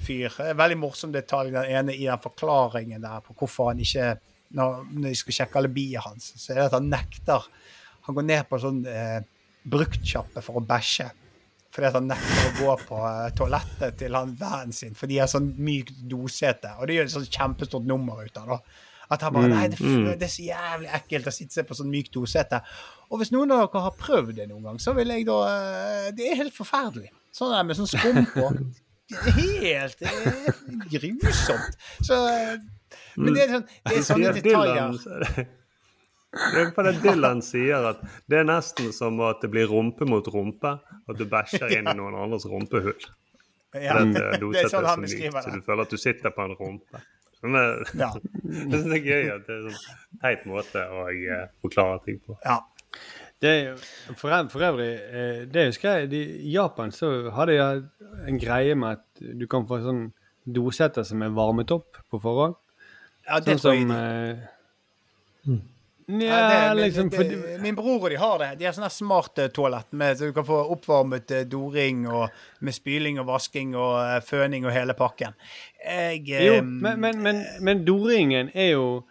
fyr. 0.00 0.32
Veldig 0.56 0.78
morsom 0.80 1.12
detalj 1.12 1.52
den 1.54 1.68
ene 1.68 1.94
i 1.94 2.08
den 2.08 2.22
forklaringen 2.22 3.04
der 3.04 3.20
på 3.26 3.36
hvorfor 3.36 3.70
han 3.72 3.84
ikke 3.84 4.16
Når, 4.50 4.80
når 4.90 5.12
de 5.12 5.14
skal 5.14 5.34
sjekke 5.36 5.60
alibiet 5.60 6.02
hans, 6.02 6.32
så 6.34 6.50
er 6.50 6.56
det 6.56 6.64
at 6.64 6.72
han 6.74 6.88
nekter. 6.90 7.44
Han 8.08 8.16
går 8.16 8.24
ned 8.26 8.48
på 8.50 8.58
sånn 8.58 8.80
bruktsjappe 9.72 10.42
for 10.44 10.60
å 10.60 10.66
bæsje. 10.66 11.08
Fordi 11.70 11.86
at 11.86 11.96
han 12.00 12.08
nekter 12.10 12.46
å 12.48 12.54
gå 12.58 12.76
på 12.88 13.00
eh, 13.06 13.26
toalettet 13.38 13.98
til 14.00 14.16
han 14.18 14.32
vennen 14.38 14.74
sin, 14.74 14.96
for 14.98 15.10
de 15.10 15.20
har 15.22 15.30
sånn 15.30 15.52
mykt 15.62 16.00
dosete. 16.10 16.72
Og 16.80 16.88
det 16.90 16.96
gjør 16.96 17.10
et 17.10 17.14
sånn 17.14 17.28
kjempestort 17.30 17.86
nummer 17.86 18.24
ut 18.26 18.40
av. 18.40 18.56
da. 18.56 18.88
At 19.10 19.22
han 19.26 19.34
bare 19.34 19.48
Mm, 19.50 19.54
Nei, 19.54 19.68
det, 19.70 19.78
mm. 19.80 20.08
det 20.18 20.26
er 20.26 20.32
så 20.34 20.42
jævlig 20.46 20.90
ekkelt 20.98 21.30
å 21.30 21.34
sitte 21.34 21.58
seg 21.58 21.66
på 21.66 21.78
sånn 21.78 21.90
mykt 21.90 22.12
dosete. 22.14 22.60
Og 23.10 23.22
hvis 23.22 23.32
noen 23.34 23.54
av 23.54 23.64
dere 23.64 23.82
har 23.86 23.96
prøvd 23.98 24.36
det 24.38 24.46
noen 24.50 24.68
gang, 24.68 24.82
så 24.82 24.94
vil 24.98 25.10
jeg 25.10 25.26
da 25.26 25.38
eh, 25.50 26.10
Det 26.14 26.28
er 26.30 26.38
helt 26.42 26.54
forferdelig. 26.54 27.10
Sånn 27.34 27.54
der 27.54 27.66
med 27.66 27.78
sånn 27.78 27.90
skum 27.90 28.20
på. 28.34 28.50
Helt 29.10 29.98
det 29.98 30.10
grusomt. 30.90 31.80
Så 32.06 32.18
eh, 32.30 32.58
Men 33.16 33.34
det 33.34 33.46
er, 33.46 33.56
sånn, 33.56 33.66
det 33.86 33.96
er 33.96 34.06
sånne 34.06 34.34
detaljer. 34.38 35.48
Det 36.30 36.60
er 36.62 36.68
på 36.76 36.82
det 36.86 36.92
Dylan 37.02 37.40
sier 37.42 37.88
at 37.90 38.02
det 38.30 38.38
er 38.38 38.44
nesten 38.46 38.92
som 38.94 39.18
at 39.26 39.40
det 39.42 39.50
blir 39.50 39.66
rumpe 39.70 40.06
mot 40.06 40.26
rumpe. 40.30 40.76
At 41.10 41.18
du 41.18 41.24
bæsjer 41.26 41.72
inn 41.78 41.88
i 41.90 41.94
noen 41.98 42.14
andres 42.14 42.46
rumpehull. 42.46 43.00
Ja, 43.74 43.96
Fordi 43.98 44.14
det 44.14 44.62
er 44.64 44.68
sånn 44.70 44.86
han 44.86 45.02
beskriver 45.02 45.40
det. 45.40 45.42
så 45.46 45.54
du 45.54 45.64
føler 45.66 45.82
at 45.86 45.90
du 45.94 45.98
sitter 45.98 46.30
på 46.34 46.44
en 46.46 46.54
rumpe. 46.58 47.02
Men 47.42 47.56
det, 47.56 47.94
Ja. 47.98 48.10
det 48.70 48.80
er 48.98 49.04
gøy 49.08 49.30
at 49.34 49.46
det 49.48 49.56
er 49.56 49.64
en 49.64 49.74
sånn 49.74 50.20
teit 50.22 50.46
måte 50.50 50.82
å 50.86 51.04
eh, 51.10 51.46
forklare 51.64 51.98
ting 52.04 52.18
på. 52.26 52.36
Ja. 52.44 52.60
Det 53.40 53.52
for, 54.18 54.34
for 54.52 54.60
øvrig, 54.66 54.90
eh, 55.00 55.44
det 55.50 55.66
husker 55.70 56.02
jeg, 56.02 56.12
i 56.12 56.50
Japan 56.52 56.90
så 56.92 57.30
hadde 57.32 57.54
jeg 57.56 57.84
en 58.28 58.38
greie 58.42 58.74
med 58.76 58.98
at 59.00 59.22
du 59.40 59.46
kan 59.50 59.64
få 59.70 59.78
sånn 59.82 60.02
dosetter 60.46 61.06
som 61.06 61.22
er 61.24 61.32
varmet 61.34 61.70
opp 61.72 61.96
på 62.10 62.20
forhånd. 62.20 62.58
Ja, 63.26 63.38
det 63.40 63.56
sånn 63.56 63.62
tror 63.62 63.74
jeg 63.74 63.86
som 63.86 63.94
de- 63.94 65.54
eh, 65.54 65.60
Ja, 66.10 66.40
det, 66.48 66.74
det, 66.74 66.82
liksom 66.82 67.08
det, 67.08 67.16
fordi 67.16 67.58
Min 67.62 67.74
bror 67.74 68.04
og 68.04 68.10
de 68.10 68.16
har 68.16 68.38
det. 68.38 68.48
De 68.58 68.66
har 68.66 68.74
sånn 68.74 68.88
smarte 68.90 68.98
smart 68.98 69.38
eh, 69.38 69.50
toalett 69.54 69.92
med, 69.92 70.18
så 70.18 70.30
du 70.30 70.34
kan 70.36 70.46
få 70.46 70.58
oppvarmet 70.74 71.30
eh, 71.36 71.46
doring 71.48 72.06
og 72.08 72.28
med 72.64 72.74
spyling 72.74 73.20
og 73.22 73.28
vasking 73.30 73.76
og 73.78 73.94
eh, 74.02 74.18
føning 74.24 74.66
og 74.66 74.74
hele 74.74 74.96
pakken. 74.98 75.36
Jeg 75.84 76.24
jo, 76.28 76.58
um, 76.60 76.76
men, 76.82 77.00
men, 77.00 77.22
men, 77.24 77.42
men 77.64 77.84
doringen 77.86 78.50
er 78.52 78.74
jo 78.74 79.02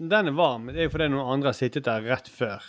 Den 0.00 0.30
er 0.30 0.32
varm. 0.32 0.70
Det 0.72 0.80
er 0.80 0.88
jo 0.88 0.94
fordi 0.94 1.10
noen 1.12 1.34
andre 1.36 1.52
har 1.52 1.58
sittet 1.58 1.84
der 1.84 2.06
rett 2.08 2.28
før. 2.32 2.64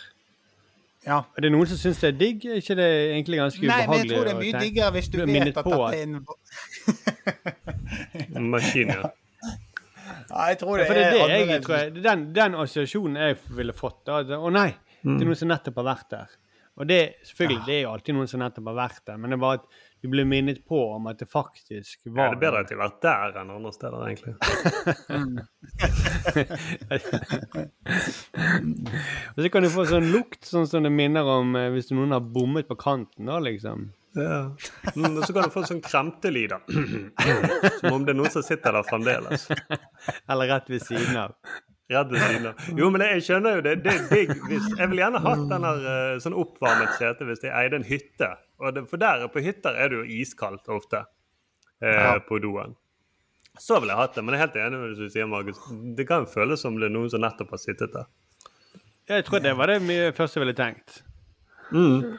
Ja. 1.06 1.22
Er 1.34 1.46
det 1.46 1.50
noen 1.54 1.66
som 1.66 1.80
syns 1.80 2.02
det 2.02 2.12
er 2.12 2.18
digg? 2.18 2.44
Er 2.44 2.60
ikke 2.60 2.76
det 2.78 2.90
egentlig 3.14 3.40
ganske 3.40 3.66
Nei, 3.66 3.80
men 3.88 4.02
jeg 4.02 4.10
tror 4.12 4.28
det 4.28 4.34
er 4.34 4.42
mye 4.42 4.60
diggere 4.60 4.92
hvis 4.98 5.08
du 5.08 5.18
vet 5.22 5.32
at 5.32 5.48
dette 5.48 5.80
er 5.88 6.02
en 8.36 8.50
Maskin, 8.52 8.92
ja. 8.92 9.10
Ja, 10.32 10.46
jeg 10.48 10.58
tror 10.62 10.78
Ja, 10.78 10.82
det 10.82 10.86
for 10.88 10.94
det 10.96 11.04
er 11.04 11.10
det 11.28 11.48
jeg 11.52 11.62
tror 11.66 11.76
jeg, 11.78 11.94
den, 12.02 12.22
den 12.32 12.54
assosiasjonen 12.56 13.16
jeg 13.20 13.36
ville 13.58 13.72
fått. 13.76 14.00
Da, 14.08 14.22
å 14.38 14.50
nei, 14.52 14.70
det 14.72 14.78
Mm. 15.02 15.18
er 15.20 15.24
noen 15.26 15.36
som 15.36 15.48
nettopp 15.50 15.76
har 15.82 15.86
vært 15.96 16.08
der. 16.14 16.28
Og 16.80 16.86
det, 16.88 16.98
selvfølgelig, 17.28 17.64
det 17.66 17.74
er 17.74 17.80
jo 17.82 17.90
alltid 17.92 18.14
noen 18.16 18.28
som 18.30 18.40
nettopp 18.40 18.68
har 18.70 18.76
vært 18.78 19.02
der, 19.10 19.16
men 19.20 19.28
det 19.30 19.36
er 19.36 19.40
bare 19.42 19.58
at 19.58 19.64
du 20.02 20.08
blir 20.08 20.24
minnet 20.24 20.62
på 20.66 20.78
om 20.94 21.06
at 21.10 21.18
det 21.20 21.28
faktisk 21.28 22.06
var 22.06 22.30
Ja, 22.30 22.30
det 22.32 22.38
er 22.38 22.44
bedre 22.46 22.60
at 22.62 22.68
de 22.70 22.74
har 22.78 22.84
vært 22.86 23.02
der 23.04 23.36
enn 23.42 23.50
andre 23.52 23.72
steder, 23.76 23.98
egentlig. 24.08 24.34
Og 29.36 29.42
så 29.42 29.50
kan 29.52 29.62
du 29.66 29.70
få 29.72 29.84
sånn 29.88 30.08
lukt, 30.12 30.44
sånn 30.48 30.66
som 30.70 30.86
det 30.86 30.92
minner 30.94 31.28
om 31.28 31.54
eh, 31.58 31.68
hvis 31.74 31.90
noen 31.94 32.14
har 32.14 32.24
bommet 32.24 32.68
på 32.70 32.76
kanten, 32.80 33.28
da, 33.30 33.38
liksom. 33.42 33.90
Ja. 34.12 34.56
Mm, 34.96 35.22
så 35.22 35.32
kan 35.32 35.46
du 35.46 35.52
få 35.54 35.62
en 35.62 35.68
sånn 35.70 35.82
kremtelyd, 35.84 36.52
da. 36.52 36.58
Som 37.80 37.96
om 37.96 38.06
det 38.06 38.12
er 38.12 38.18
noen 38.18 38.32
som 38.32 38.44
sitter 38.44 38.76
der 38.76 38.84
fremdeles. 38.88 39.46
Eller 40.30 40.50
rett 40.52 40.68
ved 40.72 40.84
siden 40.84 41.16
av. 41.16 41.36
Rett 41.92 42.12
ved 42.12 42.20
siden 42.20 42.50
av. 42.50 42.66
Jo, 42.76 42.90
men 42.92 43.04
jeg 43.06 43.24
skjønner 43.28 43.56
jo 43.58 43.64
det. 43.64 43.74
Det 43.86 43.94
er 43.94 44.04
digg 44.10 44.34
hvis 44.50 44.68
Jeg 44.76 44.90
ville 44.90 45.04
gjerne 45.04 45.22
hatt 45.24 45.46
den 45.48 45.66
der 45.66 45.88
eh, 45.94 46.20
sånn 46.24 46.36
oppvarmet 46.44 46.94
sete 46.98 47.28
hvis 47.28 47.44
jeg 47.46 47.54
eide 47.56 47.80
en 47.80 47.88
hytte. 47.88 48.30
Det, 48.76 48.84
for 48.90 49.00
der 49.02 49.24
på 49.32 49.42
hytter 49.42 49.78
er 49.80 49.90
det 49.90 50.02
jo 50.02 50.20
iskaldt 50.20 50.68
ofte 50.72 51.04
eh, 51.82 52.18
på 52.28 52.40
doen. 52.44 52.76
Så 53.60 53.80
ville 53.80 53.92
jeg 53.92 54.00
hatt 54.00 54.16
det, 54.16 54.24
men 54.24 54.36
jeg 54.36 54.40
er 54.40 54.46
helt 54.46 54.60
enig 54.64 54.80
med 54.80 54.92
det 54.92 55.06
du 55.08 55.12
sier, 55.12 55.28
Markus. 55.28 55.64
Det 55.96 56.06
kan 56.08 56.28
føles 56.28 56.62
som 56.64 56.76
det 56.80 56.88
er 56.88 56.94
noen 56.94 57.10
som 57.12 57.20
nettopp 57.24 57.52
har 57.52 57.60
sittet 57.60 57.96
der. 57.96 58.08
Jeg 59.10 59.26
tror 59.26 59.42
det 59.44 59.52
var 59.58 59.68
det 59.68 59.80
mye 59.84 60.12
første 60.16 60.38
jeg 60.38 60.46
ville 60.46 60.56
tenkt. 60.56 61.02
Mm. 61.72 62.12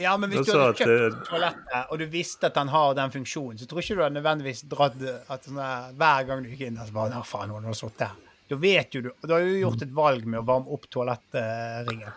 Ja, 0.00 0.16
men 0.16 0.30
hvis 0.30 0.46
du 0.46 0.52
hadde 0.52 0.74
kjøpt 0.78 0.90
det- 0.90 1.24
toalettet, 1.28 1.90
og 1.90 1.98
du 1.98 2.06
visste 2.10 2.46
at 2.50 2.56
han 2.60 2.68
har 2.68 2.94
den 2.94 3.10
funksjonen, 3.10 3.58
så 3.58 3.66
tror 3.66 3.82
ikke 3.82 3.96
du 3.96 4.02
hadde 4.02 4.18
nødvendigvis 4.20 4.62
dratt 4.70 5.00
at 5.30 5.48
sånne, 5.48 5.70
hver 5.98 6.26
gang 6.28 6.44
du 6.44 6.50
gikk 6.52 6.66
inn 6.68 6.78
der, 6.78 6.86
så 6.86 6.92
bare 6.92 7.10
Nei, 7.14 7.22
faen, 7.22 7.48
noen 7.50 7.64
har 7.64 7.78
sittet 7.78 8.08
her. 8.08 8.16
Da 8.48 8.56
vet 8.60 8.94
jo 8.94 9.00
du 9.00 9.10
Da 9.24 9.34
har 9.38 9.40
du 9.40 9.58
gjort 9.58 9.82
et 9.82 9.94
valg 9.94 10.26
med 10.26 10.40
å 10.40 10.46
varme 10.46 10.68
opp 10.68 10.86
toalettringen. 10.92 12.12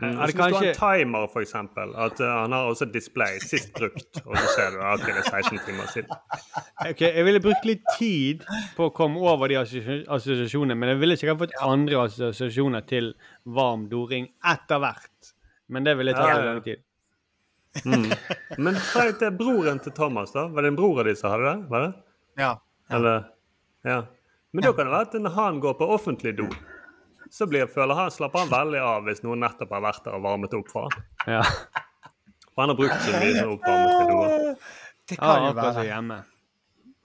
Mm. 0.00 0.18
Er 0.18 0.26
det 0.26 0.34
Hvis 0.34 0.34
du 0.34 0.42
har 0.42 0.64
en 0.64 0.74
timer, 0.74 1.26
for 1.30 1.44
eksempel, 1.44 1.90
at 2.00 2.20
uh, 2.20 2.26
han 2.42 2.54
har 2.56 2.70
også 2.70 2.86
display 2.90 3.36
sist 3.44 3.74
brukt, 3.76 4.22
og 4.24 4.36
så 4.38 4.46
ser 4.54 4.70
du 4.72 4.80
at 4.80 5.04
det 5.04 5.12
er 5.20 5.28
16 5.28 5.60
timer 5.66 5.90
siden. 5.92 6.16
Ok, 6.88 7.02
Jeg 7.04 7.26
ville 7.28 7.42
brukt 7.44 7.68
litt 7.68 7.84
tid 7.98 8.46
på 8.76 8.88
å 8.88 8.94
komme 8.94 9.20
over 9.20 9.52
de 9.52 9.60
assosiasjonene, 9.60 10.78
men 10.78 10.94
jeg 10.94 11.02
ville 11.02 11.18
sikkert 11.20 11.44
fått 11.44 11.54
andre 11.60 12.06
assosiasjoner 12.06 12.86
til 12.88 13.12
varm 13.44 13.84
doring 13.92 14.30
etter 14.54 14.80
hvert. 14.82 15.31
Men 15.72 15.84
det 15.88 15.94
ville 15.98 16.12
ta 16.16 16.26
Ja, 16.28 16.38
ja. 16.38 16.48
lang 16.52 16.60
tid. 16.66 16.82
Mm. 17.88 18.10
Men 18.66 18.76
fra 18.84 19.06
til 19.16 19.32
broren 19.38 19.78
til 19.80 19.94
Thomas, 19.96 20.34
da? 20.36 20.46
Var 20.52 20.66
det 20.66 20.72
en 20.74 20.76
bror 20.76 21.00
av 21.00 21.08
de 21.08 21.14
som 21.16 21.32
hadde 21.32 21.46
det? 21.48 21.68
Var 21.72 21.86
det? 21.86 21.92
Ja. 22.42 22.50
Eller 22.92 23.24
Ja. 23.88 24.02
Men 24.52 24.66
da 24.66 24.72
kan 24.76 24.84
det 24.84 24.92
være 24.92 25.06
at 25.08 25.14
når 25.24 25.32
han 25.38 25.60
går 25.64 25.74
på 25.78 25.86
offentlig 25.94 26.34
do, 26.36 26.44
så 27.32 27.46
blir, 27.48 27.64
føler 27.72 27.96
han, 27.96 28.10
slapper 28.12 28.42
han 28.44 28.50
veldig 28.52 28.82
av 28.84 29.06
hvis 29.08 29.22
noen 29.24 29.40
nettopp 29.40 29.70
har 29.72 29.80
vært 29.86 30.04
der 30.04 30.18
og 30.18 30.26
varmet 30.26 30.52
opp 30.58 30.68
for 30.68 30.90
han. 30.90 31.06
Ja. 31.38 31.40
For 32.52 32.60
han 32.66 32.74
har 32.74 32.76
brukt 32.76 33.06
så 33.06 33.14
mye 33.16 33.46
oppvarming 33.54 33.94
til 33.96 34.10
doer. 34.12 34.68
Det 35.08 35.16
kan 35.22 35.46
jo 35.48 35.54
være. 35.56 35.86
hjemme. 35.88 36.18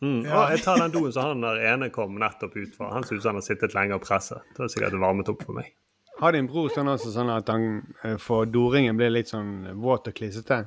Mm. 0.03 0.19
Ja. 0.27 0.33
Og 0.41 0.51
jeg 0.51 0.61
tar 0.65 0.81
den 0.83 0.91
doen 0.93 1.07
som 1.15 1.29
han 1.31 1.45
der 1.47 1.63
ene 1.71 1.87
kom 1.95 2.19
nettopp 2.19 2.59
ut 2.59 2.75
fra. 2.75 2.91
Han 2.97 3.07
synes 3.07 3.23
han 3.31 3.39
har 3.39 3.45
sittet 3.47 3.73
lenge 3.79 3.95
og 3.95 4.03
presset. 4.03 4.43
Det 4.57 4.67
er 4.67 4.73
sikkert 4.75 4.99
varmet 5.01 5.31
opp 5.31 5.47
for 5.47 5.55
meg. 5.57 5.71
Har 6.19 6.33
din 6.33 6.47
bror 6.49 6.69
sånn 6.73 6.89
også 6.89 7.11
sånn 7.13 7.29
at 7.29 7.49
han 7.53 8.17
for 8.21 8.45
doringen 8.49 8.97
blir 8.97 9.11
litt 9.13 9.29
sånn 9.29 9.67
våt 9.81 10.09
og 10.09 10.15
klissete? 10.17 10.63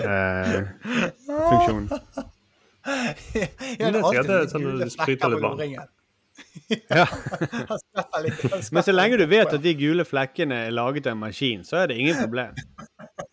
Eh, 0.00 0.60
funksjon. 1.26 1.88
Ja, 2.84 3.04
Men 3.80 3.94
det 3.96 4.00
er 4.00 4.04
alltid 4.04 4.28
det 4.28 4.40
er 4.42 4.48
sånn 4.52 4.66
gule 4.66 4.84
du 4.84 4.92
spryter 4.92 5.32
flekker 5.32 5.36
litt 5.36 5.76
vann. 5.78 5.90
Ja. 6.90 7.04
Men 8.74 8.82
så 8.82 8.90
lenge 8.94 9.16
du 9.20 9.24
vet 9.30 9.52
at 9.54 9.62
de 9.62 9.72
gule 9.78 10.02
flekkene 10.06 10.64
er 10.66 10.74
laget 10.74 11.06
av 11.06 11.14
en 11.14 11.20
maskin, 11.22 11.62
så 11.66 11.78
er 11.84 11.92
det 11.92 11.98
ingen 12.02 12.18
problem. 12.18 12.56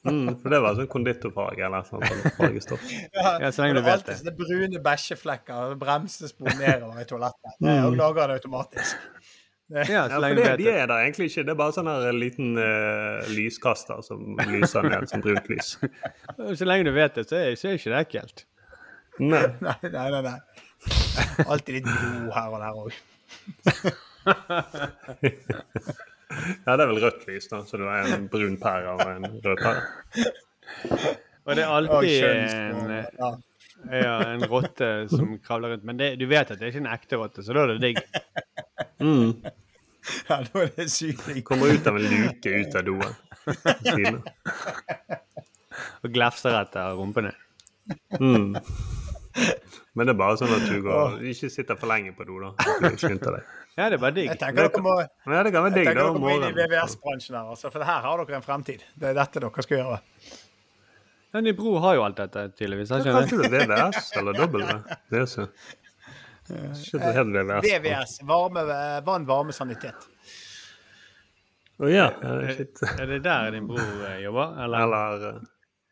Mm, 0.05 0.35
for 0.41 0.53
det 0.53 0.59
var 0.61 0.77
sånn 0.77 0.89
konditorfarge 0.89 1.65
eller 1.65 1.85
sånn, 1.87 2.05
fargestoff. 2.37 2.83
Ja, 3.17 3.33
Ja, 3.41 3.49
så 3.53 3.65
lenge 3.65 3.79
du 3.79 3.85
vet 3.85 4.05
det. 4.05 4.19
det. 4.25 4.35
brune 4.37 4.81
bæsjeflekker 4.85 5.71
og 5.73 5.79
bremsespor 5.81 6.53
nedover 6.61 7.01
i 7.01 7.07
toalettet. 7.09 7.57
Det 7.59 7.73
er 7.73 7.81
jo 7.87 7.95
lager 7.97 8.31
det 8.31 8.39
automatisk. 8.41 9.07
Ja, 9.71 9.83
så 9.85 9.87
for 9.87 9.93
ja, 9.93 10.19
for 10.19 10.35
det, 10.35 10.57
de 10.59 10.69
er 10.69 10.87
der 10.89 10.97
egentlig 10.99 11.29
ikke. 11.29 11.43
Det 11.47 11.53
er 11.53 11.59
bare 11.61 11.71
sånn 11.75 11.87
her 11.87 12.15
liten 12.15 12.57
uh, 12.59 13.29
lyskaster 13.31 14.01
som 14.03 14.33
lyser 14.49 14.83
ned 14.83 15.07
som 15.07 15.23
brunt 15.23 15.47
lys. 15.51 15.77
Så 16.59 16.67
lenge 16.67 16.89
du 16.89 16.91
vet 16.95 17.15
det, 17.15 17.23
så 17.29 17.35
er, 17.39 17.55
så 17.55 17.69
er 17.69 17.79
ikke 17.79 17.93
det 17.93 18.01
ekkelt. 18.01 18.43
Nei. 19.21 19.45
Nei, 19.67 19.75
nei, 19.85 20.07
nei. 20.11 20.21
nei. 20.25 20.39
Alltid 21.45 21.77
litt 21.77 21.87
blod 21.87 22.31
her 22.35 22.47
og 22.51 22.59
der 22.63 22.73
òg. 22.83 22.91
Ja, 26.63 26.77
det 26.79 26.85
er 26.85 26.87
vel 26.87 27.01
rødt 27.03 27.25
lys, 27.27 27.49
da. 27.51 27.57
Så 27.67 27.75
du 27.75 27.83
er 27.91 28.07
en 28.15 28.29
brun 28.31 28.53
pære 28.59 28.93
og 28.95 29.01
en 29.03 29.25
rød 29.43 29.57
pære. 29.59 29.81
Og 31.43 31.57
det 31.57 31.65
er 31.65 31.73
alltid 31.75 32.23
en, 32.23 32.93
ja. 33.19 33.31
ja, 33.91 34.13
en 34.29 34.45
rotte 34.47 34.89
som 35.11 35.33
kravler 35.43 35.73
rundt. 35.73 35.83
Men 35.89 35.99
det, 35.99 36.13
du 36.21 36.27
vet 36.31 36.53
at 36.53 36.61
det 36.61 36.69
er 36.69 36.71
ikke 36.71 36.83
en 36.85 36.93
ekte 36.93 37.19
rotte, 37.19 37.43
så 37.43 37.51
da 37.57 37.65
er 37.65 37.73
det 37.73 37.81
digg. 37.83 37.99
Mm. 39.03 39.43
ja, 40.29 40.39
nå 40.45 40.63
er 40.63 40.71
det 40.75 40.87
sykt 40.91 41.27
digg. 41.29 41.43
Kommer 41.47 41.73
ut 41.73 41.87
av 41.87 41.97
en 41.99 42.07
luke 42.09 42.49
ut 42.49 42.77
av 42.77 42.87
doen. 42.87 44.21
Og 46.01 46.13
glefser 46.13 46.57
etter 46.61 46.97
rumpene. 46.97 47.33
Mm. 48.19 48.55
Men 49.97 50.07
det 50.07 50.13
er 50.13 50.19
bare 50.19 50.37
sånn 50.39 50.51
at 50.53 50.67
du 50.69 50.77
går 50.85 51.17
Ikke 51.31 51.49
sitter 51.51 51.77
for 51.79 51.89
lenge 51.91 52.13
på 52.15 52.23
do, 52.27 52.37
da. 52.43 52.51
Ja, 53.77 53.87
det 53.89 53.97
er 53.97 54.01
bare 54.01 54.15
digg. 54.15 54.29
Jeg 54.29 54.39
tenker 54.39 54.67
dere 54.67 54.83
må, 54.83 54.93
Ja, 55.01 55.41
det 55.43 55.51
kan 55.55 55.65
være 55.65 55.71
jeg 55.71 55.77
digg 55.77 55.89
tenker 55.89 55.99
da 55.99 56.05
dere 56.07 56.21
må 56.23 56.31
inn 56.35 56.45
i. 56.47 56.53
VVS-bransjen 56.59 57.37
her, 57.39 57.51
altså, 57.55 57.71
for 57.73 57.87
her 57.87 58.05
har 58.05 58.23
dere 58.23 58.39
en 58.39 58.45
fremtid. 58.45 58.85
Det 58.99 59.11
er 59.11 59.19
dette 59.19 59.43
dere 59.43 59.65
skal 59.67 59.79
gjøre. 59.79 59.99
Ja, 61.31 61.43
Ny 61.43 61.53
Bro 61.55 61.77
har 61.83 61.95
jo 61.95 62.03
alt 62.03 62.19
dette, 62.19 62.49
tydeligvis. 62.59 62.91
Kanskje 62.91 63.13
det? 63.15 63.51
det 63.53 63.61
er 63.63 63.69
VVS 63.71 64.11
eller 64.19 64.41
W. 64.41 64.65
Det 65.11 65.21
er 65.21 65.29
så. 65.31 65.47
Skjønner 65.47 65.59
helt 65.61 65.61
det 65.61 65.69
verste. 65.69 65.77
VVS. 66.51 68.17
Varme, 68.27 68.63
vann, 69.07 69.25
varme, 69.29 69.55
sanitet. 69.55 70.07
Å 71.81 71.87
oh, 71.87 71.89
ja, 71.89 72.09
er 72.21 73.07
det 73.09 73.21
der 73.25 73.55
din 73.55 73.65
bror 73.69 74.03
eh, 74.05 74.19
jobber, 74.21 74.51
eller? 74.61 74.83
Eller 74.85 75.23
eh, 75.31 75.39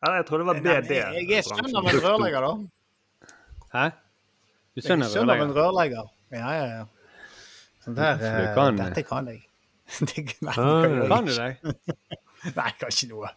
Eller 0.06 0.20
jeg 0.20 0.26
tror 0.28 0.44
det 0.44 0.48
var 0.52 0.60
BD. 0.62 0.92
Jeg 0.94 1.32
er 1.40 1.48
sønn 1.48 1.80
av 1.80 1.88
en 1.90 2.02
rørlegger, 2.06 2.46
da. 2.46 3.32
Hæ? 3.74 3.86
Du 3.90 4.82
Jeg 4.84 4.86
sønn 4.86 5.02
er 5.02 5.10
av 5.10 5.16
sønn 5.16 5.34
av 5.34 5.42
en 5.48 5.54
rørlegger? 5.58 6.12
Ja, 6.36 6.52
ja, 6.54 6.68
ja. 6.76 6.84
Sånn 7.84 7.98
der, 7.98 8.20
du 8.22 8.28
eh, 8.30 8.52
kan- 8.60 8.78
dette 8.84 9.04
kan 9.08 9.32
jeg. 9.34 9.46
Det, 9.90 10.22
nei, 10.46 10.54
Ah, 10.54 10.84
det 10.86 11.08
Kan 11.10 11.26
du 11.26 11.32
jeg 11.34 11.58
det? 11.64 11.74
Nei, 12.56 12.66
jeg 12.70 12.76
kan 12.80 12.94
ikke 12.94 13.08
noe. 13.10 13.32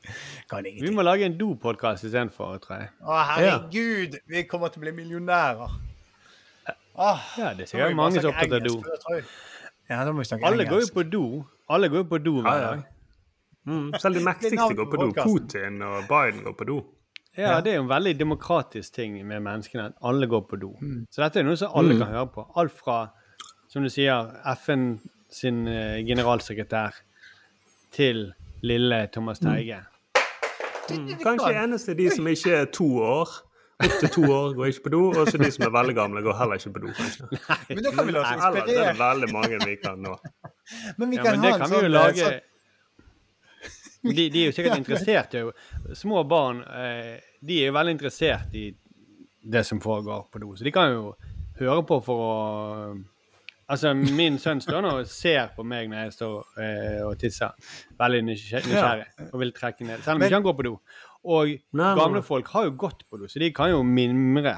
Kan 0.51 0.67
Vi 0.85 0.91
må 0.95 1.03
lage 1.03 1.25
en 1.27 1.39
dopodkast 1.41 2.05
istedenfor, 2.07 2.61
tror 2.63 2.83
jeg. 2.83 2.91
Å, 3.01 3.17
herregud, 3.33 4.19
vi 4.31 4.45
kommer 4.51 4.71
til 4.71 4.83
å 4.83 4.85
bli 4.85 4.93
millionærer. 5.01 5.73
Åh, 6.95 7.19
Ja, 7.39 7.53
det 7.55 7.63
er 7.63 7.67
sikkert 7.67 7.97
mange 7.97 8.21
som 8.21 8.31
er 8.31 8.35
opptatt 8.35 8.53
av 8.53 8.61
do. 8.67 8.75
engelsk, 8.79 9.29
Ja, 9.91 10.05
da 10.05 10.13
må 10.13 10.19
vi 10.19 10.25
snakke 10.25 10.47
Alle 10.47 10.65
går 10.69 10.81
jo 10.81 10.91
på 10.95 11.03
do. 11.11 11.45
Alle 11.71 11.89
går 11.89 11.97
jo 12.03 12.05
på 12.05 12.19
do 12.25 12.35
Ja, 12.37 12.43
hver 12.43 12.61
dag. 12.61 12.83
Mm, 13.67 13.93
selv 13.99 14.15
de 14.15 14.19
Det 14.21 14.25
mektigste 14.27 14.75
går 14.77 14.91
på 14.91 14.97
do. 14.97 15.13
Putin 15.23 15.83
og 15.83 16.03
Biden 16.09 16.43
går 16.45 16.53
på 16.59 16.65
do. 16.67 16.85
Ja, 17.39 17.61
det 17.61 17.73
er 17.73 17.77
jo 17.77 17.83
en 17.83 17.89
veldig 17.89 18.19
demokratisk 18.19 18.93
ting 18.95 19.15
med 19.27 19.41
menneskene 19.41 19.85
at 19.87 19.93
alle 20.05 20.27
går 20.27 20.41
på 20.51 20.57
do. 20.61 20.73
Så 21.11 21.23
dette 21.23 21.39
er 21.41 21.43
noe 21.45 21.57
som 21.57 21.71
alle 21.75 21.95
Mm. 21.95 21.99
kan 21.99 22.09
høre 22.09 22.27
på. 22.27 22.47
Alt 22.57 22.73
fra, 22.73 23.09
som 23.69 23.83
du 23.83 23.89
sier, 23.89 24.29
FN 24.57 25.01
sin 25.31 25.67
eh, 25.69 26.03
generalsekretær 26.05 26.93
til 27.93 28.35
lille 28.63 29.09
Thomas 29.13 29.39
Teige. 29.39 29.81
Mm. 30.91 31.09
Kanskje 31.23 31.55
eneste 31.65 31.95
de 31.97 32.11
som 32.11 32.27
ikke 32.27 32.53
er 32.53 32.65
to 32.67 32.85
år. 33.01 33.29
Opp 33.83 33.99
til 34.01 34.11
to 34.15 34.23
år 34.33 34.55
går 34.59 34.67
ikke 34.73 34.83
på 34.87 34.93
do, 34.95 35.01
og 35.11 35.29
så 35.31 35.39
de 35.43 35.51
som 35.55 35.65
er 35.67 35.73
veldig 35.75 35.95
gamle, 35.97 36.23
går 36.23 36.37
heller 36.39 36.61
ikke 36.61 36.73
på 36.77 36.83
do. 36.85 36.93
kanskje. 36.99 37.29
Men 37.75 37.83
da 37.87 37.91
kan 37.97 38.07
vi 38.09 38.13
la 38.17 38.23
oss 38.23 38.47
er 38.47 38.67
det 38.69 38.79
er 38.87 38.99
veldig 39.01 39.29
mange 39.35 39.61
vi 39.67 39.77
kan 39.83 39.99
nå. 40.03 40.17
Men 40.99 41.11
vi 41.11 41.17
Ja, 41.21 41.25
kan 41.27 41.39
men 41.39 41.43
det 41.43 41.51
ha 41.51 41.55
en 41.57 41.61
kan 41.63 41.71
vi 41.71 41.77
jo 41.77 41.83
sånn, 41.83 41.97
lage 41.99 42.27
sånn 42.27 42.41
de, 44.17 44.29
de 44.35 44.41
er 44.43 44.47
jo 44.51 44.55
sikkert 44.57 44.79
interessert 44.83 45.35
i 45.39 45.43
Små 45.99 46.25
barn 46.27 46.63
eh, 46.67 47.21
de 47.43 47.61
er 47.63 47.69
jo 47.71 47.75
veldig 47.77 47.95
interessert 47.99 48.55
i 48.59 48.69
det 49.43 49.65
som 49.67 49.81
foregår 49.83 50.29
på 50.31 50.39
do. 50.43 50.53
Så 50.57 50.63
de 50.67 50.71
kan 50.75 50.93
jo 50.95 51.15
høre 51.59 51.83
på 51.87 51.99
for 52.07 52.27
å 52.27 52.35
Altså, 53.73 53.93
min 53.95 54.35
sønn 54.43 54.59
står 54.61 54.83
nå 54.85 54.91
og 55.01 55.07
ser 55.09 55.47
på 55.57 55.63
meg 55.65 55.87
når 55.89 56.03
jeg 56.03 56.13
står 56.17 56.59
eh, 56.61 56.99
og 57.07 57.15
tisser. 57.17 57.55
Veldig 57.97 58.19
nysgjer- 58.27 58.67
nysgjerrig 58.69 59.29
og 59.33 59.39
vil 59.41 59.53
trekke 59.57 59.87
ned. 59.89 60.03
Selv 60.05 60.19
om 60.19 60.21
Men- 60.21 60.29
ikke 60.29 60.37
han 60.41 60.45
går 60.45 60.57
på 60.59 60.67
do. 60.67 60.73
Og 61.25 61.47
Nei, 61.73 61.95
gamle 61.97 62.19
men- 62.21 62.23
folk 62.27 62.49
har 62.49 62.65
jo 62.65 62.71
gått 62.73 63.05
på 63.11 63.19
do, 63.21 63.29
så 63.31 63.39
de 63.39 63.53
kan 63.55 63.71
jo 63.71 63.83
mimre. 63.83 64.57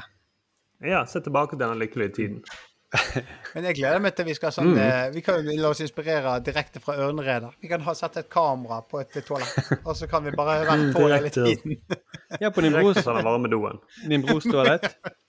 Ja, 0.85 1.05
se 1.07 1.21
tilbake 1.21 1.51
til 1.57 1.59
den 1.59 1.79
lykkelige 1.79 2.15
tiden. 2.15 2.45
Men 3.55 3.65
jeg 3.65 3.75
gleder 3.81 3.99
meg 4.01 4.15
til 4.15 4.25
vi 4.29 4.35
skal 4.35 4.53
sånn 4.55 4.69
Mm. 4.71 4.79
eh, 4.79 5.11
Vi 5.11 5.21
kan 5.21 5.41
jo 5.45 5.55
la 5.59 5.69
oss 5.71 5.81
inspirere 5.83 6.37
direkte 6.47 6.79
fra 6.81 6.95
Ørneredet. 6.95 7.51
Vi 7.61 7.67
kan 7.69 7.81
ha 7.83 7.93
sette 7.95 8.21
et 8.23 8.29
kamera 8.31 8.83
på 8.87 9.01
et 9.01 9.11
toalett, 9.27 9.57
og 9.87 9.97
så 9.99 10.07
kan 10.09 10.23
vi 10.25 10.31
bare 10.31 10.61
være 10.65 10.93
på 10.95 11.03
hele 11.09 11.19
Direkte, 11.19 11.41
ja. 11.41 11.57
tiden. 11.57 12.01
Ja, 12.41 12.51
på 12.51 12.61
din 12.63 12.73
brors, 12.73 13.03
doen. 13.03 13.81
din 14.09 14.23
brors 14.23 14.45
toalett. 14.45 14.95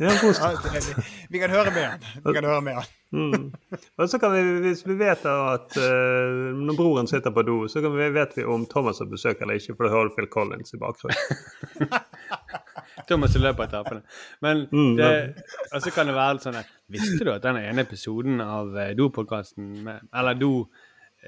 Ja, 0.00 0.10
det- 0.10 1.04
vi, 1.30 1.38
kan 1.38 1.50
høre 1.50 1.70
med 1.70 1.84
han. 1.84 2.00
Vi 2.24 2.32
kan 2.34 2.44
høre 2.44 2.60
med 2.66 2.74
han. 2.74 2.84
Mm. 3.12 3.52
Og 3.98 4.08
så 4.10 4.18
kan 4.20 4.32
vi, 4.34 4.40
hvis 4.66 4.82
vi 4.86 4.96
vet 5.00 5.22
at 5.30 5.76
uh, 5.80 6.50
når 6.58 6.76
broren 6.76 7.06
sitter 7.08 7.30
på 7.32 7.42
do, 7.46 7.60
så 7.68 7.80
kan 7.84 7.94
vi, 7.96 8.08
vet 8.12 8.34
vi 8.36 8.44
om 8.44 8.66
Thomas 8.68 8.98
har 8.98 9.06
besøk 9.08 9.40
eller 9.40 9.54
ikke, 9.60 9.76
for 9.78 9.86
da 9.86 9.92
hører 9.94 10.10
du 10.10 10.16
Phil 10.18 10.28
Collins 10.34 10.74
i 10.74 10.80
bakgrunnen. 10.82 11.88
Thomas 13.08 13.34
løper 13.38 13.46
løpet 13.46 13.62
av 13.62 13.68
etappene. 13.68 14.02
Men 14.44 14.66
Mm, 14.72 14.96
det, 14.98 15.44
og 15.72 15.82
så 15.82 15.90
kan 15.94 16.06
det 16.10 16.14
være 16.18 16.42
sånn 16.42 16.58
at, 16.60 16.68
Visste 16.92 17.24
du 17.24 17.30
at 17.32 17.42
den 17.44 17.56
ene 17.62 17.84
episoden 17.84 18.40
av 18.44 18.74
eh, 18.76 18.90
Do-podkasten, 18.98 19.86
eller 20.12 20.34
Do, 20.40 20.50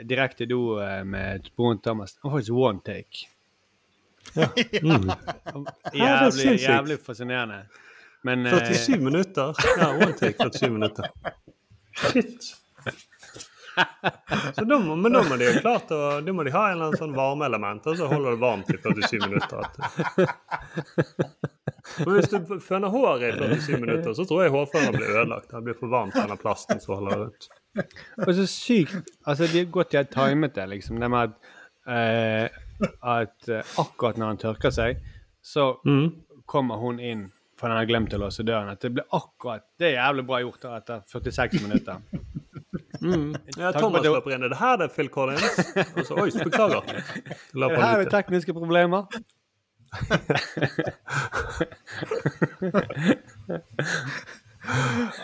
direkte 0.08 0.46
Do 0.50 0.78
eh, 0.82 1.02
med 1.04 1.48
broren 1.56 1.80
Thomas, 1.84 2.16
var 2.24 2.34
faktisk 2.38 2.56
one 2.56 2.82
take? 2.84 3.26
Mm. 4.84 5.08
Ja, 5.96 6.26
er 6.26 6.28
Jævlig, 6.28 6.60
jævlig 6.60 6.98
fascinerende. 7.04 7.62
Men 8.22 8.46
eh, 8.46 8.52
47 8.58 9.00
minutter. 9.00 9.54
Ja, 9.78 9.90
one 9.96 10.12
take 10.12 10.36
47 10.38 10.70
minutter. 10.70 11.10
Shit. 12.12 12.56
Så 14.54 14.64
da 14.68 14.76
må, 14.82 14.96
men 14.98 15.12
da 15.14 15.22
må 15.24 15.36
de 15.40 15.46
jo 15.46 15.60
klart 15.62 15.90
å, 15.94 15.98
da 16.24 16.32
må 16.36 16.44
de 16.44 16.52
ha 16.52 16.66
en 16.68 16.74
eller 16.74 16.90
annen 16.90 17.00
sånn 17.00 17.14
varmeelement, 17.16 17.86
og 17.88 17.96
så 17.96 18.08
holder 18.10 18.34
det 18.34 18.40
varmt 18.42 18.72
i 18.74 18.76
47 18.76 19.22
minutter. 19.24 19.62
For 21.90 22.12
hvis 22.14 22.28
du 22.32 22.52
føner 22.62 22.92
håret 22.92 23.40
i 23.40 23.48
47 23.56 23.80
minutter, 23.80 24.12
så 24.18 24.26
tror 24.28 24.44
jeg 24.44 24.52
hårføneren 24.54 24.98
blir 24.98 25.14
ødelagt. 25.14 25.48
Det 25.54 25.62
blir 25.66 25.78
for 25.78 25.92
varmt, 25.92 26.16
denne 26.18 26.36
plasten 26.40 26.82
som 26.82 26.98
holder 26.98 27.14
det 27.14 27.22
rundt. 27.24 27.48
Og 28.26 28.32
så 28.36 28.44
sykt 28.50 29.10
Altså, 29.30 29.46
de 29.52 29.62
er 29.62 29.70
godt 29.72 29.92
de 29.94 30.00
har 30.02 30.08
timet 30.12 30.54
det, 30.58 30.66
liksom. 30.74 30.98
Det 31.00 31.08
med 31.14 31.30
at, 31.30 31.52
eh, 31.86 32.90
at 33.16 33.48
eh, 33.54 33.74
akkurat 33.80 34.18
når 34.20 34.32
han 34.34 34.42
tørker 34.44 34.74
seg, 34.74 35.00
så 35.40 35.70
Mm. 35.86 36.10
kommer 36.50 36.76
hun 36.82 36.98
inn 37.00 37.28
for 37.60 37.68
han 37.68 37.76
har 37.76 37.88
glemt 37.88 38.14
å 38.16 38.20
låse 38.22 38.44
døren. 38.46 38.72
At 38.72 38.80
det 38.80 38.94
blir 38.96 39.04
akkurat 39.16 39.66
Det 39.78 39.90
er 39.90 39.98
jævlig 39.98 40.24
bra 40.30 40.40
gjort 40.40 40.64
etter 40.80 41.02
46 41.12 41.62
minutter. 41.66 41.96
Mm. 43.00 43.34
Ja, 43.56 43.72
Thomas 43.72 44.02
det... 44.04 44.10
løper 44.12 44.34
inn. 44.34 44.42
Er 44.44 44.48
det 44.52 44.58
her 44.60 44.76
det 44.76 44.84
er 44.90 44.92
Phil 44.92 45.08
Collins? 45.08 45.56
Og 45.96 46.04
så, 46.04 46.14
Oi, 46.20 46.30
beklager. 46.44 46.82
Løper 47.62 47.80
Her 47.80 48.02
er 48.04 48.10
tekniske 48.12 48.52
problemer. 48.52 49.08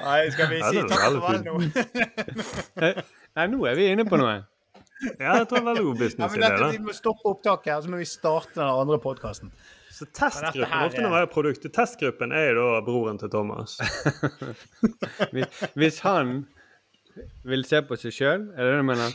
Nei, 0.06 0.30
skal 0.32 0.48
vi 0.50 0.62
si 0.64 0.80
er 0.80 0.88
takk 0.88 1.04
for 1.04 1.28
alt 1.28 1.44
nå? 1.44 1.54
Nei, 3.36 3.46
nå 3.52 3.58
er 3.68 3.74
vi 3.78 3.84
inne 3.92 4.08
på 4.08 4.16
noe. 4.20 4.40
Ja, 5.20 5.36
jeg 5.42 5.48
tror 5.50 5.58
det 5.58 5.60
er 5.60 5.68
veldig 5.68 5.84
god 5.84 5.98
Ja, 6.00 6.28
men 6.32 6.40
dette, 6.40 6.60
da. 6.62 6.68
vi 6.72 6.78
må 6.86 6.92
stoppe 6.96 7.28
opptaket 7.28 7.74
her, 7.74 7.80
så 7.84 7.92
må 7.92 8.00
vi 8.00 8.08
starte 8.08 8.56
den 8.56 8.64
andre 8.64 8.98
podkasten. 9.02 9.52
Så 9.96 10.04
testgruppen 10.12 10.72
ofte 10.84 11.00
når 11.00 11.06
er- 11.08 11.12
man 11.14 11.22
er 11.24 11.30
produktet. 11.32 11.72
Testgruppen 11.72 12.32
er 12.36 12.50
jo 12.52 12.66
da 12.74 12.80
broren 12.84 13.16
til 13.22 13.30
Thomas. 13.32 13.78
Hvis- 15.32 15.62
Hvis 15.74 16.00
han 16.04 16.34
vil 17.48 17.64
se 17.64 17.80
på 17.88 17.96
seg 18.00 18.12
sjøl, 18.12 18.42
er 18.52 18.66
det 18.66 18.74
det 18.74 18.82
du 18.82 18.88
mener? 18.90 19.14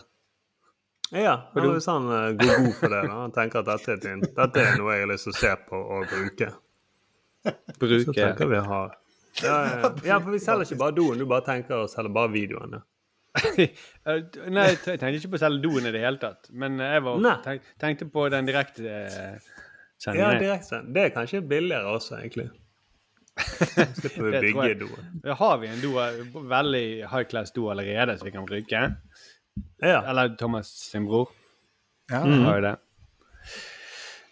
Ja, 1.12 1.34
og 1.54 1.66
hvis 1.76 1.86
han 1.92 2.06
eh, 2.08 2.30
går 2.40 2.62
god 2.64 2.76
for 2.80 2.88
det, 2.94 3.00
da. 3.04 3.16
Han 3.26 3.34
tenker 3.36 3.60
at 3.60 3.68
dette 3.68 3.92
er, 3.92 3.98
din, 4.00 4.22
dette 4.24 4.62
er 4.64 4.78
noe 4.80 4.94
jeg 4.96 5.04
har 5.04 5.10
lyst 5.12 5.26
til 5.28 5.34
å 5.34 5.40
se 5.42 5.50
på 5.68 5.82
og 5.98 6.06
bruke. 6.08 6.48
Så 7.44 7.54
Bruke 7.82 8.14
tenker 8.16 8.48
vi 8.52 8.62
ha 8.70 8.80
ja, 9.42 9.56
ja. 9.66 9.90
ja, 10.06 10.18
for 10.22 10.32
vi 10.36 10.40
selger 10.44 10.68
ikke 10.68 10.78
bare 10.82 10.94
doen, 10.96 11.18
du 11.20 11.26
bare 11.28 11.44
tenker 11.46 11.84
å 11.84 11.90
selge 11.92 12.12
bare 12.16 12.32
videoene. 12.34 12.80
Nei, 14.52 14.66
jeg 14.68 14.80
tenkte 14.86 15.12
ikke 15.18 15.32
på 15.34 15.40
å 15.40 15.44
selge 15.44 15.62
doen 15.64 15.88
i 15.88 15.94
det 15.96 16.02
hele 16.04 16.20
tatt. 16.22 16.50
Men 16.52 16.80
jeg 16.84 17.04
var, 17.06 17.22
tenk, 17.46 17.70
tenkte 17.80 18.08
på 18.12 18.26
den 18.34 18.48
direkte 18.50 18.88
eh, 19.04 19.52
Ja, 20.06 20.14
direktesendt. 20.40 20.42
direkte. 20.42 20.94
Det 20.94 21.04
er 21.06 21.10
kanskje 21.16 21.42
billigere 21.48 21.92
også, 21.96 22.18
egentlig. 22.22 22.50
Slipper 23.98 24.24
vi 24.24 24.32
å 24.38 24.42
bygge 24.44 24.74
do. 24.82 24.88
Ja, 25.24 25.34
Har 25.40 25.58
vi 25.62 25.68
en 25.72 25.82
do, 25.84 25.92
veldig 26.50 26.86
high 27.12 27.24
class 27.30 27.52
do 27.56 27.70
allerede 27.72 28.18
som 28.18 28.26
vi 28.28 28.34
kan 28.36 28.46
bruke? 28.50 28.82
Ja. 29.82 30.02
Eller 30.10 30.36
Thomas 30.40 30.68
sin 30.92 31.06
bror? 31.08 31.30
Ja. 32.12 32.24
Vi 32.26 32.42
har 32.44 32.58
jo 32.60 32.66
det. 32.66 32.76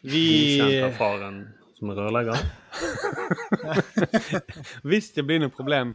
Vi 0.02 0.26
kjenner 0.58 0.86
av 0.90 0.98
faren 1.00 1.40
som 1.80 1.90
er 1.94 2.00
rørlegger. 2.00 2.44
Hvis 4.90 5.12
det 5.16 5.24
blir 5.28 5.40
noe 5.44 5.54
problem, 5.54 5.94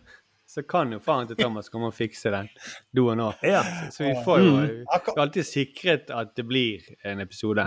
så 0.49 0.63
kan 0.69 0.93
jo 0.93 1.01
faren 1.03 1.29
til 1.31 1.39
Thomas 1.41 1.71
komme 1.73 1.89
og 1.91 1.97
fikse 1.97 2.31
den 2.33 2.49
doen 2.95 3.21
òg. 3.25 3.41
Ja. 3.47 3.63
Så 3.93 4.05
vi 4.07 4.13
får 4.25 4.43
jo 4.45 4.53
Mm. 4.55 4.67
vi 4.69 4.85
har 4.93 5.19
alltid 5.25 5.47
sikret 5.49 6.11
at 6.11 6.35
det 6.37 6.45
blir 6.47 6.81
en 7.05 7.21
episode. 7.21 7.65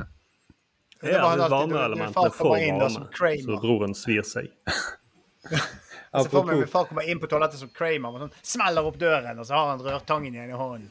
Det 1.02 1.12
Ja, 1.14 1.22
var 1.22 1.30
han 1.30 1.38
det 1.38 1.46
alltid- 1.46 1.74
varmeelementet 1.76 2.14
far 2.14 2.26
er 2.26 2.30
kommer 2.38 2.58
inn 2.68 2.90
som 2.90 3.04
varme, 3.04 3.12
Kramer. 3.14 3.44
så 3.44 3.62
broren 3.62 3.94
svir 3.96 4.24
seg. 4.26 4.48
Så 6.18 6.30
får 6.32 6.44
vi 6.50 6.56
min 6.56 6.68
far 6.68 6.86
kommer 6.90 7.06
inn 7.10 7.20
på 7.20 7.28
toalettet 7.30 7.60
som 7.60 7.70
Kramer 7.70 8.10
og 8.16 8.22
sånn, 8.24 8.32
smeller 8.42 8.86
opp 8.88 8.96
døren, 8.98 9.38
og 9.40 9.46
så 9.46 9.54
har 9.54 9.68
han 9.76 9.84
rørtangen 9.86 10.34
igjen 10.34 10.50
i 10.50 10.58
hånden. 10.58 10.88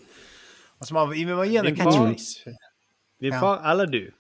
Og 0.78 0.86
så 0.86 0.94
må 0.94 1.06
vi 1.10 1.24
må 1.26 1.42
gi 1.48 1.56
ham 1.56 1.66
en 1.66 1.74
catchphrase. 1.76 2.52
Din 3.20 3.32
Ja. 3.32 3.40
far 3.40 3.62
eller 3.72 3.86
du? 3.90 4.12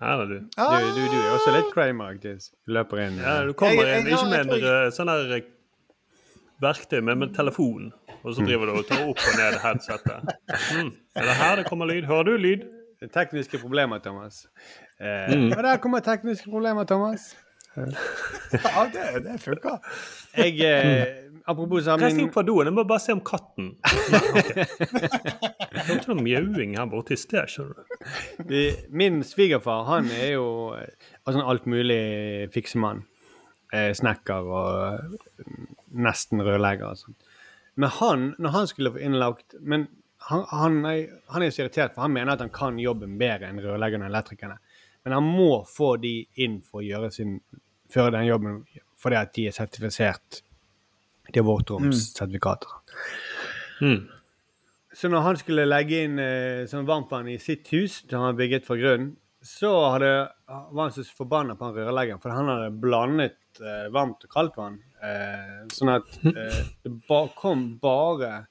Her 0.00 0.22
er 0.22 0.26
du. 0.26 0.38
Du, 0.40 0.88
du, 0.96 1.02
du 1.12 1.18
er 1.20 1.30
også 1.36 1.52
litt 1.54 1.70
Kramer-aktig. 1.74 2.34
Løper 2.66 2.98
inn. 3.04 3.18
Ja, 3.22 3.42
du 3.46 3.52
kommer 3.52 3.86
inn 3.86 4.06
ikke 4.08 4.26
med 4.32 4.40
en 4.40 4.62
rød- 4.64 4.92
sånn 4.96 5.06
der 5.12 5.36
eh, 5.36 5.42
verktøy, 6.64 7.00
men 7.02 7.18
med 7.20 7.34
telefon. 7.36 7.92
Og 8.24 8.34
så 8.34 8.42
driver 8.46 8.66
du 8.66 8.78
og 8.80 8.86
tar 8.88 9.04
opp 9.06 9.18
og 9.22 9.38
ned 9.38 9.60
headsetet. 9.62 10.34
Mm. 10.72 10.90
Er 11.16 11.22
det 11.28 11.34
her 11.36 11.56
det 11.56 11.66
kommer 11.68 11.86
lyd? 11.86 12.04
Hører 12.08 12.24
du 12.24 12.36
lyd? 12.38 12.64
Tekniske 13.12 13.58
problemer, 13.58 13.98
Thomas. 14.04 14.44
Eh, 15.00 15.32
Mm. 15.34 15.50
Og 15.56 15.62
der 15.64 15.76
kommer 15.82 16.00
tekniske 16.00 16.50
problemer, 16.50 16.84
Thomas. 16.84 17.32
Ja, 18.52 18.82
det, 18.92 19.22
det 19.24 19.38
funker. 19.40 19.78
Jeg, 20.36 20.58
eh, 20.60 21.06
apropos 21.48 21.84
samling 21.86 22.18
inn 22.20 22.28
på 22.30 22.42
doen. 22.44 22.66
Jeg 22.68 22.74
må 22.76 22.84
bare 22.84 23.00
se 23.00 23.12
om 23.16 23.22
katten. 23.24 23.70
Det 25.72 25.86
hørte 25.88 26.12
noe 26.12 26.22
mjauing 26.22 26.74
her 26.78 26.88
borte 26.92 27.16
i 27.16 27.20
sted, 27.20 27.48
skjønner 27.48 27.80
du. 28.48 28.58
Min 28.92 29.22
svigerfar 29.26 29.86
han 29.88 30.10
er 30.12 30.34
jo 30.34 30.46
eh, 30.76 30.90
altså 31.24 31.40
en 31.40 31.48
alt 31.48 31.66
mulig 31.70 32.00
fiksemann. 32.54 33.04
Eh, 33.72 33.90
snekker 33.96 34.52
og 34.52 35.16
nesten 35.96 36.42
rørlegger. 36.44 36.92
og 36.92 37.00
sånt. 37.00 37.16
Men 37.80 37.88
han, 37.98 38.26
når 38.38 38.52
han 38.58 38.66
skulle 38.68 38.92
få 38.92 39.00
innlagt 39.00 39.54
Men 39.64 39.86
han, 40.28 40.44
han, 40.50 40.78
er, 40.88 41.18
han 41.34 41.44
er 41.44 41.52
så 41.52 41.64
irritert, 41.64 41.94
for 41.94 42.06
han 42.06 42.14
mener 42.14 42.34
at 42.34 42.44
han 42.44 42.52
kan 42.54 42.78
jobben 42.80 43.18
bedre 43.20 43.50
enn 43.50 43.60
rørleggerne 43.62 44.06
og 44.06 44.12
elektrikerne. 44.12 44.58
Men 45.02 45.16
han 45.18 45.26
må 45.26 45.64
få 45.66 45.96
de 46.02 46.14
inn 46.44 46.60
for 46.66 46.82
å 46.82 46.86
gjøre 46.86 47.10
sin, 47.14 47.38
føre 47.90 48.14
den 48.16 48.28
jobben 48.28 48.62
fordi 49.02 49.18
at 49.18 49.32
de 49.34 49.48
er 49.50 49.56
sertifisert. 49.56 50.42
De 51.26 51.40
har 51.40 51.46
våtromssertifikater. 51.46 52.76
Mm. 53.82 54.04
Så 54.94 55.08
når 55.10 55.24
han 55.26 55.40
skulle 55.40 55.66
legge 55.66 56.04
inn 56.06 56.20
eh, 56.22 56.68
sånn 56.70 56.86
varmtvann 56.86 57.30
i 57.32 57.38
sitt 57.42 57.70
hus, 57.72 58.02
som 58.04 58.26
han 58.26 58.38
bygget 58.38 58.66
fra 58.68 58.76
grunnen, 58.78 59.14
så 59.42 59.70
hadde, 59.90 60.10
var 60.46 60.84
han 60.84 60.92
så 60.94 61.02
forbanna 61.16 61.56
på 61.58 61.66
han 61.66 61.78
rørleggeren, 61.80 62.20
for 62.22 62.30
han 62.30 62.50
hadde 62.52 62.70
blandet 62.82 63.58
eh, 63.58 63.88
varmt 63.94 64.22
og 64.22 64.34
kaldt 64.36 64.58
vann. 64.60 64.78
Eh, 65.02 65.64
sånn 65.74 65.90
at 65.96 66.18
eh, 66.30 66.60
det 66.84 66.92
ba 67.08 67.24
kom 67.34 67.72
bare 67.82 68.44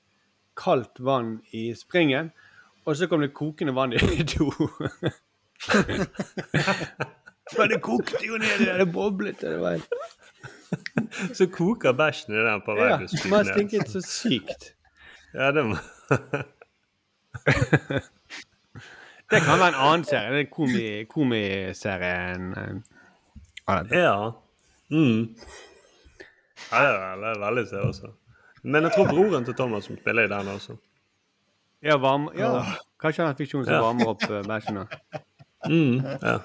kaldt 0.57 0.99
vann 0.99 1.39
i 1.51 1.71
springen, 1.75 2.31
og 2.85 2.97
så 2.97 3.07
kom 3.07 3.21
det 3.21 3.33
kokende 3.37 3.75
vann 3.75 3.93
i 3.93 3.99
do. 4.33 4.51
Men 7.57 7.69
det 7.69 7.81
kokte 7.83 8.25
jo 8.25 8.37
ned, 8.41 8.65
det 8.79 8.87
boblet. 8.93 9.41
Det 9.41 9.59
var 9.61 9.81
Så 11.35 11.47
koker 11.51 11.91
bæsjen 11.91 12.33
i 12.33 12.43
den 12.45 12.61
på 12.65 12.75
vei 12.77 12.87
til 12.95 13.05
å 13.05 13.09
Ja, 13.11 13.29
man 13.33 13.49
stinket 13.49 13.91
så 13.91 14.01
sykt. 14.05 14.71
Ja, 15.33 15.51
det 15.55 15.65
må 15.67 15.75
Det 19.31 19.39
kan 19.45 19.59
være 19.59 19.71
en 19.71 19.79
annen 19.79 20.03
serie. 20.07 20.31
Det 20.35 20.39
er 20.45 20.49
komi, 20.51 20.87
komiserien 21.11 22.49
eh. 22.57 22.73
Ja. 23.95 24.31
Mm. 24.91 25.35
Ja, 26.71 26.81
det 26.81 26.89
er 26.89 26.97
veldig, 26.99 27.35
veldig 27.45 27.67
se 27.69 27.83
også. 27.87 28.11
Men 28.63 28.83
jeg 28.83 28.91
tror 28.95 29.07
broren 29.09 29.45
til 29.45 29.53
Thomas 29.57 29.85
som 29.89 29.97
spiller 29.97 30.23
i 30.23 30.27
den 30.31 30.47
også. 30.55 30.77
Ja, 31.83 31.95
varm, 31.97 32.29
ja. 32.37 32.51
Kanskje 33.01 33.23
han 33.23 33.31
har 33.31 33.37
fiksjon 33.39 33.65
som 33.65 33.73
Ja. 33.73 33.81
varmer 33.81 34.07
opp 34.11 34.23
uh, 34.29 34.41
bæsjen. 34.45 34.83
Mm, 35.65 36.01
ja. 36.21 36.37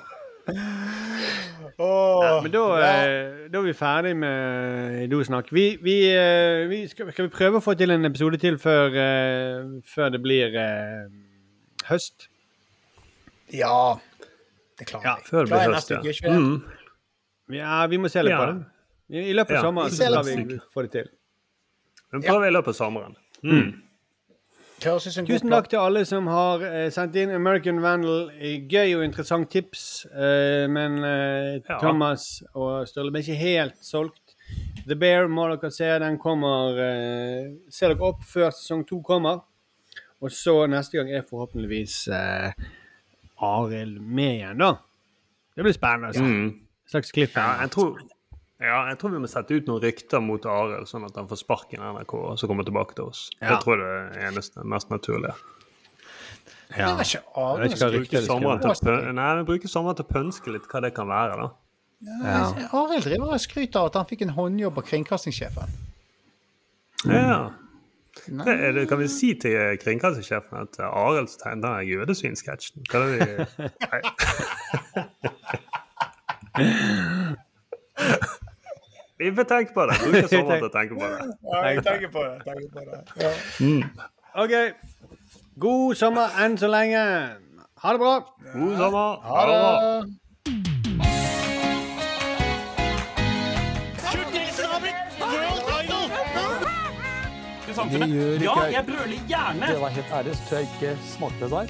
Ja, 1.78 2.40
men 2.42 2.52
da, 2.54 2.62
eh, 2.80 3.48
da 3.52 3.58
er 3.60 3.64
vi 3.66 3.72
ferdig 3.76 4.14
med 4.16 5.10
dosnakk. 5.12 5.50
Vi, 5.52 5.64
vi, 5.84 5.96
eh, 6.16 6.64
vi 6.70 6.78
skal, 6.88 7.10
skal 7.12 7.26
vi 7.28 7.32
prøve 7.34 7.60
å 7.60 7.64
få 7.64 7.74
til 7.76 7.92
en 7.92 8.08
episode 8.08 8.38
til 8.40 8.56
før, 8.62 8.96
eh, 8.96 9.66
før 9.84 10.08
det 10.14 10.22
blir 10.24 10.56
eh, 10.56 11.10
høst? 11.90 12.28
Ja, 13.52 13.98
det 14.80 14.88
klarer 14.88 15.20
vi. 15.20 15.28
Før 15.28 15.44
det 15.44 15.52
blir 15.52 15.74
høst, 15.74 15.92
ja. 15.92 16.00
uke? 16.00 16.32
Mm. 16.32 16.56
Ja, 17.58 17.82
vi 17.92 18.00
må 18.00 18.08
se 18.10 18.24
litt 18.24 18.32
Ja. 18.32 18.40
på 18.40 18.48
det. 18.54 18.64
I, 19.12 19.28
I 19.30 19.34
løpet 19.36 19.52
av 19.52 19.60
Ja. 19.60 19.66
sommeren 19.68 19.90
så 19.92 20.08
skal 20.08 20.24
vi 20.24 20.58
få 20.74 20.82
det 20.86 20.92
til. 20.96 21.12
Men 22.20 22.28
prøve 22.30 22.48
i 22.48 22.54
løpet 22.54 22.72
av 22.74 22.78
sommeren. 22.78 23.16
Mm. 23.42 23.82
En 24.76 24.92
god 24.92 25.00
Tusen 25.00 25.24
plan. 25.26 25.50
takk 25.56 25.70
til 25.72 25.80
alle 25.80 26.02
som 26.04 26.26
har 26.28 26.60
eh, 26.66 26.90
sendt 26.92 27.14
inn 27.16 27.30
American 27.32 27.78
Vandal. 27.80 28.26
Eh, 28.36 28.58
Gøy 28.68 28.92
og 28.98 29.04
interessant 29.06 29.48
tips. 29.50 30.06
Eh, 30.12 30.66
men 30.68 30.98
eh, 31.04 31.60
Ja. 31.64 31.78
Thomas 31.80 32.42
og 32.54 32.84
Sturle 32.90 33.10
ble 33.14 33.22
ikke 33.24 33.38
helt 33.40 33.78
solgt. 33.80 34.34
The 34.86 34.94
Bear 34.94 35.26
må 35.32 35.48
dere 35.54 35.70
se. 35.74 35.88
Den 36.02 36.18
kommer 36.22 36.76
eh, 36.78 37.54
Ser 37.72 37.94
dere 37.94 38.04
opp 38.12 38.20
før 38.28 38.52
sesong 38.52 38.84
to 38.86 39.00
kommer. 39.02 39.40
Og 40.20 40.30
så 40.32 40.66
neste 40.68 40.96
gang 41.00 41.10
er 41.12 41.24
forhåpentligvis 41.28 41.96
eh, 42.12 42.52
Arild 43.44 43.98
med 44.00 44.36
igjen, 44.38 44.60
da. 44.60 44.74
Det 45.56 45.64
blir 45.64 45.74
spennende. 45.76 46.12
Altså. 46.12 46.22
Mm. 46.24 46.52
Slags 46.88 47.10
klipp. 47.16 47.34
Ja, 47.36 47.62
jeg 47.64 47.72
tror, 47.74 47.98
ja, 48.56 48.76
jeg 48.88 48.96
tror 49.00 49.12
vi 49.12 49.18
må 49.20 49.28
sette 49.28 49.52
ut 49.52 49.66
noen 49.68 49.82
rykter 49.82 50.22
mot 50.24 50.46
Arild, 50.48 50.88
sånn 50.88 51.04
at 51.04 51.16
han 51.18 51.26
får 51.28 51.42
sparken 51.42 51.82
i 51.82 51.90
NRK 51.92 52.12
og 52.16 52.38
så 52.40 52.48
kommer 52.48 52.64
tilbake 52.64 52.96
til 52.96 53.10
oss. 53.10 53.26
Ja. 53.36 53.50
Jeg 53.50 53.58
tror 53.66 53.82
det 53.82 53.88
er 53.90 54.06
det 54.14 54.22
eneste, 54.30 54.64
mest 54.64 54.88
naturlige. 54.92 55.34
Ja. 56.72 56.86
Jeg 56.88 56.96
vet 56.96 57.10
ikke 57.12 57.20
Arild 57.36 58.16
er 58.16 58.24
sommeren 58.24 58.64
til, 58.64 59.44
bruker 59.50 59.68
sommeren 59.70 59.98
til 59.98 60.06
å 60.06 60.12
pønske 60.14 60.54
litt 60.54 60.64
hva 60.70 60.80
det 60.86 60.92
kan 60.96 61.08
være, 61.10 61.36
da. 61.42 61.48
Ja. 62.06 62.40
Arild 62.80 63.04
driver 63.04 63.36
og 63.36 63.44
skryter 63.44 63.82
av 63.82 63.90
at 63.90 64.00
han 64.00 64.08
fikk 64.08 64.24
en 64.24 64.32
håndjobb 64.38 64.80
av 64.80 64.88
kringkastingssjefen. 64.88 65.76
Ja. 67.12 67.38
Det, 68.24 68.48
er 68.48 68.72
det, 68.72 68.86
kan 68.88 69.02
vi 69.02 69.10
si 69.12 69.34
til 69.36 69.76
kringkastingssjefen 69.82 70.62
at 70.62 70.80
Arild 70.88 71.28
tegner 71.42 71.82
den 71.82 71.92
jødesvinsketsjen? 71.92 72.88
Hva 72.88 73.04
er 73.04 73.08
det 73.12 73.20
vi 73.28 73.28
Nei. 77.96 78.32
Vi 79.18 79.32
får 79.34 79.44
tenke 79.48 79.72
på 79.74 79.86
det. 79.88 79.96
Bruker 80.02 80.28
sommeren 80.28 80.60
til 80.60 80.68
å 80.68 80.72
tenke 80.74 80.94
på 81.00 81.08
det. 81.08 81.20
Ja, 81.52 81.62
jeg 81.70 81.84
tenker 81.86 82.10
på 82.12 82.24
det. 82.26 82.36
Tenker 82.44 82.68
på 82.74 82.80
det. 82.84 82.98
Ja. 83.22 83.30
Mm. 83.64 83.82
OK. 84.44 84.54
God 85.64 85.96
sommer 85.96 86.36
enn 86.44 86.58
så 86.60 86.68
lenge. 86.68 87.00
Ha 87.82 87.96
det 87.96 88.00
bra. 88.02 88.14
God 88.52 88.76
sommer. 88.82 89.08
Ha 89.24 89.40
det. 89.50 89.56
Ja, 98.42 98.54
jeg 98.72 98.84
brøler 98.86 99.18
gjerne! 99.28 99.66
Det 99.66 99.80
var 99.80 99.88
helt 99.88 100.12
ærlig, 100.12 100.36
så 100.36 100.42
tror 100.48 100.58
jeg 100.58 100.68
ikke 100.76 100.96
smakte 101.10 101.44
det 101.44 101.50
der. 101.50 101.66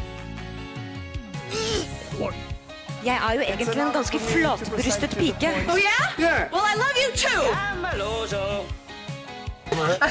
Jeg 3.06 3.14
er 3.14 3.32
jo 3.34 3.40
egentlig 3.40 3.78
en 3.78 3.92
ganske 3.92 4.18
flatbrystet 4.18 5.10
pike. 5.18 5.48
Oh 5.70 5.78
yeah? 5.78 6.50
Well, 6.52 6.66
I 6.72 6.74
love 6.84 6.96
you 7.04 7.10
too. 7.24 7.42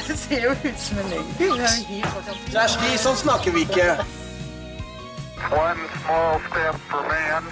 Det 0.08 0.18
ser 0.18 0.42
jo 0.42 0.50
ut 0.50 0.80
som 0.80 0.98
en 0.98 1.10
løgn. 1.10 1.26
Kjersti, 2.52 2.92
sånn 3.02 3.18
snakker 3.20 3.52
vi 3.52 3.66
ikke. 3.66 3.88
One 5.52 5.88
small 6.00 6.40
step 6.48 6.78
for 6.90 7.04
man, 7.10 7.44